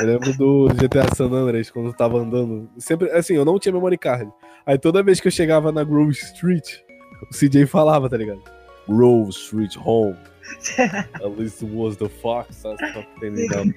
Eu 0.00 0.06
lembro 0.06 0.36
do 0.36 0.68
GTA 0.74 1.12
San 1.14 1.26
Andreas, 1.26 1.70
quando 1.70 1.86
eu 1.86 1.92
tava 1.92 2.18
andando. 2.18 2.70
Sempre, 2.78 3.10
assim, 3.10 3.34
eu 3.34 3.44
não 3.44 3.58
tinha 3.58 3.72
memory 3.72 3.98
card. 3.98 4.30
Aí 4.64 4.78
toda 4.78 5.02
vez 5.02 5.20
que 5.20 5.26
eu 5.26 5.32
chegava 5.32 5.72
na 5.72 5.82
Grove 5.82 6.12
Street, 6.12 6.76
o 7.22 7.34
CJ 7.34 7.66
falava, 7.66 8.08
tá 8.08 8.16
ligado? 8.16 8.42
Grove 8.88 9.30
Street 9.30 9.76
Home. 9.84 10.16
At 11.14 11.38
least 11.38 11.62
it 11.64 11.74
was 11.74 11.96
the 11.96 12.08
fox. 12.08 12.62
Down. 12.62 13.72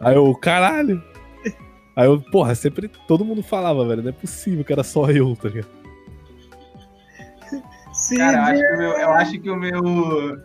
Aí 0.00 0.14
eu, 0.14 0.34
caralho. 0.36 1.02
Aí 1.96 2.06
eu, 2.06 2.20
porra, 2.20 2.54
sempre 2.54 2.88
todo 3.08 3.24
mundo 3.24 3.42
falava, 3.42 3.86
velho. 3.86 4.02
Não 4.02 4.10
é 4.10 4.12
possível 4.12 4.64
que 4.64 4.72
era 4.72 4.84
só 4.84 5.10
eu, 5.10 5.34
tá 5.34 5.48
ligado? 5.48 5.81
Sim, 8.02 8.16
Cara, 8.16 8.36
eu 8.36 8.42
acho, 8.42 8.60
que 8.60 8.70
o 8.74 8.76
meu, 8.76 8.90
eu 8.98 9.10
acho 9.10 9.40
que 9.40 9.50
o 9.50 9.56
meu. 9.56 10.42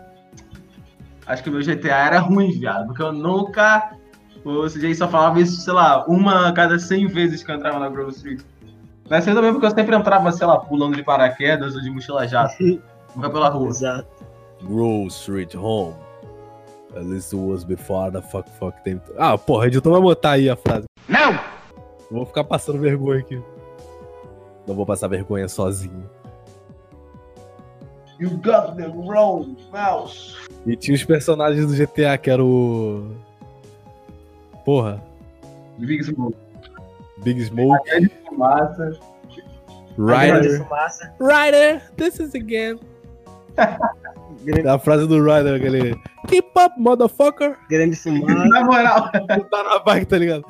Acho 1.25 1.43
que 1.43 1.49
o 1.49 1.51
meu 1.53 1.61
GTA 1.61 2.05
era 2.05 2.19
ruim, 2.19 2.51
viado. 2.51 2.85
Porque 2.85 3.01
eu 3.01 3.11
nunca. 3.11 3.97
O 4.45 4.67
CJ 4.69 4.93
só 4.93 5.07
falava 5.07 5.41
isso, 5.41 5.59
sei 5.61 5.73
lá, 5.73 6.05
uma 6.05 6.47
a 6.47 6.53
cada 6.53 6.77
100 6.77 7.07
vezes 7.07 7.43
que 7.43 7.51
eu 7.51 7.55
entrava 7.55 7.79
na 7.79 7.89
Grove 7.89 8.11
Street. 8.11 8.41
Mas 9.09 9.23
sei 9.23 9.33
também 9.33 9.51
porque 9.51 9.65
eu 9.65 9.71
sempre 9.71 9.95
entrava, 9.95 10.31
sei 10.31 10.45
lá, 10.45 10.59
pulando 10.59 10.95
de 10.95 11.03
paraquedas 11.03 11.75
ou 11.75 11.81
de 11.81 11.89
mochila 11.89 12.27
jato. 12.27 12.53
Nunca 13.15 13.29
pela 13.31 13.49
rua. 13.49 13.69
Exato. 13.69 14.07
Grove 14.61 15.07
Street 15.07 15.55
Home. 15.55 15.95
At 16.95 17.05
least 17.05 17.33
it 17.33 17.41
was 17.41 17.63
before 17.63 18.11
the 18.11 18.21
fuck 18.21 18.47
fuck 18.59 18.83
time. 18.83 19.01
Ah, 19.17 19.35
porra, 19.35 19.65
editor 19.65 19.93
vai 19.93 20.01
botar 20.01 20.31
aí 20.31 20.47
a 20.47 20.55
frase. 20.55 20.85
Não! 21.09 21.37
Vou 22.11 22.25
ficar 22.25 22.43
passando 22.43 22.79
vergonha 22.79 23.19
aqui. 23.19 23.41
Não 24.67 24.75
vou 24.75 24.85
passar 24.85 25.07
vergonha 25.07 25.47
sozinho. 25.47 26.07
You 28.19 28.31
got 28.37 28.75
the 28.77 28.87
wrong 28.87 29.55
mouse. 29.71 30.35
E 30.65 30.75
tinha 30.75 30.95
os 30.95 31.03
personagens 31.03 31.67
do 31.67 31.73
GTA 31.75 32.17
que 32.17 32.29
era 32.29 32.43
o. 32.43 33.11
Porra. 34.65 35.01
Big 35.77 36.03
Smoke. 36.03 36.35
Big 37.23 37.39
Smoke, 37.45 37.89
Fumaça. 38.27 38.99
Fumaça. 39.95 41.13
Ryder, 41.19 41.81
this 41.95 42.19
is 42.19 42.33
again. 42.35 42.79
Grande, 44.43 44.67
A 44.67 44.77
frase 44.77 45.07
do 45.07 45.23
Ryder, 45.23 45.55
aquele. 45.55 45.95
Keep 46.27 46.51
up, 46.59 46.79
motherfucker. 46.79 47.57
grande 47.69 47.95
fumaça. 47.95 48.45
Na 48.49 48.63
moral. 48.63 49.11
Tu 49.11 49.43
tá 49.45 49.63
na 49.63 49.79
bike, 49.79 50.05
tá 50.07 50.17
ligado? 50.17 50.43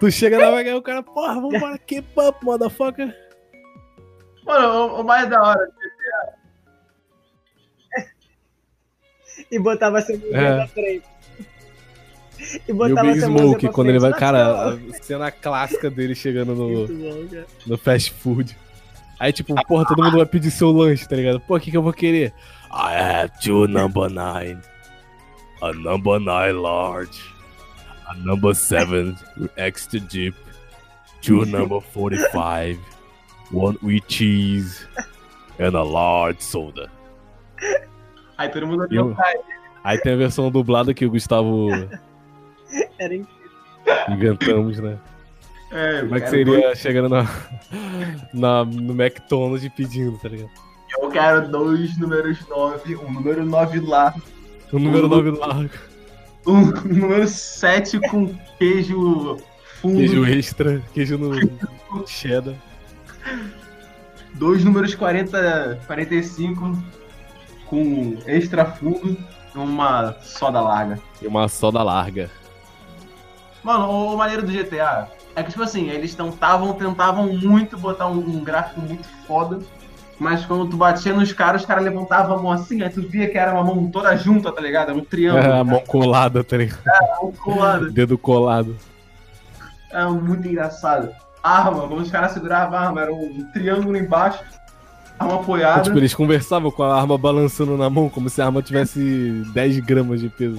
Tu 0.00 0.10
chega 0.10 0.38
na 0.38 0.50
bike 0.50 0.70
e 0.70 0.74
o 0.74 0.82
cara, 0.82 1.02
porra, 1.02 1.34
vambora, 1.40 1.78
keep 1.78 2.06
up, 2.18 2.44
motherfucker. 2.44 3.14
Mano, 4.46 4.68
o, 4.68 5.00
o 5.00 5.04
mais 5.04 5.28
da 5.28 5.42
hora. 5.42 5.68
E 9.54 9.58
botava 9.58 10.00
seu 10.00 10.18
mãozinha 10.18 10.40
É. 10.40 10.56
na 10.56 10.66
frente. 10.66 11.04
E 12.40 12.70
E 12.70 12.72
o 12.72 12.94
Big 13.02 13.20
Smoke, 13.20 13.68
quando 13.68 13.88
ele 13.90 13.98
vai. 13.98 14.12
Cara, 14.12 14.70
a 14.74 14.78
cena 15.02 15.30
clássica 15.30 15.90
dele 15.90 16.14
chegando 16.14 16.54
no, 16.54 16.86
bom, 16.88 17.44
no 17.66 17.78
fast 17.78 18.10
food. 18.10 18.56
Aí, 19.18 19.32
tipo, 19.32 19.54
porra, 19.66 19.84
todo 19.86 20.02
mundo 20.02 20.16
vai 20.16 20.26
pedir 20.26 20.50
seu 20.50 20.70
lanche, 20.72 21.08
tá 21.08 21.14
ligado? 21.16 21.40
Pô, 21.40 21.56
o 21.56 21.60
que, 21.60 21.70
que 21.70 21.76
eu 21.76 21.82
vou 21.82 21.92
querer? 21.92 22.32
I 22.72 22.94
have 22.96 23.32
two 23.40 23.68
number 23.68 24.10
nine. 24.10 24.58
A 25.62 25.72
number 25.72 26.18
nine 26.18 26.52
large. 26.52 27.18
A 28.08 28.14
number 28.14 28.54
seven 28.54 29.16
extra 29.56 30.00
deep. 30.00 30.36
Two 31.22 31.46
number 31.46 31.80
45. 31.80 32.78
One 33.52 33.78
with 33.82 34.02
cheese. 34.08 34.84
And 35.58 35.76
a 35.76 35.82
large 35.84 36.42
soda. 36.42 36.90
Aí 38.36 38.48
todo 38.48 38.66
mundo 38.66 38.86
Eu- 38.90 39.14
cara. 39.14 39.40
Aí 39.82 39.98
tem 39.98 40.14
a 40.14 40.16
versão 40.16 40.50
dublada 40.50 40.94
que 40.94 41.04
o 41.04 41.10
Gustavo 41.10 41.68
Era 42.98 43.14
incrível. 43.14 43.28
inventamos, 44.08 44.78
né? 44.78 44.98
É, 45.70 46.00
Como 46.00 46.16
é 46.16 46.20
que 46.20 46.30
seria 46.30 46.74
chegando 46.74 47.08
na, 47.08 47.24
na, 48.32 48.64
no 48.64 48.92
McDonald's 48.92 49.64
e 49.64 49.70
pedindo, 49.70 50.16
tá 50.18 50.28
ligado? 50.28 50.50
Eu 50.98 51.08
quero 51.10 51.48
dois 51.48 51.98
números 51.98 52.38
9, 52.48 52.96
um 52.96 53.12
número 53.12 53.44
9 53.44 53.80
lá. 53.80 54.14
O 54.72 54.78
número 54.78 55.08
9 55.08 55.30
largo. 55.32 55.70
O 56.46 56.52
número 56.86 57.26
7 57.26 57.98
com 58.08 58.32
queijo 58.58 59.36
fundo. 59.80 59.96
Queijo 59.98 60.24
extra, 60.26 60.80
queijo 60.94 61.18
no 61.18 61.34
cheddar. 62.06 62.54
Dois 64.34 64.64
números 64.64 64.94
40, 64.94 65.80
45 65.86 66.76
com 67.66 68.16
extra 68.26 68.64
fundo 68.64 69.16
e 69.54 69.58
uma 69.58 70.14
soda 70.22 70.60
larga. 70.60 70.98
E 71.20 71.26
uma 71.26 71.48
soda 71.48 71.82
larga. 71.82 72.30
Mano, 73.62 73.88
o, 73.88 74.14
o 74.14 74.16
maneiro 74.16 74.42
do 74.42 74.52
GTA 74.52 75.08
é 75.36 75.42
que, 75.42 75.50
tipo 75.50 75.62
assim, 75.62 75.88
eles 75.88 76.14
tentavam, 76.14 76.72
tentavam 76.74 77.32
muito 77.32 77.78
botar 77.78 78.06
um, 78.06 78.18
um 78.18 78.44
gráfico 78.44 78.80
muito 78.80 79.06
foda. 79.26 79.58
Mas 80.18 80.46
quando 80.46 80.70
tu 80.70 80.76
batia 80.76 81.12
nos 81.12 81.32
caras, 81.32 81.62
os 81.62 81.66
caras 81.66 81.82
levantavam 81.82 82.38
a 82.38 82.42
mão 82.42 82.52
assim, 82.52 82.82
aí 82.82 82.90
tu 82.90 83.02
via 83.02 83.28
que 83.28 83.36
era 83.36 83.52
uma 83.52 83.64
mão 83.64 83.90
toda 83.90 84.16
junta, 84.16 84.52
tá 84.52 84.60
ligado? 84.60 84.90
Era 84.90 84.98
um 84.98 85.04
triângulo. 85.04 85.44
É, 85.44 85.58
a 85.58 85.64
mão 85.64 85.80
colada, 85.80 86.44
tá 86.44 86.56
ligado? 86.56 86.80
Era 86.86 87.20
um 87.20 87.32
colado. 87.32 87.90
Dedo 87.92 88.16
colado. 88.16 88.76
Era 89.90 90.08
muito 90.10 90.46
engraçado. 90.46 91.10
Arma, 91.42 91.88
quando 91.88 92.00
os 92.00 92.10
caras 92.10 92.32
seguravam 92.32 92.78
a 92.78 92.82
arma, 92.82 93.02
era 93.02 93.12
um 93.12 93.50
triângulo 93.52 93.96
embaixo, 93.96 94.42
arma 95.18 95.34
apoiada. 95.36 95.82
Tipo, 95.82 95.98
eles 95.98 96.14
conversavam 96.14 96.70
com 96.70 96.82
a 96.82 96.98
arma 96.98 97.16
balançando 97.18 97.76
na 97.76 97.88
mão, 97.90 98.08
como 98.08 98.28
se 98.28 98.40
a 98.40 98.46
arma 98.46 98.62
tivesse 98.62 99.42
10 99.52 99.80
gramas 99.80 100.20
de 100.20 100.28
peso. 100.28 100.56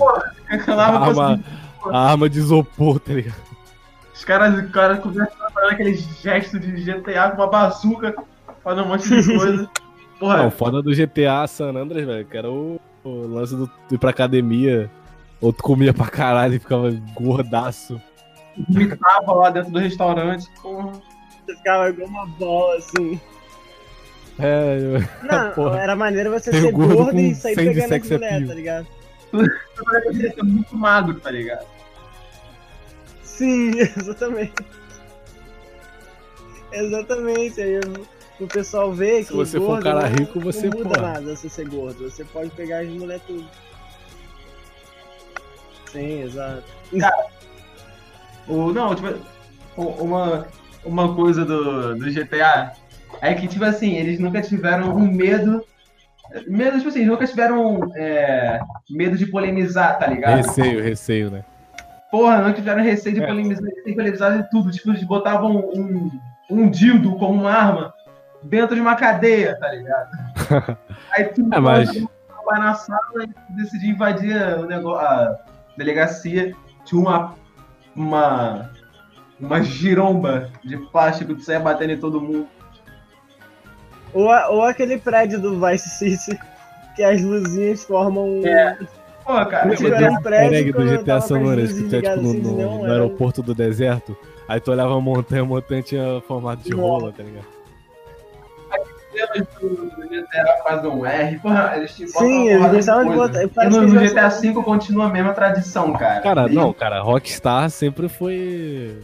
Aquela 0.49 0.83
A 0.85 0.87
arma 0.87 1.05
arma, 1.05 1.43
a 1.91 2.11
arma 2.11 2.29
de 2.29 2.39
isopor, 2.39 2.99
tá 2.99 3.13
ligado? 3.13 3.35
Os 4.13 4.23
caras, 4.23 4.63
os 4.63 4.71
caras 4.71 4.99
conversando, 4.99 5.51
fazendo 5.53 5.71
aqueles 5.71 6.01
gestos 6.21 6.61
de 6.61 6.71
GTA 6.71 7.31
com 7.31 7.41
uma 7.41 7.47
bazuca, 7.49 8.15
fazendo 8.63 8.85
um 8.85 8.89
monte 8.89 9.09
de 9.09 9.23
coisa. 9.37 9.69
Porra, 10.19 10.37
Não, 10.37 10.47
o 10.47 10.51
foda 10.51 10.81
do 10.81 10.95
GTA 10.95 11.45
San 11.47 11.75
Andreas, 11.75 12.05
velho, 12.07 12.25
que 12.25 12.37
era 12.37 12.49
o, 12.49 12.79
o 13.03 13.27
lance 13.27 13.55
do 13.55 13.69
ir 13.91 13.97
pra 13.97 14.11
academia, 14.11 14.89
ou 15.41 15.51
tu 15.51 15.61
comia 15.61 15.93
pra 15.93 16.07
caralho 16.07 16.53
e 16.53 16.59
ficava 16.59 16.89
gordaço. 17.13 18.01
vomitava 18.69 19.33
lá 19.33 19.49
dentro 19.49 19.71
do 19.71 19.79
restaurante. 19.79 20.47
Porra. 20.61 20.93
Você 21.45 21.55
ficava 21.57 21.89
igual 21.89 22.07
uma 22.07 22.25
bola, 22.25 22.77
assim. 22.77 23.19
É, 24.39 24.77
eu- 24.79 25.27
Não, 25.27 25.51
Porra. 25.55 25.79
era 25.79 25.95
maneiro 25.95 26.31
você 26.31 26.51
ser 26.51 26.71
gordo 26.71 26.95
gordo 26.95 27.19
e 27.19 27.33
sair 27.35 27.55
100 27.55 27.63
de 27.63 27.69
pegando 27.69 27.83
as 27.83 27.89
sex 27.89 28.09
mulheres, 28.11 28.47
tá 28.47 28.53
ligado? 28.53 28.87
Eu 29.33 30.11
queria 30.11 30.33
ser 30.33 30.43
muito 30.43 30.75
magro, 30.77 31.19
tá 31.19 31.31
ligado? 31.31 31.65
Sim, 33.23 33.71
exatamente. 33.97 34.53
Exatamente. 36.71 37.61
Aí 37.61 37.79
o- 37.79 38.15
o 38.43 38.47
pessoal 38.47 38.91
vê 38.91 39.19
que 39.19 39.25
Se 39.27 39.33
você 39.33 39.57
o 39.57 39.61
for 39.61 39.65
um 39.65 39.69
gordo 39.71 39.83
cara 39.83 40.09
não- 40.09 40.17
rico, 40.17 40.39
você, 40.41 40.67
não 40.69 40.77
muda 40.79 40.89
porra. 40.89 41.13
nada 41.13 41.35
você 41.35 41.47
ser 41.49 41.67
gordo. 41.69 42.09
Você 42.09 42.23
pode 42.25 42.49
pegar 42.51 42.79
as 42.79 42.87
mulheres 42.89 43.21
tudo. 43.25 43.47
Sim, 45.91 46.23
exato. 46.23 46.63
O, 48.47 48.73
não, 48.73 48.93
tipo, 48.93 49.07
uma, 49.77 50.45
uma 50.83 51.15
coisa 51.15 51.45
do, 51.45 51.95
do 51.95 52.11
GTA 52.11 52.73
é 53.25 53.33
que, 53.35 53.47
tipo 53.47 53.63
assim, 53.65 53.95
eles 53.95 54.19
nunca 54.19 54.41
tiveram 54.41 54.95
um 54.95 55.07
medo. 55.11 55.63
Medo, 56.47 56.77
tipo 56.77 56.89
assim, 56.89 56.99
eles 56.99 57.11
nunca 57.11 57.25
tiveram 57.27 57.79
é, 57.95 58.59
medo 58.89 59.17
de 59.17 59.25
polemizar, 59.27 59.97
tá 59.99 60.07
ligado? 60.07 60.37
Receio, 60.37 60.81
receio, 60.83 61.31
né? 61.31 61.43
Porra, 62.11 62.41
não 62.41 62.53
tiveram 62.53 62.81
receio 62.83 63.15
de 63.15 63.23
É. 63.23 63.27
polemizar, 63.27 63.63
eles 63.63 63.83
têm 63.83 63.95
polemizado 63.95 64.41
de 64.43 64.49
tudo. 64.49 64.71
Tipo, 64.71 64.89
eles 64.91 65.03
botavam 65.03 65.57
um, 65.75 66.11
um 66.49 66.69
dildo 66.69 67.15
como 67.17 67.41
uma 67.41 67.51
arma 67.51 67.93
dentro 68.43 68.75
de 68.75 68.81
uma 68.81 68.95
cadeia, 68.95 69.57
tá 69.59 69.69
ligado? 69.71 70.09
Aí 71.15 71.25
tu 71.25 71.41
É, 71.53 71.59
mas- 71.59 71.89
vai 72.45 72.59
na 72.59 72.73
sala 72.75 73.23
e 73.23 73.53
decidir 73.55 73.89
invadir 73.89 74.35
o 74.59 74.65
negócio, 74.65 75.05
a 75.05 75.35
delegacia. 75.77 76.53
Tinha 76.85 77.01
uma, 77.01 77.33
uma, 77.95 78.69
uma 79.39 79.63
giromba 79.63 80.49
de 80.63 80.77
plástico 80.91 81.35
que 81.35 81.41
saia 81.41 81.59
batendo 81.59 81.93
em 81.93 81.97
todo 81.99 82.21
mundo. 82.21 82.47
Ou, 84.15 84.31
a- 84.31 84.49
ou 84.49 84.63
aquele 84.63 84.97
prédio 84.97 85.39
do 85.39 85.59
Vice 85.59 85.89
City, 85.89 86.39
que 86.95 87.03
as 87.03 87.21
luzinhas 87.21 87.83
formam 87.83 88.39
um. 88.39 88.47
É. 88.47 88.77
Pô, 89.25 89.33
cara, 89.45 89.75
Tipo, 89.75 89.87
era 89.93 90.07
do 90.07 90.13
um 90.13 90.21
prédio 90.21 90.73
do 90.73 90.85
GTA 90.85 91.19
San 91.21 91.39
Andreas, 91.41 91.73
que 91.73 91.87
tinha 91.89 92.01
tipo 92.01 92.15
no, 92.21 92.33
no- 92.33 92.51
no 92.51 92.81
um- 92.81 92.85
aeroporto 92.85 93.43
do 93.43 93.53
deserto. 93.53 94.15
Aí 94.47 94.59
tu 94.59 94.71
olhava 94.71 94.95
a 94.95 95.01
montanha, 95.01 95.41
a 95.41 95.45
montanha 95.45 95.81
tinha 95.81 96.21
formato 96.27 96.63
de 96.63 96.69
Nossa. 96.71 96.81
rola, 96.83 97.11
tá 97.11 97.23
ligado? 97.23 97.45
do, 99.61 99.69
do 99.69 100.09
GTA 100.09 100.57
fazem 100.63 100.89
um 100.89 101.05
R. 101.05 101.39
Porra, 101.39 101.73
eles 101.77 101.95
te 101.95 102.05
Sim, 102.07 102.49
eles 102.49 102.71
gostavam 102.71 103.09
de 103.09 103.15
botar. 103.15 103.43
E 103.43 103.69
no, 103.69 103.81
no 103.87 103.99
GTA 104.01 104.27
V 104.29 104.53
continua 104.61 105.05
a 105.05 105.09
mesma 105.09 105.33
tradição, 105.33 105.93
cara. 105.93 106.21
Cara, 106.21 106.47
E- 106.49 106.53
não, 106.53 106.73
cara, 106.73 107.01
Rockstar 107.01 107.69
sempre 107.69 108.09
foi. 108.09 108.95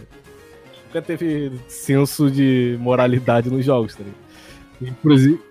Nunca 0.88 1.02
teve 1.02 1.54
senso 1.68 2.30
de 2.30 2.78
moralidade 2.80 3.50
nos 3.50 3.64
jogos, 3.66 3.96
tá 3.96 4.04
ligado? 4.04 4.31
Inclusive. 4.82 5.42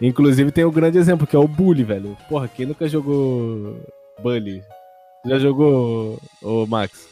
Inclusive 0.00 0.50
tem 0.52 0.64
um 0.64 0.70
grande 0.70 0.98
exemplo, 0.98 1.26
que 1.26 1.34
é 1.36 1.38
o 1.38 1.48
Bully, 1.48 1.82
velho. 1.84 2.16
Porra, 2.28 2.48
quem 2.48 2.66
nunca 2.66 2.86
jogou 2.88 3.80
Bully? 4.20 4.62
Já 5.24 5.38
jogou, 5.38 6.18
ô 6.42 6.66
Max? 6.66 7.08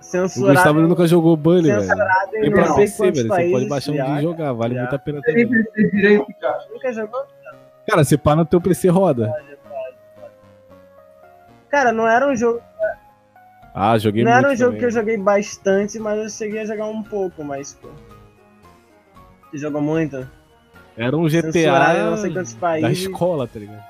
O 0.00 0.02
Censurado. 0.02 0.54
Gustavo 0.54 0.78
ele 0.80 0.88
nunca 0.88 1.06
jogou 1.06 1.36
Bully, 1.36 1.70
velho. 1.70 1.86
Tem 2.30 2.50
pra 2.50 2.68
não 2.68 2.76
PC, 2.76 3.10
velho. 3.10 3.28
Você 3.28 3.50
pode 3.50 3.68
baixar 3.68 3.92
um 3.92 3.94
dia 3.94 4.18
e 4.18 4.22
jogar, 4.22 4.52
vale 4.52 4.74
já. 4.74 4.80
muito 4.82 4.96
a 4.96 4.98
pena 4.98 5.20
Tem 5.22 5.46
também. 5.46 5.64
ter 5.64 5.90
direito, 5.90 6.26
cara. 6.40 6.66
Nunca 6.70 6.92
jogou? 6.92 7.24
Cara, 7.86 8.04
se 8.04 8.16
pá 8.16 8.34
no 8.34 8.44
teu 8.46 8.60
PC 8.60 8.88
roda. 8.88 9.32
Cara, 11.68 11.92
não 11.92 12.06
era 12.08 12.26
um 12.26 12.36
jogo. 12.36 12.60
Ah, 13.74 13.98
joguei 13.98 14.22
não 14.24 14.30
muito 14.32 14.44
era 14.44 14.54
um 14.54 14.56
jogo 14.56 14.70
também. 14.70 14.78
que 14.80 14.86
eu 14.86 14.90
joguei 14.90 15.16
bastante, 15.18 15.98
mas 15.98 16.18
eu 16.22 16.30
cheguei 16.30 16.60
a 16.60 16.64
jogar 16.64 16.86
um 16.86 17.02
pouco, 17.02 17.42
mas. 17.44 17.74
Pô. 17.74 17.88
Você 19.54 19.60
jogou 19.60 19.80
muito? 19.80 20.28
Era 20.98 21.16
um 21.16 21.28
GTA 21.28 21.94
não 22.10 22.16
sei 22.16 22.32
quantos 22.32 22.54
da 22.54 22.60
países. 22.60 22.98
escola, 23.04 23.46
tá 23.46 23.60
ligado? 23.60 23.84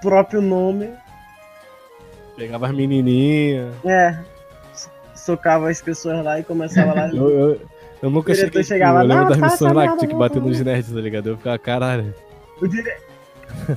Próprio 0.00 0.40
nome. 0.40 0.88
Pegava 2.34 2.66
as 2.66 2.72
menininhas. 2.74 3.74
É. 3.84 4.18
Socava 5.14 5.68
as 5.68 5.82
pessoas 5.82 6.24
lá 6.24 6.40
e 6.40 6.44
começava 6.44 6.94
lá. 6.94 7.08
Eu, 7.12 7.28
eu, 7.28 7.60
eu 8.02 8.10
nunca 8.10 8.34
cheguei. 8.34 8.64
chegava, 8.64 9.00
eu 9.00 9.06
lembro 9.06 9.24
"Não, 9.24 9.30
das 9.38 9.52
missões 9.52 9.72
lá 9.74 9.88
que 9.88 9.98
tinha 9.98 10.08
que 10.08 10.16
bater 10.16 10.40
não." 10.40 10.48
nos 10.48 10.60
nerds, 10.60 10.90
tá 10.92 11.00
ligado? 11.00 11.26
Eu 11.28 11.36
ficava, 11.36 11.58
caralho. 11.58 12.14
O, 12.60 12.66
dire... 12.66 12.96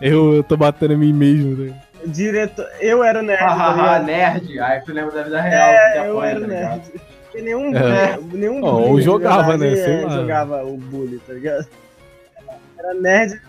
Eu, 0.00 0.34
eu 0.34 0.42
tô 0.42 0.56
batendo 0.56 0.92
em 0.94 0.96
mim 0.96 1.12
mesmo, 1.12 1.56
né? 1.56 1.80
o 2.04 2.08
diretor. 2.08 2.66
Eu 2.80 3.02
era 3.04 3.20
o 3.20 3.22
nerd. 3.22 3.38
tá 3.46 3.46
Hahaha, 3.54 3.98
ligado? 4.00 4.04
nerd. 4.06 4.58
Aí 4.60 4.80
tu 4.80 4.92
lembra 4.92 5.14
da 5.14 5.22
vida 5.22 5.40
real. 5.40 5.68
que 5.70 5.98
É, 5.98 6.08
eu 6.08 6.18
apanha, 6.18 6.30
era 6.32 6.40
tá 6.40 6.46
nerd. 6.48 6.82
Porque 7.36 7.42
nenhum, 7.42 7.76
É. 7.76 8.18
nenhum 8.32 8.64
Ó, 8.64 8.72
bully 8.72 8.90
ou 8.90 9.00
jogava, 9.00 9.58
verdade, 9.58 9.76
né? 9.76 9.84
Sei 9.84 9.94
é, 9.94 10.06
lá. 10.06 10.10
jogava 10.10 10.64
o 10.64 10.76
bully, 10.78 11.18
tá 11.18 11.34
ligado? 11.34 11.66
Era 12.78 12.94
nerd. 12.94 13.42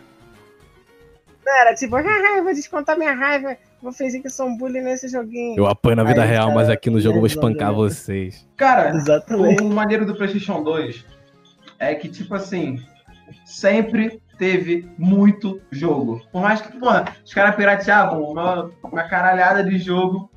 Não, 1.45 1.62
era 1.62 1.74
tipo, 1.74 1.95
haha, 1.95 2.37
eu 2.37 2.43
vou 2.43 2.53
descontar 2.53 2.97
minha 2.97 3.13
raiva. 3.13 3.55
Vou 3.82 3.93
fingir 3.93 4.20
que 4.20 4.28
eu 4.28 4.32
sou 4.32 4.47
um 4.47 4.57
bully 4.57 4.82
nesse 4.82 5.07
joguinho. 5.07 5.57
Eu 5.57 5.67
apanho 5.67 5.95
na 5.95 6.03
vida 6.03 6.21
Aí, 6.21 6.28
real, 6.28 6.47
cara, 6.47 6.55
mas 6.55 6.70
aqui 6.70 6.89
no 6.89 6.99
jogo 6.99 7.16
eu 7.16 7.21
vou 7.21 7.28
espancar 7.28 7.74
vocês. 7.74 8.45
Cara, 8.57 8.89
Exatamente. 8.89 9.63
o 9.63 9.70
maneiro 9.70 10.05
do 10.05 10.16
PlayStation 10.16 10.62
2 10.62 11.05
é 11.79 11.95
que, 11.95 12.09
tipo 12.09 12.36
assim, 12.36 12.83
sempre 13.45 14.21
teve 14.37 14.89
muito 14.97 15.62
jogo. 15.71 16.21
Por 16.29 16.41
mais 16.41 16.59
que, 16.59 16.78
porra, 16.78 17.16
os 17.24 17.33
caras 17.33 17.55
pirateavam 17.55 18.21
uma, 18.21 18.70
uma 18.83 19.03
caralhada 19.03 19.63
de 19.63 19.78
jogo. 19.78 20.29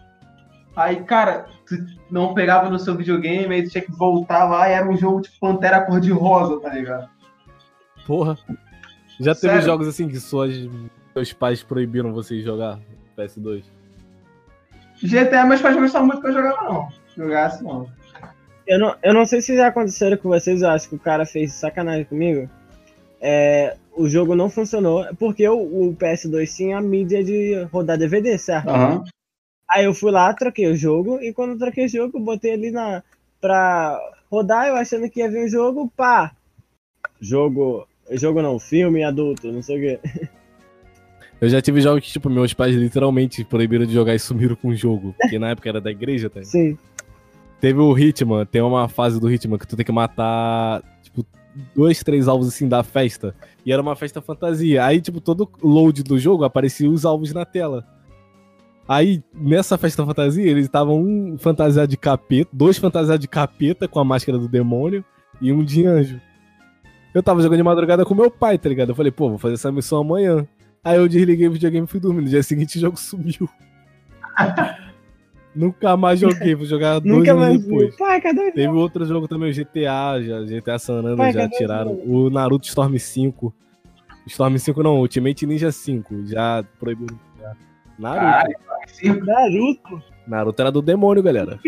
Aí, 0.75 1.03
cara, 1.03 1.47
tu 1.67 1.77
não 2.11 2.33
pegava 2.33 2.71
no 2.71 2.79
seu 2.79 2.97
videogame, 2.97 3.55
aí 3.55 3.63
tu 3.63 3.71
tinha 3.71 3.85
que 3.85 3.93
voltar 3.93 4.45
lá 4.45 4.69
e 4.69 4.73
era 4.73 4.89
um 4.89 4.97
jogo 4.97 5.21
tipo 5.21 5.39
Pantera 5.41 5.83
Cor-de-Rosa, 5.83 6.61
tá 6.61 6.69
ligado? 6.71 7.09
Porra. 8.07 8.39
Já 9.19 9.35
teve 9.35 9.55
Sério? 9.55 9.63
jogos 9.63 9.89
assim 9.89 10.09
que 10.09 10.19
suas, 10.19 10.55
seus 11.13 11.33
pais 11.33 11.63
proibiram 11.63 12.13
vocês 12.13 12.43
jogar 12.43 12.79
PS2? 13.19 13.65
GTA, 15.03 15.45
meus 15.45 15.61
pais 15.61 15.75
não 15.75 15.83
gostavam 15.83 16.07
muito 16.07 16.21
que 16.21 16.29
eu 16.29 16.33
jogava, 16.33 16.63
não. 16.63 16.89
Jogasse, 17.17 17.63
não. 17.63 17.87
Eu 18.67 18.79
não, 18.79 18.97
eu 19.03 19.13
não 19.13 19.27
sei 19.27 19.43
se 19.43 19.57
já 19.57 19.67
aconteceram 19.67 20.17
com 20.17 20.29
vocês, 20.29 20.63
eu 20.63 20.69
acho 20.69 20.89
que 20.89 20.95
o 20.95 20.99
cara 20.99 21.27
fez 21.27 21.53
sacanagem 21.53 22.05
comigo. 22.05 22.49
É, 23.21 23.77
o 23.95 24.09
jogo 24.09 24.35
não 24.35 24.49
funcionou, 24.49 25.05
porque 25.19 25.47
o, 25.49 25.59
o 25.59 25.97
PS2 25.97 26.57
tinha 26.57 26.79
a 26.79 26.81
mídia 26.81 27.23
de 27.23 27.63
rodar 27.73 27.99
DVD, 27.99 28.39
certo? 28.39 28.71
Aham. 28.71 29.05
Aí 29.73 29.85
eu 29.85 29.95
fui 29.95 30.11
lá, 30.11 30.33
troquei 30.35 30.67
o 30.67 30.77
jogo, 30.77 31.21
e 31.21 31.33
quando 31.33 31.59
troquei 31.59 31.87
o 31.87 31.89
jogo, 31.89 32.19
eu 32.19 32.23
botei 32.23 32.53
ali 32.53 32.71
na, 32.71 33.03
pra 33.41 33.99
rodar, 34.31 34.69
eu 34.69 34.77
achando 34.77 35.09
que 35.09 35.21
ia 35.21 35.31
vir 35.31 35.45
o 35.45 35.49
jogo, 35.49 35.91
pá! 35.97 36.33
Jogo. 37.21 37.87
Jogo 38.13 38.43
não, 38.43 38.59
filme 38.59 39.05
adulto, 39.05 39.53
não 39.53 39.63
sei 39.63 39.77
o 39.77 39.81
quê. 39.81 40.29
Eu 41.41 41.49
já 41.49 41.63
tive 41.63 41.81
jogos 41.81 42.05
que, 42.05 42.11
tipo, 42.11 42.29
meus 42.29 42.53
pais 42.53 42.75
literalmente 42.75 43.45
proibiram 43.45 43.87
de 43.87 43.95
jogar 43.95 44.15
e 44.15 44.19
sumiram 44.19 44.55
com 44.55 44.69
o 44.69 44.75
jogo. 44.75 45.15
Porque 45.19 45.39
na 45.39 45.51
época 45.51 45.71
era 45.71 45.81
da 45.81 45.91
igreja, 45.91 46.29
tá? 46.29 46.43
Sim. 46.45 46.77
Teve 47.61 47.79
o 47.79 47.97
Hitman, 47.97 48.45
tem 48.45 48.61
uma 48.61 48.89
fase 48.89 49.19
do 49.19 49.31
Hitman 49.33 49.59
que 49.59 49.67
tu 49.67 49.75
tem 49.75 49.87
que 49.87 49.93
matar, 49.93 50.83
tipo, 51.03 51.25
dois, 51.75 52.03
três 52.03 52.29
alvos 52.29 52.49
assim 52.49 52.69
da 52.69 52.83
festa. 52.83 53.35
E 53.65 53.73
era 53.73 53.81
uma 53.81 53.97
festa 53.97 54.21
fantasia. 54.21 54.85
Aí, 54.85 55.01
tipo, 55.01 55.19
todo 55.19 55.49
load 55.63 56.03
do 56.03 56.19
jogo 56.19 56.45
aparecia 56.45 56.91
os 56.91 57.07
alvos 57.07 57.33
na 57.33 57.47
tela. 57.47 57.87
Aí, 58.91 59.23
nessa 59.33 59.79
festa 59.79 60.05
fantasia, 60.05 60.45
eles 60.51 60.65
estavam 60.65 61.01
um 61.01 61.39
fantasiado 61.39 61.87
de 61.87 61.97
capeta, 61.97 62.51
dois 62.53 62.77
fantasiados 62.77 63.21
de 63.21 63.29
capeta 63.29 63.87
com 63.87 64.01
a 64.01 64.05
máscara 64.05 64.37
do 64.37 64.49
demônio 64.49 65.05
e 65.41 65.53
um 65.53 65.63
de 65.63 65.87
anjo. 65.87 66.21
Eu 67.15 67.23
tava 67.23 67.41
jogando 67.41 67.59
de 67.59 67.63
madrugada 67.63 68.05
com 68.05 68.17
meu 68.17 68.33
pai, 68.33 68.59
tá 68.59 68.69
ligado? 68.69 68.89
Eu 68.89 68.95
falei, 68.97 69.13
pô, 69.13 69.29
vou 69.29 69.39
fazer 69.39 69.55
essa 69.55 69.71
missão 69.71 70.01
amanhã. 70.01 70.45
Aí 70.83 70.97
eu 70.97 71.07
desliguei 71.07 71.47
o 71.47 71.53
videogame 71.53 71.87
e 71.87 71.89
fui 71.89 72.01
dormir. 72.01 72.23
No 72.23 72.29
dia 72.29 72.43
seguinte 72.43 72.79
o 72.79 72.81
jogo 72.81 72.99
sumiu. 72.99 73.49
Nunca 75.55 75.97
mais 75.97 76.19
joguei, 76.19 76.57
vou 76.57 76.67
jogar 76.67 76.99
dois 77.01 77.15
Nunca 77.17 77.31
anos 77.31 77.43
mais 77.45 77.63
depois. 77.63 77.97
Pai, 77.97 78.21
cadê 78.21 78.49
o 78.49 78.53
Teve 78.53 78.75
outro 78.75 79.07
jogo 79.07 79.29
também, 79.29 79.53
o 79.53 79.55
GTA, 79.55 80.21
já, 80.21 80.41
GTA 80.43 80.81
San 80.81 80.95
Andreas 80.95 81.17
Pai, 81.17 81.33
já 81.33 81.49
tiraram. 81.49 81.93
o 81.93 82.27
O 82.27 82.31
Naruto 82.31 82.67
Storm 82.67 82.99
5. 82.99 83.55
Storm 84.27 84.57
5 84.57 84.83
não, 84.83 84.99
Ultimate 84.99 85.47
Ninja 85.47 85.71
5. 85.71 86.27
Já 86.27 86.65
proibiram. 86.81 87.30
Naruto. 88.01 88.21
Caralho. 88.21 89.25
Naruto? 89.27 90.03
Naruto 90.27 90.63
era 90.63 90.73
do 90.73 90.81
demônio, 90.81 91.23
galera. 91.23 91.61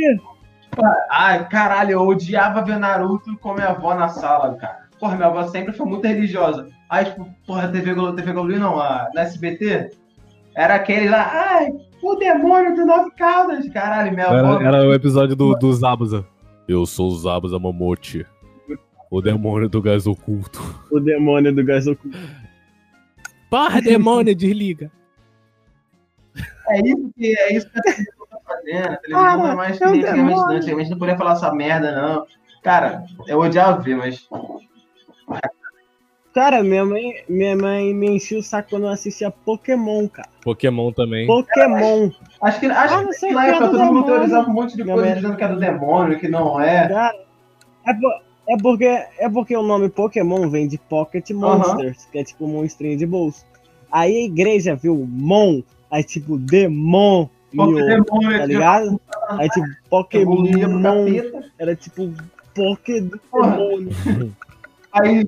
Ai, 1.11 1.47
caralho, 1.49 1.93
eu 1.93 2.01
odiava 2.01 2.65
ver 2.65 2.79
Naruto 2.79 3.37
com 3.39 3.53
minha 3.53 3.69
avó 3.69 3.95
na 3.95 4.09
sala, 4.09 4.55
cara. 4.55 4.89
Porra, 4.99 5.17
minha 5.17 5.29
avó 5.29 5.43
sempre 5.45 5.73
foi 5.75 5.85
muito 5.85 6.07
religiosa. 6.07 6.69
Aí, 6.89 7.05
tipo, 7.05 7.29
porra, 7.47 7.69
TV 7.69 7.93
Globo, 7.93 8.17
TV 8.17 8.33
Globo 8.33 8.49
não, 8.53 8.81
a, 8.81 9.11
na 9.15 9.23
SBT, 9.23 9.91
era 10.55 10.77
aquele 10.77 11.09
lá, 11.09 11.31
ai, 11.33 11.69
o 12.03 12.15
demônio 12.15 12.75
do 12.75 12.87
Nove 12.87 13.11
Caldas. 13.17 13.69
Caralho, 13.69 14.13
minha 14.13 14.27
avó. 14.27 14.61
Era, 14.61 14.69
era 14.69 14.89
o 14.89 14.95
episódio 14.95 15.37
do, 15.37 15.55
do 15.55 15.73
Zabuza. 15.73 16.25
Eu 16.67 16.87
sou 16.87 17.09
o 17.09 17.17
Zabuza 17.19 17.59
Momote. 17.59 18.25
O 19.11 19.21
demônio 19.21 19.69
do 19.69 19.83
gás 19.83 20.07
oculto. 20.07 20.61
O 20.91 20.99
demônio 20.99 21.55
do 21.55 21.63
gás 21.63 21.87
oculto. 21.87 22.17
Porra, 23.51 23.83
demônio, 23.83 24.35
desliga. 24.35 24.91
É 26.68 26.80
isso 26.80 27.10
que, 27.16 27.36
é 27.39 27.52
isso 27.56 27.70
que 27.70 27.78
a 27.78 27.82
televisão 27.82 28.26
tá 28.30 28.39
fazendo. 28.47 28.93
A 28.93 28.97
televisão 28.97 29.18
Ah, 29.24 29.36
não 29.36 29.47
é 29.51 29.55
mais 29.55 29.78
que 29.78 29.84
antigamente, 29.84 30.36
não. 30.40 30.51
Antigamente 30.51 30.90
não 30.90 30.98
podia 30.98 31.16
falar 31.16 31.32
essa 31.32 31.52
merda, 31.52 31.93
não. 31.93 32.26
Cara, 32.62 33.05
eu 33.26 33.40
odiava 33.40 33.80
ver, 33.80 33.97
mas. 33.97 34.28
Cara, 36.34 36.62
minha 36.62 36.84
mãe, 36.84 37.12
minha 37.28 37.55
mãe 37.55 37.93
me 37.93 38.09
enchia 38.16 38.39
o 38.39 38.43
saco 38.43 38.70
quando 38.70 38.84
eu 38.84 38.89
assistia 38.89 39.30
Pokémon, 39.30 40.09
cara. 40.09 40.28
Pokémon 40.43 40.90
também. 40.93 41.26
Pokémon. 41.26 42.10
Acho 42.40 42.59
que, 42.60 42.66
acho 42.66 42.94
Ah, 42.94 43.02
não 43.02 43.10
que 43.10 43.32
na 43.32 43.47
é 43.47 43.51
época 43.51 43.66
do 43.68 43.72
todo 43.78 43.84
mundo 43.93 44.06
teorizava 44.06 44.48
um 44.48 44.52
monte 44.55 44.74
de 44.74 44.82
Minha 44.82 44.94
coisa 44.94 45.10
mãe- 45.10 45.20
dizendo 45.20 45.36
que 45.36 45.44
é 45.44 45.48
do 45.48 45.59
demônio, 45.60 46.18
que 46.18 46.28
não 46.28 46.59
é. 46.59 46.89
Cara, 46.89 47.14
é, 47.86 48.55
é 48.55 48.56
porque, 48.62 48.84
é 49.18 49.28
porque 49.28 49.55
o 49.55 49.62
nome 49.62 49.90
Pokémon 49.90 50.48
vem 50.48 50.66
de 50.66 50.78
Pocket 50.78 51.30
Monsters, 51.32 52.06
que 52.10 52.18
é 52.18 52.24
tipo 52.24 52.47
um 52.47 52.48
monstrinho 52.48 52.97
de 52.97 53.05
bolso. 53.05 53.44
Aí 53.90 54.16
a 54.16 54.24
igreja 54.24 54.74
viu 54.74 55.06
Mon, 55.06 55.60
aí 55.93 56.02
tipo 56.02 56.39
Demon, 56.39 57.28
Porque 57.55 57.85
demônio 57.85 58.36
tá 58.39 58.43
é 58.43 58.47
ligado? 58.47 59.01
Aí 59.39 59.48
tipo 59.51 59.66
Pokémon, 59.89 60.44
era 61.59 61.77
tipo 61.77 62.12
Poké 62.55 63.01
do 63.02 63.19
Porra. 63.31 63.51
demônio. 63.56 64.36
Aí, 64.93 65.27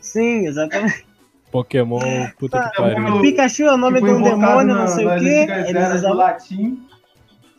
Sim, 0.00 0.46
exatamente. 0.46 1.06
Pokémon, 1.50 1.98
puta 2.38 2.58
que 2.60 2.64
Tá, 2.76 2.82
pariu. 2.82 3.20
Pikachu 3.20 3.62
é 3.64 3.74
o 3.74 3.76
nome 3.76 3.96
tipo, 4.00 4.06
de 4.06 4.12
um 4.14 4.22
demônio, 4.22 4.74
na- 4.74 4.80
não 4.80 4.88
sei 4.88 5.06
o 5.06 5.10
antigas 5.10 5.68
Eles 5.68 5.94
usavam 5.94 6.16
latim. 6.16 6.86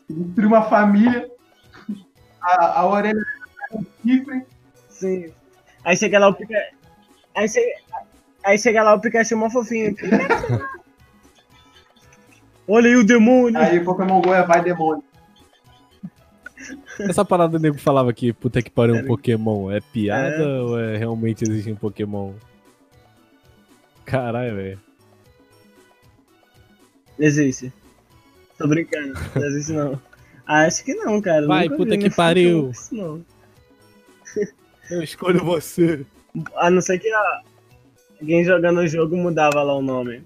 Destruiu 0.09 0.49
uma 0.49 0.61
família. 0.63 1.27
A, 2.41 2.81
a 2.81 2.87
orelha 2.87 3.17
era 3.71 3.79
um 3.81 3.85
chifre. 4.03 4.43
Sim. 4.89 5.31
Aí 5.83 5.97
chega 5.97 6.19
lá 6.19 6.27
o 6.29 6.33
Pikachu. 6.33 6.75
Aí 7.33 7.49
chega, 7.49 7.75
aí 8.43 8.57
chega 8.59 8.83
lá 8.83 8.93
o 8.93 8.99
Pikachu 8.99 9.35
mó 9.37 9.49
fofinho. 9.49 9.95
Olha 12.67 12.87
aí 12.87 12.95
o 12.95 13.05
demônio. 13.05 13.59
Aí 13.59 13.79
Pokémon 13.83 14.21
Go 14.21 14.33
é 14.33 14.43
vai 14.45 14.63
demônio. 14.63 15.03
Essa 16.99 17.23
parada 17.23 17.57
o 17.57 17.59
nego 17.59 17.77
falava 17.77 18.11
que 18.13 18.33
puta 18.33 18.61
que 18.61 18.71
pariu 18.71 18.95
um 18.95 18.99
Era- 18.99 19.07
Pokémon. 19.07 19.69
É 19.71 19.79
piada 19.81 20.43
É. 20.43 20.61
ou 20.61 20.79
é 20.79 20.97
realmente 20.97 21.43
existe 21.43 21.71
um 21.71 21.75
Pokémon? 21.75 22.33
Caralho, 24.05 24.55
velho. 24.55 24.79
Existe. 27.19 27.71
Tô 28.57 28.67
brincando. 28.67 29.13
Não 29.35 29.45
existe 29.45 29.71
não. 29.73 30.01
Acho 30.45 30.83
que 30.83 30.93
não, 30.93 31.19
cara. 31.21 31.45
Vai, 31.47 31.65
Nunca 31.65 31.77
puta 31.77 31.91
vi, 31.91 31.97
que 31.97 32.09
né? 32.09 32.15
pariu. 32.15 32.71
Não. 32.91 33.23
Eu 34.91 35.01
escolho 35.01 35.43
você. 35.43 36.05
A 36.57 36.69
não 36.69 36.81
ser 36.81 36.99
que 36.99 37.11
ó, 37.13 37.39
alguém 38.21 38.43
jogando 38.43 38.79
o 38.81 38.87
jogo 38.87 39.15
mudava 39.17 39.63
lá 39.63 39.75
o 39.75 39.81
nome. 39.81 40.21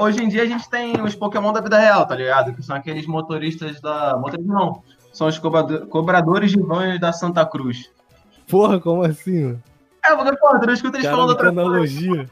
Hoje 0.00 0.22
em 0.22 0.28
dia 0.28 0.42
a 0.42 0.46
gente 0.46 0.68
tem 0.68 1.00
os 1.02 1.14
Pokémon 1.14 1.52
da 1.52 1.60
vida 1.60 1.78
real, 1.78 2.06
tá 2.06 2.14
ligado? 2.14 2.54
Que 2.54 2.62
são 2.62 2.74
aqueles 2.74 3.06
motoristas 3.06 3.80
da. 3.80 4.16
Motoristas 4.16 4.46
não. 4.46 4.82
São 5.12 5.26
os 5.26 5.38
cobrador- 5.38 5.86
cobradores 5.86 6.50
de 6.52 6.60
vans 6.60 6.98
da 7.00 7.12
Santa 7.12 7.44
Cruz. 7.46 7.90
Porra, 8.48 8.80
como 8.80 9.02
assim, 9.02 9.44
mano? 9.44 9.62
É, 10.04 10.14
porque, 10.16 10.36
tu 10.36 10.66
não 10.66 10.72
escuta 10.72 10.96
eles 10.98 11.08
falando 11.10 11.36
Cara, 11.36 11.40
que 11.40 11.46
outra 11.46 11.62
analogia. 11.62 12.28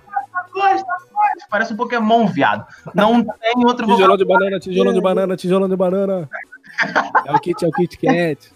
coisa, 0.53 0.85
coisa. 0.85 1.47
Parece 1.51 1.73
um 1.75 1.77
Pokémon, 1.77 2.27
viado. 2.27 2.67
Não 2.95 3.23
tem 3.23 3.55
outro 3.65 3.87
Tijolão 3.87 4.17
de 4.17 4.25
banana, 4.25 4.59
tijolão 4.61 4.93
de 4.95 5.01
banana, 5.01 5.37
tijolão 5.37 5.69
de 5.69 5.77
banana. 5.77 6.29
É 7.27 7.33
o 7.33 7.39
Kit, 7.41 7.65
é 7.65 7.69
o 7.69 7.73
Kit 7.73 7.99
Kat. 7.99 8.53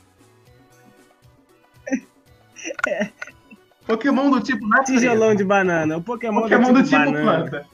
Pokémon 3.87 4.31
do 4.31 4.41
tipo 4.41 4.67
natureza. 4.67 5.07
Tijolão 5.07 5.35
de 5.35 5.45
banana. 5.45 5.97
O 5.97 6.03
Pokémon, 6.03 6.43
Pokémon 6.43 6.73
do 6.73 6.83
tipo 6.83 6.97
banana. 6.97 7.23
planta. 7.23 7.67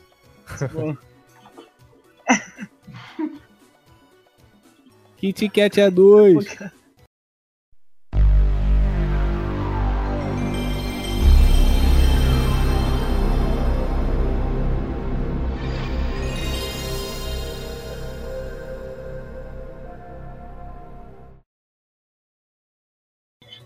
Kit 5.16 5.48
Kat 5.48 5.80
é 5.80 5.90
dois. 5.90 6.46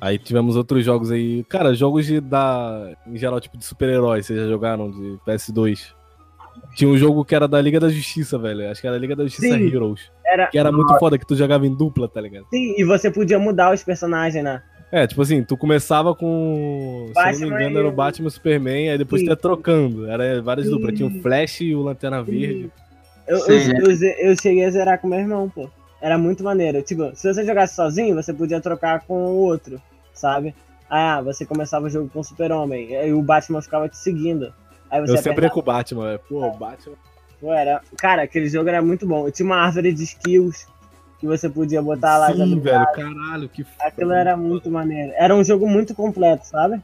Aí 0.01 0.19
tivemos 0.19 0.57
outros 0.57 0.83
jogos 0.83 1.11
aí. 1.11 1.45
Cara, 1.45 1.75
jogos 1.75 2.07
de 2.07 2.21
da. 2.21 2.97
Em 3.07 3.19
geral, 3.19 3.39
tipo 3.39 3.59
de 3.59 3.65
super-heróis, 3.67 4.25
vocês 4.25 4.41
já 4.41 4.49
jogaram 4.49 4.91
de 4.91 5.19
PS2? 5.27 6.00
Tinha 6.75 6.89
um 6.89 6.97
jogo 6.97 7.25
que 7.25 7.35
era 7.35 7.49
da 7.49 7.61
Liga 7.61 7.81
da 7.81 7.89
Justiça, 7.89 8.39
velho. 8.39 8.71
Acho 8.71 8.81
que 8.81 8.87
era 8.87 8.97
a 8.97 8.99
Liga 8.99 9.17
da 9.17 9.25
Justiça 9.25 9.57
Sim. 9.57 9.67
Heroes. 9.67 10.11
Era, 10.25 10.47
Que 10.47 10.59
era 10.59 10.71
muito 10.71 10.97
foda, 10.99 11.19
que 11.19 11.27
tu 11.27 11.35
jogava 11.35 11.67
em 11.67 11.75
dupla, 11.75 12.09
tá 12.09 12.21
ligado? 12.21 12.47
sim, 12.51 12.75
e 12.79 12.85
você 12.85 13.11
podia 13.11 13.39
mudar 13.39 13.73
os 13.73 13.83
personagens, 13.83 14.43
né? 14.43 14.63
É, 14.93 15.07
tipo 15.07 15.23
assim, 15.23 15.43
tu 15.45 15.57
começava 15.57 16.15
com. 16.15 17.13
se 17.15 17.21
eu 17.21 17.23
não 17.23 17.25
Batman 17.25 17.47
me 17.47 17.65
engano, 17.65 17.79
era 17.79 17.89
o 17.89 17.93
e 17.93 17.95
Batman 17.95 18.25
e 18.25 18.29
o 18.29 18.31
Superman, 18.31 18.91
aí 18.91 18.99
depois 18.99 19.21
Sim. 19.21 19.27
tu 19.27 19.31
ia 19.31 19.37
trocando. 19.37 20.11
Era 20.11 20.43
várias 20.43 20.67
Sim. 20.67 20.73
duplas. 20.73 20.97
Tinha 20.97 21.09
o 21.09 21.23
Flash 21.23 21.61
e 21.61 21.75
o 21.75 21.83
Lanterna 21.83 22.23
Verde. 22.23 22.71
Eu, 23.27 23.39
eu, 23.47 23.59
eu, 23.59 24.09
eu 24.19 24.37
cheguei 24.41 24.65
a 24.65 24.71
zerar 24.71 25.01
com 25.01 25.07
meu 25.07 25.21
irmão, 25.21 25.49
pô. 25.49 25.71
Era 26.01 26.19
muito 26.19 26.43
maneiro. 26.43 26.83
Tipo, 26.83 27.15
se 27.15 27.33
você 27.33 27.45
jogasse 27.45 27.77
sozinho, 27.77 28.17
você 28.17 28.33
podia 28.33 28.61
trocar 28.61 29.01
com 29.07 29.15
o 29.15 29.37
outro, 29.37 29.81
sabe? 30.13 30.55
Ah, 30.89 31.21
você 31.23 31.47
começava 31.47 31.87
o 31.87 31.91
jogo 31.91 32.09
com 32.09 32.19
o 32.19 32.25
Super-Homem, 32.25 32.97
aí 32.97 33.13
o 33.13 33.23
Batman 33.23 33.63
ficava 33.63 33.89
te 33.89 33.97
seguindo. 33.97 34.53
Aí 34.91 35.01
você 35.01 35.13
Eu 35.13 35.17
sempre 35.19 35.45
ia 35.45 35.49
apertava, 35.49 35.55
com 35.55 35.61
o 35.61 35.63
Batman. 35.63 36.11
é. 36.13 36.19
Pô, 36.19 36.47
o 36.47 36.57
Batman. 36.57 36.95
pô, 37.41 37.53
era... 37.53 37.81
Cara, 37.99 38.23
aquele 38.23 38.49
jogo 38.49 38.69
era 38.69 38.83
muito 38.83 39.07
bom. 39.07 39.27
Eu 39.27 39.33
tinha 39.33 39.47
uma 39.47 39.57
árvore 39.57 39.93
de 39.93 40.03
skills 40.03 40.67
que 41.19 41.27
você 41.27 41.49
podia 41.49 41.81
botar 41.83 42.19
lá. 42.19 42.33
Sim, 42.35 42.59
velho. 42.61 42.87
Caralho, 42.95 43.49
que 43.49 43.63
foda. 43.65 43.85
Aquilo 43.85 44.13
era 44.13 44.37
muito 44.37 44.71
maneiro. 44.71 45.13
Era 45.17 45.35
um 45.35 45.45
jogo 45.45 45.69
muito 45.69 45.95
completo, 45.95 46.47
sabe? 46.47 46.83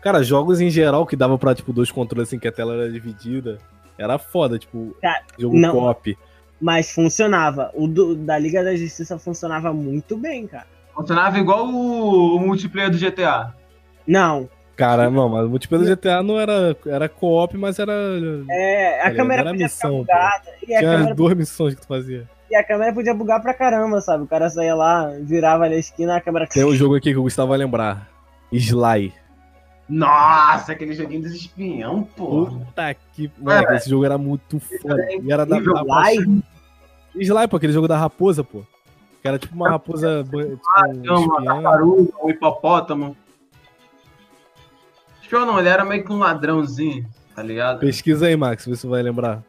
Cara, 0.00 0.22
jogos 0.22 0.60
em 0.60 0.70
geral 0.70 1.06
que 1.06 1.16
dava 1.16 1.36
pra, 1.38 1.54
tipo, 1.54 1.72
dois 1.72 1.90
controles 1.90 2.28
assim, 2.28 2.38
que 2.38 2.46
a 2.48 2.52
tela 2.52 2.74
era 2.74 2.90
dividida. 2.92 3.58
Era 3.98 4.18
foda, 4.18 4.58
tipo, 4.58 4.96
Cara, 5.00 5.22
jogo 5.38 5.56
não. 5.58 5.72
cop. 5.72 6.16
Mas 6.60 6.92
funcionava. 6.92 7.70
O 7.74 7.86
do- 7.86 8.14
da 8.14 8.38
Liga 8.38 8.62
da 8.64 8.74
Justiça 8.76 9.18
funcionava 9.18 9.72
muito 9.72 10.16
bem, 10.16 10.46
cara. 10.46 10.66
Funcionava 10.94 11.38
igual 11.38 11.66
o, 11.66 12.36
o 12.36 12.40
multiplayer 12.40 12.90
do 12.90 12.96
GTA. 12.98 13.54
Não, 14.06 14.48
Cara, 14.76 15.08
não, 15.10 15.28
mas 15.28 15.46
o 15.46 15.48
multiplayer 15.48 15.86
do 15.86 15.96
GTA 15.96 16.22
não 16.22 16.38
era. 16.40 16.76
Era 16.86 17.08
co-op, 17.08 17.56
mas 17.56 17.78
era. 17.78 17.92
é, 18.50 19.02
a 19.02 19.14
câmera? 19.14 19.42
Era 19.42 19.50
podia 19.50 19.66
missão, 19.66 20.00
ficar 20.00 20.14
bugada. 20.14 20.50
E 20.66 20.74
a, 20.74 20.78
Tinha 20.78 20.90
câmera, 20.96 21.14
duas 21.14 21.34
missões 21.36 21.74
que 21.74 21.80
tu 21.80 21.86
fazia. 21.86 22.28
e 22.50 22.56
a 22.56 22.64
câmera 22.64 22.92
podia 22.92 23.14
bugar 23.14 23.40
pra 23.40 23.54
caramba, 23.54 24.00
sabe? 24.00 24.24
O 24.24 24.26
cara 24.26 24.50
saía 24.50 24.74
lá, 24.74 25.10
virava 25.20 25.64
ali 25.64 25.74
a 25.76 25.78
esquina, 25.78 26.16
a 26.16 26.20
câmera. 26.20 26.46
Tem 26.46 26.64
um 26.64 26.74
jogo 26.74 26.96
aqui 26.96 27.12
que 27.12 27.18
o 27.18 27.22
Gustavo 27.22 27.50
vai 27.50 27.58
lembrar. 27.58 28.08
Sly. 28.52 29.12
Nossa, 29.88 30.72
aquele 30.72 30.94
joguinho 30.94 31.22
dos 31.22 31.32
espião, 31.34 32.08
pô. 32.16 32.46
Puta 32.46 32.94
que. 33.12 33.30
Moleque, 33.38 33.74
esse 33.74 33.90
jogo 33.90 34.04
era 34.04 34.16
muito 34.16 34.58
foda. 34.58 34.96
E 35.22 35.30
era 35.32 35.44
da. 35.44 35.58
Sly? 35.58 36.42
Sly, 37.16 37.48
pô, 37.48 37.56
aquele 37.58 37.72
jogo 37.72 37.86
da 37.86 37.96
raposa, 37.98 38.42
pô. 38.42 38.62
Que 39.20 39.28
era 39.28 39.38
tipo 39.38 39.54
uma 39.54 39.68
raposa. 39.70 40.24
ban- 40.24 40.56
Tipo, 40.56 41.14
um 41.14 41.24
uma 41.24 41.44
tartaruga, 41.44 42.12
um 42.24 42.30
hipopótamo. 42.30 43.16
Espião 45.24 45.46
não, 45.46 45.58
ele 45.58 45.68
era 45.68 45.84
meio 45.84 46.04
que 46.04 46.12
um 46.12 46.18
ladrãozinho, 46.18 47.08
tá 47.34 47.42
ligado? 47.42 47.80
Pesquisa 47.80 48.26
aí, 48.26 48.36
Max, 48.36 48.66
vê 48.66 48.74
se 48.76 48.82
você 48.82 48.86
vai 48.86 49.02
lembrar. 49.02 49.42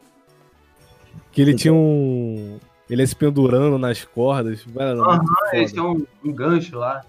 Que 1.30 1.42
ele 1.42 1.54
tinha 1.54 1.72
um. 1.74 2.58
Ele 2.88 3.02
ia 3.02 3.06
se 3.06 3.14
pendurando 3.14 3.78
nas 3.78 4.02
cordas. 4.04 4.62
Velho, 4.64 4.88
era 4.90 5.00
Aham, 5.02 5.24
Eles 5.52 5.70
foda. 5.70 5.82
têm 5.82 5.90
um, 5.92 6.06
um 6.24 6.32
gancho 6.32 6.78
lá. 6.78 7.04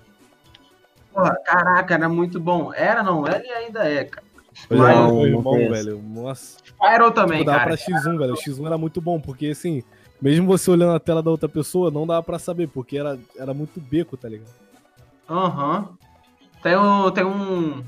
Porra, 1.13 1.35
caraca, 1.45 1.93
era 1.93 2.09
muito 2.09 2.39
bom. 2.39 2.73
Era, 2.73 3.01
não 3.01 3.25
era 3.25 3.41
e 3.45 3.49
ainda 3.49 3.87
é, 3.89 4.03
cara. 4.03 4.27
Pois 4.67 4.81
é, 4.81 4.95
não 5.31 5.41
bom, 5.41 5.51
conheço. 5.51 5.71
velho. 5.71 6.01
Nossa. 6.03 6.57
Spyro 6.65 7.11
também, 7.11 7.39
Tipo, 7.39 7.51
dava 7.51 7.59
cara. 7.63 7.77
pra 7.77 7.77
X1, 7.77 8.17
velho. 8.17 8.33
O 8.33 8.37
X1 8.37 8.65
era 8.65 8.77
muito 8.77 8.99
bom, 8.99 9.19
porque 9.19 9.47
assim, 9.47 9.81
mesmo 10.21 10.45
você 10.47 10.69
olhando 10.71 10.93
a 10.95 10.99
tela 10.99 11.23
da 11.23 11.31
outra 11.31 11.47
pessoa, 11.47 11.89
não 11.91 12.05
dava 12.05 12.21
pra 12.23 12.37
saber, 12.39 12.67
porque 12.67 12.97
era, 12.97 13.17
era 13.37 13.53
muito 13.53 13.79
beco, 13.79 14.17
tá 14.17 14.27
ligado? 14.27 14.49
Aham. 15.29 15.89
Tem, 16.63 16.75
um, 16.75 17.11
tem 17.11 17.23
um, 17.23 17.83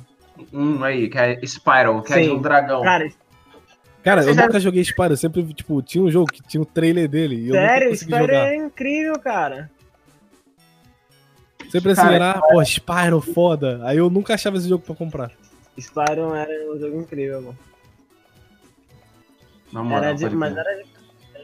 um 0.53 0.83
aí, 0.83 1.09
que 1.09 1.17
é 1.17 1.39
Spyro, 1.45 2.01
que 2.03 2.13
é 2.13 2.19
de 2.19 2.25
Sim. 2.25 2.31
um 2.35 2.41
dragão. 2.41 2.81
Cara, 2.83 3.09
Cara, 4.01 4.23
Você 4.23 4.29
eu 4.29 4.33
já- 4.33 4.45
nunca 4.45 4.59
joguei 4.61 4.81
Spyro, 4.83 5.11
eu 5.13 5.17
sempre, 5.17 5.43
tipo, 5.53 5.81
tinha 5.81 6.01
um 6.03 6.09
jogo 6.09 6.31
que 6.31 6.41
tinha 6.41 6.61
um 6.61 6.65
trailer 6.65 7.07
dele 7.09 7.35
e 7.35 7.49
eu 7.49 7.55
nunca 7.55 7.67
sério, 7.67 7.93
Spyro 7.95 8.19
jogar. 8.21 8.47
é 8.47 8.55
incrível, 8.55 9.19
cara. 9.19 9.69
Sempre 11.69 11.91
assim, 11.91 12.01
Cara, 12.01 12.15
era, 12.15 12.31
ah, 12.31 12.41
pô, 12.41 12.63
Spyro, 12.63 13.21
foda. 13.21 13.81
Aí 13.83 13.97
eu 13.97 14.09
nunca 14.09 14.33
achava 14.33 14.57
esse 14.57 14.67
jogo 14.69 14.83
pra 14.85 14.95
comprar. 14.95 15.31
Spyro 15.77 16.33
era 16.33 16.71
um 16.73 16.79
jogo 16.79 16.99
incrível, 17.01 17.41
mano. 17.41 17.57
Na 19.71 19.83
moral, 19.83 20.03
Era 20.05 20.13
de, 20.15 20.29
mas 20.35 20.55
era 20.57 20.75
de 20.77 20.85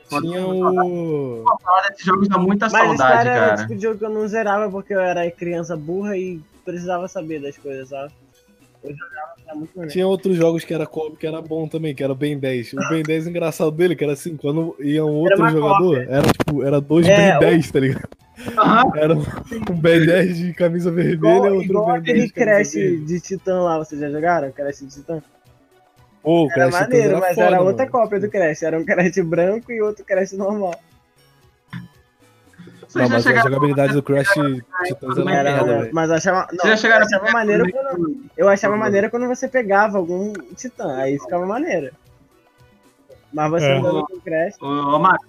Tinha 0.09 0.47
o... 0.47 1.43
Esses 1.91 2.05
jogos 2.05 2.27
dá 2.27 2.37
muita 2.37 2.69
Mas 2.69 2.87
saudade, 2.87 3.19
Spyro 3.21 3.29
era 3.35 3.45
o 3.45 3.49
cara. 3.49 3.61
tipo 3.61 3.75
de 3.75 3.81
jogo 3.83 3.99
que 3.99 4.05
eu 4.05 4.09
não 4.09 4.27
zerava 4.27 4.69
porque 4.71 4.93
eu 4.93 4.99
era 4.99 5.29
criança 5.29 5.75
burra 5.77 6.17
e 6.17 6.39
precisava 6.63 7.07
saber 7.07 7.41
das 7.41 7.57
coisas, 7.57 7.89
sabe? 7.89 8.13
Tinha 9.89 10.07
outros 10.07 10.35
jogos 10.35 10.63
que 10.63 10.73
era 10.73 10.85
co- 10.85 11.11
que 11.15 11.25
era 11.27 11.41
bom 11.41 11.67
também, 11.67 11.93
que 11.93 12.03
era 12.03 12.11
o 12.11 12.15
Ben 12.15 12.37
10. 12.37 12.73
O 12.73 12.89
Ben 12.89 13.03
10 13.03 13.27
engraçado 13.27 13.71
dele, 13.71 13.95
que 13.95 14.03
era 14.03 14.13
assim, 14.13 14.35
quando 14.35 14.75
ia 14.79 15.05
um 15.05 15.13
outro 15.13 15.47
jogador, 15.49 15.97
era 16.09 16.27
tipo, 16.27 16.63
era 16.63 16.81
dois 16.81 17.07
É, 17.07 17.15
Ben 17.15 17.39
10, 17.39 17.71
tá 17.71 17.79
ligado? 17.79 18.09
Aham. 18.57 18.91
Era 18.95 19.13
um 19.15 19.75
Ben 19.79 20.05
10 20.05 20.37
de 20.37 20.53
camisa 20.53 20.91
vermelha 20.91 21.13
Igual, 21.15 21.45
e 21.45 21.49
outro 21.51 21.63
igual 21.71 21.85
Ben 21.93 22.01
10 22.03 22.17
aquele 22.17 22.29
Crash 22.29 22.73
verde. 22.73 23.05
de 23.05 23.19
Titã 23.21 23.61
lá, 23.61 23.77
vocês 23.77 23.99
já 24.01 24.09
jogaram? 24.09 24.51
Crash 24.51 24.79
de 24.79 24.87
Titã? 24.87 25.21
Pô, 26.23 26.45
o 26.45 26.51
Era 26.51 26.53
Crash 26.55 26.71
maneiro, 26.73 27.19
mas 27.19 27.35
foda, 27.35 27.47
era 27.47 27.61
outra 27.61 27.85
mano. 27.85 27.91
cópia 27.91 28.19
do 28.19 28.29
Crash. 28.29 28.63
Era 28.63 28.79
um 28.79 28.83
Crash 28.83 29.17
branco 29.23 29.71
e 29.71 29.81
outro 29.81 30.03
Crash 30.03 30.33
normal. 30.33 30.73
Vocês 32.95 33.09
Não, 33.09 33.09
já 33.09 33.15
mas 33.15 33.25
a 33.25 33.29
chegaram 33.29 33.49
jogabilidade 33.49 33.93
do 33.93 34.01
Crash 34.03 34.29
Titans 34.29 35.17
era 35.17 35.31
Era, 35.31 35.51
merda, 35.51 35.63
velho. 35.79 35.89
mas 35.93 36.09
eu 36.09 36.15
achava, 36.15 36.39
não, 36.51 36.59
Vocês 36.59 36.69
já 36.69 36.77
chegaram 36.77 37.01
eu 37.01 37.07
achava 37.07 37.27
a 37.27 37.31
maneiro 37.33 37.69
quando, 37.69 38.25
eu 38.37 38.47
achava 38.49 38.77
maneiro 38.77 39.09
quando 39.09 39.27
você 39.27 39.47
pegava 39.49 39.97
algum 39.97 40.31
Titã, 40.55 40.95
aí 40.95 41.19
ficava 41.19 41.45
maneiro. 41.45 41.91
Mas 43.33 43.51
você 43.51 43.65
É. 43.65 43.77
andando 43.77 44.05
com 44.05 44.15
o 44.15 44.21
Crash, 44.21 44.55
Ô, 44.61 44.65
ô, 44.65 44.99
Marcos, 44.99 45.27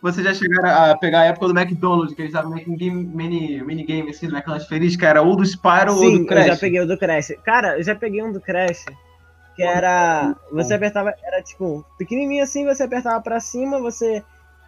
vocês 0.00 0.24
já 0.24 0.32
chegaram 0.32 0.92
a 0.92 0.96
pegar 0.96 1.22
a 1.22 1.24
época 1.24 1.48
do 1.48 1.58
McDonald's, 1.58 2.14
que 2.14 2.22
eles 2.22 2.32
davam 2.32 2.52
mini, 2.54 2.76
game- 2.76 3.04
mini, 3.12 3.60
minigame 3.64 4.10
assim, 4.10 4.28
no 4.28 4.34
McDonald's 4.36 4.68
Feliz, 4.68 4.94
que 4.94 5.04
era 5.04 5.20
ou 5.20 5.34
do 5.34 5.44
Spyro 5.44 5.92
ou 5.94 5.98
sim, 5.98 6.16
do 6.18 6.22
eu 6.22 6.26
Crash? 6.26 6.46
já 6.46 6.56
peguei 6.56 6.80
o 6.80 6.86
do 6.86 6.96
Crash. 6.96 7.32
Cara, 7.44 7.76
eu 7.76 7.82
já 7.82 7.96
peguei 7.96 8.22
um 8.22 8.30
do 8.32 8.40
Crash 8.40 8.84
que 9.56 9.64
era, 9.64 10.34
você 10.52 10.74
apertava, 10.74 11.12
era 11.24 11.42
tipo, 11.42 11.84
pequenininho 11.98 12.44
assim, 12.44 12.64
você 12.64 12.84
apertava 12.84 13.20
pra 13.20 13.40
cima, 13.40 13.78
você 13.80 14.22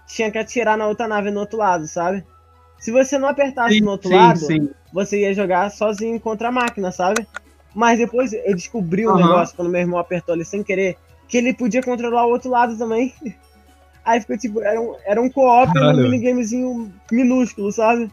tinha 0.06 0.30
que 0.30 0.38
atirar 0.38 0.76
na 0.76 0.86
outra 0.86 1.08
nave 1.08 1.30
no 1.30 1.40
outro 1.40 1.58
lado, 1.58 1.86
sabe? 1.86 2.24
Se 2.78 2.90
você 2.90 3.18
não 3.18 3.28
apertasse 3.28 3.80
no 3.80 3.92
outro 3.92 4.08
sim, 4.08 4.16
lado, 4.16 4.40
sim. 4.40 4.70
você 4.92 5.20
ia 5.20 5.34
jogar 5.34 5.70
sozinho 5.70 6.18
contra 6.20 6.48
a 6.48 6.52
máquina, 6.52 6.90
sabe? 6.90 7.26
Mas 7.74 7.98
depois 7.98 8.32
eu 8.32 8.54
descobri 8.54 9.06
um 9.06 9.10
Aham. 9.10 9.28
negócio 9.28 9.56
quando 9.56 9.70
meu 9.70 9.80
irmão 9.80 9.98
apertou 9.98 10.34
ali 10.34 10.44
sem 10.44 10.62
querer, 10.62 10.98
que 11.28 11.38
ele 11.38 11.54
podia 11.54 11.82
controlar 11.82 12.26
o 12.26 12.30
outro 12.30 12.50
lado 12.50 12.76
também. 12.76 13.14
Aí 14.04 14.20
ficou 14.20 14.36
tipo, 14.36 14.60
era 14.60 14.80
um, 14.80 14.96
era 15.06 15.22
um 15.22 15.30
co-op 15.30 15.70
um 15.78 15.94
minigamezinho 15.94 16.92
minúsculo, 17.10 17.70
sabe? 17.70 18.10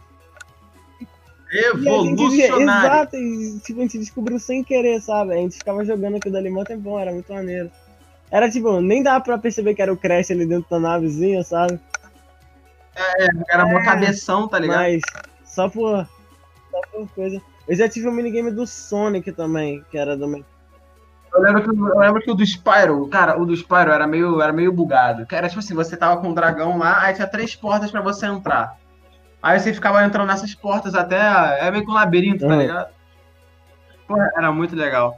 Evolucionário. 1.52 2.64
exato, 2.64 3.16
e 3.16 3.60
tipo, 3.62 3.80
a 3.80 3.84
gente 3.84 3.98
descobriu 3.98 4.40
sem 4.40 4.64
querer, 4.64 5.02
sabe? 5.02 5.34
A 5.34 5.38
gente 5.38 5.58
ficava 5.58 5.84
jogando 5.84 6.18
aquilo 6.18 6.34
dali 6.34 6.50
mó 6.50 6.64
tempão, 6.64 7.00
era 7.00 7.12
muito 7.12 7.34
maneiro. 7.34 7.72
Era 8.32 8.50
tipo, 8.50 8.80
nem 8.80 9.02
dava 9.02 9.22
pra 9.24 9.38
perceber 9.38 9.74
que 9.74 9.82
era 9.82 9.92
o 9.92 9.98
Crash 9.98 10.32
ali 10.32 10.46
dentro 10.46 10.70
da 10.70 10.80
navezinha, 10.80 11.44
sabe? 11.44 11.80
Era 13.50 13.66
uma 13.66 13.80
É. 13.80 13.86
cabeção, 13.86 14.48
tá 14.48 14.60
ligado? 14.60 14.78
Mas 14.80 15.02
só 15.44 15.70
por. 15.70 16.06
Só 16.72 16.82
por 16.92 17.08
coisa. 17.10 17.42
Eu 17.68 17.76
já 17.76 17.88
tive 17.88 18.08
um 18.08 18.12
minigame 18.12 18.52
do 18.52 18.66
Sonic 18.68 19.32
também, 19.32 19.84
que 19.90 19.98
era 19.98 20.18
do. 20.18 20.28
meu- 20.28 20.46
Eu 21.34 21.42
lembro, 21.42 21.64
que, 21.64 21.70
eu 21.70 22.00
lembro 22.00 22.22
que 22.22 22.32
o 22.32 22.34
do 22.34 22.44
Spyro, 22.46 23.08
cara, 23.08 23.40
o 23.40 23.46
do 23.46 23.56
Spyro 23.56 23.92
era 23.92 24.08
meio, 24.08 24.42
era 24.42 24.52
meio 24.52 24.72
bugado. 24.74 25.28
Era 25.32 25.48
tipo 25.48 25.60
assim, 25.60 25.76
você 25.76 25.96
tava 25.96 26.20
com 26.20 26.30
um 26.30 26.34
dragão 26.34 26.78
lá, 26.80 27.04
aí 27.04 27.14
tinha 27.14 27.28
três 27.28 27.56
portas 27.56 27.92
pra 27.92 28.02
você 28.02 28.26
entrar. 28.26 28.76
Aí 29.42 29.60
você 29.60 29.72
ficava 29.72 30.04
entrando 30.04 30.28
nessas 30.28 30.54
portas 30.56 30.96
até. 30.96 31.18
É 31.66 31.70
meio 31.72 31.86
que 31.86 31.90
um 31.92 31.94
labirinto, 31.94 32.46
tá 32.48 32.54
Uhum. 32.54 32.60
ligado? 32.60 32.90
Pô, 34.08 34.18
era 34.20 34.52
muito 34.52 34.76
legal. 34.76 35.18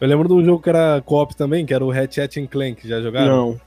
Eu 0.00 0.08
lembro 0.08 0.28
de 0.28 0.34
um 0.34 0.44
jogo 0.44 0.62
que 0.62 0.68
era 0.68 1.00
co-op 1.02 1.34
também, 1.36 1.64
que 1.64 1.72
era 1.72 1.84
o 1.84 1.90
Ratchet 1.90 2.38
and 2.40 2.46
Clank, 2.46 2.86
já 2.86 3.00
jogaram? 3.00 3.28
Não. 3.52 3.60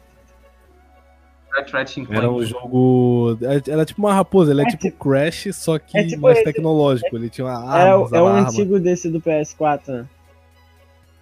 Clank. 1.71 2.07
Era 2.11 2.29
um 2.29 2.43
jogo. 2.45 3.37
Era 3.67 3.83
tipo 3.83 3.99
uma 4.01 4.13
raposa, 4.13 4.51
ele 4.51 4.61
é, 4.61 4.65
É 4.65 4.67
tipo 4.67 4.91
Crash, 5.03 5.47
só 5.55 5.79
que 5.79 5.97
é 5.97 6.05
tipo 6.05 6.21
mais 6.21 6.35
esse- 6.37 6.45
tecnológico. 6.45 7.15
Ele 7.15 7.29
tinha 7.31 7.45
uma 7.47 7.53
É, 7.79 7.81
arma, 7.83 7.95
o- 7.97 8.01
é 8.01 8.05
usava 8.05 8.23
um 8.23 8.27
arma. 8.27 8.47
antigo 8.49 8.79
desse 8.79 9.09
do 9.09 9.19
PS4, 9.19 9.87
né? 9.91 10.05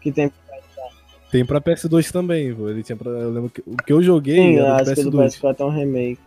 Que 0.02 0.12
tem. 0.12 0.30
Tem 1.32 1.46
pra 1.46 1.62
PS2 1.62 2.12
também, 2.12 2.54
pô. 2.54 2.70
Ele 2.70 2.84
tinha 2.84 2.96
pra... 2.98 3.10
Eu 3.10 3.30
lembro 3.30 3.50
que 3.50 3.62
o 3.66 3.76
que 3.78 3.92
eu 3.94 4.02
joguei 4.02 4.36
Sim, 4.36 4.54
eu 4.56 4.66
era 4.66 4.76
acho 4.76 4.86
do 4.86 4.94
que 4.96 5.02
o 5.08 5.12
do 5.12 5.18
PS2. 5.20 5.40
PS4 5.40 5.60
é 5.60 5.66
um 5.66 5.70
remake. 5.70 6.20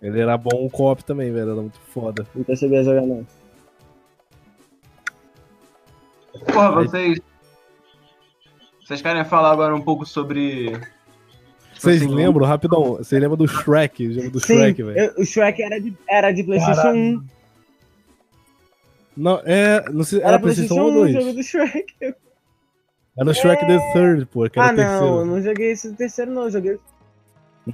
Ele 0.00 0.20
era 0.20 0.36
bom 0.38 0.64
o 0.66 0.70
co-op 0.70 1.04
também, 1.04 1.32
velho. 1.32 1.50
Era 1.50 1.60
muito 1.60 1.78
foda. 1.92 2.24
Não 2.34 2.44
percebi 2.44 2.76
a 2.76 2.82
jogar, 2.84 3.02
não. 3.02 3.26
Porra, 6.52 6.70
vocês. 6.84 7.18
Vocês 8.88 9.02
querem 9.02 9.22
falar 9.22 9.52
agora 9.52 9.76
um 9.76 9.82
pouco 9.82 10.06
sobre. 10.06 10.70
tipo 10.70 10.86
Vocês 11.74 12.00
assim, 12.00 12.10
lembram, 12.10 12.46
rapidão? 12.46 12.94
Vocês 12.94 13.20
lembram 13.20 13.36
do 13.36 13.46
Shrek, 13.46 14.06
o 14.06 14.12
jogo 14.14 14.30
do 14.30 14.40
Sim, 14.40 14.54
Shrek, 14.54 14.82
velho? 14.82 15.12
o 15.18 15.26
Shrek 15.26 15.62
era 15.62 15.78
de, 15.78 15.94
era 16.08 16.32
de 16.32 16.42
PlayStation 16.42 16.92
1. 16.94 17.24
Não, 19.14 19.42
é. 19.44 19.84
Não 19.90 20.04
sei, 20.04 20.20
Era 20.20 20.28
era 20.28 20.38
PlayStation 20.40 20.74
1 20.74 20.80
ou 20.80 20.88
1 20.88 20.90
o 20.90 20.94
2? 21.00 21.12
jogo 21.12 21.32
do 21.34 21.42
Shrek. 21.42 21.94
Era 22.00 23.30
o 23.30 23.34
Shrek 23.34 23.66
the 23.66 23.92
Third, 23.92 24.24
pô, 24.24 24.48
que 24.48 24.58
era 24.58 24.68
ah, 24.68 24.72
não, 24.72 24.76
terceiro. 24.78 25.16
eu 25.16 25.26
não 25.26 25.42
joguei 25.42 25.70
esse 25.72 25.92
terceiro, 25.92 26.30
não. 26.30 26.44
Eu 26.44 26.50
joguei. 26.50 26.78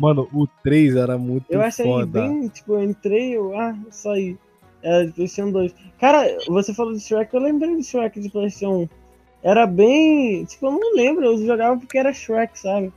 Mano, 0.01 0.29
o 0.33 0.49
3 0.65 0.97
era 0.97 1.17
muito 1.17 1.47
Eu 1.49 1.61
achei 1.61 1.87
foda. 1.87 2.23
bem, 2.23 2.49
tipo, 2.49 2.75
eu 2.75 2.83
entrei, 2.83 3.37
eu, 3.37 3.57
ah, 3.57 3.73
saí. 3.89 4.37
Era 4.83 5.07
de 5.07 5.13
PlayStation 5.13 5.53
2. 5.53 5.73
Cara, 6.01 6.27
você 6.49 6.75
falou 6.75 6.93
de 6.93 6.99
Shrek, 6.99 7.33
eu 7.33 7.41
lembrei 7.41 7.77
de 7.77 7.85
Shrek 7.85 8.19
de 8.19 8.29
PlayStation 8.29 8.83
1. 8.83 9.04
Era 9.45 9.67
bem. 9.67 10.45
Tipo, 10.47 10.67
eu 10.67 10.73
não 10.73 10.95
lembro, 10.97 11.25
eu 11.27 11.47
jogava 11.47 11.79
porque 11.79 11.99
era 11.99 12.13
Shrek, 12.13 12.59
sabe? 12.59 12.91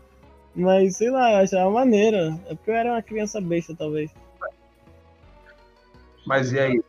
Mas 0.56 0.96
sei 0.96 1.12
lá, 1.12 1.34
eu 1.34 1.38
achava 1.40 1.70
maneira. 1.70 2.40
É 2.50 2.56
porque 2.56 2.72
eu 2.72 2.76
era 2.76 2.92
uma 2.94 3.02
criança 3.02 3.40
besta, 3.40 3.76
talvez. 3.78 4.10
Mas 6.26 6.52
e 6.52 6.60
aí? 6.60 6.82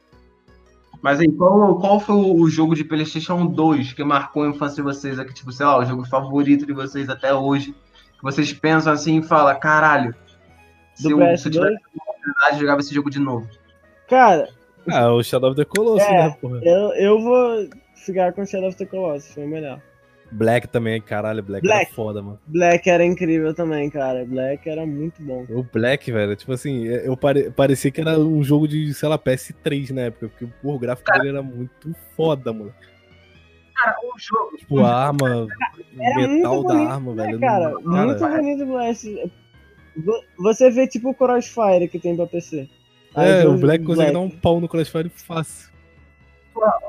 Mas 1.02 1.20
aí, 1.20 1.30
qual, 1.30 1.78
qual 1.78 2.00
foi 2.00 2.16
o 2.16 2.48
jogo 2.48 2.74
de 2.74 2.82
PlayStation 2.84 3.46
2 3.46 3.92
que 3.92 4.02
marcou 4.02 4.42
a 4.44 4.48
infância 4.48 4.76
de 4.76 4.82
vocês 4.82 5.18
aqui? 5.18 5.32
Tipo, 5.32 5.52
sei 5.52 5.64
lá, 5.66 5.78
o 5.78 5.84
jogo 5.84 6.04
favorito 6.06 6.66
de 6.66 6.72
vocês 6.72 7.08
até 7.08 7.32
hoje? 7.32 7.72
Que 8.16 8.22
vocês 8.22 8.52
pensam 8.52 8.92
assim 8.92 9.18
e 9.18 9.22
falam, 9.22 9.58
caralho, 9.60 10.12
se 10.94 11.08
eu, 11.08 11.16
PS2? 11.18 11.36
se 11.36 11.48
eu 11.48 11.52
tivesse 11.52 11.74
a 11.76 12.02
oportunidade 12.02 12.54
de 12.54 12.60
jogar 12.60 12.78
esse 12.80 12.92
jogo 12.94 13.10
de 13.10 13.20
novo. 13.20 13.46
Cara, 14.08 14.48
Ah, 14.90 15.12
o 15.12 15.22
Shadow 15.22 15.50
of 15.50 15.56
the 15.56 15.64
Colossus, 15.64 16.08
É. 16.08 16.12
né, 16.28 16.36
porra? 16.40 16.60
eu, 16.64 16.92
eu 16.94 17.20
vou 17.22 17.68
ficar 18.04 18.32
com 18.32 18.44
Shadow 18.46 18.68
of 18.68 18.76
the 18.76 18.86
Colossus, 18.86 19.32
foi 19.34 19.44
o 19.44 19.48
melhor. 19.48 19.80
Black 20.30 20.68
também, 20.68 21.00
caralho, 21.00 21.42
Black, 21.42 21.66
Black. 21.66 21.86
era 21.86 21.94
foda, 21.94 22.20
mano. 22.20 22.38
Black 22.46 22.88
era 22.90 23.02
incrível 23.02 23.54
também, 23.54 23.88
cara. 23.88 24.26
Black 24.26 24.68
era 24.68 24.84
muito 24.84 25.22
bom. 25.22 25.46
O 25.48 25.62
Black, 25.62 26.12
velho, 26.12 26.36
tipo 26.36 26.52
assim, 26.52 26.84
eu 26.84 27.16
pare... 27.16 27.50
parecia 27.50 27.90
que 27.90 28.00
era 28.00 28.18
um 28.18 28.42
jogo 28.44 28.68
de, 28.68 28.92
sei 28.92 29.08
lá, 29.08 29.18
PS3 29.18 29.90
na 29.90 30.02
época, 30.02 30.28
porque 30.28 30.46
porra, 30.60 30.76
o 30.76 30.78
gráfico 30.78 31.10
dele 31.12 31.28
era 31.30 31.42
muito 31.42 31.94
foda, 32.14 32.52
mano. 32.52 32.74
Cara, 33.74 33.96
o 34.02 34.18
jogo. 34.18 34.56
Tipo, 34.58 34.80
a 34.80 35.06
arma, 35.06 35.46
o 35.46 35.48
Era 36.02 36.28
metal 36.28 36.54
muito 36.56 36.68
da 36.68 36.74
bonito, 36.74 36.90
arma, 36.90 37.14
né, 37.14 37.24
velho. 37.26 37.40
cara, 37.40 37.70
não- 37.70 38.04
muito 38.06 38.28
bonito 38.28 38.62
o 38.64 38.66
Black. 38.66 39.32
Vo- 39.96 40.24
Você 40.40 40.70
vê 40.70 40.86
tipo 40.86 41.08
o 41.10 41.14
Crossfire 41.14 41.88
que 41.88 41.98
tem 41.98 42.14
pra 42.14 42.26
PC. 42.26 42.68
Aí 43.14 43.42
É, 43.42 43.46
o 43.48 43.56
Black 43.56 43.82
consegue 43.82 44.10
Black. 44.10 44.12
dar 44.12 44.20
um 44.20 44.28
pau 44.30 44.60
no 44.60 44.68
Crossfire 44.68 45.08
fácil. 45.08 45.70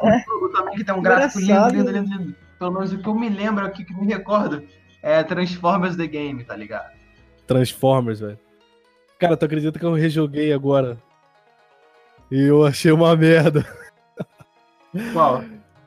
Um 0.01 0.19
jogo 0.19 0.49
também 0.49 0.75
que 0.75 0.83
tem 0.83 0.95
um 0.95 1.01
gráfico 1.01 1.39
lindo, 1.39 1.69
lindo, 1.69 1.91
lindo, 1.91 2.17
lindo. 2.17 2.35
Pelo 2.57 2.71
menos 2.71 2.91
o 2.91 2.97
que 2.97 3.07
eu 3.07 3.15
me 3.15 3.29
lembro 3.29 3.65
aqui, 3.65 3.85
que 3.85 3.93
me 3.93 4.05
recordo, 4.07 4.63
é 5.01 5.23
Transformers 5.23 5.95
The 5.95 6.07
Game, 6.07 6.43
tá 6.43 6.55
ligado? 6.55 6.91
Transformers, 7.47 8.19
velho. 8.19 8.39
Cara, 9.17 9.35
tu 9.35 9.45
acredita 9.45 9.79
que 9.79 9.85
eu 9.85 9.93
rejoguei 9.93 10.53
agora? 10.53 10.97
E 12.31 12.41
eu 12.41 12.65
achei 12.65 12.91
uma 12.91 13.15
merda. 13.15 13.65
Qual? 15.13 15.43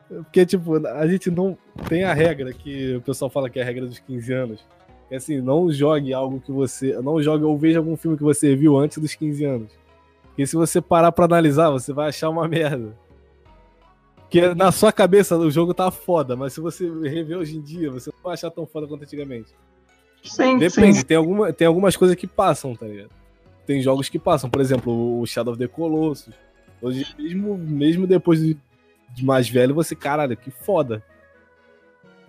Porque, 0.09 0.45
tipo, 0.45 0.87
a 0.87 1.07
gente 1.07 1.31
não 1.31 1.57
tem 1.89 2.05
a 2.05 2.13
regra 2.13 2.53
que 2.53 2.97
o 2.97 3.01
pessoal 3.01 3.31
fala 3.31 3.49
que 3.49 3.59
é 3.59 3.63
a 3.63 3.65
regra 3.65 3.87
dos 3.87 3.99
15 3.99 4.33
anos. 4.33 4.67
É 5.11 5.17
assim, 5.17 5.41
não 5.41 5.71
jogue 5.71 6.13
algo 6.13 6.41
que 6.41 6.51
você. 6.51 7.01
Não 7.01 7.23
jogue 7.23 7.45
ou 7.45 7.57
veja 7.57 7.79
algum 7.79 7.97
filme 7.97 8.17
que 8.17 8.23
você 8.23 8.55
viu 8.55 8.77
antes 8.77 8.99
dos 8.99 9.15
15 9.15 9.45
anos. 9.45 9.73
Porque 10.25 10.47
se 10.47 10.57
você 10.57 10.81
parar 10.81 11.13
pra 11.13 11.27
analisar, 11.27 11.71
você 11.71 11.93
vai 11.93 12.09
achar 12.09 12.29
uma 12.29 12.49
merda. 12.49 12.97
Porque 14.33 14.55
na 14.55 14.73
sua 14.73 14.91
cabeça 14.91 15.37
o 15.37 15.51
jogo 15.51 15.75
tá 15.75 15.91
foda, 15.91 16.35
mas 16.35 16.55
se 16.55 16.61
você 16.61 16.89
rever 17.03 17.37
hoje 17.37 17.59
em 17.59 17.61
dia, 17.61 17.91
você 17.91 18.11
não 18.11 18.23
vai 18.23 18.33
achar 18.33 18.51
tão 18.51 18.67
foda 18.67 18.87
quanto 18.87 19.03
antigamente. 19.03 19.51
Sim, 20.25 20.57
Depende, 20.57 20.99
sim. 20.99 21.05
tem, 21.05 21.19
alguma, 21.19 21.53
tem 21.53 21.67
algumas 21.67 21.95
coisas 21.99 22.17
que 22.17 22.27
passam, 22.27 22.75
tá 22.75 22.87
ligado? 22.87 23.11
Tem 23.67 23.83
jogos 23.83 24.09
que 24.09 24.19
passam, 24.19 24.49
por 24.49 24.63
exemplo, 24.63 25.21
o 25.21 25.27
Shadow 25.27 25.53
of 25.53 25.59
the 25.63 25.69
Colossus. 25.69 26.33
Hoje, 26.81 27.07
mesmo, 27.19 27.59
mesmo 27.59 28.07
depois 28.07 28.41
de, 28.41 28.57
mais 29.23 29.51
velho, 29.51 29.75
você, 29.75 29.95
caralho, 29.95 30.35
que 30.35 30.51
foda. 30.51 31.05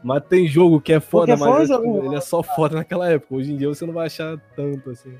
Mas 0.03 0.25
tem 0.25 0.45
jogo 0.45 0.81
que 0.81 0.91
é 0.91 0.99
foda, 0.99 1.37
Porque 1.37 1.49
mas 1.49 1.69
é, 1.69 1.77
tipo, 1.77 2.05
ele 2.05 2.15
é 2.15 2.21
só 2.21 2.43
foda 2.43 2.75
naquela 2.75 3.09
época. 3.09 3.35
Hoje 3.35 3.53
em 3.53 3.55
dia 3.55 3.69
você 3.69 3.85
não 3.85 3.93
vai 3.93 4.07
achar 4.07 4.37
tanto 4.57 4.89
assim. 4.89 5.13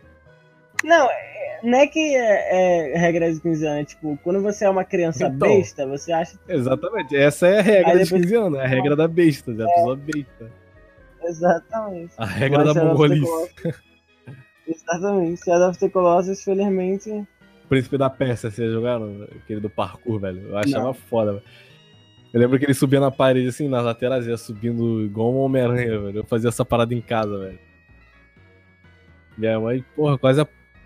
Não, 0.83 1.09
é- 1.09 1.59
não 1.63 1.77
é 1.79 1.87
que 1.87 2.15
é, 2.15 2.93
é 2.93 2.97
regra 2.97 3.33
de 3.33 3.39
15 3.39 3.65
anos. 3.65 3.81
é 3.81 3.85
Tipo, 3.85 4.19
quando 4.23 4.41
você 4.41 4.65
é 4.65 4.69
uma 4.69 4.83
criança 4.83 5.27
Então. 5.27 5.47
besta, 5.47 5.87
você 5.87 6.11
acha. 6.11 6.37
Exatamente. 6.47 7.15
Essa 7.15 7.47
é 7.47 7.59
a 7.59 7.61
regra 7.61 7.91
depois- 7.97 8.09
15 8.21 8.35
anos, 8.35 8.59
é 8.59 8.63
a 8.63 8.67
regra 8.67 8.95
da 8.95 9.07
besta, 9.07 9.53
da 9.53 9.65
pessoa 9.67 9.95
besta. 9.95 10.51
Exatamente. 11.23 12.13
A 12.17 12.25
regra 12.25 12.65
Mas 12.65 12.73
da 12.75 12.83
mongolice. 12.85 13.31
Exatamente. 14.67 15.43
Shadow 15.43 15.69
of 15.69 15.79
the 15.79 15.89
Colossus, 15.89 16.43
felizmente. 16.43 17.25
Príncipe 17.69 17.97
da 17.97 18.09
Pérsia, 18.09 18.51
vocês 18.51 18.71
jogaram? 18.71 19.27
Aquele 19.41 19.59
do 19.61 19.69
parkour, 19.69 20.19
velho. 20.19 20.49
Eu 20.49 20.57
achava 20.57 20.93
foda, 20.93 21.33
velho. 21.33 21.43
Eu 22.33 22.39
lembro 22.39 22.57
que 22.59 22.65
ele 22.65 22.73
subia 22.73 22.99
na 22.99 23.11
parede, 23.11 23.47
assim, 23.47 23.67
nas 23.67 23.83
laterais, 23.83 24.25
ia 24.27 24.37
subindo 24.37 25.01
igual 25.05 25.31
um 25.33 25.37
Homem-Aranha, 25.37 25.99
velho. 25.99 26.17
Eu 26.19 26.23
fazia 26.25 26.49
essa 26.49 26.65
parada 26.65 26.93
em 26.93 27.01
casa, 27.01 27.37
velho. 27.37 27.59
Minha 29.37 29.59
mãe, 29.59 29.83
porra, 29.95 30.17
quase 30.17 30.41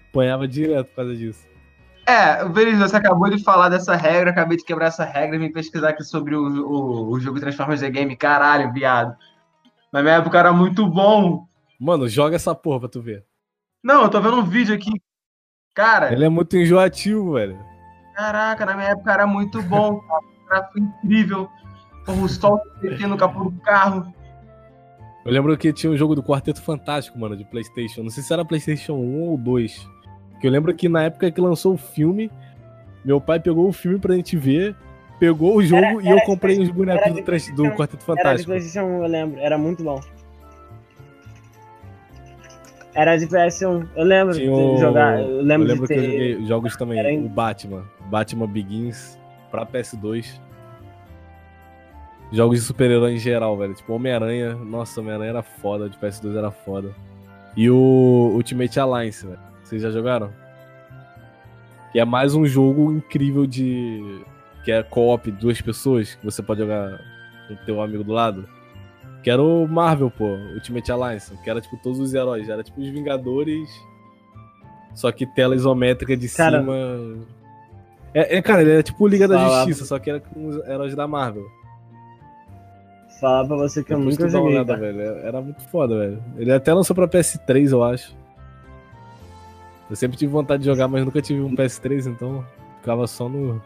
apanhava 0.10 0.48
direto 0.48 0.88
por 0.88 0.96
causa 0.96 1.16
disso. 1.16 1.46
É, 2.08 2.42
o 2.44 2.50
Belis, 2.50 2.80
você 2.80 2.96
acabou 2.96 3.30
de 3.30 3.44
falar 3.44 3.68
dessa 3.68 3.94
regra, 3.96 4.32
acabei 4.32 4.58
de 4.58 4.64
quebrar 4.64 4.88
essa 4.88 5.04
regra 5.04 5.36
e 5.36 5.40
vim 5.40 5.52
pesquisar 5.52 5.90
aqui 5.90 6.04
sobre 6.04 6.36
o, 6.36 6.42
o, 6.42 7.12
o 7.12 7.20
jogo 7.20 7.40
Transformers 7.40 7.82
The 7.82 7.90
Game. 7.90 8.16
Caralho, 8.16 8.72
viado. 8.72 9.14
Na 9.92 10.02
minha 10.02 10.16
época 10.16 10.40
era 10.40 10.54
muito 10.54 10.88
bom. 10.88 11.46
Mano, 11.80 12.08
joga 12.08 12.38
essa 12.38 12.56
porra 12.56 12.80
pra 12.82 12.90
tu 12.90 13.02
ver. 13.02 13.26
Não, 13.84 14.04
eu 14.04 14.10
tô 14.10 14.22
vendo 14.22 14.38
um 14.38 14.44
vídeo 14.44 14.74
aqui. 14.74 14.92
Cara, 15.76 16.12
Ele 16.12 16.26
é 16.26 16.30
muito 16.30 16.58
enjoativo, 16.58 17.34
velho. 17.34 17.60
caraca, 18.16 18.66
na 18.66 18.74
minha 18.76 18.90
época 18.90 19.12
era 19.12 19.28
muito 19.28 19.62
bom. 19.62 20.00
cara. 20.00 20.22
Era 20.50 20.70
incrível. 20.78 21.50
Porra, 22.06 22.22
O 22.24 22.30
sol 22.30 22.62
no 23.08 23.18
capô 23.18 23.50
do 23.50 23.60
carro. 23.62 24.14
Eu 25.26 25.32
lembro 25.34 25.58
que 25.58 25.74
tinha 25.74 25.92
um 25.92 25.98
jogo 25.98 26.16
do 26.16 26.24
Quarteto 26.24 26.62
Fantástico, 26.62 27.20
mano, 27.20 27.36
de 27.36 27.44
Playstation. 27.44 28.02
Não 28.02 28.10
sei 28.10 28.24
se 28.24 28.32
era 28.32 28.46
Playstation 28.46 28.94
1 28.94 29.22
ou 29.24 29.38
2. 29.38 29.97
Que 30.40 30.48
eu 30.48 30.52
lembro 30.52 30.74
que 30.74 30.88
na 30.88 31.04
época 31.04 31.32
que 31.32 31.42
lançou 31.42 31.74
o 31.74 31.78
filme, 31.78 32.32
meu 33.04 33.20
pai 33.20 33.40
pegou 33.40 33.68
o 33.68 33.74
filme 33.74 33.98
pra 34.00 34.16
gente 34.16 34.38
ver, 34.38 34.76
pegou 35.20 35.56
o 35.58 35.64
jogo 35.64 35.84
Era- 35.84 36.02
e 36.04 36.08
eu 36.10 36.22
comprei 36.22 36.60
os 36.60 36.70
bonecos 36.70 37.14
do, 37.14 37.24
trans- 37.24 37.52
do 37.56 37.64
Quarteto 37.72 37.96
Era 37.96 37.98
de 37.98 38.06
Fantástico. 38.06 38.52
PlayStation 38.52 38.86
1, 38.88 39.04
eu 39.04 39.08
lembro. 39.10 39.40
Era 39.40 39.58
muito 39.58 39.84
bom. 39.84 40.00
Era 42.94 43.16
de 43.16 43.28
PS1. 43.28 43.88
Eu 43.96 44.04
lembro 44.04 44.34
Tinha 44.34 44.46
de 44.46 44.52
o- 44.52 44.78
jogar. 44.78 45.20
Eu 45.20 45.28
Eu 45.28 45.42
lembro, 45.44 45.68
lembro 45.68 45.88
de 45.88 45.94
que 45.94 46.00
ter. 46.00 46.06
eu 46.06 46.12
joguei 46.32 46.46
jogos 46.48 46.76
também. 46.76 47.00
Era 47.00 47.14
O 47.14 47.30
Batman. 47.30 47.84
Batman 48.10 48.48
Begins 48.48 49.18
pra 49.52 49.66
PS2. 49.66 50.40
Jogos 52.32 52.60
de 52.60 52.66
super-herói 52.66 53.14
em 53.14 53.18
geral, 53.18 53.56
velho. 53.56 53.74
Tipo, 53.76 53.94
Homem-Aranha. 53.94 54.56
Nossa, 54.56 55.00
Homem-Aranha 55.00 55.30
era 55.30 55.44
foda. 55.44 55.88
De 55.88 55.98
PS2 55.98 56.36
era 56.36 56.50
foda. 56.52 56.90
E 57.56 57.70
o 57.70 58.32
Ultimate 58.36 58.80
Alliance, 58.80 59.26
velho. 59.26 59.40
Vocês 59.68 59.82
já 59.82 59.92
jogaram? 59.92 60.30
Que 61.92 62.00
é 62.00 62.06
mais 62.06 62.34
um 62.34 62.46
jogo 62.46 62.92
incrível 62.94 63.46
de. 63.46 64.22
Que 64.64 64.72
é 64.72 64.82
co-op, 64.84 65.30
duas 65.32 65.62
pessoas, 65.62 66.16
que 66.16 66.24
você 66.26 66.42
pode 66.42 66.62
jogar 66.62 67.00
com 67.48 67.54
o 67.54 67.58
teu 67.66 67.82
amigo 67.82 68.04
do 68.04 68.14
lado. 68.14 68.48
Que 69.24 69.30
era 69.30 69.42
o 69.42 69.68
Marvel, 69.68 70.10
pô, 70.10 70.26
Ultimate 70.54 70.90
Alliance. 70.92 71.36
Que 71.44 71.50
era 71.50 71.60
tipo 71.60 71.78
todos 71.84 72.00
os 72.00 72.14
heróis. 72.14 72.48
Era 72.48 72.64
tipo 72.64 72.80
os 72.80 72.88
Vingadores. 72.88 73.70
Só 74.94 75.12
que 75.12 75.26
tela 75.26 75.54
isométrica 75.56 76.16
de 76.16 76.30
Cara- 76.30 76.60
cima. 76.62 76.74
É, 78.14 78.38
é, 78.38 78.42
cara, 78.42 78.62
ele 78.62 78.72
era 78.72 78.84
tipo 78.84 79.06
Liga 79.06 79.28
da 79.28 79.36
Falava- 79.38 79.56
Justiça, 79.66 79.86
só 79.86 80.00
que 80.00 80.10
era 80.10 80.20
com 80.22 80.48
os 80.48 80.56
heróis 80.68 80.96
da 80.96 81.08
Marvel. 81.08 81.46
Falar 83.20 83.46
pra 83.48 83.58
você 83.58 83.84
que 83.84 83.94
eu 83.94 83.98
Depois 83.98 84.18
nunca 84.18 84.32
dá 84.32 84.38
uma 84.40 84.44
joguei. 84.52 84.56
olhada, 84.60 84.78
velho. 84.78 85.02
Era 85.26 85.42
muito 85.42 85.62
foda, 85.70 85.98
velho. 86.00 86.24
Ele 86.38 86.52
até 86.54 86.74
lançou 86.74 86.96
pra 86.96 87.08
PS3, 87.08 87.72
eu 87.72 87.84
acho. 87.84 88.16
Eu 89.90 89.96
sempre 89.96 90.18
tive 90.18 90.32
vontade 90.32 90.64
de 90.64 90.70
jogar, 90.70 90.88
mas 90.88 91.04
nunca 91.06 91.22
tive 91.22 91.42
um 91.42 91.56
PS3, 91.56 92.08
então 92.08 92.46
ficava 92.80 93.08
só 93.08 93.30
no. 93.30 93.62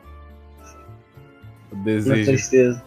Na 1.71 1.83
desejo. 1.83 2.25
tristeza. 2.31 2.83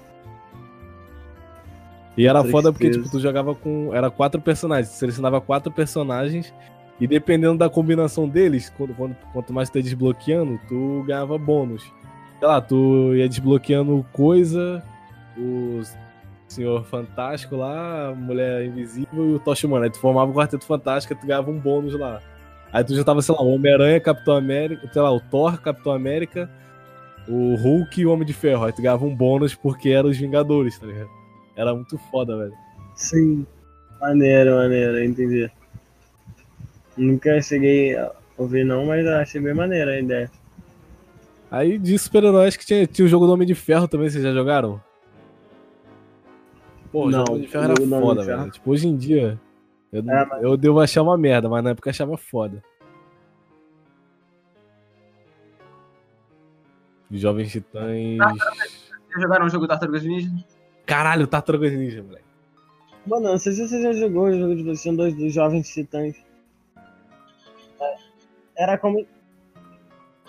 E 2.16 2.27
era 2.27 2.40
Tristeza. 2.40 2.52
foda 2.62 2.73
porque, 2.73 2.90
tipo, 2.90 3.11
tu 3.11 3.19
jogava 3.19 3.55
com. 3.55 3.90
Era 3.93 4.11
quatro 4.11 4.40
personagens. 4.40 4.90
Tu 4.90 4.98
selecionava 4.98 5.40
quatro 5.40 5.73
personagens. 5.73 6.52
E 7.01 7.09
dependendo 7.09 7.59
da 7.59 7.69
combinação 7.69 8.28
deles, 8.28 8.73
quando, 8.77 8.94
quando- 8.94 9.16
quanto 9.32 9.52
mais 9.52 9.69
tu 9.69 9.78
ia 9.78 9.82
desbloqueando, 9.82 10.61
tu 10.69 11.02
ganhava 11.05 11.36
bônus. 11.36 11.82
Sei 12.39 12.47
lá, 12.47 12.61
tu 12.61 13.12
ia 13.16 13.28
desbloqueando 13.28 14.06
coisa, 14.12 14.81
o 15.36 15.81
Senhor 16.47 16.85
Fantástico 16.85 17.56
lá, 17.56 18.11
a 18.11 18.15
Mulher 18.15 18.65
Invisível 18.66 19.31
e 19.31 19.35
o 19.35 19.39
Tocha 19.40 19.66
Humana. 19.66 19.86
Aí 19.86 19.90
tu 19.90 19.98
formava 19.98 20.31
o 20.31 20.35
Quarteto 20.35 20.65
Fantástico 20.65 21.15
e 21.15 21.16
tu 21.16 21.27
ganhava 21.27 21.51
um 21.51 21.59
bônus 21.59 21.98
lá. 21.98 22.20
Aí 22.75 22.83
tu 22.83 22.93
já 22.93 23.05
tava, 23.05 23.23
sei 23.23 23.33
lá, 23.33 23.41
o 23.41 23.55
Homem-Aranha, 23.55 24.01
Capitão 24.01 24.35
América, 24.35 24.91
sei 24.93 25.01
lá, 25.01 25.13
o 25.13 25.21
Thor, 25.21 25.61
Capitão 25.61 25.93
América, 25.93 26.51
o 27.29 27.55
Hulk 27.55 28.01
e 28.01 28.05
o 28.05 28.11
Homem 28.11 28.27
de 28.27 28.33
Ferro. 28.33 28.65
Aí 28.65 28.73
tu 28.73 28.83
ganhava 28.83 29.05
um 29.05 29.15
bônus 29.15 29.55
porque 29.55 29.91
eram 29.91 30.11
os 30.11 30.19
Vingadores, 30.19 30.77
tá 30.77 30.85
ligado? 30.85 31.09
Era 31.55 31.73
muito 31.73 31.97
foda, 32.11 32.37
velho. 32.37 32.53
Sim. 32.97 33.47
Maneiro, 34.01 34.57
maneiro, 34.57 35.05
entendi. 35.05 35.49
Nunca 36.97 37.41
cheguei 37.41 37.97
a 37.97 38.11
ouvir 38.37 38.65
não, 38.65 38.87
mas 38.87 39.07
achei 39.07 39.41
bem 39.41 39.55
maneira 39.55 39.93
a 39.93 40.01
ideia. 40.01 40.29
Aí 41.53 41.79
de 41.79 41.97
super-heróis 41.97 42.57
que 42.57 42.67
tinha, 42.67 42.85
tinha 42.89 43.07
o 43.07 43.09
jogo 43.09 43.25
do 43.25 43.33
Homem 43.35 43.47
de 43.47 43.55
Ferro 43.55 43.87
também, 43.87 44.11
vocês 44.11 44.25
já 44.25 44.33
jogaram? 44.33 44.83
Pô, 46.91 47.07
o 47.07 47.11
Não, 47.11 47.19
jogo 47.19 47.25
do 47.25 47.33
Homem 47.35 47.43
de 47.45 47.49
Ferro 47.53 47.65
o 47.69 47.71
era 47.71 48.01
foda, 48.01 48.25
velho. 48.25 48.51
Tipo, 48.51 48.71
hoje 48.73 48.89
em 48.89 48.97
dia, 48.97 49.39
eu, 49.95 50.11
É, 50.11 50.25
mas- 50.27 50.43
eu 50.43 50.57
devo 50.57 50.81
achar 50.81 51.03
uma 51.03 51.16
merda, 51.16 51.49
mas 51.49 51.62
na 51.65 51.71
época 51.71 51.89
eu 51.89 51.91
achava 51.93 52.16
foda. 52.16 52.62
Jovens 57.11 57.53
Titãs. 57.53 57.87
Vocês 58.19 59.23
jogaram 59.23 59.47
o 59.47 59.51
jogo 59.51 59.69
Tartarugas 59.69 60.03
Ninja? 60.03 60.31
Caralho, 60.87 61.27
Tartarugas 61.27 61.73
Ninja, 61.73 62.03
moleque. 62.03 62.25
Mano, 63.07 63.29
não 63.33 63.39
sei 63.39 63.53
se 63.53 63.69
você 63.69 63.83
já 63.83 63.93
jogou 63.93 64.25
o 64.25 64.39
jogo 64.39 64.57
de 64.57 64.62
PlayStation 64.62 64.97
2 64.97 65.15
dos 65.15 65.33
Jovens 65.33 65.69
Titãs. 65.69 66.15
É, 67.81 67.95
Era 68.57 68.79
como. 68.79 69.07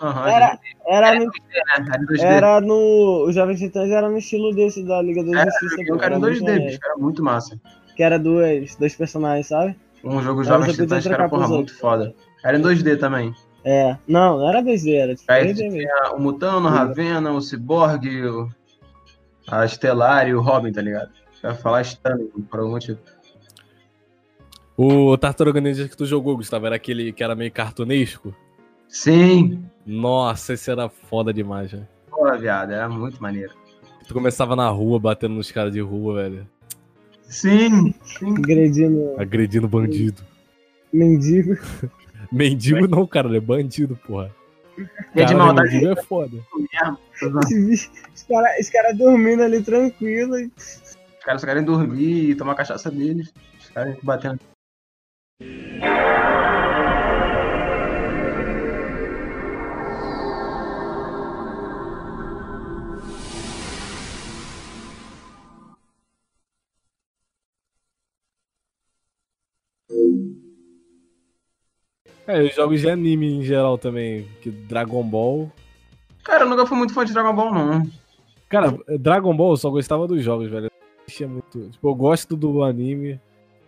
Aham. 0.00 0.28
Era, 0.28 0.58
era, 0.86 1.14
no, 1.14 1.24
né? 1.24 1.30
Era 1.54 2.02
em 2.02 2.06
2D. 2.06 2.20
era 2.22 2.60
no. 2.60 3.24
Os 3.26 3.34
Jovens 3.34 3.58
Titãs 3.58 3.90
era 3.90 4.08
no 4.10 4.18
estilo 4.18 4.54
desse 4.54 4.84
da 4.84 5.00
Liga 5.00 5.24
da 5.24 5.40
Era, 5.40 5.50
Justiça. 5.50 5.76
era 5.80 6.18
muito 6.18 6.34
2D, 6.34 6.40
maneiro. 6.42 6.64
bicho. 6.66 6.78
Era 6.84 6.96
muito 6.98 7.22
massa. 7.24 7.60
Que 7.96 8.02
era 8.02 8.18
duas, 8.18 8.76
dois 8.76 8.94
personagens, 8.94 9.48
sabe? 9.48 9.74
Um 10.04 10.22
jogo 10.22 10.38
Mas 10.38 10.48
Jovens 10.48 10.76
Titãs 10.76 11.06
que 11.06 11.12
era, 11.12 11.28
porra, 11.28 11.48
muito 11.48 11.76
foda. 11.76 12.14
Era 12.44 12.58
em 12.58 12.62
2D 12.62 12.98
também. 12.98 13.34
É. 13.64 13.96
Não, 14.06 14.38
não 14.38 14.48
era 14.48 14.62
2D, 14.62 14.94
era 14.94 15.14
tipo 15.16 15.32
Aí 15.32 15.46
3D 15.46 15.62
mesmo. 15.62 15.78
tinha 15.78 16.12
o 16.14 16.20
Mutano, 16.20 16.68
o 16.68 16.70
Ravena, 16.70 17.32
o 17.32 17.40
Cyborg, 17.40 18.06
o... 18.26 18.48
a 19.48 19.64
Estelar 19.64 20.28
e 20.28 20.34
o 20.34 20.40
Robin, 20.40 20.70
tá 20.70 20.80
ligado? 20.80 21.10
Eu 21.42 21.50
ia 21.50 21.56
falar 21.56 21.80
Stanley, 21.82 22.28
por 22.48 22.60
algum 22.60 22.72
motivo. 22.72 22.98
O 24.76 25.16
Tartaruga 25.16 25.60
Ninja 25.60 25.88
que 25.88 25.96
tu 25.96 26.04
jogou, 26.04 26.36
Gustavo, 26.36 26.66
era 26.66 26.76
aquele 26.76 27.12
que 27.12 27.24
era 27.24 27.34
meio 27.34 27.50
cartunesco? 27.50 28.34
Sim! 28.88 29.64
Nossa, 29.84 30.52
esse 30.52 30.70
era 30.70 30.88
foda 30.88 31.32
demais, 31.32 31.72
velho. 31.72 31.88
Porra, 32.10 32.36
viado, 32.36 32.72
era 32.72 32.88
muito 32.88 33.20
maneiro. 33.20 33.52
Tu 34.06 34.14
começava 34.14 34.54
na 34.54 34.68
rua, 34.68 35.00
batendo 35.00 35.34
nos 35.34 35.50
caras 35.50 35.72
de 35.72 35.80
rua, 35.80 36.22
velho. 36.22 36.48
Sim! 37.28 37.94
Sim! 38.04 38.34
Agredindo 38.38 39.14
Agredindo 39.18 39.68
bandido. 39.68 40.22
mendigo. 40.92 41.54
Mendigo 42.32 42.88
não, 42.88 43.06
cara, 43.06 43.28
ele 43.28 43.36
é 43.36 43.40
bandido, 43.40 43.96
porra. 44.04 44.34
E 44.76 45.20
é 45.20 45.24
de 45.24 45.32
Cara, 45.32 45.36
maldade 45.44 45.74
mendigo 45.74 45.92
é 45.92 46.02
foda. 46.02 46.36
Os 46.52 48.22
caras 48.28 48.58
os 48.60 48.68
cara 48.70 48.92
dormindo 48.94 49.42
ali 49.42 49.62
tranquilo. 49.62 50.36
e- 50.38 50.50
Os 50.56 51.24
caras 51.24 51.40
só 51.40 51.46
querem 51.46 51.62
dormir 51.64 52.30
e 52.30 52.34
tomar 52.34 52.54
cachaça 52.56 52.90
deles. 52.90 53.32
Os 53.60 53.70
caras 53.70 53.96
batendo. 54.02 54.40
É, 72.26 72.42
os 72.42 72.54
jogos 72.54 72.80
de 72.80 72.90
anime 72.90 73.38
em 73.38 73.42
geral 73.42 73.78
também, 73.78 74.26
que 74.42 74.50
Dragon 74.50 75.02
Ball. 75.02 75.50
Cara, 76.24 76.44
eu 76.44 76.48
nunca 76.48 76.66
fui 76.66 76.76
muito 76.76 76.92
fã 76.92 77.04
de 77.04 77.12
Dragon 77.12 77.34
Ball, 77.34 77.54
não. 77.54 77.82
Cara, 78.48 78.76
Dragon 78.98 79.36
Ball 79.36 79.52
eu 79.52 79.56
só 79.56 79.70
gostava 79.70 80.06
dos 80.08 80.22
jogos, 80.22 80.50
velho. 80.50 80.70
Eu 81.20 81.28
muito. 81.28 81.70
Tipo, 81.70 81.88
eu 81.88 81.94
gosto 81.94 82.36
do 82.36 82.64
anime, 82.64 83.20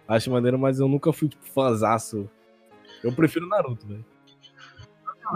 acho 0.09 0.31
maneiro, 0.31 0.59
mas 0.59 0.81
eu 0.81 0.89
nunca 0.89 1.13
fui, 1.13 1.29
tipo, 1.29 1.45
fãzaço. 1.47 2.29
Eu 3.03 3.13
prefiro 3.13 3.49
Naruto, 3.49 3.87
velho. 3.87 4.05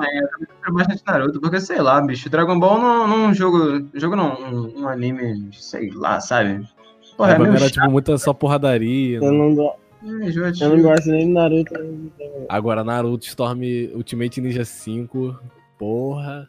É, 0.00 0.18
eu 0.22 0.28
também 0.28 0.46
prefiro 0.48 0.74
bastante 0.74 1.02
Naruto, 1.06 1.40
porque 1.40 1.60
sei 1.60 1.80
lá, 1.80 2.00
bicho, 2.00 2.28
Dragon 2.28 2.58
Ball 2.58 2.80
não, 2.80 3.06
não 3.06 3.24
é 3.24 3.28
um 3.28 3.34
jogo. 3.34 3.86
Jogo 3.94 4.16
não, 4.16 4.34
um, 4.40 4.80
um 4.82 4.88
anime, 4.88 5.50
sei 5.52 5.90
lá, 5.90 6.18
sabe? 6.20 6.66
Porra, 7.16 7.32
é, 7.32 7.38
meio 7.38 7.50
era, 7.50 7.60
chato, 7.60 7.72
tipo, 7.74 7.90
muita 7.90 8.18
só 8.18 8.32
porradaria. 8.32 9.18
Eu 9.18 9.32
não, 9.32 9.54
go- 9.54 9.76
é 10.04 10.64
eu 10.64 10.76
não 10.76 10.82
gosto 10.82 11.06
nem 11.10 11.28
do 11.28 11.34
Naruto. 11.34 11.74
Agora, 12.48 12.82
Naruto 12.82 13.24
Storm 13.26 13.60
Ultimate 13.94 14.40
Ninja 14.40 14.64
5. 14.64 15.38
Porra. 15.78 16.48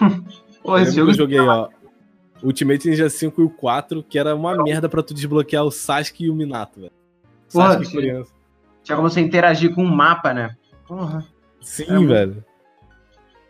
Pô, 0.62 0.78
Eu 0.78 0.82
esse 0.82 0.96
jogo 0.96 1.10
eu 1.10 1.14
joguei, 1.14 1.38
ó. 1.38 1.68
Ultimate 2.42 2.88
Ninja 2.88 3.08
5 3.08 3.40
e 3.40 3.44
o 3.44 3.50
4, 3.50 4.02
que 4.02 4.18
era 4.18 4.34
uma 4.34 4.62
merda 4.62 4.88
pra 4.88 5.02
tu 5.02 5.14
desbloquear 5.14 5.64
o 5.64 5.70
Sasuke 5.70 6.24
e 6.24 6.30
o 6.30 6.34
Minato, 6.34 6.80
velho. 6.80 6.92
Porra, 7.52 7.74
Sasuke 7.74 7.96
criança. 7.96 8.32
tinha 8.82 8.96
como 8.96 9.08
você 9.08 9.20
interagir 9.20 9.74
com 9.74 9.82
um 9.84 9.94
mapa, 9.94 10.34
né? 10.34 10.56
Porra. 10.86 11.24
Sim, 11.60 11.84
Era 11.88 12.00
velho. 12.00 12.44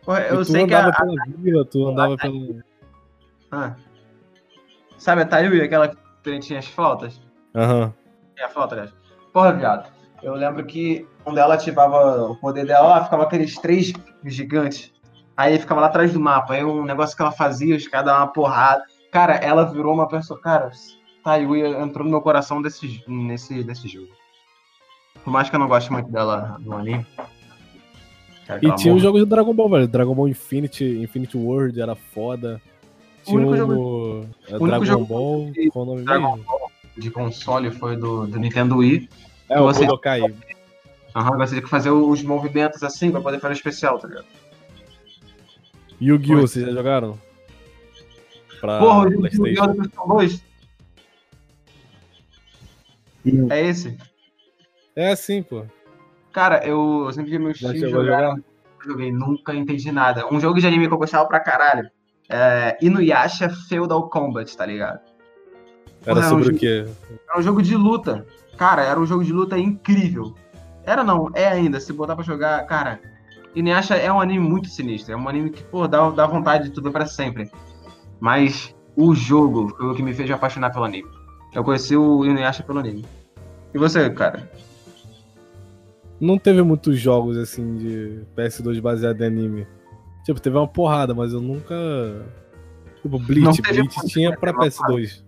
Porra, 0.03 0.21
E 0.21 0.29
eu 0.29 0.37
tu 0.37 0.45
sei 0.45 0.67
que 0.67 0.73
andava 0.73 0.89
a. 0.89 0.93
pela 0.95 1.15
vila, 1.37 1.65
tu 1.65 1.87
andava 1.87 2.15
pelo. 2.17 2.63
Ah. 3.51 3.75
Sabe 4.97 5.21
a 5.23 5.25
Tayui, 5.25 5.61
aquela 5.61 5.89
que 6.23 6.39
tinha 6.39 6.59
as 6.59 6.67
flautas? 6.67 7.19
Aham. 7.53 7.93
É 8.37 8.45
a 8.45 8.49
flauta, 8.49 8.75
aliás. 8.75 8.93
Porra, 9.33 9.53
viado. 9.53 9.89
Eu 10.23 10.33
lembro 10.33 10.65
que 10.65 11.05
quando 11.23 11.37
ela 11.37 11.55
ativava 11.55 12.23
o 12.31 12.35
poder 12.37 12.65
dela, 12.65 12.87
lá 12.87 13.03
ficava 13.03 13.23
aqueles 13.23 13.55
três 13.57 13.93
gigantes. 14.23 14.91
Aí 15.37 15.59
ficava 15.59 15.81
lá 15.81 15.87
atrás 15.87 16.13
do 16.13 16.19
mapa. 16.19 16.53
Aí 16.53 16.63
um 16.63 16.85
negócio 16.85 17.15
que 17.15 17.21
ela 17.21 17.31
fazia, 17.31 17.75
os 17.75 17.87
caras 17.87 18.07
davam 18.07 18.21
uma 18.25 18.33
porrada. 18.33 18.83
Cara, 19.11 19.35
ela 19.35 19.65
virou 19.65 19.93
uma 19.93 20.07
pessoa. 20.07 20.39
Cara, 20.39 20.71
Tayui 21.23 21.61
entrou 21.65 22.03
no 22.05 22.11
meu 22.11 22.21
coração 22.21 22.61
desse, 22.61 23.03
nesse, 23.07 23.63
nesse 23.63 23.87
jogo. 23.87 24.09
Por 25.23 25.31
mais 25.31 25.49
que 25.49 25.55
eu 25.55 25.59
não 25.59 25.67
goste 25.67 25.91
muito 25.91 26.09
dela 26.11 26.57
no 26.59 26.77
anime. 26.77 27.05
Cara, 28.45 28.59
E 28.63 28.75
tinha 28.75 28.93
os 28.93 29.01
jogos 29.01 29.21
do 29.21 29.25
Dragon 29.25 29.53
Ball, 29.53 29.69
velho. 29.69 29.87
Dragon 29.87 30.13
Ball 30.13 30.27
Infinity, 30.27 31.01
Infinity 31.03 31.35
World 31.37 31.81
era 31.81 31.95
foda. 31.95 32.61
O 33.21 33.25
Tinha 33.31 33.37
único 33.39 33.53
o, 33.53 33.57
jogo- 33.57 33.73
é, 34.47 34.53
o 34.53 34.63
único 34.63 34.67
Dragon 34.67 34.85
jogo 34.85 35.05
Ball, 35.05 35.51
de 35.51 35.69
qual 35.71 35.85
o 35.85 35.87
nome 35.89 36.03
Dragon 36.03 36.35
mesmo? 36.37 36.64
De 36.97 37.11
console 37.11 37.71
foi 37.71 37.95
do, 37.95 38.25
do 38.27 38.39
Nintendo 38.39 38.77
Wii. 38.77 39.09
É, 39.49 39.59
o 39.59 39.63
você- 39.65 39.85
Budokai. 39.85 40.21
Aham, 41.15 41.37
você 41.37 41.51
tinha 41.51 41.61
que 41.61 41.69
fazer 41.69 41.91
os 41.91 42.21
movimentos 42.23 42.83
assim 42.83 43.09
pra 43.11 43.21
poder 43.21 43.39
fazer 43.39 43.53
o 43.53 43.57
especial, 43.57 43.97
tá 43.99 44.07
ligado? 44.07 44.25
Yu-Gi-Oh! 46.01 46.41
Vocês 46.41 46.65
já 46.65 46.71
jogaram? 46.73 47.17
Pra 48.59 48.79
Porra, 48.79 49.07
o. 49.07 49.11
Yu-Gi-Oh! 49.11 49.67
do 49.67 49.75
PlayStation 49.75 50.07
2 50.07 50.43
Hum. 53.25 53.47
é 53.49 53.61
esse. 53.65 53.97
É 54.95 55.11
assim, 55.11 55.41
pô. 55.41 55.65
Cara, 56.31 56.65
eu 56.67 57.09
sempre 57.13 57.31
vi 57.31 57.39
meus 57.39 57.57
jogar. 57.57 57.75
jogar? 57.89 58.35
Joguei, 58.85 59.11
nunca 59.11 59.53
entendi 59.55 59.91
nada. 59.91 60.31
Um 60.31 60.39
jogo 60.39 60.59
de 60.59 60.67
anime 60.67 60.87
que 60.87 60.93
eu 60.93 60.97
gostava 60.97 61.27
pra 61.27 61.39
caralho. 61.39 61.89
É 62.29 62.77
Inuyasha 62.81 63.49
Feudal 63.49 64.09
Combat, 64.09 64.55
tá 64.55 64.65
ligado? 64.65 64.99
Era 66.05 66.15
Porra, 66.15 66.19
é 66.21 66.27
um 66.27 66.29
sobre 66.29 66.43
o 66.43 66.45
jogo- 66.47 66.59
quê? 66.59 66.85
Era 67.29 67.39
um 67.39 67.41
jogo 67.41 67.61
de 67.61 67.75
luta. 67.75 68.25
Cara, 68.57 68.83
era 68.83 68.99
um 68.99 69.05
jogo 69.05 69.23
de 69.23 69.33
luta 69.33 69.57
incrível. 69.57 70.33
Era 70.85 71.03
não, 71.03 71.29
é 71.33 71.47
ainda. 71.47 71.79
Se 71.79 71.91
botar 71.91 72.15
pra 72.15 72.23
jogar, 72.23 72.65
cara. 72.67 72.99
Inuyasha 73.55 73.95
é 73.95 74.11
um 74.11 74.19
anime 74.21 74.47
muito 74.47 74.67
sinistro. 74.69 75.13
É 75.13 75.17
um 75.17 75.27
anime 75.27 75.49
que, 75.49 75.63
pô, 75.63 75.87
dá, 75.87 76.09
dá 76.09 76.27
vontade 76.27 76.65
de 76.65 76.69
tu 76.71 76.81
ver 76.81 76.91
pra 76.91 77.05
sempre. 77.05 77.49
Mas 78.19 78.73
o 78.95 79.15
jogo 79.15 79.73
foi 79.77 79.87
o 79.87 79.95
que 79.95 80.03
me 80.03 80.13
fez 80.13 80.29
apaixonar 80.29 80.71
pelo 80.71 80.85
anime. 80.85 81.07
Eu 81.53 81.63
conheci 81.63 81.95
o 81.95 82.23
Inuyasha 82.25 82.63
pelo 82.63 82.79
anime. 82.79 83.05
E 83.73 83.77
você, 83.77 84.09
cara? 84.09 84.49
Não 86.19 86.37
teve 86.37 86.61
muitos 86.61 86.97
jogos 86.99 87.37
assim 87.37 87.75
de 87.75 88.21
PS2 88.35 88.79
baseado 88.79 89.21
em 89.21 89.25
anime. 89.27 89.67
Tipo, 90.23 90.39
teve 90.39 90.57
uma 90.57 90.67
porrada, 90.67 91.13
mas 91.13 91.33
eu 91.33 91.41
nunca. 91.41 91.75
Tipo, 93.01 93.19
Bleach. 93.19 93.61
Bleach 93.61 93.79
muito, 93.79 94.07
tinha 94.07 94.35
pra 94.37 94.53
Teve 94.53 94.65
uma 94.65 94.87
PS2. 94.89 95.23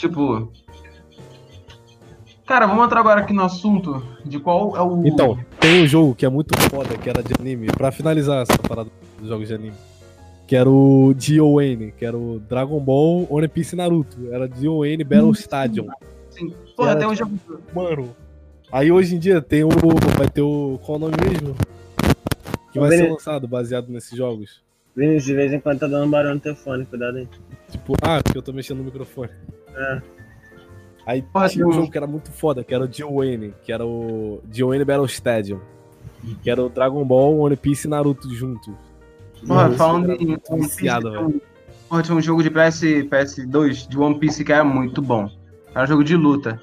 Tipo. 0.00 0.50
Cara, 2.46 2.66
vamos 2.66 2.86
entrar 2.86 3.00
agora 3.00 3.20
aqui 3.20 3.34
no 3.34 3.42
assunto 3.42 4.02
de 4.24 4.40
qual 4.40 4.74
é 4.74 4.80
o. 4.80 5.06
Então, 5.06 5.38
tem 5.60 5.82
um 5.82 5.86
jogo 5.86 6.14
que 6.14 6.24
é 6.24 6.28
muito 6.28 6.58
foda, 6.70 6.96
que 6.96 7.08
era 7.08 7.22
de 7.22 7.34
anime, 7.38 7.66
pra 7.66 7.92
finalizar 7.92 8.42
essa 8.42 8.58
parada 8.58 8.90
dos 9.18 9.28
jogos 9.28 9.46
de 9.46 9.54
anime. 9.54 9.76
Que 10.46 10.56
era 10.56 10.68
o 10.68 11.14
DON, 11.14 11.92
que 11.96 12.04
era 12.04 12.16
o 12.16 12.40
Dragon 12.40 12.80
Ball, 12.80 13.26
One 13.30 13.46
Piece 13.46 13.74
e 13.74 13.78
Naruto. 13.78 14.32
Era 14.32 14.48
DON 14.48 14.80
Battle 15.06 15.32
Stadium. 15.32 15.88
Assim, 16.28 16.52
porra, 16.74 16.96
tem 16.96 17.06
um 17.06 17.14
tipo-. 17.14 17.60
Mano. 17.74 18.16
Aí 18.72 18.90
hoje 18.90 19.16
em 19.16 19.18
dia 19.18 19.42
tem 19.42 19.62
o. 19.64 19.68
Vai 20.16 20.28
ter 20.28 20.42
o. 20.42 20.80
Qual 20.84 20.96
o 20.96 20.98
nome 20.98 21.14
mesmo? 21.22 21.54
Que 22.72 22.80
vai 22.80 22.90
ser 22.90 23.10
lançado 23.10 23.46
baseado 23.46 23.88
nesses 23.88 24.16
jogos. 24.16 24.62
Vinícius, 24.96 25.24
de 25.24 25.34
vez 25.34 25.52
em 25.52 25.60
quando 25.60 25.78
tá 25.78 25.86
dando 25.86 26.10
barulho 26.10 26.34
no 26.34 26.40
telefone, 26.40 26.86
cuidado 26.86 27.18
aí. 27.18 27.28
Tipo, 27.70 27.94
ah, 28.02 28.20
porque 28.22 28.38
eu 28.38 28.42
tô 28.42 28.52
mexendo 28.52 28.78
no 28.78 28.84
microfone. 28.84 29.30
É. 29.76 30.02
Aí 31.06 31.22
Porra, 31.22 31.48
tinha 31.48 31.66
um 31.66 31.72
jogo 31.72 31.90
que 31.90 31.96
era 31.96 32.06
muito 32.06 32.30
foda, 32.30 32.62
que 32.62 32.74
era 32.74 32.84
o 32.84 32.88
DON, 32.88 33.52
que 33.62 33.72
era 33.72 33.84
o 33.84 34.40
DON 34.44 34.84
Battle 34.84 35.06
Stadium. 35.06 35.60
Que 36.42 36.50
era 36.50 36.62
o 36.62 36.68
Dragon 36.68 37.02
Ball, 37.04 37.38
One 37.38 37.56
Piece 37.56 37.86
e 37.86 37.90
Naruto 37.90 38.32
juntos. 38.34 38.74
Porra, 39.46 39.70
falando 39.70 40.12
em 40.12 40.32
One 40.32 40.38
Piece, 40.38 40.76
viciado, 40.76 41.08
um- 41.28 41.40
porra, 41.88 42.02
tinha 42.02 42.16
um 42.16 42.20
jogo 42.20 42.42
de 42.42 42.50
PS, 42.50 43.04
PS2 43.04 43.88
de 43.88 43.98
One 43.98 44.18
Piece 44.18 44.44
que 44.44 44.52
era 44.52 44.62
muito 44.62 45.00
bom. 45.00 45.30
Era 45.74 45.84
um 45.84 45.86
jogo 45.86 46.04
de 46.04 46.14
luta, 46.14 46.60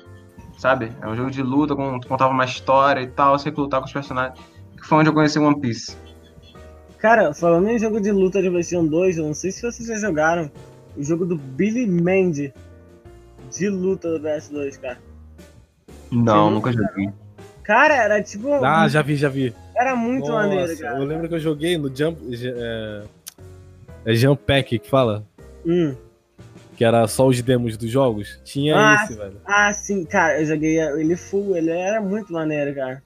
sabe? 0.60 0.92
Era 1.02 1.10
um 1.10 1.16
jogo 1.16 1.32
de 1.32 1.42
luta, 1.42 1.76
com- 1.76 2.00
contava 2.08 2.32
uma 2.32 2.46
história 2.46 3.02
e 3.02 3.08
tal, 3.08 3.38
você 3.38 3.50
lutar 3.50 3.80
com 3.80 3.88
os 3.88 3.94
personagens. 3.94 4.40
Que 4.80 4.86
foi 4.86 5.00
onde 5.00 5.10
eu 5.10 5.14
conheci 5.14 5.40
One 5.40 5.60
Piece. 5.60 5.98
Cara, 7.00 7.34
falando 7.34 7.68
em 7.70 7.80
jogo 7.80 8.00
de 8.00 8.12
luta 8.12 8.42
de 8.42 8.50
PlayStation 8.50 8.86
2, 8.86 9.18
eu 9.18 9.26
não 9.26 9.34
sei 9.34 9.52
se 9.52 9.62
vocês 9.64 9.88
já 9.88 9.96
jogaram 9.98 10.52
o 10.96 11.04
jogo 11.04 11.26
do 11.26 11.36
Billy 11.36 11.88
Mandy 11.88 12.54
de 13.52 13.70
luta 13.70 14.10
do 14.18 14.20
PS2, 14.26 14.80
cara. 14.80 14.98
Não, 16.12 16.50
nunca 16.52 16.72
joguei. 16.72 17.10
Cara, 17.64 17.96
era 17.96 18.24
tipo. 18.24 18.54
Ah, 18.64 18.88
já 18.88 19.02
vi, 19.02 19.16
já 19.16 19.28
vi. 19.30 19.54
Era 19.76 19.96
muito 19.96 20.30
Nossa, 20.30 20.48
maneiro, 20.48 20.78
cara. 20.78 20.98
Eu 21.00 21.04
lembro 21.04 21.28
que 21.28 21.36
eu 21.36 21.40
joguei 21.40 21.78
no 21.78 21.94
Jump. 21.94 22.20
É, 22.44 23.04
é 24.06 24.14
Jump 24.16 24.42
Pack 24.46 24.80
que 24.80 24.90
fala? 24.90 25.26
Hum. 25.66 25.94
Que 26.78 26.86
era 26.86 27.08
só 27.08 27.28
os 27.28 27.42
demos 27.42 27.76
dos 27.76 27.90
jogos. 27.90 28.40
Tinha 28.44 28.76
Ah, 28.78 28.96
esse, 29.04 29.16
velho. 29.16 29.42
Ah, 29.46 29.74
sim, 29.74 30.06
cara, 30.06 30.40
eu 30.40 30.46
joguei 30.46 30.80
ele 30.80 31.16
full, 31.16 31.58
ele 31.58 31.72
era 31.72 32.00
muito 32.00 32.32
maneiro, 32.32 32.74
cara. 32.74 33.04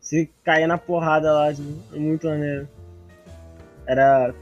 Se 0.00 0.28
caía 0.44 0.66
na 0.66 0.76
porrada 0.78 1.32
lá, 1.32 1.52
tipo, 1.54 1.72
é 1.94 1.98
muito 1.98 2.26
maneiro. 2.26 2.68
Era. 3.86 4.34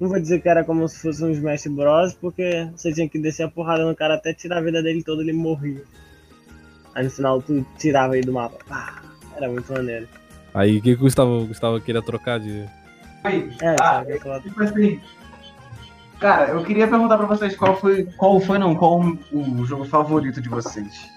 Não 0.00 0.08
vou 0.08 0.18
dizer 0.18 0.40
que 0.40 0.48
era 0.48 0.64
como 0.64 0.88
se 0.88 0.98
fosse 1.02 1.22
um 1.22 1.30
Smash 1.30 1.66
Bros, 1.66 2.14
porque 2.14 2.68
você 2.74 2.90
tinha 2.92 3.08
que 3.08 3.18
descer 3.18 3.42
a 3.42 3.50
porrada 3.50 3.84
no 3.84 3.94
cara 3.94 4.14
até 4.14 4.32
tirar 4.32 4.58
a 4.58 4.62
vida 4.62 4.82
dele 4.82 5.02
toda, 5.02 5.22
ele 5.22 5.34
morria. 5.34 5.82
Aí 6.94 7.04
no 7.04 7.10
final 7.10 7.42
tu 7.42 7.64
tirava 7.78 8.16
ele 8.16 8.26
do 8.26 8.32
mapa. 8.32 8.56
Pá, 8.66 9.02
era 9.36 9.48
muito 9.48 9.70
maneiro. 9.70 10.08
Aí 10.54 10.78
o 10.78 10.82
que, 10.82 10.94
que 10.94 11.00
o 11.00 11.04
Gustavo, 11.04 11.46
Gustavo 11.46 11.80
queria 11.80 12.02
trocar 12.02 12.40
de. 12.40 12.64
Oi. 13.24 13.50
É, 13.62 13.76
Ah, 13.80 14.02
eu 14.08 14.40
Tipo 14.40 14.62
assim. 14.62 15.00
Cara, 16.18 16.50
eu 16.50 16.64
queria 16.64 16.88
perguntar 16.88 17.16
pra 17.18 17.26
vocês 17.26 17.54
qual 17.54 17.78
foi. 17.78 18.04
Qual 18.16 18.40
foi, 18.40 18.58
não, 18.58 18.74
qual 18.74 19.00
o 19.32 19.64
jogo 19.64 19.84
favorito 19.84 20.40
de 20.40 20.48
vocês? 20.48 21.08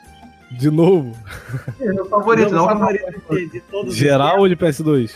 De 0.51 0.69
novo? 0.69 1.15
Meu 1.79 2.05
favorito, 2.05 2.53
não. 2.53 2.65
favorito 2.65 3.05
de, 3.31 3.49
de 3.49 3.59
todos 3.61 3.93
os 3.93 3.97
Geral 3.97 4.39
ou 4.39 4.47
de 4.47 4.55
PS2? 4.55 5.11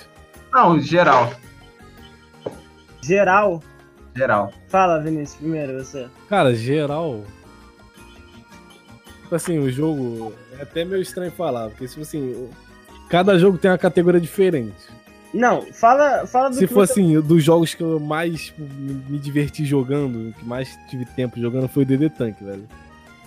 Não, 0.52 0.80
geral. 0.80 1.32
Geral. 3.02 3.62
Geral. 4.16 4.52
Fala, 4.68 5.00
Vinícius, 5.02 5.38
primeiro 5.40 5.74
você. 5.84 6.08
Cara, 6.30 6.54
geral. 6.56 7.24
Tipo 9.24 9.36
assim, 9.36 9.60
o 9.60 9.70
jogo. 9.70 10.34
É 10.58 10.64
até 10.64 10.86
meio 10.86 11.02
estranho 11.02 11.32
falar, 11.32 11.70
porque, 11.70 11.88
tipo 11.88 12.02
assim. 12.02 12.50
Cada 13.10 13.38
jogo 13.38 13.58
tem 13.58 13.72
uma 13.72 13.78
categoria 13.78 14.20
diferente. 14.20 14.74
Não, 15.34 15.62
fala, 15.74 16.26
fala 16.26 16.50
do 16.50 16.56
Se 16.56 16.68
que 16.68 16.74
for 16.74 16.86
você- 16.88 16.94
assim, 16.94 17.20
dos 17.22 17.44
jogos 17.44 17.74
que 17.74 17.82
eu 17.84 18.00
mais 18.00 18.46
tipo, 18.46 18.62
me 18.62 19.18
diverti 19.20 19.66
jogando, 19.66 20.34
que 20.34 20.46
mais 20.46 20.78
tive 20.90 21.06
tempo 21.06 21.40
jogando 21.40 21.68
foi 21.68 21.84
o 21.84 21.86
DD 21.86 22.10
Tank, 22.10 22.42
velho. 22.42 22.66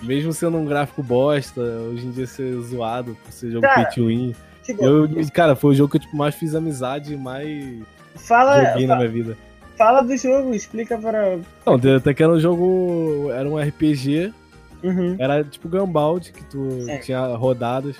Mesmo 0.02 0.32
sendo 0.32 0.56
um 0.56 0.64
gráfico 0.64 1.02
bosta, 1.02 1.60
hoje 1.60 2.06
em 2.06 2.10
dia 2.10 2.26
ser 2.26 2.54
zoado 2.60 3.16
por 3.22 3.30
ser 3.32 3.50
jogo 3.50 3.62
Cara, 3.66 3.84
pay 3.84 3.94
to 3.94 4.06
win. 4.06 4.34
Eu, 4.78 5.08
cara, 5.32 5.54
foi 5.54 5.72
o 5.72 5.74
jogo 5.74 5.90
que 5.90 5.96
eu 5.98 6.00
tipo, 6.00 6.16
mais 6.16 6.34
fiz 6.34 6.54
amizade 6.54 7.12
e 7.14 7.16
mais 7.16 7.82
fala, 8.16 8.64
joguei 8.72 8.86
na 8.86 8.96
minha 8.96 9.08
vida. 9.08 9.36
Fala 9.80 10.02
do 10.02 10.14
jogo, 10.14 10.52
explica 10.52 10.98
para. 10.98 11.38
Não, 11.64 11.78
DD 11.78 12.00
Tank 12.00 12.20
era 12.20 12.30
um 12.32 12.38
jogo. 12.38 13.30
Era 13.32 13.48
um 13.48 13.56
RPG, 13.58 14.30
Uhum. 14.82 15.16
era 15.18 15.42
tipo 15.42 15.70
Gambald, 15.70 16.30
que 16.32 16.44
tu 16.44 16.68
É. 16.86 16.98
tinha 16.98 17.24
rodadas. 17.34 17.96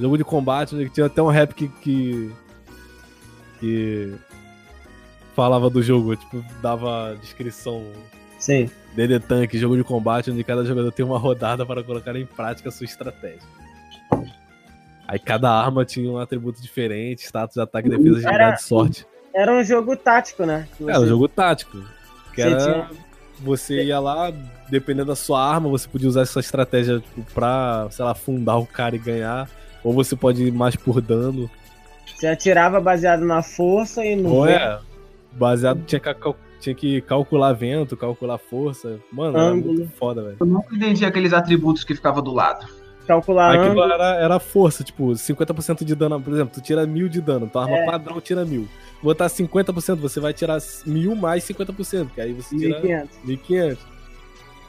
Jogo 0.00 0.18
de 0.18 0.24
combate, 0.24 0.74
onde 0.74 0.88
tinha 0.88 1.06
até 1.06 1.22
um 1.22 1.28
rap 1.28 1.54
que, 1.54 1.68
que. 1.68 2.32
que 3.60 4.12
falava 5.36 5.70
do 5.70 5.80
jogo, 5.80 6.16
tipo, 6.16 6.44
dava 6.60 7.16
descrição. 7.20 7.84
Sim. 8.40 8.68
DD 8.96 9.20
Tank, 9.20 9.56
jogo 9.56 9.76
de 9.76 9.84
combate, 9.84 10.28
onde 10.28 10.42
cada 10.42 10.64
jogador 10.64 10.90
tem 10.90 11.06
uma 11.06 11.20
rodada 11.20 11.64
para 11.64 11.84
colocar 11.84 12.16
em 12.16 12.26
prática 12.26 12.68
a 12.68 12.72
sua 12.72 12.84
estratégia. 12.84 13.46
Aí 15.06 15.20
cada 15.20 15.48
arma 15.52 15.84
tinha 15.84 16.10
um 16.10 16.18
atributo 16.18 16.60
diferente, 16.60 17.20
status 17.22 17.54
de 17.54 17.60
ataque, 17.62 17.88
defesa, 17.88 18.18
agilidade 18.18 18.62
sorte. 18.64 19.06
Era 19.34 19.52
um 19.52 19.64
jogo 19.64 19.96
tático, 19.96 20.44
né? 20.44 20.66
Que 20.76 20.84
É, 20.90 20.96
um 20.96 21.00
você- 21.00 21.06
jogo 21.08 21.28
tático. 21.28 21.78
Que 22.34 22.42
Você 22.42 22.48
era. 22.48 22.56
tinha- 22.58 22.90
Você 23.40 23.82
ia 23.82 23.98
lá, 23.98 24.32
dependendo 24.70 25.06
da 25.08 25.16
sua 25.16 25.44
arma, 25.44 25.68
você 25.68 25.88
podia 25.88 26.08
usar 26.08 26.22
essa 26.22 26.38
estratégia 26.38 27.00
tipo, 27.00 27.22
pra, 27.34 27.88
sei 27.90 28.04
lá, 28.04 28.14
fundar 28.14 28.56
o 28.58 28.66
cara 28.66 28.94
e 28.94 28.98
ganhar. 29.00 29.50
Ou 29.82 29.92
você 29.92 30.14
pode 30.14 30.44
ir 30.44 30.52
mais 30.52 30.76
por 30.76 31.00
dano. 31.00 31.50
Você 32.14 32.28
atirava 32.28 32.80
baseado 32.80 33.24
na 33.24 33.42
força 33.42 34.04
e 34.04 34.14
no. 34.14 34.32
Ou 34.32 34.46
é. 34.46 34.78
Baseado, 35.32 35.82
tinha 35.86 35.98
que, 35.98 36.14
tinha 36.60 36.74
que 36.74 37.00
calcular 37.00 37.52
vento, 37.52 37.96
calcular 37.96 38.38
força. 38.38 39.00
Mano, 39.10 39.36
era 39.36 39.54
muito 39.54 39.90
foda, 39.98 40.22
velho. 40.22 40.36
Eu 40.38 40.46
nunca 40.46 40.72
entendi 40.76 41.04
aqueles 41.04 41.32
atributos 41.32 41.82
que 41.82 41.94
ficavam 41.96 42.22
do 42.22 42.32
lado. 42.32 42.64
Calcular 43.06 43.54
Aquilo 43.54 43.82
ângulo. 43.82 43.92
era, 43.92 44.14
era 44.16 44.38
força, 44.38 44.84
tipo, 44.84 45.08
50% 45.12 45.84
de 45.84 45.94
dano. 45.94 46.20
Por 46.20 46.32
exemplo, 46.32 46.54
tu 46.54 46.60
tira 46.60 46.86
mil 46.86 47.08
de 47.08 47.20
dano, 47.20 47.48
tua 47.48 47.64
arma 47.64 47.76
É. 47.78 47.86
padrão 47.86 48.20
tira 48.20 48.44
mil. 48.44 48.68
Botar 49.02 49.26
50%, 49.26 49.96
você 49.96 50.20
vai 50.20 50.32
tirar 50.32 50.58
mil 50.86 51.14
mais 51.16 51.44
50%, 51.44 52.10
que 52.14 52.20
aí 52.20 52.32
você 52.32 52.56
tira 52.56 52.80
1.500. 52.80 53.08
1.500. 53.26 53.78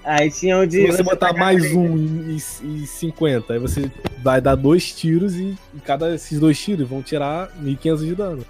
Aí 0.03 0.29
tinha 0.31 0.57
o 0.57 0.65
de. 0.67 0.81
Se 0.81 0.87
você 0.91 1.03
botar 1.03 1.27
pegar 1.27 1.39
mais 1.39 1.61
três, 1.61 1.75
um 1.75 1.97
e, 1.97 2.35
e 2.83 2.87
50, 2.87 3.53
aí 3.53 3.59
você 3.59 3.89
vai 4.21 4.41
dar 4.41 4.55
dois 4.55 4.91
tiros 4.93 5.35
e, 5.35 5.55
e 5.73 5.79
cada 5.79 6.13
esses 6.13 6.39
dois 6.39 6.59
tiros 6.61 6.89
vão 6.89 7.01
tirar 7.01 7.49
1.500 7.63 7.97
de 7.99 8.15
dano. 8.15 8.45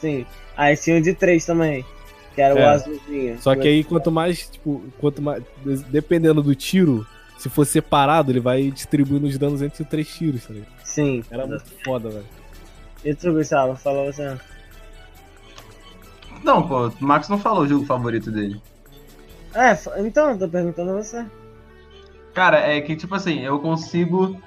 Sim. 0.00 0.26
Aí 0.56 0.76
tinha 0.76 0.98
o 0.98 1.00
de 1.02 1.14
3 1.14 1.46
também. 1.46 1.84
Que 2.34 2.42
era 2.42 2.54
o 2.54 2.58
É. 2.58 2.64
azulzinho. 2.66 3.36
Só 3.40 3.54
que 3.56 3.66
aí 3.66 3.82
quanto 3.84 4.10
mais, 4.12 4.48
tipo, 4.50 4.82
quanto 5.00 5.22
mais. 5.22 5.42
Dependendo 5.88 6.42
do 6.42 6.54
tiro, 6.54 7.06
se 7.38 7.48
for 7.48 7.64
separado, 7.64 8.30
ele 8.32 8.40
vai 8.40 8.70
distribuindo 8.70 9.26
os 9.26 9.38
danos 9.38 9.62
entre 9.62 9.82
os 9.82 9.88
três 9.88 10.08
tiros, 10.08 10.44
tá 10.46 10.52
ligado? 10.52 10.72
Sim. 10.84 11.24
Era 11.30 11.46
muito 11.46 11.64
foda, 11.84 12.10
velho. 12.10 12.26
E 13.04 13.14
tu, 13.14 13.32
Gustavo? 13.32 13.76
Fala 13.76 14.04
você. 14.12 14.36
Não, 16.44 16.66
pô, 16.66 16.88
o 16.88 16.94
Max 17.00 17.28
não 17.28 17.38
falou 17.38 17.62
o 17.62 17.66
jogo 17.68 17.84
favorito 17.84 18.30
dele. 18.30 18.60
É, 19.54 19.76
então, 20.06 20.30
eu 20.30 20.38
tô 20.38 20.48
perguntando 20.48 20.90
a 20.90 21.02
você. 21.02 21.24
Cara, 22.34 22.58
é 22.58 22.80
que, 22.80 22.94
tipo 22.94 23.14
assim, 23.14 23.40
eu 23.40 23.58
consigo 23.58 24.40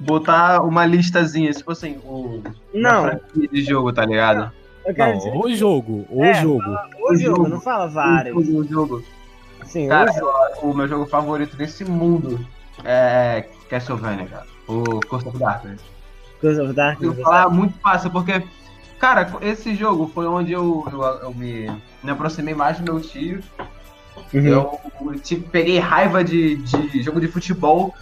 botar 0.00 0.62
uma 0.62 0.84
listazinha, 0.84 1.52
tipo 1.52 1.70
assim, 1.72 1.98
o 2.04 2.42
Não, 2.74 3.20
de 3.34 3.62
jogo, 3.62 3.92
tá 3.92 4.04
ligado? 4.04 4.50
Não, 4.96 5.16
dizer. 5.16 5.32
o 5.34 5.54
jogo, 5.54 6.06
o 6.08 6.24
É, 6.24 6.34
jogo. 6.42 6.62
O 6.98 7.12
o 7.12 7.16
jogo, 7.16 7.36
jogo. 7.36 7.48
não 7.48 7.60
fala 7.60 7.86
vários. 7.88 8.36
O, 8.36 8.58
o 8.58 8.64
jogo. 8.64 9.04
Sim, 9.66 9.88
Cara, 9.88 10.10
o 10.10 10.14
jogo. 10.14 10.32
o 10.62 10.74
meu 10.74 10.88
jogo 10.88 11.06
favorito 11.06 11.56
desse 11.56 11.84
mundo 11.84 12.44
é 12.84 13.46
Castlevania, 13.68 14.26
cara. 14.26 14.46
O 14.68 15.00
Curse 15.06 15.28
of 15.28 15.38
Darkness. 15.38 15.80
Curse 16.40 16.60
of 16.60 16.68
Eu 16.68 16.74
Darkness. 16.74 17.14
vou 17.14 17.24
falar 17.24 17.48
muito 17.48 17.78
fácil, 17.80 18.10
porque, 18.10 18.42
cara, 18.98 19.28
esse 19.40 19.74
jogo 19.74 20.10
foi 20.14 20.26
onde 20.26 20.52
eu, 20.52 20.86
eu, 20.92 21.02
eu 21.02 21.34
me, 21.34 21.66
me 22.02 22.10
aproximei 22.10 22.54
mais 22.54 22.78
do 22.78 22.84
meu 22.84 23.00
tio. 23.00 23.40
Uhum. 24.32 24.46
Eu 24.46 24.80
tipo, 25.22 25.48
peguei 25.50 25.78
raiva 25.78 26.24
de, 26.24 26.56
de 26.56 27.02
jogo 27.02 27.20
de 27.20 27.28
futebol, 27.28 27.94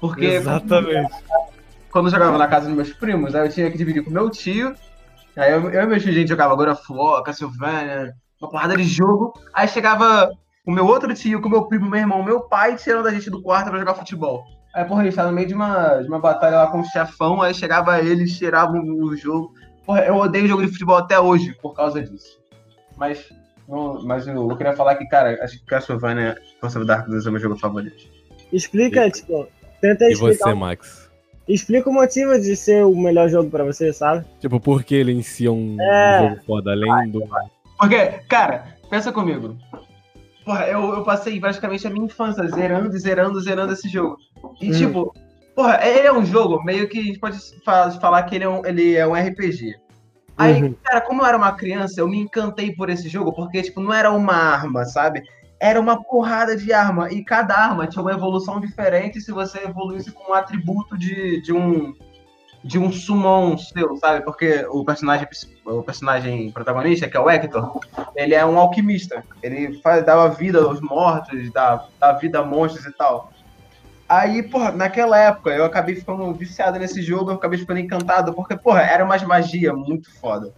porque 0.00 0.24
Exatamente. 0.24 1.12
quando 1.90 2.06
eu 2.06 2.12
jogava 2.12 2.36
na 2.36 2.48
casa 2.48 2.66
dos 2.66 2.74
meus 2.74 2.92
primos, 2.92 3.34
aí 3.34 3.46
eu 3.46 3.52
tinha 3.52 3.70
que 3.70 3.78
dividir 3.78 4.04
com 4.04 4.10
meu 4.10 4.28
tio. 4.30 4.74
Aí 5.36 5.52
eu, 5.52 5.70
eu 5.70 5.82
e 5.82 5.86
meu 5.86 6.00
tio, 6.00 6.10
a 6.10 6.14
gente 6.14 6.28
jogava 6.28 6.52
agora 6.52 6.78
War, 6.90 7.22
Castlevania, 7.22 8.14
uma 8.40 8.50
porrada 8.50 8.76
de 8.76 8.84
jogo. 8.84 9.38
Aí 9.54 9.68
chegava 9.68 10.30
o 10.66 10.72
meu 10.72 10.84
outro 10.86 11.14
tio, 11.14 11.40
com 11.40 11.48
o 11.48 11.50
meu 11.50 11.62
primo, 11.66 11.88
meu 11.88 12.00
irmão, 12.00 12.22
meu 12.22 12.40
pai, 12.40 12.76
tirando 12.76 13.06
a 13.06 13.12
gente 13.12 13.30
do 13.30 13.40
quarto 13.40 13.70
pra 13.70 13.78
jogar 13.78 13.94
futebol. 13.94 14.44
Aí, 14.74 14.84
porra, 14.84 15.02
a 15.02 15.04
gente 15.04 15.14
tava 15.16 15.28
no 15.30 15.34
meio 15.34 15.46
de 15.48 15.54
uma, 15.54 16.02
de 16.02 16.08
uma 16.08 16.18
batalha 16.18 16.56
lá 16.58 16.66
com 16.66 16.80
o 16.80 16.84
chefão, 16.84 17.40
aí 17.40 17.54
chegava 17.54 17.98
ele, 18.00 18.26
cheirava 18.26 18.72
o, 18.72 19.04
o 19.06 19.16
jogo. 19.16 19.54
Porra, 19.86 20.00
eu 20.04 20.16
odeio 20.16 20.46
jogo 20.48 20.62
de 20.66 20.72
futebol 20.72 20.96
até 20.96 21.18
hoje 21.18 21.56
por 21.62 21.72
causa 21.72 22.02
disso. 22.02 22.38
Mas, 22.96 23.24
não- 23.68 24.02
mas 24.04 24.26
eu, 24.26 24.50
eu 24.50 24.56
queria 24.56 24.74
falar 24.74 24.96
que, 24.96 25.06
cara, 25.06 25.38
acho 25.42 25.58
que 25.60 25.64
Castlevania 25.66 26.36
Força 26.60 26.78
of 26.78 26.86
Darkness 26.86 27.24
é 27.24 27.28
o 27.28 27.32
meu 27.32 27.40
jogo 27.40 27.56
favorito. 27.56 28.04
Explica, 28.52 29.08
tipo, 29.10 29.46
tenta 29.80 30.04
E 30.06 30.12
explicar. 30.12 30.48
você, 30.50 30.54
Max? 30.54 31.06
Explica 31.48 31.88
o 31.88 31.92
motivo 31.92 32.38
de 32.40 32.56
ser 32.56 32.84
o 32.84 32.94
melhor 32.96 33.28
jogo 33.28 33.48
pra 33.48 33.62
você, 33.64 33.92
sabe? 33.92 34.26
Tipo, 34.40 34.58
por 34.58 34.82
que 34.82 34.94
ele 34.96 35.12
em 35.12 35.22
si 35.22 35.46
é 35.46 35.50
um 35.50 35.76
É. 35.80 36.18
jogo 36.30 36.42
foda, 36.44 36.72
além 36.72 37.10
do. 37.10 37.22
Porque, 37.78 38.04
cara, 38.28 38.74
pensa 38.90 39.12
comigo. 39.12 39.56
Porra, 40.46 40.66
eu, 40.68 40.94
eu 40.94 41.02
passei 41.02 41.38
praticamente 41.40 41.86
a 41.86 41.90
minha 41.90 42.06
infância 42.06 42.46
zerando, 42.46 42.96
zerando, 42.96 43.40
zerando 43.40 43.72
esse 43.72 43.88
jogo. 43.88 44.16
E, 44.62 44.68
Hum. 44.70 44.72
tipo, 44.72 45.12
porra, 45.56 45.80
ele 45.84 46.06
é 46.06 46.12
um 46.12 46.24
jogo 46.24 46.62
meio 46.64 46.88
que 46.88 47.00
a 47.00 47.02
gente 47.02 47.18
pode 47.18 47.36
fa- 47.64 47.90
falar 47.90 48.22
que 48.22 48.36
ele 48.36 48.44
é 48.44 48.48
um, 48.48 48.64
ele 48.64 48.94
é 48.94 49.04
um 49.04 49.14
RPG. 49.14 49.74
Aí, 50.38 50.62
Uhum. 50.62 50.74
cara, 50.84 51.00
como 51.00 51.22
eu 51.22 51.26
era 51.26 51.36
uma 51.36 51.50
criança, 51.52 52.00
eu 52.00 52.06
me 52.08 52.18
encantei 52.20 52.72
por 52.72 52.88
esse 52.88 53.08
jogo, 53.08 53.32
porque, 53.32 53.60
tipo, 53.60 53.80
não 53.80 53.92
era 53.92 54.12
uma 54.12 54.34
arma, 54.34 54.84
sabe? 54.84 55.22
Era 55.58 55.80
uma 55.80 56.00
porrada 56.04 56.56
de 56.56 56.72
arma. 56.72 57.10
E 57.10 57.24
cada 57.24 57.56
arma 57.56 57.86
tinha 57.88 58.02
uma 58.02 58.12
evolução 58.12 58.60
diferente 58.60 59.20
se 59.20 59.32
você 59.32 59.64
evoluísse 59.64 60.12
com 60.12 60.30
um 60.30 60.34
atributo 60.34 60.96
de, 60.96 61.40
de 61.42 61.52
um. 61.52 61.92
De 62.66 62.78
um 62.78 62.90
summon 62.90 63.56
seu, 63.56 63.96
sabe? 63.96 64.24
Porque 64.24 64.66
o 64.68 64.84
personagem, 64.84 65.28
o 65.64 65.82
personagem 65.84 66.50
protagonista, 66.50 67.08
que 67.08 67.16
é 67.16 67.20
o 67.20 67.30
Hector, 67.30 67.78
ele 68.16 68.34
é 68.34 68.44
um 68.44 68.58
alquimista. 68.58 69.22
Ele 69.40 69.80
faz, 69.80 70.04
dava 70.04 70.28
vida 70.28 70.58
aos 70.58 70.80
mortos, 70.80 71.52
dá, 71.52 71.86
dá 72.00 72.12
vida 72.12 72.40
a 72.40 72.44
monstros 72.44 72.84
e 72.84 72.92
tal. 72.92 73.30
Aí, 74.08 74.42
porra, 74.42 74.72
naquela 74.72 75.18
época 75.18 75.50
eu 75.50 75.64
acabei 75.64 75.94
ficando 75.94 76.32
viciado 76.32 76.78
nesse 76.78 77.02
jogo, 77.02 77.30
eu 77.30 77.34
acabei 77.36 77.58
ficando 77.58 77.80
encantado, 77.80 78.32
porque, 78.34 78.56
porra, 78.56 78.82
era 78.82 79.04
umas 79.04 79.22
magia 79.22 79.72
muito 79.72 80.12
foda. 80.20 80.52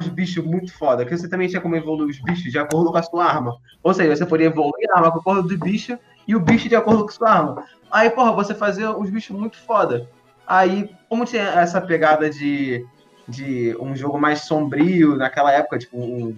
Os 0.00 0.08
bichos 0.08 0.44
muito 0.44 0.76
foda, 0.76 1.04
que 1.04 1.16
você 1.16 1.28
também 1.28 1.48
tinha 1.48 1.60
como 1.60 1.76
evoluir 1.76 2.10
os 2.10 2.20
bichos 2.20 2.50
de 2.50 2.58
acordo 2.58 2.90
com 2.90 2.98
a 2.98 3.02
sua 3.02 3.24
arma. 3.24 3.56
Ou 3.82 3.94
seja, 3.94 4.14
você 4.14 4.26
podia 4.26 4.46
evoluir 4.46 4.88
a 4.92 4.98
arma 4.98 5.12
com 5.12 5.18
acordo 5.18 5.48
do 5.48 5.58
bicho 5.58 5.96
e 6.26 6.34
o 6.34 6.40
bicho 6.40 6.68
de 6.68 6.76
acordo 6.76 7.04
com 7.04 7.10
a 7.10 7.12
sua 7.12 7.30
arma. 7.30 7.64
Aí, 7.90 8.10
porra, 8.10 8.32
você 8.32 8.54
fazia 8.54 8.96
os 8.96 9.08
bichos 9.10 9.36
muito 9.36 9.56
foda. 9.56 10.08
Aí, 10.46 10.90
como 11.08 11.24
tinha 11.24 11.42
essa 11.42 11.80
pegada 11.80 12.28
de, 12.28 12.84
de 13.28 13.76
um 13.80 13.94
jogo 13.96 14.18
mais 14.18 14.42
sombrio 14.42 15.16
naquela 15.16 15.52
época, 15.52 15.78
tipo, 15.78 15.98
um, 15.98 16.36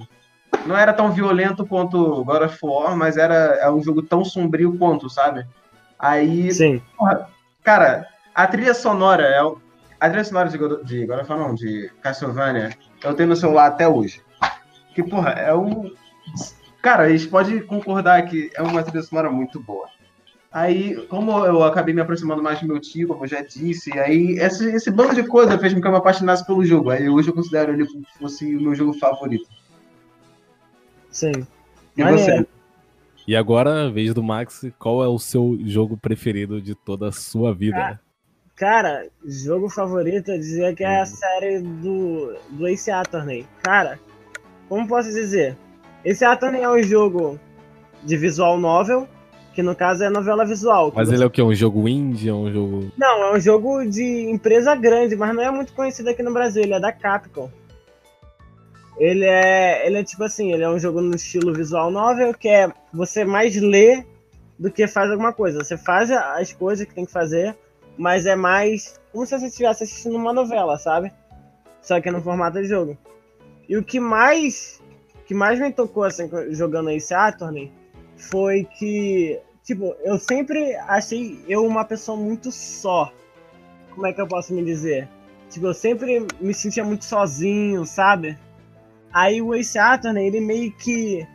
não 0.64 0.76
era 0.76 0.92
tão 0.92 1.12
violento 1.12 1.66
quanto 1.66 2.24
God 2.24 2.42
of 2.42 2.58
War, 2.62 2.96
mas 2.96 3.16
era, 3.16 3.58
é 3.60 3.70
um 3.70 3.82
jogo 3.82 4.02
tão 4.02 4.24
sombrio 4.24 4.76
quanto, 4.78 5.10
sabe? 5.10 5.46
Aí, 5.98 6.52
Sim. 6.52 6.82
cara, 7.62 8.06
a 8.34 8.46
trilha 8.46 8.74
sonora 8.74 9.22
é 9.24 9.40
a 9.98 10.08
trilha 10.08 10.24
sonora 10.24 10.48
de 10.48 10.58
God, 10.58 10.82
de 10.84 11.06
God 11.06 11.20
of 11.20 11.30
War, 11.30 11.38
não, 11.40 11.54
de 11.54 11.90
Castlevania, 12.02 12.76
eu 13.02 13.14
tenho 13.14 13.30
no 13.30 13.36
celular 13.36 13.66
até 13.66 13.88
hoje. 13.88 14.22
Que, 14.94 15.02
porra, 15.02 15.30
é 15.30 15.54
um 15.54 15.90
Cara, 16.86 17.02
a 17.02 17.08
gente 17.08 17.26
pode 17.26 17.60
concordar 17.62 18.24
que 18.26 18.48
é 18.54 18.62
uma 18.62 18.80
trilha 18.80 19.02
sonora 19.02 19.28
muito 19.28 19.58
boa. 19.58 19.88
Aí, 20.56 20.96
como 21.08 21.44
eu 21.44 21.62
acabei 21.62 21.92
me 21.92 22.00
aproximando 22.00 22.42
mais 22.42 22.58
do 22.58 22.66
meu 22.66 22.80
tio, 22.80 23.08
como 23.08 23.24
eu 23.24 23.28
já 23.28 23.42
disse, 23.42 23.92
aí 23.98 24.38
esse, 24.38 24.64
esse 24.74 24.90
bando 24.90 25.14
de 25.14 25.22
coisa 25.22 25.58
fez 25.58 25.74
com 25.74 25.82
que 25.82 25.86
eu 25.86 25.90
me 25.90 25.98
apaixonasse 25.98 26.46
pelo 26.46 26.64
jogo. 26.64 26.88
Aí 26.88 27.10
hoje 27.10 27.28
eu 27.28 27.34
considero 27.34 27.74
ele 27.74 27.86
como 27.86 28.02
se 28.06 28.18
fosse 28.18 28.56
o 28.56 28.62
meu 28.62 28.74
jogo 28.74 28.94
favorito. 28.94 29.46
Sim. 31.10 31.46
E 31.94 32.02
Maneiro. 32.02 32.22
você? 32.22 32.46
E 33.28 33.36
agora, 33.36 33.90
vez 33.90 34.14
do 34.14 34.22
Max, 34.22 34.64
qual 34.78 35.04
é 35.04 35.08
o 35.08 35.18
seu 35.18 35.58
jogo 35.60 35.94
preferido 35.94 36.58
de 36.62 36.74
toda 36.74 37.08
a 37.08 37.12
sua 37.12 37.52
vida? 37.54 38.00
Cara, 38.54 39.06
jogo 39.26 39.68
favorito, 39.68 40.30
eu 40.30 40.38
dizia 40.38 40.74
que 40.74 40.82
é 40.82 40.96
a 40.96 41.00
Uhum. 41.00 41.06
série 41.06 41.60
do, 41.60 42.34
do 42.52 42.66
Ace 42.66 42.90
Attorney. 42.90 43.46
Cara, 43.62 44.00
como 44.70 44.88
posso 44.88 45.10
dizer? 45.12 45.54
Ace 46.02 46.24
Attorney 46.24 46.62
é 46.62 46.70
um 46.70 46.82
jogo 46.82 47.38
de 48.02 48.16
visual 48.16 48.58
novel, 48.58 49.06
que 49.56 49.62
no 49.62 49.74
caso 49.74 50.04
é 50.04 50.10
novela 50.10 50.44
visual. 50.44 50.92
Mas 50.94 51.10
ele 51.10 51.24
é 51.24 51.26
o 51.26 51.30
quê? 51.30 51.40
Um 51.40 51.54
jogo 51.54 51.88
indie? 51.88 52.28
É 52.28 52.34
um 52.34 52.52
jogo. 52.52 52.92
Não, 52.94 53.22
é 53.22 53.32
um 53.32 53.40
jogo 53.40 53.86
de 53.86 54.28
empresa 54.30 54.74
grande, 54.74 55.16
mas 55.16 55.34
não 55.34 55.42
é 55.42 55.50
muito 55.50 55.72
conhecido 55.72 56.10
aqui 56.10 56.22
no 56.22 56.30
Brasil, 56.30 56.62
ele 56.62 56.74
é 56.74 56.78
da 56.78 56.92
Capcom. 56.92 57.50
Ele 58.98 59.24
é, 59.24 59.86
ele 59.86 59.96
é 59.96 60.04
tipo 60.04 60.22
assim, 60.24 60.52
ele 60.52 60.62
é 60.62 60.68
um 60.68 60.78
jogo 60.78 61.00
no 61.00 61.16
estilo 61.16 61.54
visual 61.54 61.90
novel, 61.90 62.34
que 62.34 62.48
é 62.48 62.70
você 62.92 63.24
mais 63.24 63.56
lê 63.56 64.04
do 64.58 64.70
que 64.70 64.86
faz 64.86 65.10
alguma 65.10 65.32
coisa. 65.32 65.64
Você 65.64 65.78
faz 65.78 66.10
as 66.10 66.52
coisas 66.52 66.86
que 66.86 66.94
tem 66.94 67.06
que 67.06 67.12
fazer, 67.12 67.56
mas 67.96 68.26
é 68.26 68.36
mais 68.36 69.00
como 69.10 69.24
se 69.24 69.38
você 69.38 69.46
estivesse 69.46 69.84
assistindo 69.84 70.16
uma 70.16 70.34
novela, 70.34 70.76
sabe? 70.76 71.10
Só 71.80 71.98
que 71.98 72.10
no 72.10 72.20
formato 72.20 72.60
de 72.60 72.68
jogo. 72.68 72.96
E 73.66 73.74
o 73.74 73.82
que 73.82 73.98
mais 73.98 74.82
que 75.26 75.34
mais 75.34 75.58
me 75.58 75.72
tocou 75.72 76.04
assim 76.04 76.28
jogando 76.50 76.90
esse 76.90 77.12
Attorney 77.12 77.72
foi 78.16 78.64
que, 78.64 79.38
tipo, 79.66 79.96
eu 80.04 80.16
sempre 80.16 80.76
achei 80.76 81.44
eu 81.48 81.66
uma 81.66 81.84
pessoa 81.84 82.16
muito 82.16 82.52
só. 82.52 83.12
como 83.90 84.06
é 84.06 84.12
que 84.12 84.20
eu 84.20 84.28
posso 84.28 84.54
me 84.54 84.64
dizer? 84.64 85.08
Tipo, 85.50 85.66
eu 85.66 85.74
sempre 85.74 86.26
me 86.40 86.54
sentia 86.54 86.84
muito 86.84 87.04
sozinho, 87.04 87.84
sabe? 87.84 88.38
Aí 89.12 89.42
o 89.42 89.54
Ace 89.54 89.78
Attorney, 89.78 90.28
ele 90.28 90.40
meio 90.40 90.72
que. 90.72 91.26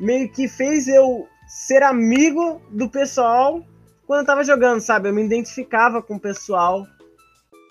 meio 0.00 0.28
que 0.30 0.48
fez 0.48 0.88
eu 0.88 1.28
ser 1.46 1.82
amigo 1.82 2.62
do 2.70 2.88
pessoal 2.88 3.62
quando 4.06 4.20
eu 4.20 4.26
tava 4.26 4.42
jogando, 4.42 4.80
sabe? 4.80 5.08
Eu 5.08 5.14
me 5.14 5.22
identificava 5.22 6.02
com 6.02 6.16
o 6.16 6.20
pessoal 6.20 6.86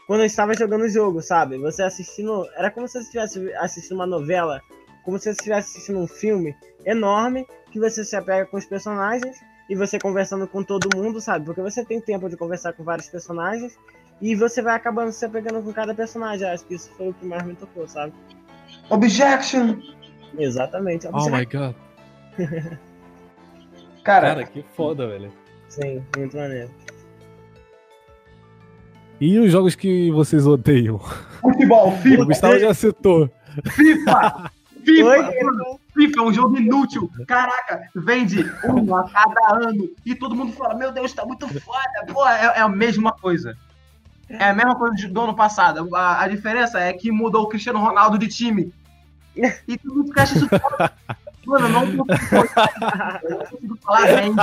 quando 0.05 0.21
eu 0.21 0.25
estava 0.25 0.53
jogando 0.53 0.83
o 0.83 0.89
jogo, 0.89 1.21
sabe? 1.21 1.57
Você 1.57 1.81
assistindo. 1.81 2.47
Era 2.55 2.69
como 2.69 2.87
se 2.87 2.93
você 2.93 2.99
estivesse 3.05 3.53
assistindo 3.55 3.95
uma 3.95 4.07
novela, 4.07 4.61
como 5.03 5.17
se 5.17 5.25
você 5.25 5.31
estivesse 5.31 5.71
assistindo 5.71 5.99
um 5.99 6.07
filme 6.07 6.55
enorme, 6.85 7.47
que 7.71 7.79
você 7.79 8.03
se 8.03 8.15
apega 8.15 8.45
com 8.45 8.57
os 8.57 8.65
personagens 8.65 9.37
e 9.73 9.75
você 9.75 9.97
conversando 9.97 10.47
com 10.47 10.61
todo 10.63 10.87
mundo, 10.95 11.19
sabe? 11.19 11.45
Porque 11.45 11.59
você 11.59 11.83
tem 11.83 11.99
tempo 11.99 12.29
de 12.29 12.37
conversar 12.37 12.73
com 12.73 12.83
vários 12.83 13.09
personagens 13.09 13.75
e 14.21 14.35
você 14.35 14.61
vai 14.61 14.75
acabando 14.75 15.11
se 15.11 15.25
apegando 15.25 15.63
com 15.63 15.73
cada 15.73 15.95
personagem. 15.95 16.47
Acho 16.47 16.63
que 16.65 16.75
isso 16.75 16.91
foi 16.95 17.09
o 17.09 17.13
que 17.15 17.25
mais 17.25 17.43
me 17.43 17.55
tocou, 17.55 17.87
sabe? 17.87 18.13
Objection! 18.91 19.79
Exatamente. 20.37 21.07
Oh 21.11 21.27
my 21.27 21.43
god. 21.45 21.73
Cara, 24.03 24.27
Cara, 24.27 24.43
que 24.45 24.63
foda, 24.75 25.07
velho. 25.07 25.31
Sim, 25.69 26.03
muito 26.15 26.37
maneiro. 26.37 26.69
E 29.19 29.39
os 29.39 29.51
jogos 29.51 29.73
que 29.73 30.11
vocês 30.11 30.45
odeiam? 30.45 30.99
futebol, 31.41 31.87
O 31.87 31.97
FIFA, 31.97 32.25
Gustavo 32.25 32.59
já 32.59 32.75
citou. 32.75 33.27
FIFA! 33.71 34.51
FIFA! 34.85 35.07
Oi, 35.07 35.79
FIFA 35.94 36.20
é 36.20 36.22
um 36.22 36.34
jogo 36.34 36.57
inútil. 36.57 37.10
Caraca, 37.28 37.90
vende 37.95 38.44
um 38.65 38.95
a 38.95 39.10
cada 39.10 39.68
ano. 39.68 39.90
E 40.06 40.15
todo 40.15 40.36
mundo 40.36 40.53
fala, 40.53 40.76
meu 40.76 40.91
Deus, 40.91 41.14
tá 41.14 41.26
muito 41.26 41.48
foda. 41.61 42.06
Pô, 42.11 42.28
é, 42.28 42.45
é 42.57 42.61
a 42.61 42.70
mesma 42.70 43.11
coisa. 43.11 43.56
É 44.30 44.49
a 44.49 44.53
mesma 44.53 44.76
coisa 44.76 45.07
do 45.07 45.22
ano 45.22 45.36
passado. 45.36 45.95
A, 45.95 46.24
a 46.24 46.28
diferença 46.28 46.80
é 46.80 46.94
que 46.94 47.11
mudou 47.11 47.44
o 47.44 47.48
Cristiano 47.48 47.80
Ronaldo 47.80 48.18
de 48.18 48.28
time. 48.28 48.74
E 49.68 49.78
todo 49.80 49.95
mundo 49.95 50.14
acha 50.15 50.38
isso 50.38 50.48
foda. 50.48 50.94
Mano, 51.45 51.65
eu 51.65 51.72
não 51.72 52.06
consigo, 52.06 52.45
eu 53.24 53.30
não 53.30 53.45
consigo 53.45 53.78
falar 53.82 54.06
bem. 54.06 54.36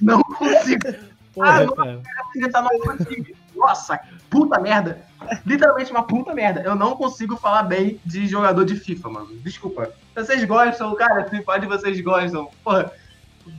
Não 0.00 0.22
consigo. 0.22 0.94
Porra, 1.32 1.64
não. 1.64 1.74
cara. 1.74 2.02
Ele 2.36 2.48
tá 2.50 2.62
no 2.62 2.68
outro 2.72 3.04
time. 3.04 3.34
Nossa, 3.54 4.00
puta 4.28 4.60
merda. 4.60 5.02
Literalmente 5.46 5.90
uma 5.90 6.02
puta 6.02 6.34
merda. 6.34 6.60
Eu 6.60 6.74
não 6.74 6.96
consigo 6.96 7.36
falar 7.36 7.62
bem 7.62 8.00
de 8.04 8.26
jogador 8.26 8.64
de 8.64 8.76
FIFA, 8.76 9.08
mano. 9.08 9.28
Desculpa. 9.42 9.90
Vocês 10.14 10.44
gostam, 10.44 10.94
cara, 10.94 11.24
FIFA 11.24 11.60
de 11.60 11.66
vocês 11.66 12.00
gostam. 12.00 12.48
Porra, 12.62 12.92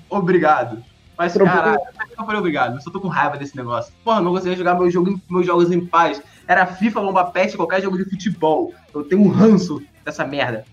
obrigado. 0.09 0.84
Mas, 1.17 1.34
caralho, 1.34 1.80
eu 1.80 2.17
não 2.17 2.26
falei 2.26 2.39
obrigado. 2.39 2.76
Eu 2.76 2.81
só 2.81 2.91
tô 2.91 2.99
com 2.99 3.07
raiva 3.07 3.38
desse 3.38 3.55
negócio. 3.55 3.93
Porra, 4.03 4.19
eu 4.19 4.23
não 4.23 4.34
conseguia 4.34 4.57
jogar 4.57 4.76
meu 4.76 4.91
jogo, 4.91 5.19
meus 5.30 5.45
jogos 5.45 5.72
em 5.72 5.85
paz. 5.85 6.22
Era 6.47 6.65
FIFA, 6.65 7.01
Bomba 7.01 7.26
Pet, 7.26 7.55
qualquer 7.55 7.81
jogo 7.81 7.97
de 7.97 8.03
futebol. 8.09 8.73
Eu 8.93 9.03
tenho 9.03 9.22
um 9.22 9.30
ranço 9.30 9.81
dessa 10.03 10.26
merda. 10.26 10.65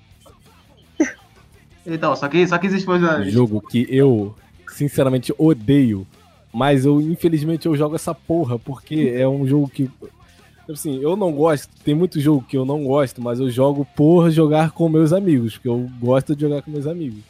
Então, 1.86 2.14
só 2.14 2.28
que, 2.28 2.46
só 2.46 2.58
que 2.58 2.66
existe 2.66 2.88
Um 2.88 3.24
jogo 3.30 3.60
que 3.60 3.86
eu, 3.88 4.34
sinceramente, 4.68 5.34
odeio. 5.36 6.06
Mas 6.52 6.84
eu, 6.84 7.00
infelizmente, 7.00 7.66
eu 7.66 7.74
jogo 7.74 7.96
essa 7.96 8.14
porra, 8.14 8.58
porque 8.58 9.12
é 9.16 9.26
um 9.26 9.46
jogo 9.46 9.68
que. 9.68 9.90
Assim, 10.68 11.00
eu 11.00 11.16
não 11.16 11.32
gosto. 11.32 11.70
Tem 11.82 11.94
muito 11.94 12.20
jogo 12.20 12.44
que 12.46 12.56
eu 12.56 12.64
não 12.64 12.84
gosto, 12.84 13.20
mas 13.22 13.40
eu 13.40 13.50
jogo 13.50 13.86
por 13.96 14.30
jogar 14.30 14.70
com 14.70 14.88
meus 14.88 15.12
amigos. 15.12 15.54
Porque 15.54 15.68
eu 15.68 15.88
gosto 15.98 16.36
de 16.36 16.42
jogar 16.42 16.62
com 16.62 16.70
meus 16.70 16.86
amigos. 16.86 17.20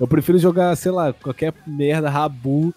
Eu 0.00 0.08
prefiro 0.08 0.38
jogar, 0.38 0.74
sei 0.76 0.90
lá, 0.90 1.12
qualquer 1.12 1.54
merda, 1.66 2.10
rabu. 2.10 2.74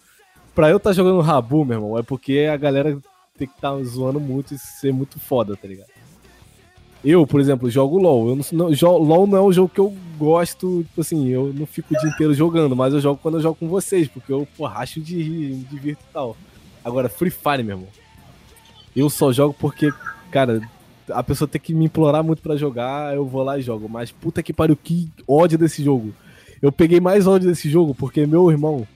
Pra 0.54 0.70
eu 0.70 0.78
estar 0.78 0.92
tá 0.92 0.94
jogando 0.94 1.20
rabu, 1.22 1.66
meu 1.66 1.78
irmão, 1.78 1.98
é 1.98 2.04
porque 2.04 2.48
a 2.52 2.56
galera 2.56 2.98
tem 3.38 3.48
que 3.48 3.56
estar 3.56 3.72
tá 3.72 3.84
zoando 3.84 4.20
muito 4.20 4.54
e 4.54 4.58
ser 4.58 4.94
muito 4.94 5.20
foda, 5.20 5.58
tá 5.58 5.68
ligado? 5.68 5.90
Eu, 7.06 7.28
por 7.28 7.40
exemplo, 7.40 7.70
jogo 7.70 8.00
LOL. 8.00 8.30
Eu 8.30 8.36
não, 8.36 8.70
não, 8.72 8.98
LOL 8.98 9.28
não 9.28 9.38
é 9.38 9.42
um 9.42 9.54
jogo 9.54 9.70
que 9.70 9.80
eu 9.80 9.96
gosto, 10.18 10.84
tipo 10.84 11.02
assim, 11.02 11.28
eu 11.28 11.54
não 11.54 11.68
fico 11.68 11.94
o 11.94 11.98
dia 12.00 12.10
inteiro 12.10 12.34
jogando, 12.34 12.76
mas 12.76 12.96
eu 12.96 13.00
jogo 13.00 13.20
quando 13.22 13.36
eu 13.36 13.42
jogo 13.42 13.56
com 13.60 13.68
vocês, 13.68 14.08
porque 14.08 14.34
eu, 14.34 14.48
pô, 14.58 14.66
racho 14.66 15.00
de 15.00 15.22
rir, 15.22 15.54
me 15.54 15.64
divirto 15.66 16.04
e 16.10 16.12
tal. 16.12 16.36
Agora, 16.84 17.08
Free 17.08 17.30
Fire, 17.30 17.64
meu 17.64 17.78
irmão. 17.78 17.88
Eu 18.96 19.08
só 19.08 19.32
jogo 19.32 19.56
porque, 19.60 19.94
cara, 20.32 20.62
a 21.10 21.22
pessoa 21.22 21.48
tem 21.48 21.62
que 21.62 21.76
me 21.76 21.86
implorar 21.86 22.24
muito 22.24 22.42
pra 22.42 22.56
jogar, 22.58 23.14
eu 23.14 23.26
vou 23.26 23.44
lá 23.44 23.60
e 23.60 23.62
jogo. 23.62 23.88
Mas 23.88 24.12
puta 24.12 24.42
que 24.42 24.52
pariu, 24.52 24.76
que 24.76 25.08
ódio 25.28 25.60
desse 25.60 25.84
jogo. 25.84 26.12
Eu 26.62 26.72
peguei 26.72 27.00
mais 27.00 27.28
ódio 27.28 27.48
desse 27.48 27.70
jogo 27.70 27.94
porque 27.94 28.26
meu 28.26 28.50
irmão, 28.50 28.88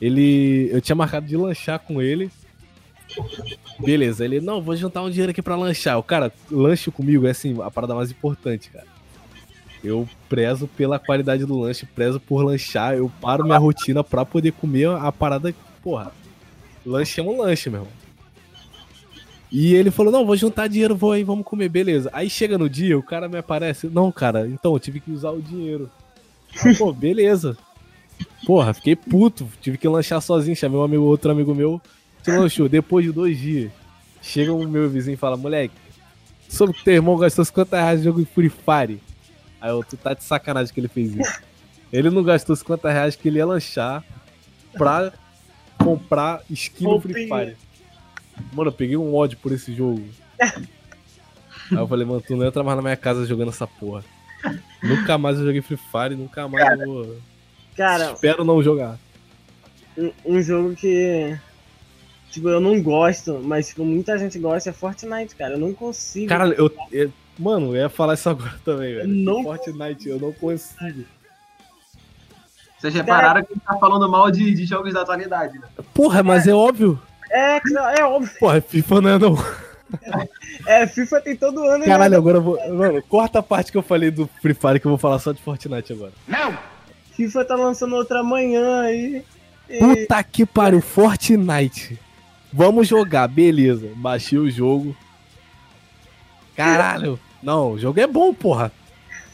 ele. 0.00 0.68
Eu 0.72 0.80
tinha 0.80 0.96
marcado 0.96 1.26
de 1.26 1.36
lanchar 1.36 1.78
com 1.78 2.02
ele. 2.02 2.30
Beleza, 3.78 4.24
ele, 4.24 4.40
não, 4.40 4.60
vou 4.60 4.76
juntar 4.76 5.02
um 5.02 5.10
dinheiro 5.10 5.30
aqui 5.30 5.42
pra 5.42 5.56
lanchar. 5.56 5.98
O 5.98 6.02
cara, 6.02 6.32
lanche 6.50 6.90
comigo 6.90 7.26
é 7.26 7.30
assim, 7.30 7.60
a 7.62 7.70
parada 7.70 7.94
mais 7.94 8.10
importante, 8.10 8.70
cara. 8.70 8.86
Eu 9.82 10.06
prezo 10.28 10.68
pela 10.68 10.98
qualidade 10.98 11.46
do 11.46 11.58
lanche, 11.58 11.86
prezo 11.86 12.20
por 12.20 12.42
lanchar, 12.42 12.94
eu 12.94 13.10
paro 13.20 13.44
minha 13.44 13.56
rotina 13.56 14.04
pra 14.04 14.24
poder 14.24 14.52
comer 14.52 14.88
a 14.88 15.10
parada. 15.10 15.54
Porra, 15.82 16.12
lanche 16.84 17.20
é 17.20 17.24
um 17.24 17.40
lanche, 17.40 17.70
meu 17.70 17.80
irmão. 17.80 18.00
E 19.50 19.74
ele 19.74 19.90
falou: 19.90 20.12
Não, 20.12 20.24
vou 20.24 20.36
juntar 20.36 20.68
dinheiro, 20.68 20.94
vou 20.94 21.12
aí, 21.12 21.24
vamos 21.24 21.44
comer, 21.44 21.68
beleza. 21.68 22.10
Aí 22.12 22.28
chega 22.30 22.56
no 22.56 22.68
dia, 22.68 22.96
o 22.98 23.02
cara 23.02 23.28
me 23.28 23.38
aparece: 23.38 23.88
Não, 23.88 24.12
cara, 24.12 24.46
então 24.46 24.74
eu 24.74 24.78
tive 24.78 25.00
que 25.00 25.10
usar 25.10 25.30
o 25.30 25.40
dinheiro. 25.40 25.90
Pô, 26.78 26.92
beleza. 26.92 27.56
Porra, 28.46 28.74
fiquei 28.74 28.94
puto, 28.94 29.48
tive 29.60 29.78
que 29.78 29.88
lanchar 29.88 30.20
sozinho, 30.20 30.54
chamei 30.54 30.78
um 30.78 30.82
amigo, 30.82 31.04
outro 31.04 31.30
amigo 31.30 31.54
meu, 31.54 31.80
se 32.22 32.30
lanchou. 32.30 32.68
Depois 32.68 33.04
de 33.04 33.12
dois 33.12 33.38
dias, 33.38 33.70
chega 34.22 34.52
o 34.52 34.66
meu 34.68 34.88
vizinho 34.88 35.14
e 35.14 35.16
fala: 35.16 35.36
Moleque, 35.36 35.74
soube 36.48 36.72
que 36.74 36.84
teu 36.84 36.94
irmão 36.94 37.16
gastou 37.16 37.44
50 37.44 37.76
reais 37.76 37.98
de 38.00 38.04
jogo 38.06 38.20
de 38.20 38.26
Free 38.26 38.50
Fire. 38.50 39.00
Aí 39.60 39.70
eu, 39.70 39.84
tu 39.84 39.96
tá 39.96 40.14
de 40.14 40.24
sacanagem 40.24 40.72
que 40.72 40.80
ele 40.80 40.88
fez 40.88 41.14
isso. 41.14 41.40
Ele 41.92 42.08
não 42.08 42.22
gastou 42.22 42.54
50 42.54 42.88
reais 42.88 43.16
que 43.16 43.26
ele 43.26 43.38
ia 43.38 43.44
lanchar 43.46 44.04
pra 44.74 45.12
comprar 45.76 46.40
skin 46.48 46.84
no 46.84 47.00
Free. 47.00 47.26
Fire. 47.26 47.56
Mano, 48.52 48.68
eu 48.68 48.72
peguei 48.72 48.96
um 48.96 49.12
ódio 49.12 49.36
por 49.38 49.50
esse 49.50 49.74
jogo. 49.74 50.04
Aí 50.38 51.76
eu 51.76 51.88
falei, 51.88 52.06
mano, 52.06 52.20
tu 52.20 52.36
não 52.36 52.46
entra 52.46 52.62
mais 52.62 52.76
na 52.76 52.82
minha 52.82 52.96
casa 52.96 53.26
jogando 53.26 53.48
essa 53.48 53.66
porra. 53.66 54.04
Nunca 54.80 55.18
mais 55.18 55.38
eu 55.40 55.46
joguei 55.46 55.60
Free 55.62 55.76
Fire, 55.76 56.14
nunca 56.14 56.46
mais 56.46 56.80
eu 56.80 56.86
vou. 56.86 57.16
Cara, 57.76 58.12
Espero 58.12 58.44
não 58.44 58.62
jogar. 58.62 58.96
um, 59.98 60.12
um 60.24 60.40
jogo 60.40 60.76
que. 60.76 61.36
Tipo, 62.30 62.48
eu 62.48 62.60
não 62.60 62.80
gosto, 62.82 63.40
mas 63.42 63.68
tipo, 63.68 63.84
muita 63.84 64.16
gente 64.18 64.38
gosta 64.38 64.70
é 64.70 64.72
Fortnite, 64.72 65.34
cara. 65.34 65.54
Eu 65.54 65.58
não 65.58 65.72
consigo. 65.74 66.28
Cara, 66.28 66.46
eu. 66.48 66.70
eu- 66.92 67.12
mano, 67.38 67.74
eu 67.74 67.82
ia 67.82 67.88
falar 67.88 68.14
isso 68.14 68.28
agora 68.28 68.54
também, 68.64 68.94
velho. 68.94 69.08
Não- 69.08 69.42
Fortnite, 69.42 70.08
eu 70.08 70.18
não 70.20 70.32
consigo. 70.32 71.04
Vocês 72.78 72.94
repararam 72.94 73.42
que 73.44 73.52
a 73.52 73.54
gente 73.54 73.64
tá 73.64 73.76
falando 73.78 74.08
mal 74.08 74.30
de, 74.30 74.54
de 74.54 74.64
jogos 74.64 74.94
da 74.94 75.02
atualidade, 75.02 75.58
né? 75.58 75.66
Porra, 75.92 76.22
mas 76.22 76.46
é 76.46 76.54
óbvio. 76.54 77.00
É, 77.30 77.60
é 77.98 78.04
óbvio. 78.04 78.32
Porra, 78.38 78.60
FIFA 78.60 79.00
não 79.02 79.10
é 79.10 79.18
não. 79.18 79.36
É, 80.66 80.86
FIFA 80.86 81.20
tem 81.20 81.36
todo 81.36 81.62
ano. 81.64 81.84
Caralho, 81.84 82.12
né? 82.12 82.16
agora 82.16 82.38
eu 82.38 82.42
vou. 82.42 82.74
Mano, 82.74 83.02
corta 83.02 83.40
a 83.40 83.42
parte 83.42 83.70
que 83.72 83.76
eu 83.76 83.82
falei 83.82 84.10
do 84.10 84.28
Free 84.40 84.54
Fire 84.54 84.80
que 84.80 84.86
eu 84.86 84.90
vou 84.90 84.98
falar 84.98 85.18
só 85.18 85.32
de 85.32 85.42
Fortnite 85.42 85.92
agora. 85.92 86.12
FIFA 87.12 87.44
tá 87.44 87.54
lançando 87.56 87.96
outra 87.96 88.22
manhã 88.22 88.82
aí. 88.82 89.24
E- 89.68 89.78
Puta 89.78 90.22
que 90.22 90.46
pariu, 90.46 90.80
Fortnite. 90.80 91.98
Vamos 92.52 92.88
jogar, 92.88 93.28
beleza. 93.28 93.90
Baixei 93.96 94.38
o 94.38 94.50
jogo. 94.50 94.96
Caralho. 96.56 97.18
Não, 97.42 97.72
o 97.72 97.78
jogo 97.78 98.00
é 98.00 98.06
bom, 98.06 98.34
porra. 98.34 98.72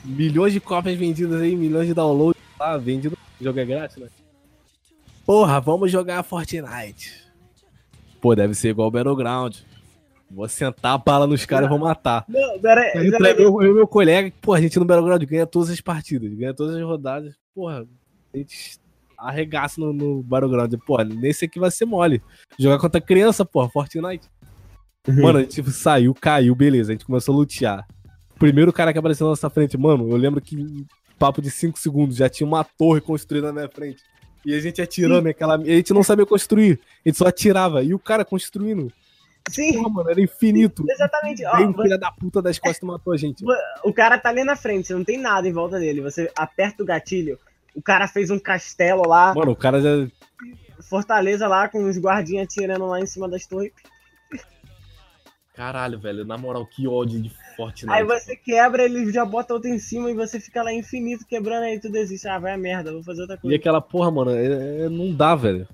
Milhões 0.04 0.52
de 0.52 0.60
cópias 0.60 0.96
vendidas 0.96 1.40
aí, 1.40 1.56
milhões 1.56 1.88
de 1.88 1.94
downloads 1.94 2.40
lá, 2.58 2.76
vendido. 2.76 3.16
O 3.40 3.44
jogo 3.44 3.58
é 3.58 3.64
grátis, 3.64 3.96
né? 3.96 4.08
Porra, 5.24 5.60
vamos 5.60 5.90
jogar 5.90 6.22
Fortnite. 6.22 7.26
Pô, 8.20 8.34
deve 8.34 8.54
ser 8.54 8.68
igual 8.68 8.88
o 8.88 8.90
Battleground. 8.90 9.56
Vou 10.30 10.48
sentar 10.48 10.94
a 10.94 10.98
bala 10.98 11.26
nos 11.26 11.44
caras 11.44 11.66
e 11.66 11.68
vou 11.68 11.78
matar. 11.78 12.24
Não, 12.28 12.58
pera, 12.60 12.80
Aí 12.98 13.10
pera, 13.10 13.30
eu, 13.40 13.62
eu 13.62 13.74
meu 13.74 13.86
colega, 13.86 14.32
pô, 14.40 14.52
a 14.52 14.60
gente 14.60 14.78
no 14.78 14.84
Battleground 14.84 15.22
ganha 15.24 15.46
todas 15.46 15.70
as 15.70 15.80
partidas, 15.80 16.32
ganha 16.32 16.54
todas 16.54 16.76
as 16.76 16.82
rodadas. 16.82 17.34
Porra, 17.54 17.86
a 18.32 18.36
gente 18.36 18.78
arregaça 19.18 19.80
no, 19.80 19.92
no 19.92 20.22
Battleground. 20.22 20.74
Porra, 20.86 21.04
nesse 21.04 21.44
aqui 21.44 21.58
vai 21.58 21.70
ser 21.70 21.84
mole. 21.84 22.22
Jogar 22.58 22.78
contra 22.78 23.00
criança, 23.00 23.44
porra, 23.44 23.68
Fortnite. 23.68 24.28
Mano, 25.08 25.38
a 25.38 25.42
gente 25.42 25.54
tipo, 25.54 25.70
saiu, 25.70 26.12
caiu, 26.14 26.54
beleza. 26.54 26.90
A 26.90 26.94
gente 26.94 27.04
começou 27.04 27.34
a 27.34 27.38
lutear. 27.38 27.86
Primeiro 28.38 28.72
cara 28.72 28.92
que 28.92 28.98
apareceu 28.98 29.24
na 29.26 29.30
nossa 29.30 29.48
frente, 29.48 29.78
mano, 29.78 30.10
eu 30.10 30.16
lembro 30.16 30.40
que 30.40 30.56
em 30.56 30.84
papo 31.18 31.40
de 31.40 31.50
5 31.50 31.78
segundos 31.78 32.16
já 32.16 32.28
tinha 32.28 32.46
uma 32.46 32.64
torre 32.64 33.00
construída 33.00 33.46
na 33.48 33.52
minha 33.52 33.68
frente. 33.68 34.02
E 34.44 34.54
a 34.54 34.60
gente 34.60 34.80
atirando 34.82 35.28
aquela. 35.28 35.60
E 35.64 35.72
a 35.72 35.76
gente 35.76 35.92
não 35.92 36.02
sabia 36.02 36.26
construir. 36.26 36.78
A 37.04 37.08
gente 37.08 37.18
só 37.18 37.26
atirava. 37.26 37.82
E 37.82 37.94
o 37.94 37.98
cara 37.98 38.24
construindo. 38.24 38.92
Sim, 39.48 39.74
Porra, 39.74 39.88
mano, 39.88 40.10
era 40.10 40.20
infinito. 40.20 40.84
exatamente. 40.88 41.44
Ó, 41.46 41.56
Bem, 41.56 41.72
filha 41.72 41.98
da 41.98 42.10
puta 42.10 42.42
das 42.42 42.58
costas 42.58 42.82
matou 42.82 43.12
a 43.12 43.16
gente. 43.16 43.44
o 43.84 43.92
cara 43.92 44.18
tá 44.18 44.28
ali 44.28 44.42
na 44.42 44.56
frente, 44.56 44.92
não 44.92 45.04
tem 45.04 45.18
nada 45.18 45.48
em 45.48 45.52
volta 45.52 45.78
dele. 45.78 46.00
Você 46.00 46.30
aperta 46.36 46.82
o 46.82 46.86
gatilho, 46.86 47.38
o 47.76 47.82
cara 47.82 48.08
fez 48.08 48.30
um 48.30 48.38
castelo 48.38 49.06
lá, 49.06 49.32
Mano, 49.34 49.52
o 49.52 49.56
cara 49.56 49.80
já. 49.80 50.08
fortaleza 50.88 51.46
lá, 51.46 51.68
com 51.68 51.84
os 51.88 51.98
guardinhas 51.98 52.44
atirando 52.46 52.86
lá 52.86 52.98
em 53.00 53.06
cima 53.06 53.28
das 53.28 53.46
torres. 53.46 53.72
Caralho, 55.54 55.98
velho, 55.98 56.24
na 56.24 56.36
moral, 56.36 56.66
que 56.66 56.86
ódio 56.86 57.20
de 57.22 57.30
Fortnite. 57.56 57.90
Aí 57.90 58.04
você 58.04 58.36
quebra, 58.36 58.82
ele 58.84 59.10
já 59.10 59.24
bota 59.24 59.54
outro 59.54 59.70
em 59.70 59.78
cima 59.78 60.10
e 60.10 60.14
você 60.14 60.38
fica 60.38 60.62
lá 60.62 60.70
infinito 60.72 61.24
quebrando, 61.26 61.62
aí 61.64 61.80
tu 61.80 61.90
desiste. 61.90 62.28
Ah, 62.28 62.38
vai 62.38 62.52
a 62.52 62.58
merda, 62.58 62.92
vou 62.92 63.02
fazer 63.02 63.22
outra 63.22 63.36
E 63.36 63.40
coisa. 63.40 63.56
aquela 63.56 63.80
porra, 63.80 64.10
mano, 64.10 64.32
é- 64.32 64.82
é- 64.84 64.88
não 64.90 65.14
dá, 65.14 65.34
velho. 65.34 65.66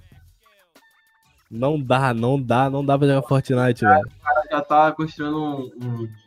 Não 1.51 1.79
dá, 1.79 2.15
não 2.15 2.41
dá, 2.41 2.71
não 2.71 2.85
dá 2.85 2.97
pra 2.97 3.09
jogar 3.09 3.23
Fortnite, 3.29 3.85
velho. 3.85 4.01
O 4.07 4.25
cara 4.25 4.43
já 4.51 4.61
tá 4.63 4.93
construindo 4.93 5.37
um, 5.37 5.71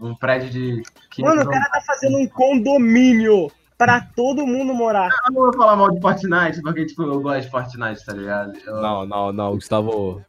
um- 0.01 0.07
um 0.09 0.15
prédio 0.15 0.49
de. 0.49 0.83
Mano, 1.19 1.41
o 1.41 1.49
cara 1.49 1.69
tá 1.69 1.81
fazendo 1.81 2.17
um 2.17 2.27
condomínio 2.27 3.49
pra 3.77 4.01
todo 4.15 4.45
mundo 4.45 4.73
morar. 4.73 5.09
Eu 5.27 5.33
não 5.33 5.41
vou 5.43 5.53
falar 5.53 5.75
mal 5.75 5.91
de 5.91 5.99
Fortnite, 6.01 6.61
porque, 6.61 6.85
tipo, 6.85 7.03
eu 7.03 7.21
gosto 7.21 7.41
de 7.41 7.49
Fortnite, 7.51 8.05
tá 8.05 8.13
ligado? 8.13 8.53
Eu... 8.65 8.75
Não, 8.81 9.05
não, 9.05 9.33
não, 9.33 9.51
Gustavo. 9.55 10.21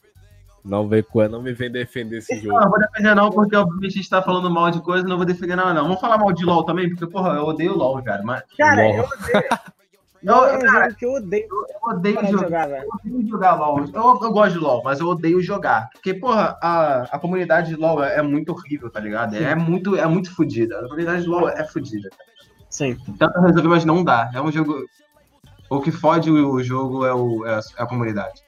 Não 0.64 0.89
vem 0.89 1.01
com 1.01 1.23
não 1.28 1.40
me 1.40 1.52
vem 1.52 1.70
defender 1.70 2.18
esse 2.18 2.35
Não, 2.35 2.43
jogo. 2.43 2.60
não 2.60 2.68
vou 2.70 2.81
defender 2.81 3.14
não, 3.14 3.31
porque 3.31 3.55
obviamente 3.55 3.93
a 3.93 3.97
gente 3.98 4.10
tá 4.10 4.20
falando 4.20 4.51
mal 4.51 4.68
de 4.68 4.81
coisa, 4.81 5.06
não 5.06 5.16
vou 5.16 5.24
defender 5.24 5.55
nada 5.55 5.73
não. 5.73 5.85
Vamos 5.85 6.01
falar 6.01 6.18
mal 6.18 6.32
de 6.32 6.44
LoL 6.44 6.64
também, 6.64 6.89
porque, 6.90 7.06
porra, 7.06 7.35
eu 7.35 7.44
odeio 7.44 7.77
LoL, 7.77 8.02
cara. 8.02 8.20
Mas 8.24 8.43
Cara, 8.59 8.82
LOL. 8.82 8.94
eu 8.97 9.05
odeio. 9.05 9.44
Eu- 10.24 10.35
LOL 10.35 10.47
é 10.47 10.56
um 10.56 10.60
cara, 10.60 10.85
jogo 10.86 10.97
que 10.97 11.05
eu 11.06 11.12
odeio 11.12 11.47
eu 11.51 11.89
odeio 11.90 12.14
parar 12.16 12.27
de 12.27 12.32
jogar. 12.32 12.47
jogar, 12.47 12.66
velho. 12.66 12.82
Eu 12.82 12.90
odeio 13.12 13.28
jogar 13.28 13.55
LoL. 13.55 13.78
Eu, 13.94 14.02
eu 14.24 14.32
gosto 14.32 14.52
de 14.55 14.59
LoL, 14.59 14.82
mas 14.82 14.98
eu 14.98 15.06
odeio 15.06 15.40
jogar. 15.40 15.89
Porque, 15.93 16.14
porra, 16.14 16.59
a, 16.60 17.02
a 17.02 17.18
comunidade 17.20 17.68
de 17.68 17.77
LoL 17.77 18.02
é, 18.02 18.16
é 18.18 18.23
muito 18.23 18.51
horrível, 18.51 18.90
tá 18.90 18.98
ligado? 18.98 19.36
É 19.36 19.55
muito, 19.55 19.94
é 19.94 20.06
muito 20.06 20.35
fodida. 20.35 20.81
A 20.81 20.82
comunidade 20.85 21.23
de 21.23 21.28
LoL 21.28 21.48
é 21.51 21.62
fodida. 21.64 22.09
Sim. 22.76 22.94
Tenta 23.18 23.40
resolver, 23.40 23.68
mas 23.68 23.86
não 23.86 24.04
dá. 24.04 24.30
É 24.34 24.40
um 24.42 24.52
jogo. 24.52 24.84
O 25.70 25.80
que 25.80 25.90
fode 25.90 26.30
o, 26.30 26.62
jogo 26.62 27.06
é, 27.06 27.14
o, 27.14 27.46
é 27.46 27.54
a, 27.54 27.60
é 27.78 27.86
comunidade. 27.86 28.42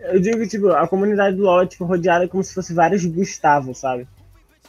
Eu 0.00 0.18
digo 0.18 0.38
que, 0.38 0.48
tipo, 0.48 0.70
a 0.70 0.88
comunidade 0.88 1.36
do 1.36 1.42
LoL 1.42 1.60
é, 1.60 1.66
tipo, 1.66 1.84
rodeada 1.84 2.26
como 2.26 2.42
se 2.42 2.54
fosse 2.54 2.72
vários 2.72 3.04
Gustavo, 3.04 3.74
sabe? 3.74 4.08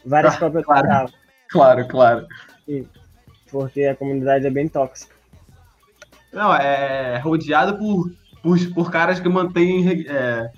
Várias 0.06 0.36
Ah, 0.36 0.40
cópias 0.40 0.66
claro. 0.66 0.88
Gustavo. 0.88 1.14
Claro, 1.50 1.88
claro. 1.88 2.28
Porque 3.50 3.86
a 3.86 3.96
comunidade 3.96 4.46
é 4.46 4.50
bem 4.50 4.68
tóxica. 4.68 5.16
Não, 6.34 6.54
é 6.54 7.18
rodeado 7.20 7.78
por, 7.78 8.12
por, 8.44 8.60
por 8.74 8.92
caras 8.92 9.22
que 9.22 9.30
mantêm 9.30 10.06
é, 10.10 10.52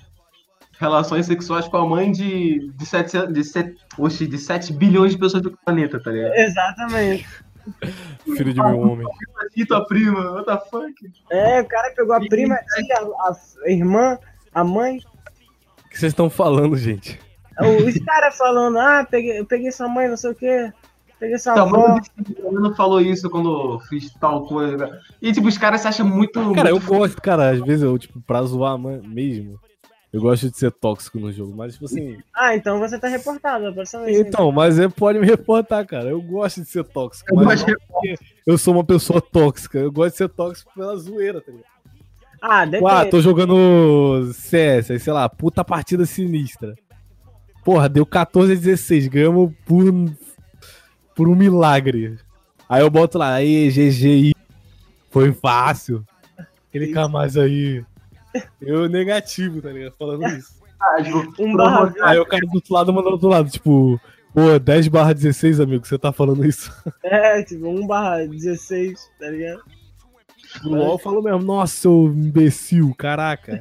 relações 0.76 1.26
sexuais 1.26 1.68
com 1.68 1.76
a 1.76 1.88
mãe 1.88 2.10
de, 2.10 2.68
de, 2.74 2.84
700, 2.84 3.32
de, 3.32 3.44
7, 3.44 3.76
oxe, 3.96 4.26
de 4.26 4.38
7 4.38 4.72
bilhões 4.72 5.12
de 5.12 5.18
pessoas 5.18 5.40
do 5.40 5.56
planeta, 5.64 6.02
tá 6.02 6.10
ligado? 6.10 6.34
Exatamente. 6.34 7.49
Filho 8.36 8.52
de 8.54 8.62
meu 8.62 8.78
homem. 8.80 9.06
E 9.56 9.64
tua 9.66 9.84
prima, 9.86 10.32
what 10.32 10.46
the 10.46 10.58
fuck? 10.70 10.94
É, 11.30 11.60
o 11.60 11.66
cara 11.66 11.92
pegou 11.94 12.14
a 12.14 12.20
prima, 12.20 12.54
a 12.54 13.28
a, 13.28 13.36
a 13.66 13.70
irmã, 13.70 14.18
a 14.54 14.64
mãe. 14.64 14.98
O 15.84 15.88
que 15.88 15.98
vocês 15.98 16.12
estão 16.12 16.30
falando, 16.30 16.76
gente? 16.76 17.18
Os 17.86 17.98
caras 18.04 18.36
falando, 18.36 18.78
ah, 18.78 19.06
peguei, 19.08 19.38
eu 19.38 19.44
peguei 19.44 19.70
sua 19.70 19.88
mãe, 19.88 20.08
não 20.08 20.16
sei 20.16 20.30
o 20.30 20.34
quê. 20.34 20.72
Peguei 21.18 21.38
sua 21.38 21.52
Então, 21.52 21.66
avó. 21.66 21.88
mas 21.88 22.08
não 22.62 22.74
falou 22.74 23.00
isso 23.00 23.28
quando 23.28 23.78
fiz 23.80 24.10
tal 24.14 24.46
coisa. 24.46 24.98
E, 25.20 25.30
tipo, 25.32 25.48
os 25.48 25.58
caras 25.58 25.82
se 25.82 25.88
acham 25.88 26.06
muito. 26.06 26.40
Cara, 26.54 26.70
eu 26.70 26.76
muito 26.76 26.86
gosto, 26.88 27.20
cara, 27.20 27.50
às 27.50 27.60
vezes 27.60 27.82
eu, 27.82 27.98
tipo, 27.98 28.20
pra 28.22 28.42
zoar 28.42 28.78
mesmo, 28.78 29.60
eu 30.12 30.20
gosto 30.20 30.50
de 30.50 30.56
ser 30.58 30.70
tóxico 30.72 31.18
no 31.20 31.30
jogo, 31.32 31.54
mas, 31.56 31.74
tipo 31.74 31.84
assim. 31.84 32.18
Ah, 32.34 32.54
então 32.56 32.78
você 32.78 32.98
tá 32.98 33.08
reportado, 33.08 33.66
aparentemente. 33.68 34.18
Então, 34.18 34.50
mas 34.50 34.78
é, 34.78 34.88
pode 34.88 35.18
me 35.18 35.26
reportar, 35.26 35.86
cara. 35.86 36.08
Eu 36.10 36.20
gosto 36.20 36.60
de 36.62 36.66
ser 36.68 36.84
tóxico, 36.84 37.30
Eu 37.30 37.36
mas 37.36 37.62
gosto 37.62 37.66
de- 37.66 37.72
não 37.72 37.80
porque 37.88 38.14
eu 38.46 38.58
sou 38.58 38.74
uma 38.74 38.84
pessoa 38.84 39.20
tóxica. 39.20 39.78
Eu 39.78 39.92
gosto 39.92 40.12
de 40.12 40.18
ser 40.18 40.28
tóxico 40.28 40.72
pela 40.74 40.96
zoeira, 40.96 41.40
tá 41.40 41.52
ligado? 41.52 41.70
Ah, 42.42 42.66
Tipo, 42.66 42.86
ah, 42.86 43.04
tô 43.06 43.20
jogando 43.20 44.32
CS, 44.32 44.90
aí, 44.92 44.98
sei 44.98 45.12
lá, 45.12 45.28
puta 45.28 45.62
partida 45.64 46.06
sinistra. 46.06 46.74
Porra, 47.62 47.86
deu 47.88 48.06
14 48.06 48.52
a 48.52 48.56
16, 48.56 49.08
ganhamos 49.08 49.52
por, 49.66 49.84
por 51.14 51.28
um 51.28 51.34
milagre. 51.36 52.18
Aí 52.66 52.80
eu 52.82 52.88
boto 52.88 53.18
lá, 53.18 53.34
aí, 53.34 53.68
GGI, 53.70 54.34
foi 55.10 55.32
fácil. 55.32 56.02
Clica 56.72 57.06
mais 57.08 57.36
aí. 57.36 57.84
Eu 58.60 58.88
negativo, 58.88 59.60
tá 59.60 59.70
ligado? 59.70 59.94
Falando 59.98 60.26
isso. 60.26 60.60
Ah, 60.80 61.02
tipo, 61.02 61.42
Um 61.42 61.54
barra 61.56 61.92
Aí 62.02 62.18
o 62.18 62.24
cara 62.26 62.46
do 62.46 62.54
outro 62.54 62.74
lado 62.74 62.92
manda 62.92 63.08
do 63.08 63.12
outro 63.12 63.28
lado, 63.28 63.50
tipo, 63.50 64.00
pô, 64.32 64.58
10 64.58 64.88
barra 64.88 65.12
16, 65.12 65.60
amigo, 65.60 65.86
você 65.86 65.98
tá 65.98 66.12
falando 66.12 66.44
isso? 66.44 66.72
É, 67.04 67.42
tipo, 67.42 67.68
1 67.68 67.86
barra 67.86 68.26
16, 68.26 69.10
tá 69.18 69.28
ligado? 69.28 69.62
No 70.64 70.70
LOL 70.76 70.92
eu 70.92 70.98
falo 70.98 71.22
mesmo, 71.22 71.42
nossa, 71.42 71.74
seu 71.76 72.06
imbecil, 72.06 72.94
caraca. 72.96 73.60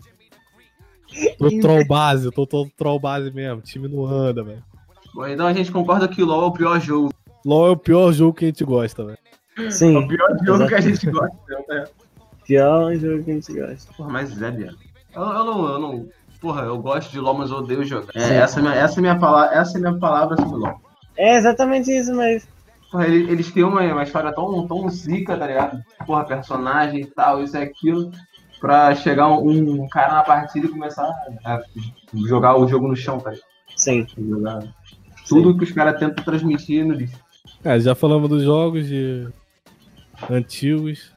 Tô 1.37 1.49
troll 1.61 1.85
base, 1.85 2.25
eu 2.25 2.31
tô, 2.31 2.47
tô 2.47 2.67
troll 2.77 2.99
base 2.99 3.31
mesmo, 3.31 3.61
time 3.61 3.87
não 3.87 4.05
anda, 4.05 4.43
velho. 4.43 4.63
Bom, 5.13 5.27
então 5.27 5.45
a 5.47 5.53
gente 5.53 5.71
concorda 5.71 6.07
que 6.07 6.23
o 6.23 6.25
LoL 6.25 6.43
é 6.43 6.47
o 6.47 6.51
pior 6.53 6.79
jogo. 6.79 7.13
LOL 7.45 7.67
é 7.67 7.71
o 7.71 7.77
pior 7.77 8.11
jogo 8.11 8.33
que 8.33 8.45
a 8.45 8.47
gente 8.47 8.63
gosta, 8.63 9.03
velho. 9.05 9.17
É 9.57 9.61
o 9.67 9.71
Sim, 9.71 10.07
pior 10.07 10.37
jogo 10.45 10.67
que 10.67 10.75
a 10.75 10.81
gente 10.81 11.05
gosta. 11.09 11.35
né? 11.67 11.85
Pior 12.49 12.95
jogo 12.95 13.23
que 13.23 13.31
a 13.31 13.34
gente 13.35 13.53
gosta. 13.53 13.93
Porra, 13.93 14.09
mas 14.09 14.41
é, 14.41 14.51
Bia. 14.51 14.73
Eu, 15.15 15.21
eu 15.21 15.45
não, 15.45 15.67
eu 15.67 15.80
não. 15.80 16.09
Porra, 16.41 16.63
eu 16.63 16.80
gosto 16.80 17.11
de 17.11 17.19
LoL, 17.19 17.35
mas 17.35 17.51
eu 17.51 17.57
odeio 17.57 17.85
jogar. 17.85 18.11
É, 18.15 18.21
Sim. 18.21 18.34
essa, 18.34 18.59
é 18.59 18.61
minha, 18.61 18.73
essa, 18.76 18.99
é 18.99 19.01
minha 19.01 19.19
palavra, 19.19 19.55
essa 19.55 19.77
é 19.77 19.81
minha 19.81 19.99
palavra 19.99 20.35
sobre 20.38 20.57
LoL. 20.57 20.81
É 21.15 21.38
exatamente 21.38 21.91
isso 21.91 22.15
mesmo. 22.15 22.49
Porra, 22.91 23.07
eles, 23.07 23.30
eles 23.30 23.51
criam 23.51 23.69
uma, 23.69 23.81
uma 23.81 24.03
história 24.03 24.34
tão, 24.34 24.65
tão 24.67 24.89
zica, 24.89 25.38
tá 25.38 25.45
ligado? 25.45 25.84
Porra, 26.07 26.26
personagem 26.26 27.01
e 27.01 27.05
tal, 27.05 27.43
isso 27.43 27.55
e 27.55 27.61
aquilo. 27.61 28.11
Pra 28.59 28.95
chegar 28.95 29.30
um, 29.30 29.84
um 29.84 29.88
cara 29.88 30.15
na 30.15 30.23
partida 30.23 30.65
e 30.65 30.69
começar 30.69 31.07
a 31.45 31.61
jogar 32.27 32.57
o 32.57 32.67
jogo 32.67 32.88
no 32.88 32.95
chão, 32.95 33.19
tá 33.19 33.30
ligado? 33.30 33.45
Sim. 33.76 34.07
Jogar 34.17 34.63
tudo 35.27 35.57
que 35.57 35.63
os 35.63 35.71
caras 35.71 35.99
tentam 35.99 36.23
transmitir 36.23 36.85
no 36.85 36.93
lixo. 36.93 37.17
É, 37.63 37.80
já 37.80 37.93
falamos 37.93 38.27
dos 38.27 38.43
jogos 38.43 38.88
de 38.88 39.27
antigos, 40.30 41.13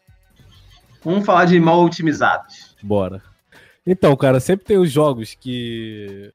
Vamos 1.04 1.24
falar 1.26 1.44
de 1.46 1.58
mal 1.60 1.84
otimizados. 1.84 2.76
bora. 2.82 3.22
Então, 3.86 4.14
cara, 4.16 4.38
sempre 4.38 4.64
tem 4.64 4.78
os 4.78 4.90
jogos 4.92 5.34
que, 5.34 6.32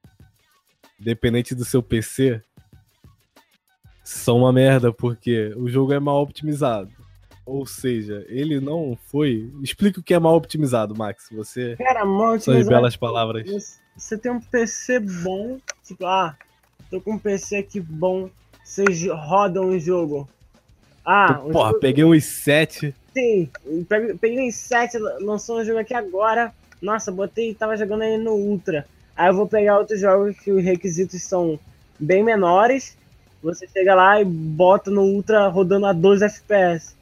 dependente 0.99 1.56
do 1.56 1.64
seu 1.64 1.81
PC, 1.81 2.41
são 4.03 4.39
uma 4.39 4.52
merda, 4.52 4.91
porque 4.91 5.53
o 5.56 5.69
jogo 5.69 5.94
é 5.94 5.99
mal 5.99 6.22
optimizado. 6.22 6.91
Ou 7.45 7.65
seja, 7.65 8.26
ele 8.27 8.60
não 8.60 8.98
foi. 9.07 9.49
Explica 9.64 10.02
o 10.02 10.03
que 10.03 10.14
é 10.14 10.19
mal 10.19 10.35
optimizado, 10.35 10.94
Max. 10.98 11.30
Você. 11.31 11.77
Cara, 11.77 12.03
mal 12.06 12.31
Suas 12.31 12.48
otimizado. 12.48 12.69
belas 12.76 12.95
palavras. 12.98 13.49
Você- 13.49 13.80
Você 13.98 14.18
tem 14.18 14.31
um 14.31 14.39
PC 14.41 14.99
bom, 14.99 15.57
tipo, 15.84 16.06
ah, 16.06 16.35
tô 16.91 17.02
com 17.02 17.14
um 17.14 17.18
PC 17.18 17.56
aqui 17.57 17.80
bom, 17.80 18.30
vocês 18.64 19.07
rodam 19.07 19.69
um 19.69 19.80
jogo. 19.80 20.30
Ah, 21.10 21.36
Porra, 21.36 21.70
jogo, 21.70 21.80
peguei 21.80 22.04
uns 22.04 22.26
7. 22.26 22.94
sim, 23.14 23.50
peguei, 24.20 24.46
um 24.46 24.52
7, 24.52 24.98
lançou 25.22 25.60
um 25.62 25.64
jogo 25.64 25.80
aqui 25.80 25.94
agora, 25.94 26.54
nossa, 26.82 27.10
botei, 27.14 27.54
tava 27.54 27.78
jogando 27.78 28.04
ele 28.04 28.22
no 28.22 28.34
Ultra. 28.34 28.86
Aí 29.16 29.30
eu 29.30 29.34
vou 29.34 29.48
pegar 29.48 29.80
outros 29.80 30.02
jogos 30.02 30.38
que 30.38 30.52
os 30.52 30.62
requisitos 30.62 31.24
são 31.24 31.58
bem 31.98 32.22
menores, 32.24 32.98
você 33.42 33.66
chega 33.70 33.96
lá 33.96 34.20
e 34.20 34.26
bota 34.26 34.92
no 34.92 35.04
Ultra 35.04 35.48
rodando 35.48 35.86
a 35.86 35.94
12 35.94 36.26
FPS. 36.26 36.94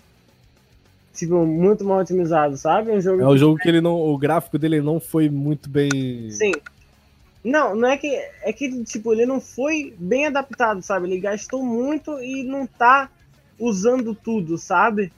Tipo, 1.15 1.43
muito 1.45 1.83
mal 1.83 1.99
otimizado, 2.01 2.57
sabe? 2.57 2.91
Um 2.91 3.01
jogo 3.01 3.21
É 3.23 3.27
um 3.27 3.37
jogo 3.37 3.57
que 3.57 3.67
ele 3.69 3.79
não. 3.81 3.95
O 3.99 4.17
gráfico 4.17 4.59
dele 4.59 4.81
não 4.81 4.99
foi 4.99 5.29
muito 5.29 5.69
bem. 5.69 6.29
Sim. 6.29 6.51
Não, 7.43 7.73
não 7.73 7.87
é 7.87 7.97
que. 7.97 8.07
É 8.43 8.51
que, 8.51 8.83
tipo, 8.83 9.13
ele 9.13 9.25
não 9.25 9.39
foi 9.39 9.95
bem 9.97 10.27
adaptado, 10.27 10.81
sabe? 10.81 11.07
Ele 11.07 11.19
gastou 11.19 11.63
muito 11.63 12.19
e 12.19 12.43
não 12.43 12.67
tá 12.67 13.09
usando 13.59 14.13
tudo, 14.15 14.57
sabe? 14.57 15.11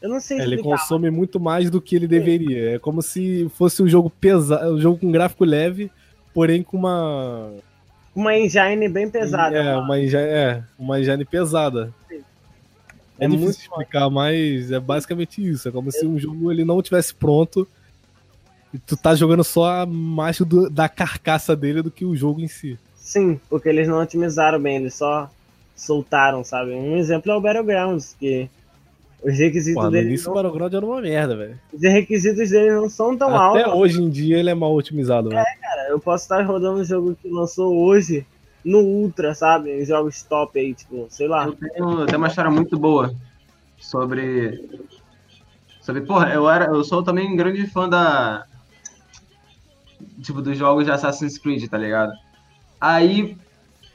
Eu 0.00 0.08
não 0.08 0.20
sei 0.20 0.38
Ele 0.40 0.56
explicar. 0.56 0.78
consome 0.78 1.10
muito 1.10 1.38
mais 1.38 1.70
do 1.70 1.80
que 1.80 1.94
ele 1.94 2.08
deveria. 2.08 2.74
É 2.74 2.78
como 2.78 3.00
se 3.02 3.48
fosse 3.56 3.82
um 3.82 3.88
jogo 3.88 4.10
pesado, 4.10 4.74
um 4.74 4.80
jogo 4.80 4.98
com 4.98 5.12
gráfico 5.12 5.44
leve, 5.44 5.90
porém 6.34 6.62
com 6.62 6.76
uma 6.76 7.50
Uma 8.14 8.36
engine 8.36 8.88
bem 8.88 9.08
pesada. 9.08 9.56
É, 9.56 9.76
uma 9.76 10.00
engine, 10.00 10.22
é, 10.22 10.62
uma 10.78 11.00
engine 11.00 11.24
pesada. 11.24 11.94
É, 12.10 12.16
É 13.20 13.28
difícil 13.28 13.44
muito 13.44 13.58
explicar, 13.60 14.10
mas 14.10 14.72
é 14.72 14.80
basicamente 14.80 15.46
isso. 15.48 15.68
É 15.68 15.70
como 15.72 15.92
se 15.92 16.04
um 16.04 16.18
jogo 16.18 16.50
ele 16.50 16.64
não 16.64 16.82
tivesse 16.82 17.14
pronto 17.14 17.66
e 18.74 18.78
tu 18.78 18.96
tá 18.96 19.14
jogando 19.14 19.44
só 19.44 19.86
mais 19.86 20.38
do- 20.40 20.68
da 20.68 20.88
carcaça 20.88 21.54
dele 21.54 21.80
do 21.82 21.90
que 21.92 22.04
o 22.04 22.16
jogo 22.16 22.40
em 22.40 22.48
si. 22.48 22.76
Sim, 22.96 23.38
porque 23.48 23.68
eles 23.68 23.86
não 23.86 24.00
otimizaram 24.02 24.58
bem, 24.60 24.76
eles 24.76 24.94
só 24.94 25.30
soltaram, 25.74 26.44
sabe? 26.44 26.72
Um 26.72 26.96
exemplo 26.96 27.30
é 27.32 27.36
o 27.36 27.40
Battlegrounds, 27.40 28.16
que 28.18 28.48
os 29.22 29.38
requisitos 29.38 29.74
Pô, 29.80 29.84
no 29.84 29.90
dele. 29.92 30.08
início 30.08 30.26
o 30.30 30.34
Não, 30.34 30.42
Battleground 30.42 30.74
era 30.74 30.86
uma 30.86 31.00
merda, 31.00 31.36
velho. 31.36 31.60
os 31.72 31.80
requisitos 31.82 32.50
dele 32.50 32.72
não 32.72 32.88
são 32.88 33.16
tão 33.16 33.28
Até 33.36 33.62
altos. 33.64 33.80
hoje 33.80 34.02
em 34.02 34.10
dia 34.10 34.38
ele 34.38 34.50
é 34.50 34.54
mal 34.54 34.74
otimizado, 34.74 35.28
velho. 35.30 35.44
Cara, 35.60 35.88
eu 35.90 36.00
posso 36.00 36.24
estar 36.24 36.42
rodando 36.42 36.80
um 36.80 36.84
jogo 36.84 37.16
que 37.20 37.28
lançou 37.28 37.74
hoje 37.76 38.26
no 38.64 38.78
Ultra, 38.80 39.34
sabe? 39.34 39.70
Em 39.80 39.84
jogos 39.84 40.22
top 40.22 40.58
aí, 40.58 40.74
tipo, 40.74 41.06
sei 41.08 41.26
lá. 41.28 41.46
Eu 41.46 41.52
tenho, 41.52 42.00
eu 42.00 42.06
tenho 42.06 42.18
uma 42.18 42.28
história 42.28 42.50
muito 42.50 42.78
boa 42.78 43.14
sobre. 43.78 44.68
Sobre, 45.80 46.02
porra, 46.02 46.32
eu 46.32 46.48
era. 46.48 46.66
Eu 46.66 46.84
sou 46.84 47.02
também 47.02 47.28
um 47.32 47.36
grande 47.36 47.66
fã 47.66 47.88
da. 47.88 48.44
Tipo, 50.20 50.40
dos 50.42 50.56
jogos 50.56 50.84
de 50.84 50.90
Assassin's 50.92 51.38
Creed, 51.38 51.68
tá 51.68 51.76
ligado? 51.78 52.12
Aí 52.80 53.36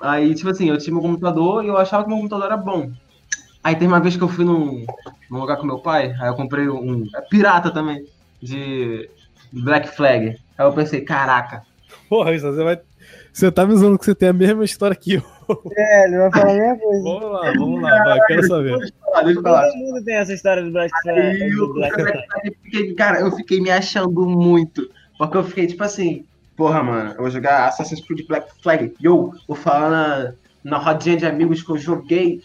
Aí, 0.02 0.34
tipo 0.36 0.50
assim, 0.50 0.70
eu 0.70 0.78
tinha 0.78 0.94
meu 0.94 1.02
computador 1.02 1.64
e 1.64 1.68
eu 1.68 1.78
achava 1.78 2.04
que 2.04 2.10
meu 2.10 2.18
computador 2.18 2.46
era 2.46 2.58
bom. 2.58 2.92
Aí 3.64 3.76
tem 3.76 3.88
uma 3.88 4.00
vez 4.00 4.16
que 4.16 4.24
eu 4.24 4.30
fui 4.30 4.46
num, 4.46 4.86
num 5.30 5.40
lugar 5.40 5.58
com 5.58 5.66
meu 5.66 5.80
pai, 5.80 6.16
aí 6.20 6.28
eu 6.28 6.36
comprei 6.36 6.70
um. 6.70 7.06
É 7.16 7.22
pirata 7.22 7.72
também, 7.72 8.06
de 8.42 9.10
Black 9.52 9.90
Flag. 9.96 10.38
Aí 10.58 10.66
eu 10.66 10.72
pensei, 10.74 11.02
caraca. 11.02 11.64
Porra, 12.10 12.34
isso 12.34 12.46
você 12.52 12.64
vai. 12.64 12.80
Você 13.34 13.52
tá 13.52 13.66
me 13.66 13.74
usando 13.74 13.98
que 14.00 14.06
você 14.06 14.16
tem 14.16 14.30
a 14.30 14.34
mesma 14.34 14.64
história 14.64 14.96
que 14.96 15.14
eu. 15.16 15.24
É, 15.76 16.06
ele 16.08 16.18
vai 16.18 16.32
falar 16.32 16.52
a 16.52 16.56
mesma 16.56 16.78
coisa. 16.80 17.04
Vamos 17.04 17.32
lá, 17.32 17.52
vamos 17.58 17.82
lá, 17.82 18.04
vai, 18.04 18.20
quero 18.28 18.48
saber. 18.48 18.78
Deixa 18.78 18.94
eu 18.94 19.02
falar, 19.12 19.24
deixa 19.24 19.40
eu 19.40 19.44
falar. 19.44 19.68
Todo 19.68 19.78
mundo 19.78 20.04
tem 20.04 20.16
essa 20.16 20.34
história 20.34 20.64
do 20.64 20.72
Black 20.72 20.92
Flag. 21.02 21.20
Aí 21.20 21.56
do 21.56 21.74
Black 21.74 21.96
Flag. 21.96 22.24
eu 22.46 22.54
fiquei- 22.64 22.96
cara, 22.96 23.20
eu 23.20 23.32
fiquei 23.32 23.62
me 23.62 23.70
achando 23.72 24.26
muito. 24.26 24.90
Porque 25.18 25.38
eu 25.38 25.44
fiquei 25.44 25.68
tipo 25.68 25.84
assim, 25.84 26.26
porra, 26.58 26.82
mano, 26.82 27.12
eu 27.12 27.22
vou 27.22 27.30
jogar 27.30 27.68
Assassin's 27.68 28.02
Creed 28.02 28.28
Black 28.28 28.52
Flag. 28.62 28.94
Yo, 29.00 29.32
vou 29.48 29.56
falar 29.56 29.90
na, 29.90 30.34
na 30.64 30.78
rodinha 30.78 31.16
de 31.16 31.26
amigos 31.26 31.62
que 31.62 31.70
eu 31.70 31.78
joguei. 31.78 32.42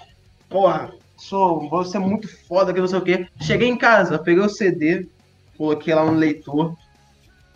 Porra, 0.50 0.92
sou, 1.16 1.68
vou 1.68 1.82
ser 1.82 1.98
muito 1.98 2.28
foda, 2.46 2.72
que 2.72 2.80
não 2.80 2.86
sei 2.86 2.98
o 2.98 3.02
quê. 3.02 3.26
Cheguei 3.40 3.68
em 3.68 3.76
casa, 3.76 4.18
peguei 4.18 4.44
o 4.44 4.50
CD, 4.50 5.08
coloquei 5.56 5.94
lá 5.94 6.04
no 6.04 6.12
leitor. 6.12 6.76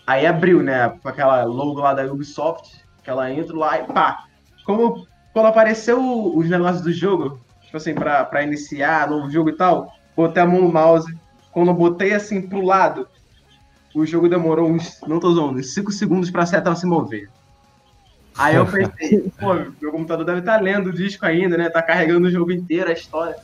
Aí 0.07 0.27
abriu, 0.27 0.63
né, 0.63 0.89
com 0.89 1.09
aquela 1.09 1.45
logo 1.45 1.81
lá 1.81 1.93
da 1.93 2.05
Ubisoft, 2.11 2.81
aquela 3.01 3.31
intro 3.31 3.59
lá 3.59 3.79
e 3.79 3.85
pá. 3.85 4.25
Como 4.65 5.07
quando 5.33 5.47
apareceu 5.47 6.01
os 6.35 6.49
negócios 6.49 6.81
do 6.81 6.93
jogo, 6.93 7.39
tipo 7.61 7.77
assim, 7.77 7.95
pra, 7.95 8.25
pra 8.25 8.43
iniciar 8.43 9.11
novo 9.11 9.31
jogo 9.31 9.51
e 9.51 9.57
tal, 9.57 9.93
botei 10.17 10.43
a 10.43 10.47
mão 10.47 10.63
no 10.63 10.73
mouse. 10.73 11.15
Quando 11.53 11.71
eu 11.71 11.75
botei 11.75 12.15
assim 12.15 12.41
pro 12.41 12.63
lado, 12.63 13.07
o 13.97 14.05
jogo 14.05 14.29
demorou 14.29 14.69
uns, 14.69 15.01
não 15.07 15.19
tô 15.19 15.33
zoando, 15.33 15.59
uns 15.59 15.73
5 15.73 15.91
segundos 15.91 16.31
pra 16.31 16.45
seta 16.45 16.75
se 16.75 16.85
mover. 16.87 17.31
Aí 18.37 18.55
eu 18.55 18.67
pensei, 18.67 19.33
pô, 19.41 19.55
meu 19.81 19.91
computador 19.91 20.25
deve 20.27 20.41
estar 20.41 20.61
lendo 20.61 20.91
o 20.91 20.93
disco 20.93 21.25
ainda, 21.25 21.57
né? 21.57 21.71
Tá 21.71 21.81
carregando 21.81 22.29
o 22.29 22.31
jogo 22.31 22.53
inteiro, 22.53 22.91
a 22.91 22.93
história. 22.93 23.37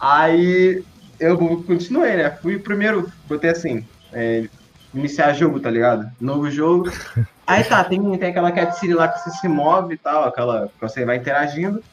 Aí 0.00 0.82
eu 1.20 1.36
continuei, 1.36 2.16
né? 2.16 2.30
Fui 2.30 2.58
primeiro, 2.58 3.12
botei 3.28 3.50
assim, 3.50 3.86
é, 4.10 4.48
iniciar 4.94 5.34
jogo, 5.34 5.60
tá 5.60 5.70
ligado? 5.70 6.10
Novo 6.18 6.50
jogo. 6.50 6.90
Aí 7.46 7.62
tá, 7.62 7.84
tem, 7.84 8.00
tem 8.16 8.30
aquela 8.30 8.50
cutscene 8.50 8.94
lá 8.94 9.06
que 9.06 9.20
você 9.20 9.30
se 9.32 9.48
move 9.48 9.94
e 9.94 9.98
tal, 9.98 10.24
aquela 10.24 10.68
que 10.68 10.80
você 10.80 11.04
vai 11.04 11.18
interagindo. 11.18 11.84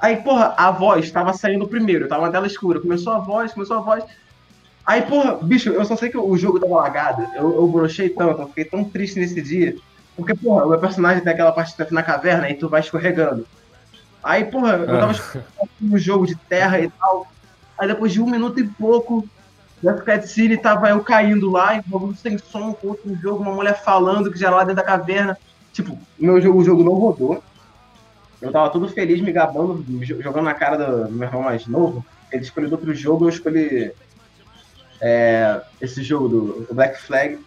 Aí, 0.00 0.16
porra, 0.16 0.52
a 0.56 0.68
voz 0.72 1.12
tava 1.12 1.32
saindo 1.32 1.68
primeiro, 1.68 2.08
tava 2.08 2.24
uma 2.24 2.32
tela 2.32 2.48
escura. 2.48 2.80
Começou 2.80 3.12
a 3.12 3.20
voz, 3.20 3.52
começou 3.52 3.78
a 3.78 3.80
voz. 3.82 4.04
Aí, 4.84 5.02
porra, 5.02 5.34
bicho, 5.40 5.68
eu 5.70 5.84
só 5.84 5.96
sei 5.96 6.10
que 6.10 6.18
o 6.18 6.36
jogo 6.36 6.58
tava 6.58 6.74
lagado. 6.74 7.22
Eu, 7.34 7.54
eu 7.54 7.68
brochei 7.68 8.08
tanto, 8.08 8.42
eu 8.42 8.48
fiquei 8.48 8.64
tão 8.64 8.84
triste 8.84 9.18
nesse 9.18 9.40
dia. 9.40 9.76
Porque, 10.16 10.34
porra, 10.34 10.66
o 10.66 10.70
meu 10.70 10.78
personagem 10.78 11.22
tem 11.22 11.32
aquela 11.32 11.52
parte 11.52 11.76
tá 11.76 11.86
na 11.90 12.02
caverna 12.02 12.50
e 12.50 12.54
tu 12.54 12.68
vai 12.68 12.80
escorregando. 12.80 13.46
Aí, 14.22 14.44
porra, 14.44 14.74
eu 14.74 14.86
tava 14.86 15.12
escorregando 15.12 15.70
no 15.80 15.98
jogo 15.98 16.26
de 16.26 16.36
terra 16.36 16.80
e 16.80 16.90
tal. 16.90 17.26
Aí 17.78 17.86
depois 17.88 18.12
de 18.12 18.20
um 18.20 18.26
minuto 18.28 18.60
e 18.60 18.64
pouco, 18.68 19.26
nessa 19.82 20.02
cutscene 20.02 20.56
tava 20.56 20.90
eu 20.90 21.00
caindo 21.00 21.50
lá, 21.50 21.76
e 21.76 21.82
bagulho 21.86 22.14
sem 22.16 22.36
som, 22.38 22.72
com 22.72 22.88
outro 22.88 23.14
jogo, 23.16 23.42
uma 23.42 23.54
mulher 23.54 23.82
falando 23.82 24.30
que 24.30 24.38
já 24.38 24.48
era 24.48 24.56
lá 24.56 24.64
dentro 24.64 24.76
da 24.76 24.84
caverna. 24.84 25.36
Tipo, 25.72 25.98
meu 26.18 26.40
jogo, 26.40 26.58
o 26.60 26.64
jogo 26.64 26.84
não 26.84 26.92
rodou. 26.92 27.42
Eu 28.40 28.50
tava 28.50 28.70
todo 28.70 28.88
feliz, 28.88 29.20
me 29.20 29.30
gabando, 29.32 29.84
jo- 30.04 30.20
jogando 30.20 30.44
na 30.44 30.54
cara 30.54 30.76
do 30.76 31.10
meu 31.12 31.28
irmão 31.28 31.42
mais 31.42 31.66
novo. 31.66 32.04
Ele 32.30 32.42
escolheu 32.42 32.70
outro 32.72 32.92
jogo, 32.92 33.24
eu 33.24 33.28
escolhi 33.28 33.92
é, 35.02 35.60
esse 35.80 36.02
jogo 36.02 36.28
do, 36.28 36.66
do 36.66 36.74
Black 36.74 36.98
Flag. 37.02 37.38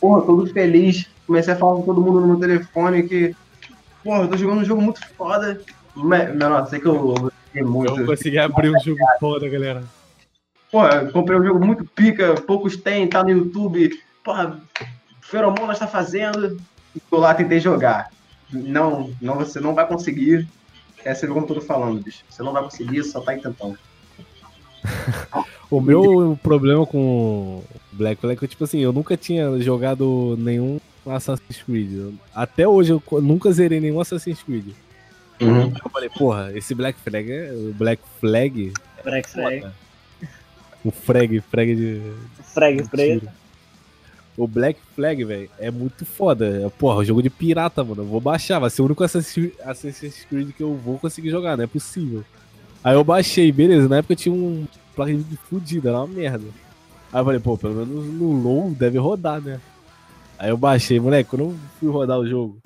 Porra, 0.00 0.22
todo 0.26 0.46
feliz. 0.52 1.06
Comecei 1.26 1.54
a 1.54 1.56
falar 1.56 1.76
com 1.76 1.82
todo 1.82 2.00
mundo 2.00 2.20
no 2.20 2.26
meu 2.28 2.36
telefone 2.38 3.02
que, 3.08 3.34
porra, 4.04 4.22
eu 4.24 4.28
tô 4.28 4.36
jogando 4.36 4.60
um 4.60 4.64
jogo 4.64 4.82
muito 4.82 5.00
foda. 5.16 5.60
Me- 5.96 6.26
Menor, 6.26 6.66
sei 6.68 6.78
que 6.78 6.86
eu, 6.86 6.94
eu 7.16 7.32
fiquei 7.46 7.62
muito. 7.62 7.98
Eu 7.98 8.06
consegui 8.06 8.38
abrir 8.38 8.68
um 8.70 8.78
jogo 8.78 9.00
foda, 9.18 9.48
galera. 9.48 9.82
Porra, 10.70 11.06
comprei 11.06 11.38
um 11.38 11.44
jogo 11.44 11.64
muito 11.64 11.84
pica, 11.84 12.34
poucos 12.42 12.76
tem, 12.76 13.08
tá 13.08 13.24
no 13.24 13.30
YouTube. 13.30 13.98
Porra, 14.22 14.60
Feromonas 15.22 15.78
tá 15.78 15.86
fazendo. 15.86 16.56
Tô 17.10 17.16
lá, 17.18 17.34
tentei 17.34 17.58
jogar. 17.58 18.10
Não, 18.52 19.10
não, 19.20 19.36
você 19.36 19.58
não 19.58 19.74
vai 19.74 19.86
conseguir. 19.86 20.46
É, 21.04 21.14
você 21.14 21.24
viu 21.26 21.34
como 21.34 21.46
eu 21.48 21.54
tô 21.54 21.60
falando, 21.60 22.02
bicho. 22.02 22.22
Você 22.28 22.42
não 22.42 22.52
vai 22.52 22.62
conseguir, 22.62 23.02
só 23.04 23.20
tá 23.20 23.32
tentando. 23.32 23.78
O 25.68 25.80
meu 25.80 26.38
problema 26.42 26.86
com 26.86 27.62
Black 27.92 28.20
Flag 28.20 28.36
é 28.36 28.38
que, 28.38 28.46
tipo 28.46 28.62
assim, 28.62 28.78
eu 28.78 28.92
nunca 28.92 29.16
tinha 29.16 29.58
jogado 29.60 30.36
nenhum 30.38 30.78
Assassin's 31.04 31.62
Creed. 31.64 32.14
Até 32.34 32.68
hoje 32.68 32.92
eu 32.92 33.02
nunca 33.20 33.50
zerei 33.50 33.80
nenhum 33.80 34.00
Assassin's 34.00 34.42
Creed. 34.42 34.68
Uhum. 35.40 35.72
Eu 35.84 35.90
falei, 35.90 36.08
porra, 36.08 36.52
esse 36.54 36.74
Black 36.74 36.98
Flag 37.00 37.30
é. 37.30 37.52
O 37.52 37.74
Black 37.74 38.02
Flag. 38.20 38.72
Black 39.04 39.28
Flag. 39.28 39.66
O 40.84 40.90
frag, 40.90 41.40
frag 41.40 41.74
de. 41.74 42.00
Frag 42.54 42.88
preto. 42.88 43.28
O 44.36 44.46
Black 44.46 44.78
Flag, 44.94 45.24
velho, 45.24 45.50
é 45.58 45.70
muito 45.70 46.04
foda. 46.06 46.64
É, 46.64 46.68
Porra, 46.68 47.04
jogo 47.04 47.22
de 47.22 47.30
pirata, 47.30 47.82
mano. 47.82 48.02
Eu 48.02 48.06
vou 48.06 48.20
baixar. 48.20 48.60
Vai 48.60 48.70
ser 48.70 48.82
o 48.82 48.84
único 48.84 49.02
Assassin's 49.02 50.26
Creed 50.28 50.52
que 50.52 50.62
eu 50.62 50.74
vou 50.76 50.98
conseguir 50.98 51.30
jogar, 51.30 51.56
não 51.56 51.64
é 51.64 51.66
possível. 51.66 52.24
Aí 52.86 52.94
eu 52.94 53.02
baixei, 53.02 53.50
beleza. 53.50 53.88
Na 53.88 53.96
época 53.96 54.14
tinha 54.14 54.32
um 54.32 54.64
placa 54.94 55.12
de 55.12 55.24
vídeo 55.50 55.82
era 55.88 55.98
uma 55.98 56.06
merda. 56.06 56.44
Aí 57.12 57.20
eu 57.20 57.24
falei, 57.24 57.40
pô, 57.40 57.58
pelo 57.58 57.74
menos 57.74 58.06
no 58.14 58.30
low 58.32 58.70
deve 58.70 58.96
rodar, 58.96 59.40
né? 59.40 59.60
Aí 60.38 60.50
eu 60.50 60.56
baixei, 60.56 61.00
moleque, 61.00 61.28
quando 61.30 61.42
eu 61.46 61.56
fui 61.80 61.90
rodar 61.90 62.16
o 62.18 62.28
jogo, 62.28 62.58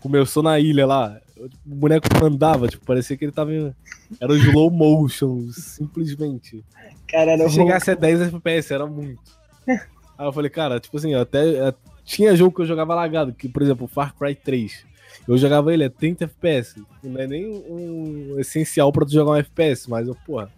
começou 0.00 0.42
na 0.42 0.58
ilha 0.58 0.84
lá, 0.86 1.20
o 1.38 1.48
boneco 1.64 2.08
andava, 2.24 2.66
tipo, 2.66 2.84
parecia 2.84 3.16
que 3.16 3.24
ele 3.24 3.30
tava. 3.30 3.54
em- 3.54 3.72
Era 4.20 4.32
o 4.32 4.36
slow 4.36 4.70
motion, 4.72 5.48
simplesmente. 5.52 6.64
Cara, 7.08 7.36
Se 7.48 7.54
chegasse 7.54 7.90
a 7.92 7.94
10 7.94 8.20
FPS, 8.22 8.72
era 8.74 8.86
muito. 8.88 9.20
Aí 9.68 10.26
eu 10.26 10.32
falei, 10.32 10.50
cara, 10.50 10.80
tipo 10.80 10.96
assim, 10.96 11.12
eu 11.12 11.20
até. 11.20 11.68
eu- 11.68 11.74
tinha 12.04 12.34
jogo 12.34 12.56
que 12.56 12.62
eu 12.62 12.66
jogava 12.66 12.92
lagado, 12.94 13.32
que, 13.32 13.48
por 13.48 13.62
exemplo, 13.62 13.86
Far 13.86 14.12
Cry 14.16 14.34
3. 14.34 14.84
Eu 15.26 15.36
jogava 15.38 15.72
ele 15.72 15.84
a 15.84 15.90
30 15.90 16.24
FPS. 16.24 16.82
Não 17.02 17.20
é 17.20 17.26
nem 17.26 17.46
um 17.46 18.38
essencial 18.38 18.90
pra 18.92 19.04
tu 19.04 19.12
jogar 19.12 19.32
um 19.32 19.36
FPS, 19.36 19.88
mas 19.88 20.08
eu, 20.08 20.14
porra. 20.26 20.50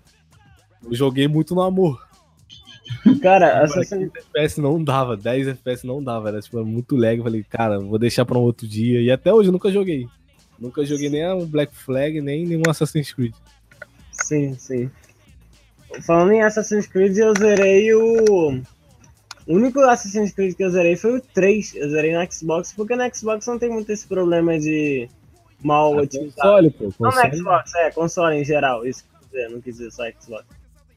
Eu 0.85 0.95
joguei 0.95 1.29
muito 1.29 1.55
no 1.55 1.63
amor. 1.63 2.07
Cara, 3.23 3.63
Assassin's 3.63 4.11
15 4.13 4.13
FPS 4.19 4.61
não 4.61 4.83
dava, 4.83 5.17
10 5.17 5.49
FPS 5.49 5.87
não 5.87 6.03
dava, 6.03 6.29
era 6.29 6.41
tipo, 6.41 6.65
muito 6.65 6.97
lag. 6.97 7.17
Eu 7.17 7.25
falei, 7.25 7.45
cara, 7.49 7.79
vou 7.79 7.99
deixar 7.99 8.25
pra 8.25 8.39
um 8.39 8.43
outro 8.43 8.67
dia. 8.67 9.01
E 9.01 9.11
até 9.11 9.33
hoje 9.33 9.49
eu 9.49 9.53
nunca 9.53 9.71
joguei. 9.71 10.07
Nunca 10.59 10.85
joguei 10.85 11.09
nem 11.09 11.29
um 11.33 11.47
Black 11.47 11.75
Flag, 11.75 12.21
nem 12.21 12.47
nenhum 12.47 12.63
Assassin's 12.69 13.13
Creed. 13.13 13.35
Sim, 14.13 14.55
sim. 14.55 14.91
Falando 16.03 16.33
em 16.33 16.43
Assassin's 16.43 16.87
Creed, 16.87 17.17
eu 17.17 17.35
zerei 17.37 17.93
o. 17.95 18.61
O 19.47 19.55
único 19.55 19.81
Assassin's 19.81 20.33
Creed 20.33 20.55
que 20.55 20.63
eu 20.63 20.71
zerei 20.71 20.97
foi 20.97 21.19
o 21.19 21.21
3. 21.21 21.75
Eu 21.75 21.91
zerei 21.91 22.17
no 22.17 22.33
Xbox, 22.33 22.73
porque 22.73 22.95
no 22.95 23.15
Xbox 23.15 23.47
não 23.47 23.59
tem 23.59 23.69
muito 23.69 23.91
esse 23.91 24.07
problema 24.07 24.59
de 24.59 25.09
mal 25.63 25.95
otimizado. 25.97 26.35
Console, 26.35 26.71
pô. 26.71 26.85
Não 27.01 27.11
no 27.11 27.17
Console. 27.17 27.37
Xbox, 27.37 27.75
é, 27.75 27.91
console 27.91 28.37
em 28.37 28.45
geral. 28.45 28.87
Isso 28.87 29.05
que 29.05 29.11
eu 29.15 29.29
dizer, 29.29 29.51
não 29.51 29.61
quis 29.61 29.77
dizer 29.77 29.91
só 29.91 30.05
Xbox. 30.21 30.45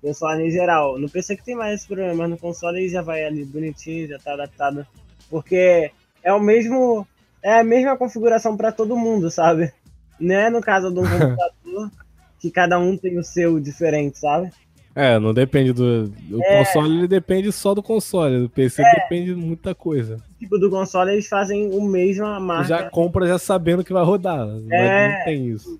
Console 0.01 0.43
em 0.43 0.51
geral. 0.51 0.99
No 0.99 1.09
PC 1.09 1.35
que 1.35 1.43
tem 1.43 1.55
mais 1.55 1.79
esse 1.79 1.87
problema, 1.87 2.13
mas 2.13 2.29
no 2.29 2.37
console 2.37 2.79
ele 2.79 2.89
já 2.89 3.01
vai 3.01 3.23
ali 3.23 3.43
bonitinho, 3.43 4.07
já 4.07 4.19
tá 4.19 4.33
adaptado. 4.33 4.85
Porque 5.29 5.91
é 6.23 6.33
o 6.33 6.39
mesmo. 6.39 7.07
É 7.41 7.59
a 7.59 7.63
mesma 7.63 7.95
configuração 7.95 8.57
pra 8.57 8.71
todo 8.71 8.97
mundo, 8.97 9.29
sabe? 9.29 9.71
Não 10.19 10.35
é 10.35 10.49
no 10.49 10.61
caso 10.61 10.91
de 10.91 10.99
um 10.99 11.03
computador 11.09 11.91
que 12.39 12.51
cada 12.51 12.77
um 12.79 12.97
tem 12.97 13.17
o 13.17 13.23
seu 13.23 13.59
diferente, 13.59 14.19
sabe? 14.19 14.51
É, 14.95 15.19
não 15.19 15.33
depende 15.33 15.73
do. 15.73 16.09
O 16.31 16.41
É. 16.41 16.59
console 16.63 16.97
ele 16.99 17.07
depende 17.07 17.51
só 17.51 17.73
do 17.75 17.83
console. 17.83 18.39
Do 18.43 18.49
PC 18.49 18.81
depende 18.95 19.35
de 19.35 19.35
muita 19.35 19.75
coisa. 19.75 20.17
Tipo, 20.39 20.57
do 20.57 20.69
console 20.69 21.11
eles 21.11 21.27
fazem 21.27 21.69
o 21.69 21.81
mesmo 21.83 22.25
a 22.25 22.39
marca. 22.39 22.63
já 22.69 22.89
compra 22.89 23.27
já 23.27 23.37
sabendo 23.37 23.83
que 23.83 23.91
vai 23.91 24.03
rodar. 24.05 24.47
mas 24.47 24.63
É. 24.71 25.17
não 25.19 25.25
tem 25.25 25.47
isso. 25.49 25.79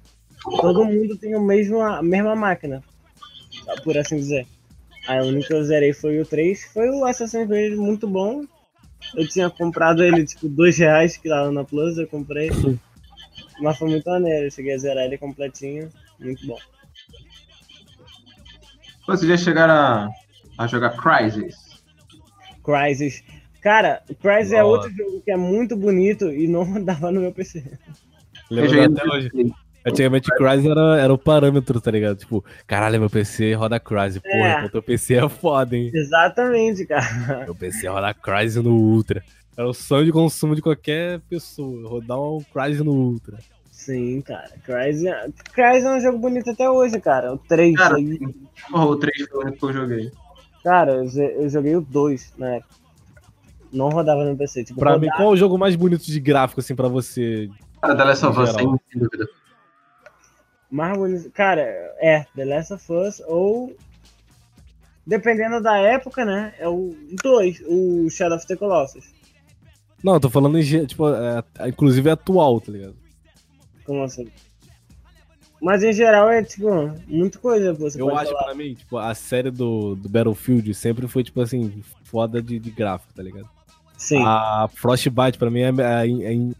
Todo 0.59 0.83
mundo 0.85 1.17
tem 1.17 1.33
o 1.35 1.41
mesmo, 1.41 1.79
a 1.81 2.03
mesma 2.03 2.35
máquina, 2.35 2.83
por 3.83 3.97
assim 3.97 4.17
dizer. 4.17 4.45
Aí 5.07 5.19
o 5.21 5.29
único 5.29 5.47
que 5.47 5.53
eu 5.53 5.63
zerei 5.63 5.93
foi 5.93 6.19
o 6.19 6.25
3. 6.25 6.65
Foi 6.73 6.89
o 6.89 7.05
Assassin's 7.05 7.47
Creed 7.47 7.75
muito 7.77 8.07
bom. 8.07 8.41
Eu 9.15 9.27
tinha 9.29 9.49
comprado 9.49 10.03
ele, 10.03 10.25
tipo, 10.25 10.49
dois 10.49 10.77
reais 10.77 11.15
que 11.15 11.29
tava 11.29 11.51
na 11.51 11.63
Plus, 11.63 11.97
eu 11.97 12.07
comprei. 12.07 12.49
Mas 13.61 13.77
foi 13.77 13.89
muito 13.89 14.09
maneiro, 14.09 14.47
eu 14.47 14.51
cheguei 14.51 14.73
a 14.73 14.77
zerar 14.77 15.05
ele 15.05 15.17
completinho. 15.17 15.89
Muito 16.19 16.45
bom. 16.45 16.57
Vocês 19.07 19.29
já 19.29 19.37
chegaram 19.37 19.73
a, 19.73 20.09
a 20.57 20.67
jogar 20.67 20.91
Crysis? 20.97 21.55
Crysis. 22.63 23.23
Cara, 23.61 24.01
o 24.09 24.15
Crysis 24.15 24.53
é 24.53 24.63
outro 24.63 24.89
jogo 24.91 25.21
que 25.23 25.31
é 25.31 25.37
muito 25.37 25.75
bonito 25.75 26.31
e 26.31 26.47
não 26.47 26.63
rodava 26.71 27.11
no 27.11 27.21
meu 27.21 27.31
PC. 27.31 27.63
Joguei 28.51 28.85
até 28.85 29.03
hoje. 29.07 29.31
Antigamente 29.87 30.29
Crysis 30.35 30.65
era, 30.65 30.99
era 30.99 31.13
o 31.13 31.17
parâmetro, 31.17 31.79
tá 31.79 31.91
ligado? 31.91 32.17
Tipo, 32.17 32.43
caralho, 32.65 32.99
meu 32.99 33.09
PC 33.09 33.53
roda 33.53 33.79
Crysis. 33.79 34.19
Porra, 34.19 34.35
É. 34.37 34.57
então 34.57 34.69
teu 34.69 34.81
PC 34.83 35.15
é 35.15 35.29
foda, 35.29 35.75
hein? 35.77 35.91
Exatamente, 35.93 36.85
cara. 36.87 37.43
Meu 37.45 37.53
PC 37.55 37.87
roda 37.87 38.13
Crysis 38.13 38.63
no 38.63 38.73
Ultra. 38.73 39.23
Era 39.55 39.67
o 39.67 39.73
sonho 39.73 40.05
de 40.05 40.11
consumo 40.11 40.55
de 40.55 40.61
qualquer 40.61 41.19
pessoa, 41.29 41.87
rodar 41.87 42.19
um 42.19 42.43
Crysis 42.51 42.83
no 42.83 42.91
Ultra. 42.91 43.37
Sim, 43.85 44.19
cara. 44.21 44.49
Crysis 44.63 45.05
é... 45.05 45.29
Crysis 45.53 45.85
é 45.85 45.95
um 45.95 45.99
jogo 45.99 46.17
bonito 46.17 46.49
até 46.49 46.67
hoje, 46.67 46.99
cara. 46.99 47.33
O 47.33 47.37
3 47.37 47.75
Cara, 47.75 47.97
aí. 47.97 48.19
Porra, 48.71 48.85
o 48.85 48.95
3 48.95 49.27
foi 49.29 49.37
o 49.37 49.41
único 49.43 49.59
que 49.59 49.65
eu 49.65 49.73
joguei. 49.73 50.11
Cara, 50.63 51.05
eu, 51.05 51.47
joguei 51.47 51.75
o 51.75 51.81
2 51.81 52.33
na 52.35 52.55
época. 52.55 52.73
Não 53.71 53.89
rodava 53.89 54.25
no 54.25 54.35
PC. 54.35 54.63
Tipo, 54.63 54.79
Pra 54.79 54.97
mim, 54.97 55.05
rodava- 55.05 55.17
qual 55.17 55.29
é 55.29 55.33
o 55.33 55.37
jogo 55.37 55.55
mais 55.55 55.75
bonito 55.75 56.03
de 56.03 56.19
gráfico, 56.19 56.61
assim, 56.61 56.75
pra 56.75 56.87
você? 56.87 57.47
Cara, 57.79 57.95
The 57.95 58.03
Last 58.03 58.25
of 58.25 58.39
Us, 58.39 58.49
sem 58.53 58.79
dúvida. 58.95 59.29
mais 60.71 60.97
bonito. 60.97 61.29
Cara, 61.29 61.61
é 61.61 62.25
The 62.35 62.45
Last 62.45 62.73
of 62.73 62.91
Us 62.91 63.21
ou. 63.27 63.75
Dependendo 65.05 65.61
da 65.61 65.77
época, 65.77 66.25
né? 66.25 66.55
É 66.57 66.67
o 66.67 66.95
2, 67.21 67.61
o 67.67 68.09
Shadow 68.09 68.37
of 68.37 68.47
the 68.47 68.55
Colossus. 68.55 69.13
Não, 70.03 70.15
eu 70.15 70.19
tô 70.19 70.31
falando 70.31 70.57
em, 70.57 70.85
tipo, 70.87 71.07
é, 71.07 71.43
inclusive 71.67 72.09
é 72.09 72.13
atual, 72.13 72.59
tá 72.59 72.71
ligado? 72.71 73.04
Como 73.85 74.03
assim? 74.03 74.27
Mas 75.61 75.83
em 75.83 75.93
geral 75.93 76.29
é 76.29 76.43
tipo, 76.43 76.67
muita 77.07 77.39
coisa. 77.39 77.73
Você 77.73 77.99
Eu 77.99 78.15
acho 78.15 78.31
falar. 78.31 78.43
pra 78.45 78.55
mim, 78.55 78.73
tipo, 78.75 78.97
a 78.97 79.13
série 79.15 79.49
do, 79.49 79.95
do 79.95 80.09
Battlefield 80.09 80.73
sempre 80.73 81.07
foi, 81.07 81.23
tipo 81.23 81.39
assim, 81.41 81.81
foda 82.03 82.41
de, 82.41 82.59
de 82.59 82.69
gráfico, 82.71 83.13
tá 83.13 83.23
ligado? 83.23 83.49
Sim. 83.97 84.21
A 84.25 84.67
Frostbite, 84.73 85.37
pra 85.37 85.49
mim, 85.49 85.61
é 85.61 85.69
a, 85.69 85.99
a, 85.99 86.07
en- 86.07 86.53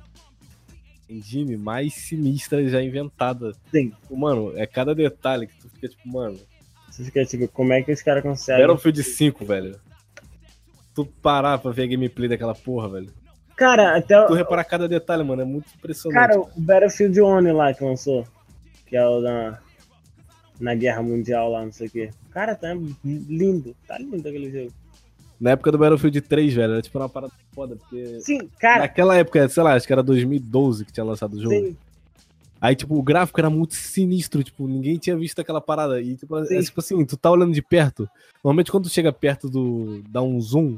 engine 1.09 1.57
mais 1.57 1.93
sinistra 1.93 2.67
já 2.67 2.81
inventada. 2.81 3.51
Sim. 3.71 3.89
Tipo, 3.89 4.17
Mano, 4.17 4.53
é 4.57 4.65
cada 4.65 4.95
detalhe 4.95 5.47
que 5.47 5.57
tu 5.59 5.69
fica, 5.69 5.87
tipo, 5.89 6.07
mano. 6.07 6.39
Você 6.89 7.03
fica 7.03 7.25
tipo, 7.25 7.47
como 7.49 7.73
é 7.73 7.83
que 7.83 7.91
os 7.91 8.01
caras 8.01 8.23
conseguem. 8.23 8.65
Battlefield 8.65 9.03
5, 9.03 9.45
velho. 9.45 9.79
Tu 10.95 11.05
parar 11.21 11.57
pra 11.57 11.71
ver 11.71 11.83
a 11.83 11.87
gameplay 11.87 12.29
daquela 12.29 12.55
porra, 12.55 12.87
velho. 12.89 13.13
Cara, 13.55 13.97
até 13.97 14.21
Tu 14.25 14.33
reparar 14.33 14.63
cada 14.65 14.87
detalhe, 14.87 15.23
mano, 15.23 15.41
é 15.41 15.45
muito 15.45 15.67
impressionante. 15.75 16.19
Cara, 16.19 16.39
o 16.39 16.49
Battlefield 16.57 17.21
One 17.21 17.51
lá 17.51 17.73
que 17.73 17.83
lançou. 17.83 18.25
Que 18.85 18.97
é 18.97 19.07
o 19.07 19.21
da. 19.21 19.59
Na 20.59 20.73
Guerra 20.73 21.01
Mundial 21.01 21.51
lá, 21.51 21.65
não 21.65 21.71
sei 21.71 21.87
o 21.87 21.91
quê. 21.91 22.09
Cara, 22.31 22.55
tá 22.55 22.73
lindo. 23.03 23.75
Tá 23.87 23.97
lindo 23.97 24.27
aquele 24.27 24.51
jogo. 24.51 24.73
Na 25.39 25.51
época 25.51 25.71
do 25.71 25.77
Battlefield 25.77 26.21
3, 26.21 26.53
velho, 26.53 26.73
era 26.73 26.81
tipo 26.81 26.97
uma 26.97 27.09
parada 27.09 27.33
foda, 27.53 27.75
porque. 27.75 28.19
Sim, 28.21 28.49
cara. 28.59 28.79
Naquela 28.79 29.15
época, 29.17 29.47
sei 29.49 29.63
lá, 29.63 29.73
acho 29.73 29.87
que 29.87 29.93
era 29.93 30.03
2012 30.03 30.85
que 30.85 30.93
tinha 30.93 31.03
lançado 31.03 31.33
o 31.33 31.41
jogo. 31.41 31.55
Sim. 31.55 31.77
Aí, 32.59 32.75
tipo, 32.75 32.97
o 32.97 33.03
gráfico 33.03 33.39
era 33.39 33.49
muito 33.49 33.75
sinistro, 33.75 34.43
tipo, 34.43 34.67
ninguém 34.67 34.97
tinha 34.97 35.15
visto 35.15 35.39
aquela 35.39 35.61
parada. 35.61 36.01
E, 36.01 36.15
tipo, 36.15 36.37
é, 36.37 36.61
tipo 36.61 36.79
assim, 36.79 37.05
tu 37.05 37.17
tá 37.17 37.29
olhando 37.29 37.53
de 37.53 37.61
perto. 37.61 38.09
Normalmente, 38.43 38.71
quando 38.71 38.85
tu 38.85 38.89
chega 38.89 39.11
perto 39.11 39.49
do. 39.49 40.01
dá 40.09 40.21
um 40.21 40.39
zoom, 40.39 40.77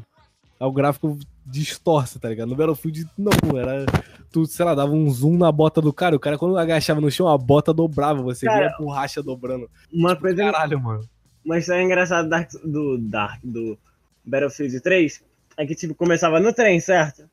aí 0.59 0.67
o 0.67 0.71
gráfico 0.71 1.17
distorce, 1.45 2.19
tá 2.19 2.29
ligado? 2.29 2.49
No 2.49 2.55
Battlefield, 2.55 3.07
não, 3.17 3.31
era. 3.57 3.85
Tu, 4.31 4.45
sei 4.45 4.65
lá, 4.65 4.75
dava 4.75 4.91
um 4.91 5.09
zoom 5.09 5.37
na 5.37 5.51
bota 5.51 5.81
do 5.81 5.93
cara. 5.93 6.15
O 6.15 6.19
cara, 6.19 6.37
quando 6.37 6.57
agachava 6.57 6.99
no 6.99 7.09
chão, 7.09 7.27
a 7.27 7.37
bota 7.37 7.73
dobrava. 7.73 8.21
Você 8.23 8.45
Cara, 8.45 8.67
via 8.67 8.75
a 8.75 8.77
borracha 8.77 9.23
dobrando. 9.23 9.69
Uma 9.91 10.15
coisa. 10.15 10.35
Caralho, 10.37 10.79
mano. 10.79 11.03
Uma 11.45 11.57
história 11.57 11.81
engraçada 11.81 12.27
Dark- 12.27 12.51
do 12.63 12.97
Dark, 12.97 13.39
do 13.43 13.77
Battlefield 14.25 14.79
3 14.81 15.23
é 15.55 15.65
que, 15.65 15.73
tipo, 15.73 15.95
começava 15.95 16.39
no 16.39 16.53
trem, 16.53 16.79
certo? 16.79 17.23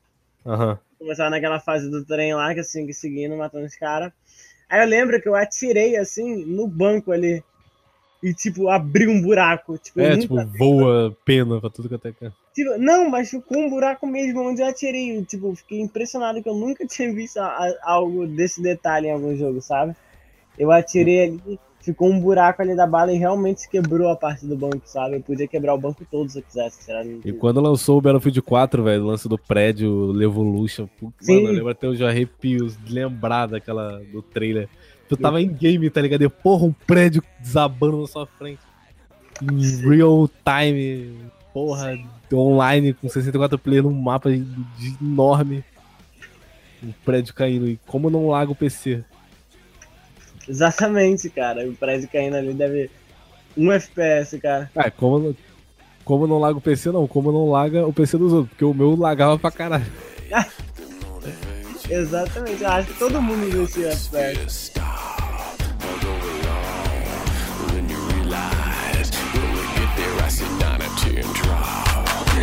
Aham. 0.45 0.79
Começava 0.97 1.29
naquela 1.29 1.59
fase 1.59 1.89
do 1.91 2.03
trem 2.05 2.33
lá, 2.33 2.53
que 2.53 2.61
assim, 2.61 2.91
seguindo, 2.93 3.35
matando 3.35 3.65
os 3.65 3.75
caras. 3.75 4.11
Aí 4.69 4.81
eu 4.81 4.87
lembro 4.87 5.21
que 5.21 5.27
eu 5.27 5.35
atirei, 5.35 5.97
assim, 5.97 6.45
no 6.45 6.67
banco 6.67 7.11
ali. 7.11 7.43
E, 8.23 8.33
tipo, 8.33 8.69
abri 8.69 9.07
um 9.07 9.21
buraco. 9.21 9.77
Tipo, 9.77 9.99
É, 9.99 10.17
tipo, 10.17 10.43
voa 10.57 11.15
pena 11.25 11.59
pra 11.59 11.69
tudo 11.69 11.89
que 11.89 11.95
até 11.95 12.11
canto. 12.13 12.35
Tipo, 12.55 12.77
não, 12.77 13.09
mas 13.09 13.29
ficou 13.29 13.57
um 13.57 13.69
buraco 13.69 14.07
mesmo 14.07 14.41
onde 14.41 14.61
eu 14.61 14.67
atirei. 14.67 15.21
Tipo, 15.25 15.53
fiquei 15.53 15.81
impressionado 15.81 16.41
que 16.41 16.47
eu 16.47 16.55
nunca 16.55 16.85
tinha 16.87 17.13
visto 17.13 17.37
a- 17.37 17.47
a- 17.47 17.77
algo 17.83 18.25
desse 18.25 18.61
detalhe 18.61 19.07
em 19.07 19.11
algum 19.11 19.35
jogo, 19.35 19.61
sabe? 19.61 19.93
Eu 20.57 20.71
atirei 20.71 21.25
ali, 21.25 21.59
ficou 21.81 22.09
um 22.09 22.17
buraco 22.19 22.61
ali 22.61 22.73
da 22.73 22.87
bala 22.87 23.11
e 23.11 23.17
realmente 23.17 23.69
quebrou 23.69 24.09
a 24.09 24.15
parte 24.15 24.45
do 24.47 24.55
banco, 24.55 24.81
sabe? 24.85 25.17
Eu 25.17 25.21
podia 25.21 25.47
quebrar 25.49 25.73
o 25.75 25.77
banco 25.77 26.05
todo 26.09 26.29
se 26.29 26.39
eu 26.39 26.43
quisesse. 26.43 26.89
E 27.25 27.33
quando 27.33 27.59
lançou 27.59 27.97
o 27.97 28.01
Battlefield 28.01 28.41
4, 28.41 28.83
velho, 28.83 29.03
o 29.03 29.07
lance 29.07 29.27
do 29.27 29.37
prédio, 29.37 30.13
Levolution, 30.13 30.87
putz, 30.97 31.25
Sim. 31.25 31.35
mano, 31.35 31.47
eu 31.49 31.53
lembro 31.55 31.69
até 31.69 31.87
os 31.87 32.01
arrepios 32.01 32.77
de 32.77 32.93
lembrar 32.93 33.47
daquela, 33.47 33.99
do 34.13 34.21
trailer. 34.21 34.69
Tu 35.09 35.17
tava 35.17 35.41
em 35.41 35.49
game, 35.49 35.89
tá 35.89 36.01
ligado? 36.01 36.23
E, 36.23 36.29
porra, 36.29 36.65
um 36.65 36.73
prédio 36.87 37.21
desabando 37.39 37.99
na 38.01 38.07
sua 38.07 38.25
frente. 38.25 38.61
Em 39.43 39.81
real 39.89 40.29
time, 40.29 41.29
porra, 41.55 41.97
online, 42.33 42.93
com 42.93 43.07
64 43.07 43.57
players 43.57 43.85
num 43.85 43.93
mapa 43.93 44.29
de- 44.29 44.43
de 44.43 44.97
enorme. 45.01 45.63
Um 46.83 46.91
prédio 47.05 47.33
caindo. 47.33 47.65
E 47.69 47.79
como 47.87 48.09
não 48.09 48.27
laga 48.27 48.51
o 48.51 48.55
PC? 48.55 49.05
Exatamente, 50.47 51.29
cara. 51.29 51.65
O 51.65 51.73
prédio 51.73 52.09
caindo 52.11 52.35
ali 52.35 52.53
deve. 52.53 52.91
Um 53.57 53.71
FPS, 53.71 54.37
cara. 54.37 54.69
Ah, 54.75 54.91
como, 54.91 55.17
não- 55.19 55.35
como 56.03 56.27
não 56.27 56.39
laga 56.39 56.57
o 56.57 56.61
PC, 56.61 56.91
não. 56.91 57.07
Como 57.07 57.31
não 57.31 57.49
laga 57.49 57.87
o 57.87 57.93
PC 57.93 58.17
dos 58.17 58.33
outros. 58.33 58.49
Porque 58.49 58.65
o 58.65 58.73
meu 58.73 58.93
lagava 58.97 59.39
pra 59.39 59.49
caralho. 59.49 59.85
Exatamente. 61.89 62.63
Eu 62.63 62.69
acho 62.69 62.87
que 62.91 62.99
todo 62.99 63.21
mundo 63.21 63.63
esse 63.63 63.85
FPS. 63.85 64.73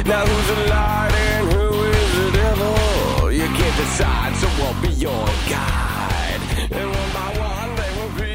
Now 0.05 0.27
who's 0.27 0.47
the 0.49 0.69
light 0.69 1.15
and 1.15 1.53
who 1.53 1.85
is 1.85 2.11
the 2.19 2.31
devil? 2.33 3.33
You 3.33 3.47
can't 3.47 3.77
decide, 3.77 4.35
so 4.35 4.49
I'll 4.65 4.75
be 4.83 4.89
your 4.99 5.27
guide. 5.49 6.41
And 6.73 6.91
one 6.91 7.13
by 7.15 7.29
one 7.39 7.71
they 7.77 7.91
will 7.99 8.13
be 8.19 8.35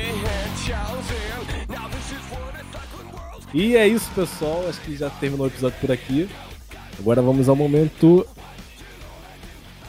chosen. 0.63 1.67
Now 1.67 1.89
this 1.89 2.11
is 2.11 2.23
what 2.31 2.55
it's 2.55 2.73
like 2.73 2.87
when 2.97 3.07
worlds 3.11 3.45
E 3.53 3.75
é 3.75 3.85
isso, 3.85 4.09
pessoal. 4.15 4.65
Acho 4.69 4.79
que 4.79 4.95
já 4.95 5.09
terminou 5.09 5.45
o 5.45 5.49
episódio 5.49 5.77
por 5.81 5.91
aqui. 5.91 6.29
Agora 6.97 7.21
vamos 7.21 7.49
ao 7.49 7.55
momento 7.55 8.25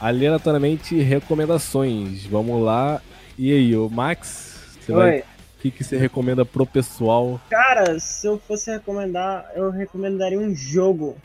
aleatoriamente 0.01 0.99
recomendações. 0.99 2.25
Vamos 2.25 2.61
lá. 2.61 3.01
E 3.37 3.53
aí, 3.53 3.73
o 3.77 3.89
Max, 3.89 4.77
você 4.81 4.91
vai, 4.91 5.11
Oi. 5.11 5.19
o 5.19 5.61
que, 5.61 5.71
que 5.71 5.83
você 5.85 5.97
recomenda 5.97 6.43
pro 6.43 6.65
pessoal? 6.65 7.39
Cara, 7.49 7.97
se 8.01 8.27
eu 8.27 8.37
fosse 8.37 8.69
recomendar, 8.69 9.49
eu 9.55 9.69
recomendaria 9.71 10.37
um 10.37 10.53
jogo. 10.53 11.15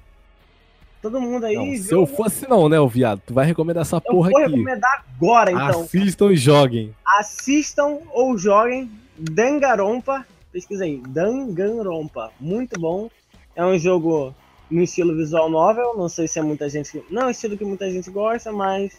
Todo 1.05 1.21
mundo 1.21 1.45
aí. 1.45 1.55
Não, 1.55 1.67
viu? 1.67 1.83
se 1.83 1.93
eu 1.93 2.07
fosse 2.07 2.49
não, 2.49 2.67
né, 2.67 2.81
o 2.81 2.89
viado? 2.89 3.21
Tu 3.27 3.35
vai 3.35 3.45
recomendar 3.45 3.83
essa 3.83 3.97
Eu 3.97 4.01
porra 4.01 4.31
vou 4.31 4.41
aqui. 4.41 4.53
recomendar 4.53 5.05
agora, 5.15 5.53
então. 5.53 5.83
Assistam 5.83 6.33
e 6.33 6.37
joguem. 6.37 6.95
Assistam 7.07 7.99
ou 8.11 8.39
joguem 8.39 8.91
Danganronpa. 9.19 10.27
Pesquisa 10.51 10.85
aí, 10.85 11.03
Danganronpa. 11.07 12.33
Muito 12.41 12.81
bom. 12.81 13.11
É 13.55 13.63
um 13.63 13.79
jogo 13.79 14.35
no 14.71 14.81
estilo 14.81 15.15
visual 15.15 15.51
novel. 15.51 15.95
Não 15.95 16.09
sei 16.09 16.27
se 16.27 16.39
é 16.39 16.43
muita 16.43 16.71
gente. 16.71 17.05
Não 17.11 17.25
é 17.25 17.27
um 17.27 17.31
estilo 17.31 17.59
que 17.59 17.67
muita 17.67 17.91
gente 17.91 18.11
gosta, 18.11 18.51
mas 18.51 18.97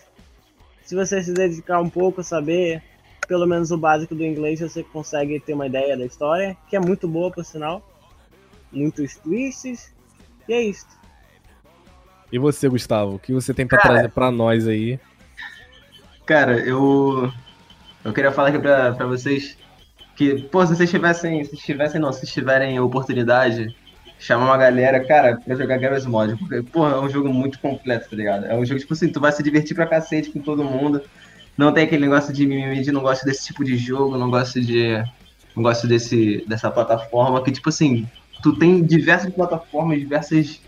se 0.84 0.94
você 0.94 1.24
se 1.24 1.34
dedicar 1.34 1.82
um 1.82 1.90
pouco, 1.90 2.22
saber 2.22 2.84
pelo 3.28 3.48
menos 3.48 3.72
o 3.72 3.78
básico 3.80 4.14
do 4.14 4.24
inglês, 4.24 4.60
você 4.60 4.84
consegue 4.84 5.40
ter 5.40 5.56
uma 5.56 5.66
ideia 5.66 5.98
da 5.98 6.06
história, 6.06 6.56
que 6.70 6.76
é 6.76 6.80
muito 6.80 7.08
boa, 7.08 7.32
por 7.32 7.44
sinal. 7.44 7.82
Muitos 8.72 9.16
twists. 9.16 9.92
E 10.48 10.54
é 10.54 10.62
isso. 10.62 10.86
E 12.32 12.40
você, 12.40 12.68
Gustavo, 12.68 13.16
o 13.16 13.20
que 13.20 13.34
você 13.34 13.54
tem 13.54 13.68
pra 13.68 13.78
Cara. 13.78 13.94
trazer 13.94 14.10
pra 14.10 14.32
nós 14.32 14.68
aí? 14.68 15.00
Cara, 16.26 16.60
eu. 16.60 17.32
Eu 18.04 18.14
queria 18.14 18.32
falar 18.32 18.50
aqui 18.50 18.60
pra, 18.60 18.94
pra 18.94 19.06
vocês 19.06 19.58
que, 20.16 20.44
pô, 20.44 20.66
se 20.66 20.76
vocês 20.76 20.90
tivessem. 20.90 21.44
Se 21.44 21.56
tivessem, 21.58 22.00
não, 22.00 22.12
se 22.12 22.26
tiverem 22.26 22.80
oportunidade, 22.80 23.76
chamar 24.20 24.46
uma 24.46 24.58
galera, 24.58 25.06
cara, 25.06 25.38
pra 25.38 25.56
jogar 25.56 25.78
Garry's 25.78 26.06
Mod. 26.06 26.36
Porque, 26.38 26.64
pô, 26.64 26.88
é 26.88 27.00
um 27.00 27.10
jogo 27.10 27.30
muito 27.30 27.60
completo, 27.60 28.10
tá 28.10 28.16
ligado? 28.16 28.46
É 28.46 28.56
um 28.56 28.66
jogo, 28.66 28.80
tipo 28.80 28.94
assim, 28.94 29.10
tu 29.10 29.20
vai 29.20 29.32
se 29.32 29.44
divertir 29.44 29.76
pra 29.76 29.86
cacete 29.86 30.32
com 30.32 30.40
todo 30.40 30.64
mundo. 30.64 31.02
Não 31.58 31.72
tem 31.72 31.86
aquele 31.86 32.02
negócio 32.02 32.34
de 32.34 32.46
mimimi 32.46 32.82
de 32.82 32.92
não 32.92 33.02
gosto 33.02 33.24
desse 33.24 33.46
tipo 33.46 33.64
de 33.64 33.78
jogo, 33.78 34.18
não 34.18 34.30
gosto 34.30 34.60
de. 34.60 35.04
Não 35.56 35.64
gosto 35.64 35.88
desse, 35.88 36.44
dessa 36.48 36.70
plataforma. 36.70 37.42
Que, 37.44 37.52
tipo 37.52 37.70
assim, 37.70 38.08
tu 38.42 38.58
tem 38.58 38.84
diversas 38.84 39.34
plataformas, 39.34 40.00
diversas 40.00 40.60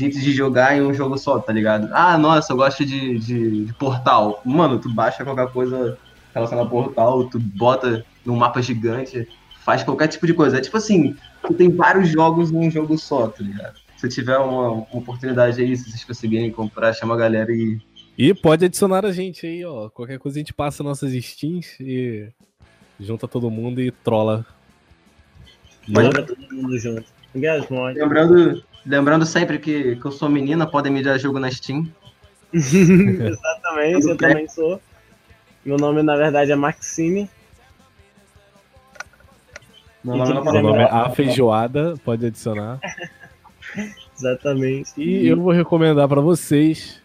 jeitos 0.00 0.22
de 0.22 0.32
jogar 0.32 0.76
em 0.76 0.82
um 0.82 0.94
jogo 0.94 1.18
só, 1.18 1.38
tá 1.38 1.52
ligado? 1.52 1.88
Ah, 1.92 2.16
nossa, 2.16 2.52
eu 2.52 2.56
gosto 2.56 2.84
de, 2.84 3.18
de, 3.18 3.64
de 3.66 3.72
portal. 3.74 4.40
Mano, 4.44 4.78
tu 4.78 4.92
baixa 4.92 5.24
qualquer 5.24 5.48
coisa 5.52 5.98
relacionada 6.34 6.66
a 6.66 6.70
portal, 6.70 7.28
tu 7.28 7.38
bota 7.38 8.04
num 8.24 8.36
mapa 8.36 8.62
gigante, 8.62 9.28
faz 9.62 9.82
qualquer 9.82 10.08
tipo 10.08 10.26
de 10.26 10.34
coisa. 10.34 10.56
É 10.56 10.60
tipo 10.60 10.76
assim, 10.76 11.14
tu 11.46 11.52
tem 11.54 11.70
vários 11.70 12.08
jogos 12.08 12.50
num 12.50 12.70
jogo 12.70 12.96
só, 12.96 13.28
tá 13.28 13.42
ligado? 13.42 13.78
Se 13.96 14.08
tiver 14.08 14.38
uma, 14.38 14.70
uma 14.70 14.86
oportunidade 14.92 15.60
aí, 15.60 15.76
se 15.76 15.90
vocês 15.90 16.04
conseguirem 16.04 16.50
comprar, 16.50 16.94
chama 16.94 17.14
a 17.14 17.18
galera 17.18 17.52
e. 17.52 17.78
E 18.16 18.34
pode 18.34 18.64
adicionar 18.64 19.04
a 19.04 19.12
gente 19.12 19.46
aí, 19.46 19.64
ó. 19.64 19.90
Qualquer 19.90 20.18
coisa 20.18 20.38
a 20.38 20.40
gente 20.40 20.54
passa 20.54 20.82
nossas 20.82 21.12
skins 21.12 21.78
e 21.78 22.28
junta 22.98 23.28
todo 23.28 23.50
mundo 23.50 23.80
e 23.80 23.90
trola. 23.90 24.46
Bora 25.88 26.22
todo 26.22 26.38
mundo 26.50 26.78
junto. 26.78 27.04
Lembrando, 27.34 28.62
lembrando 28.84 29.26
sempre 29.26 29.58
que, 29.58 29.96
que 29.96 30.04
eu 30.04 30.12
sou 30.12 30.28
menina, 30.28 30.66
podem 30.66 30.92
me 30.92 31.02
dar 31.02 31.18
jogo 31.18 31.38
na 31.38 31.50
Steam. 31.50 31.88
Exatamente, 32.52 34.08
eu 34.08 34.16
também 34.16 34.48
sou. 34.48 34.80
Meu 35.64 35.76
nome, 35.76 36.02
na 36.02 36.16
verdade, 36.16 36.50
é 36.50 36.56
Maxine. 36.56 37.28
Meu 40.02 40.16
nome 40.16 40.34
não 40.34 40.42
quiser 40.42 40.62
Meu 40.62 40.70
nome 40.70 40.82
é 40.82 40.90
A 40.90 41.10
Feijoada, 41.10 41.94
pode 42.04 42.26
adicionar. 42.26 42.80
Exatamente. 44.16 44.92
E 44.96 45.26
eu 45.26 45.36
vou 45.36 45.52
recomendar 45.52 46.08
pra 46.08 46.20
vocês, 46.20 47.00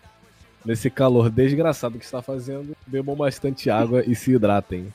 nesse 0.66 0.90
calor 0.90 1.30
desgraçado 1.30 1.98
que 1.98 2.06
está 2.06 2.22
fazendo, 2.22 2.76
bebam 2.88 3.16
bastante 3.16 3.70
água 3.70 4.04
e 4.06 4.16
se 4.16 4.32
hidratem. 4.32 4.92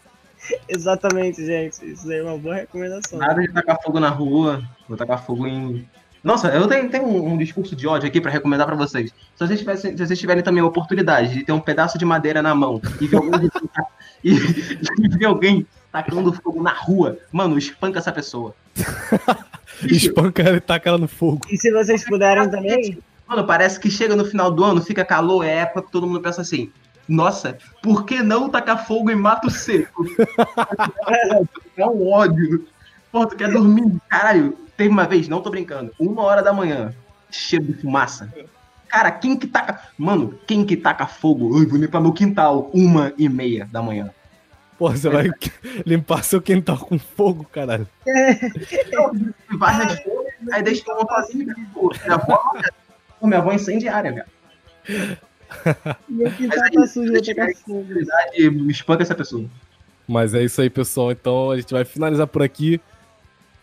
Exatamente, 0.68 1.44
gente. 1.44 1.84
Isso 1.84 2.10
aí 2.10 2.18
é 2.18 2.22
uma 2.22 2.38
boa 2.38 2.54
recomendação. 2.56 3.18
Nada 3.18 3.40
de 3.40 3.52
tacar 3.52 3.80
fogo 3.82 4.00
na 4.00 4.08
rua, 4.08 4.62
vou 4.88 4.96
tacar 4.96 5.24
fogo 5.24 5.46
em. 5.46 5.86
Nossa, 6.22 6.48
eu 6.48 6.66
tenho, 6.66 6.88
tenho 6.90 7.06
um, 7.06 7.32
um 7.32 7.38
discurso 7.38 7.74
de 7.74 7.86
ódio 7.86 8.08
aqui 8.08 8.20
pra 8.20 8.30
recomendar 8.30 8.66
pra 8.66 8.76
vocês. 8.76 9.10
Se 9.10 9.46
vocês, 9.46 9.58
tivessem, 9.58 9.96
se 9.96 10.06
vocês 10.06 10.18
tiverem 10.18 10.42
também 10.42 10.62
a 10.62 10.66
oportunidade 10.66 11.34
de 11.34 11.44
ter 11.44 11.52
um 11.52 11.60
pedaço 11.60 11.98
de 11.98 12.04
madeira 12.04 12.42
na 12.42 12.54
mão 12.54 12.80
e 13.00 13.06
ver 13.06 13.16
alguém, 13.16 13.50
e, 14.22 14.32
e 14.32 15.08
ver 15.18 15.24
alguém 15.24 15.66
tacando 15.90 16.32
fogo 16.32 16.62
na 16.62 16.72
rua, 16.72 17.18
mano, 17.32 17.58
espanca 17.58 17.98
essa 17.98 18.12
pessoa. 18.12 18.54
Espanca 19.82 20.42
ela 20.42 20.58
e 20.58 20.60
taca 20.60 20.90
ela 20.90 20.98
no 20.98 21.08
fogo. 21.08 21.40
E 21.50 21.56
se 21.56 21.72
vocês 21.72 22.04
puderem 22.04 22.50
também, 22.50 22.98
Mano, 23.30 23.46
parece 23.46 23.78
que 23.78 23.88
chega 23.88 24.16
no 24.16 24.24
final 24.24 24.50
do 24.50 24.64
ano, 24.64 24.82
fica 24.82 25.04
calor, 25.04 25.44
é 25.44 25.58
época 25.58 25.82
que 25.82 25.92
todo 25.92 26.04
mundo 26.04 26.20
pensa 26.20 26.40
assim. 26.40 26.68
Nossa, 27.08 27.56
por 27.80 28.04
que 28.04 28.24
não 28.24 28.48
tacar 28.48 28.84
fogo 28.84 29.08
em 29.08 29.14
mato 29.14 29.48
seco? 29.48 30.04
é 31.76 31.86
um 31.86 32.08
ódio. 32.08 32.66
Pô, 33.12 33.24
tu 33.24 33.36
quer 33.36 33.52
dormir? 33.52 34.00
Caralho, 34.08 34.58
teve 34.80 34.88
uma 34.88 35.06
vez, 35.06 35.28
não 35.28 35.42
tô 35.42 35.50
brincando, 35.50 35.92
uma 35.98 36.22
hora 36.22 36.42
da 36.42 36.54
manhã, 36.54 36.94
cheio 37.30 37.62
de 37.62 37.74
fumaça. 37.74 38.32
Cara, 38.88 39.10
quem 39.10 39.36
que 39.36 39.46
taca. 39.46 39.78
Mano, 39.98 40.40
quem 40.46 40.64
que 40.64 40.74
taca 40.74 41.06
fogo? 41.06 41.58
Ai, 41.58 41.66
vou 41.66 41.78
limpar 41.78 42.00
meu 42.00 42.14
quintal, 42.14 42.70
uma 42.72 43.12
e 43.18 43.28
meia 43.28 43.68
da 43.70 43.82
manhã. 43.82 44.10
Pô, 44.78 44.90
você 44.90 45.10
vai 45.10 45.28
limpar 45.84 46.24
seu 46.24 46.40
quintal 46.40 46.78
com 46.78 46.98
fogo, 46.98 47.44
caralho. 47.44 47.86
Vai 49.58 49.76
nas 49.76 50.02
folhas, 50.02 50.32
aí 50.50 50.62
deixa 50.62 50.82
eu 50.88 50.96
montar 50.96 51.18
assim, 51.18 51.46
pô, 51.74 51.92
minha 52.02 52.14
avó, 52.14 52.42
minha 53.22 53.38
avó 53.38 53.52
é 53.52 53.56
incendiária, 53.56 54.12
velho. 54.14 55.16
meu 56.08 56.32
quintal 56.32 56.58
Mas 56.58 56.62
aí, 56.62 56.72
tá 56.72 56.86
sujo, 56.86 57.12
eu 57.14 57.22
tacar 57.22 57.54
fogo. 57.54 57.86
Espanca 58.70 59.02
essa 59.02 59.14
pessoa. 59.14 59.44
Mas 60.08 60.32
é 60.32 60.42
isso 60.42 60.58
aí, 60.62 60.70
pessoal. 60.70 61.12
Então 61.12 61.50
a 61.50 61.56
gente 61.56 61.70
vai 61.70 61.84
finalizar 61.84 62.26
por 62.26 62.42
aqui. 62.42 62.80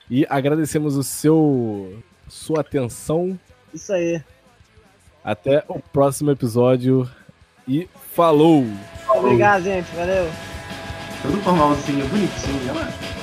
E 0.10 0.26
agradecemos 0.30 0.96
o 0.96 1.04
seu 1.04 2.02
sua 2.28 2.62
atenção. 2.62 3.38
Isso 3.74 3.92
aí. 3.92 4.22
Até 5.24 5.64
o 5.68 5.80
próximo 5.80 6.32
episódio. 6.32 7.10
E 7.68 7.90
falou! 8.14 8.66
Obrigado, 9.10 9.64
gente. 9.64 9.88
Valeu. 9.96 10.30
Todo 11.22 11.42
formalzinho, 11.42 12.08
bonitinho, 12.08 12.76
olha 12.76 13.17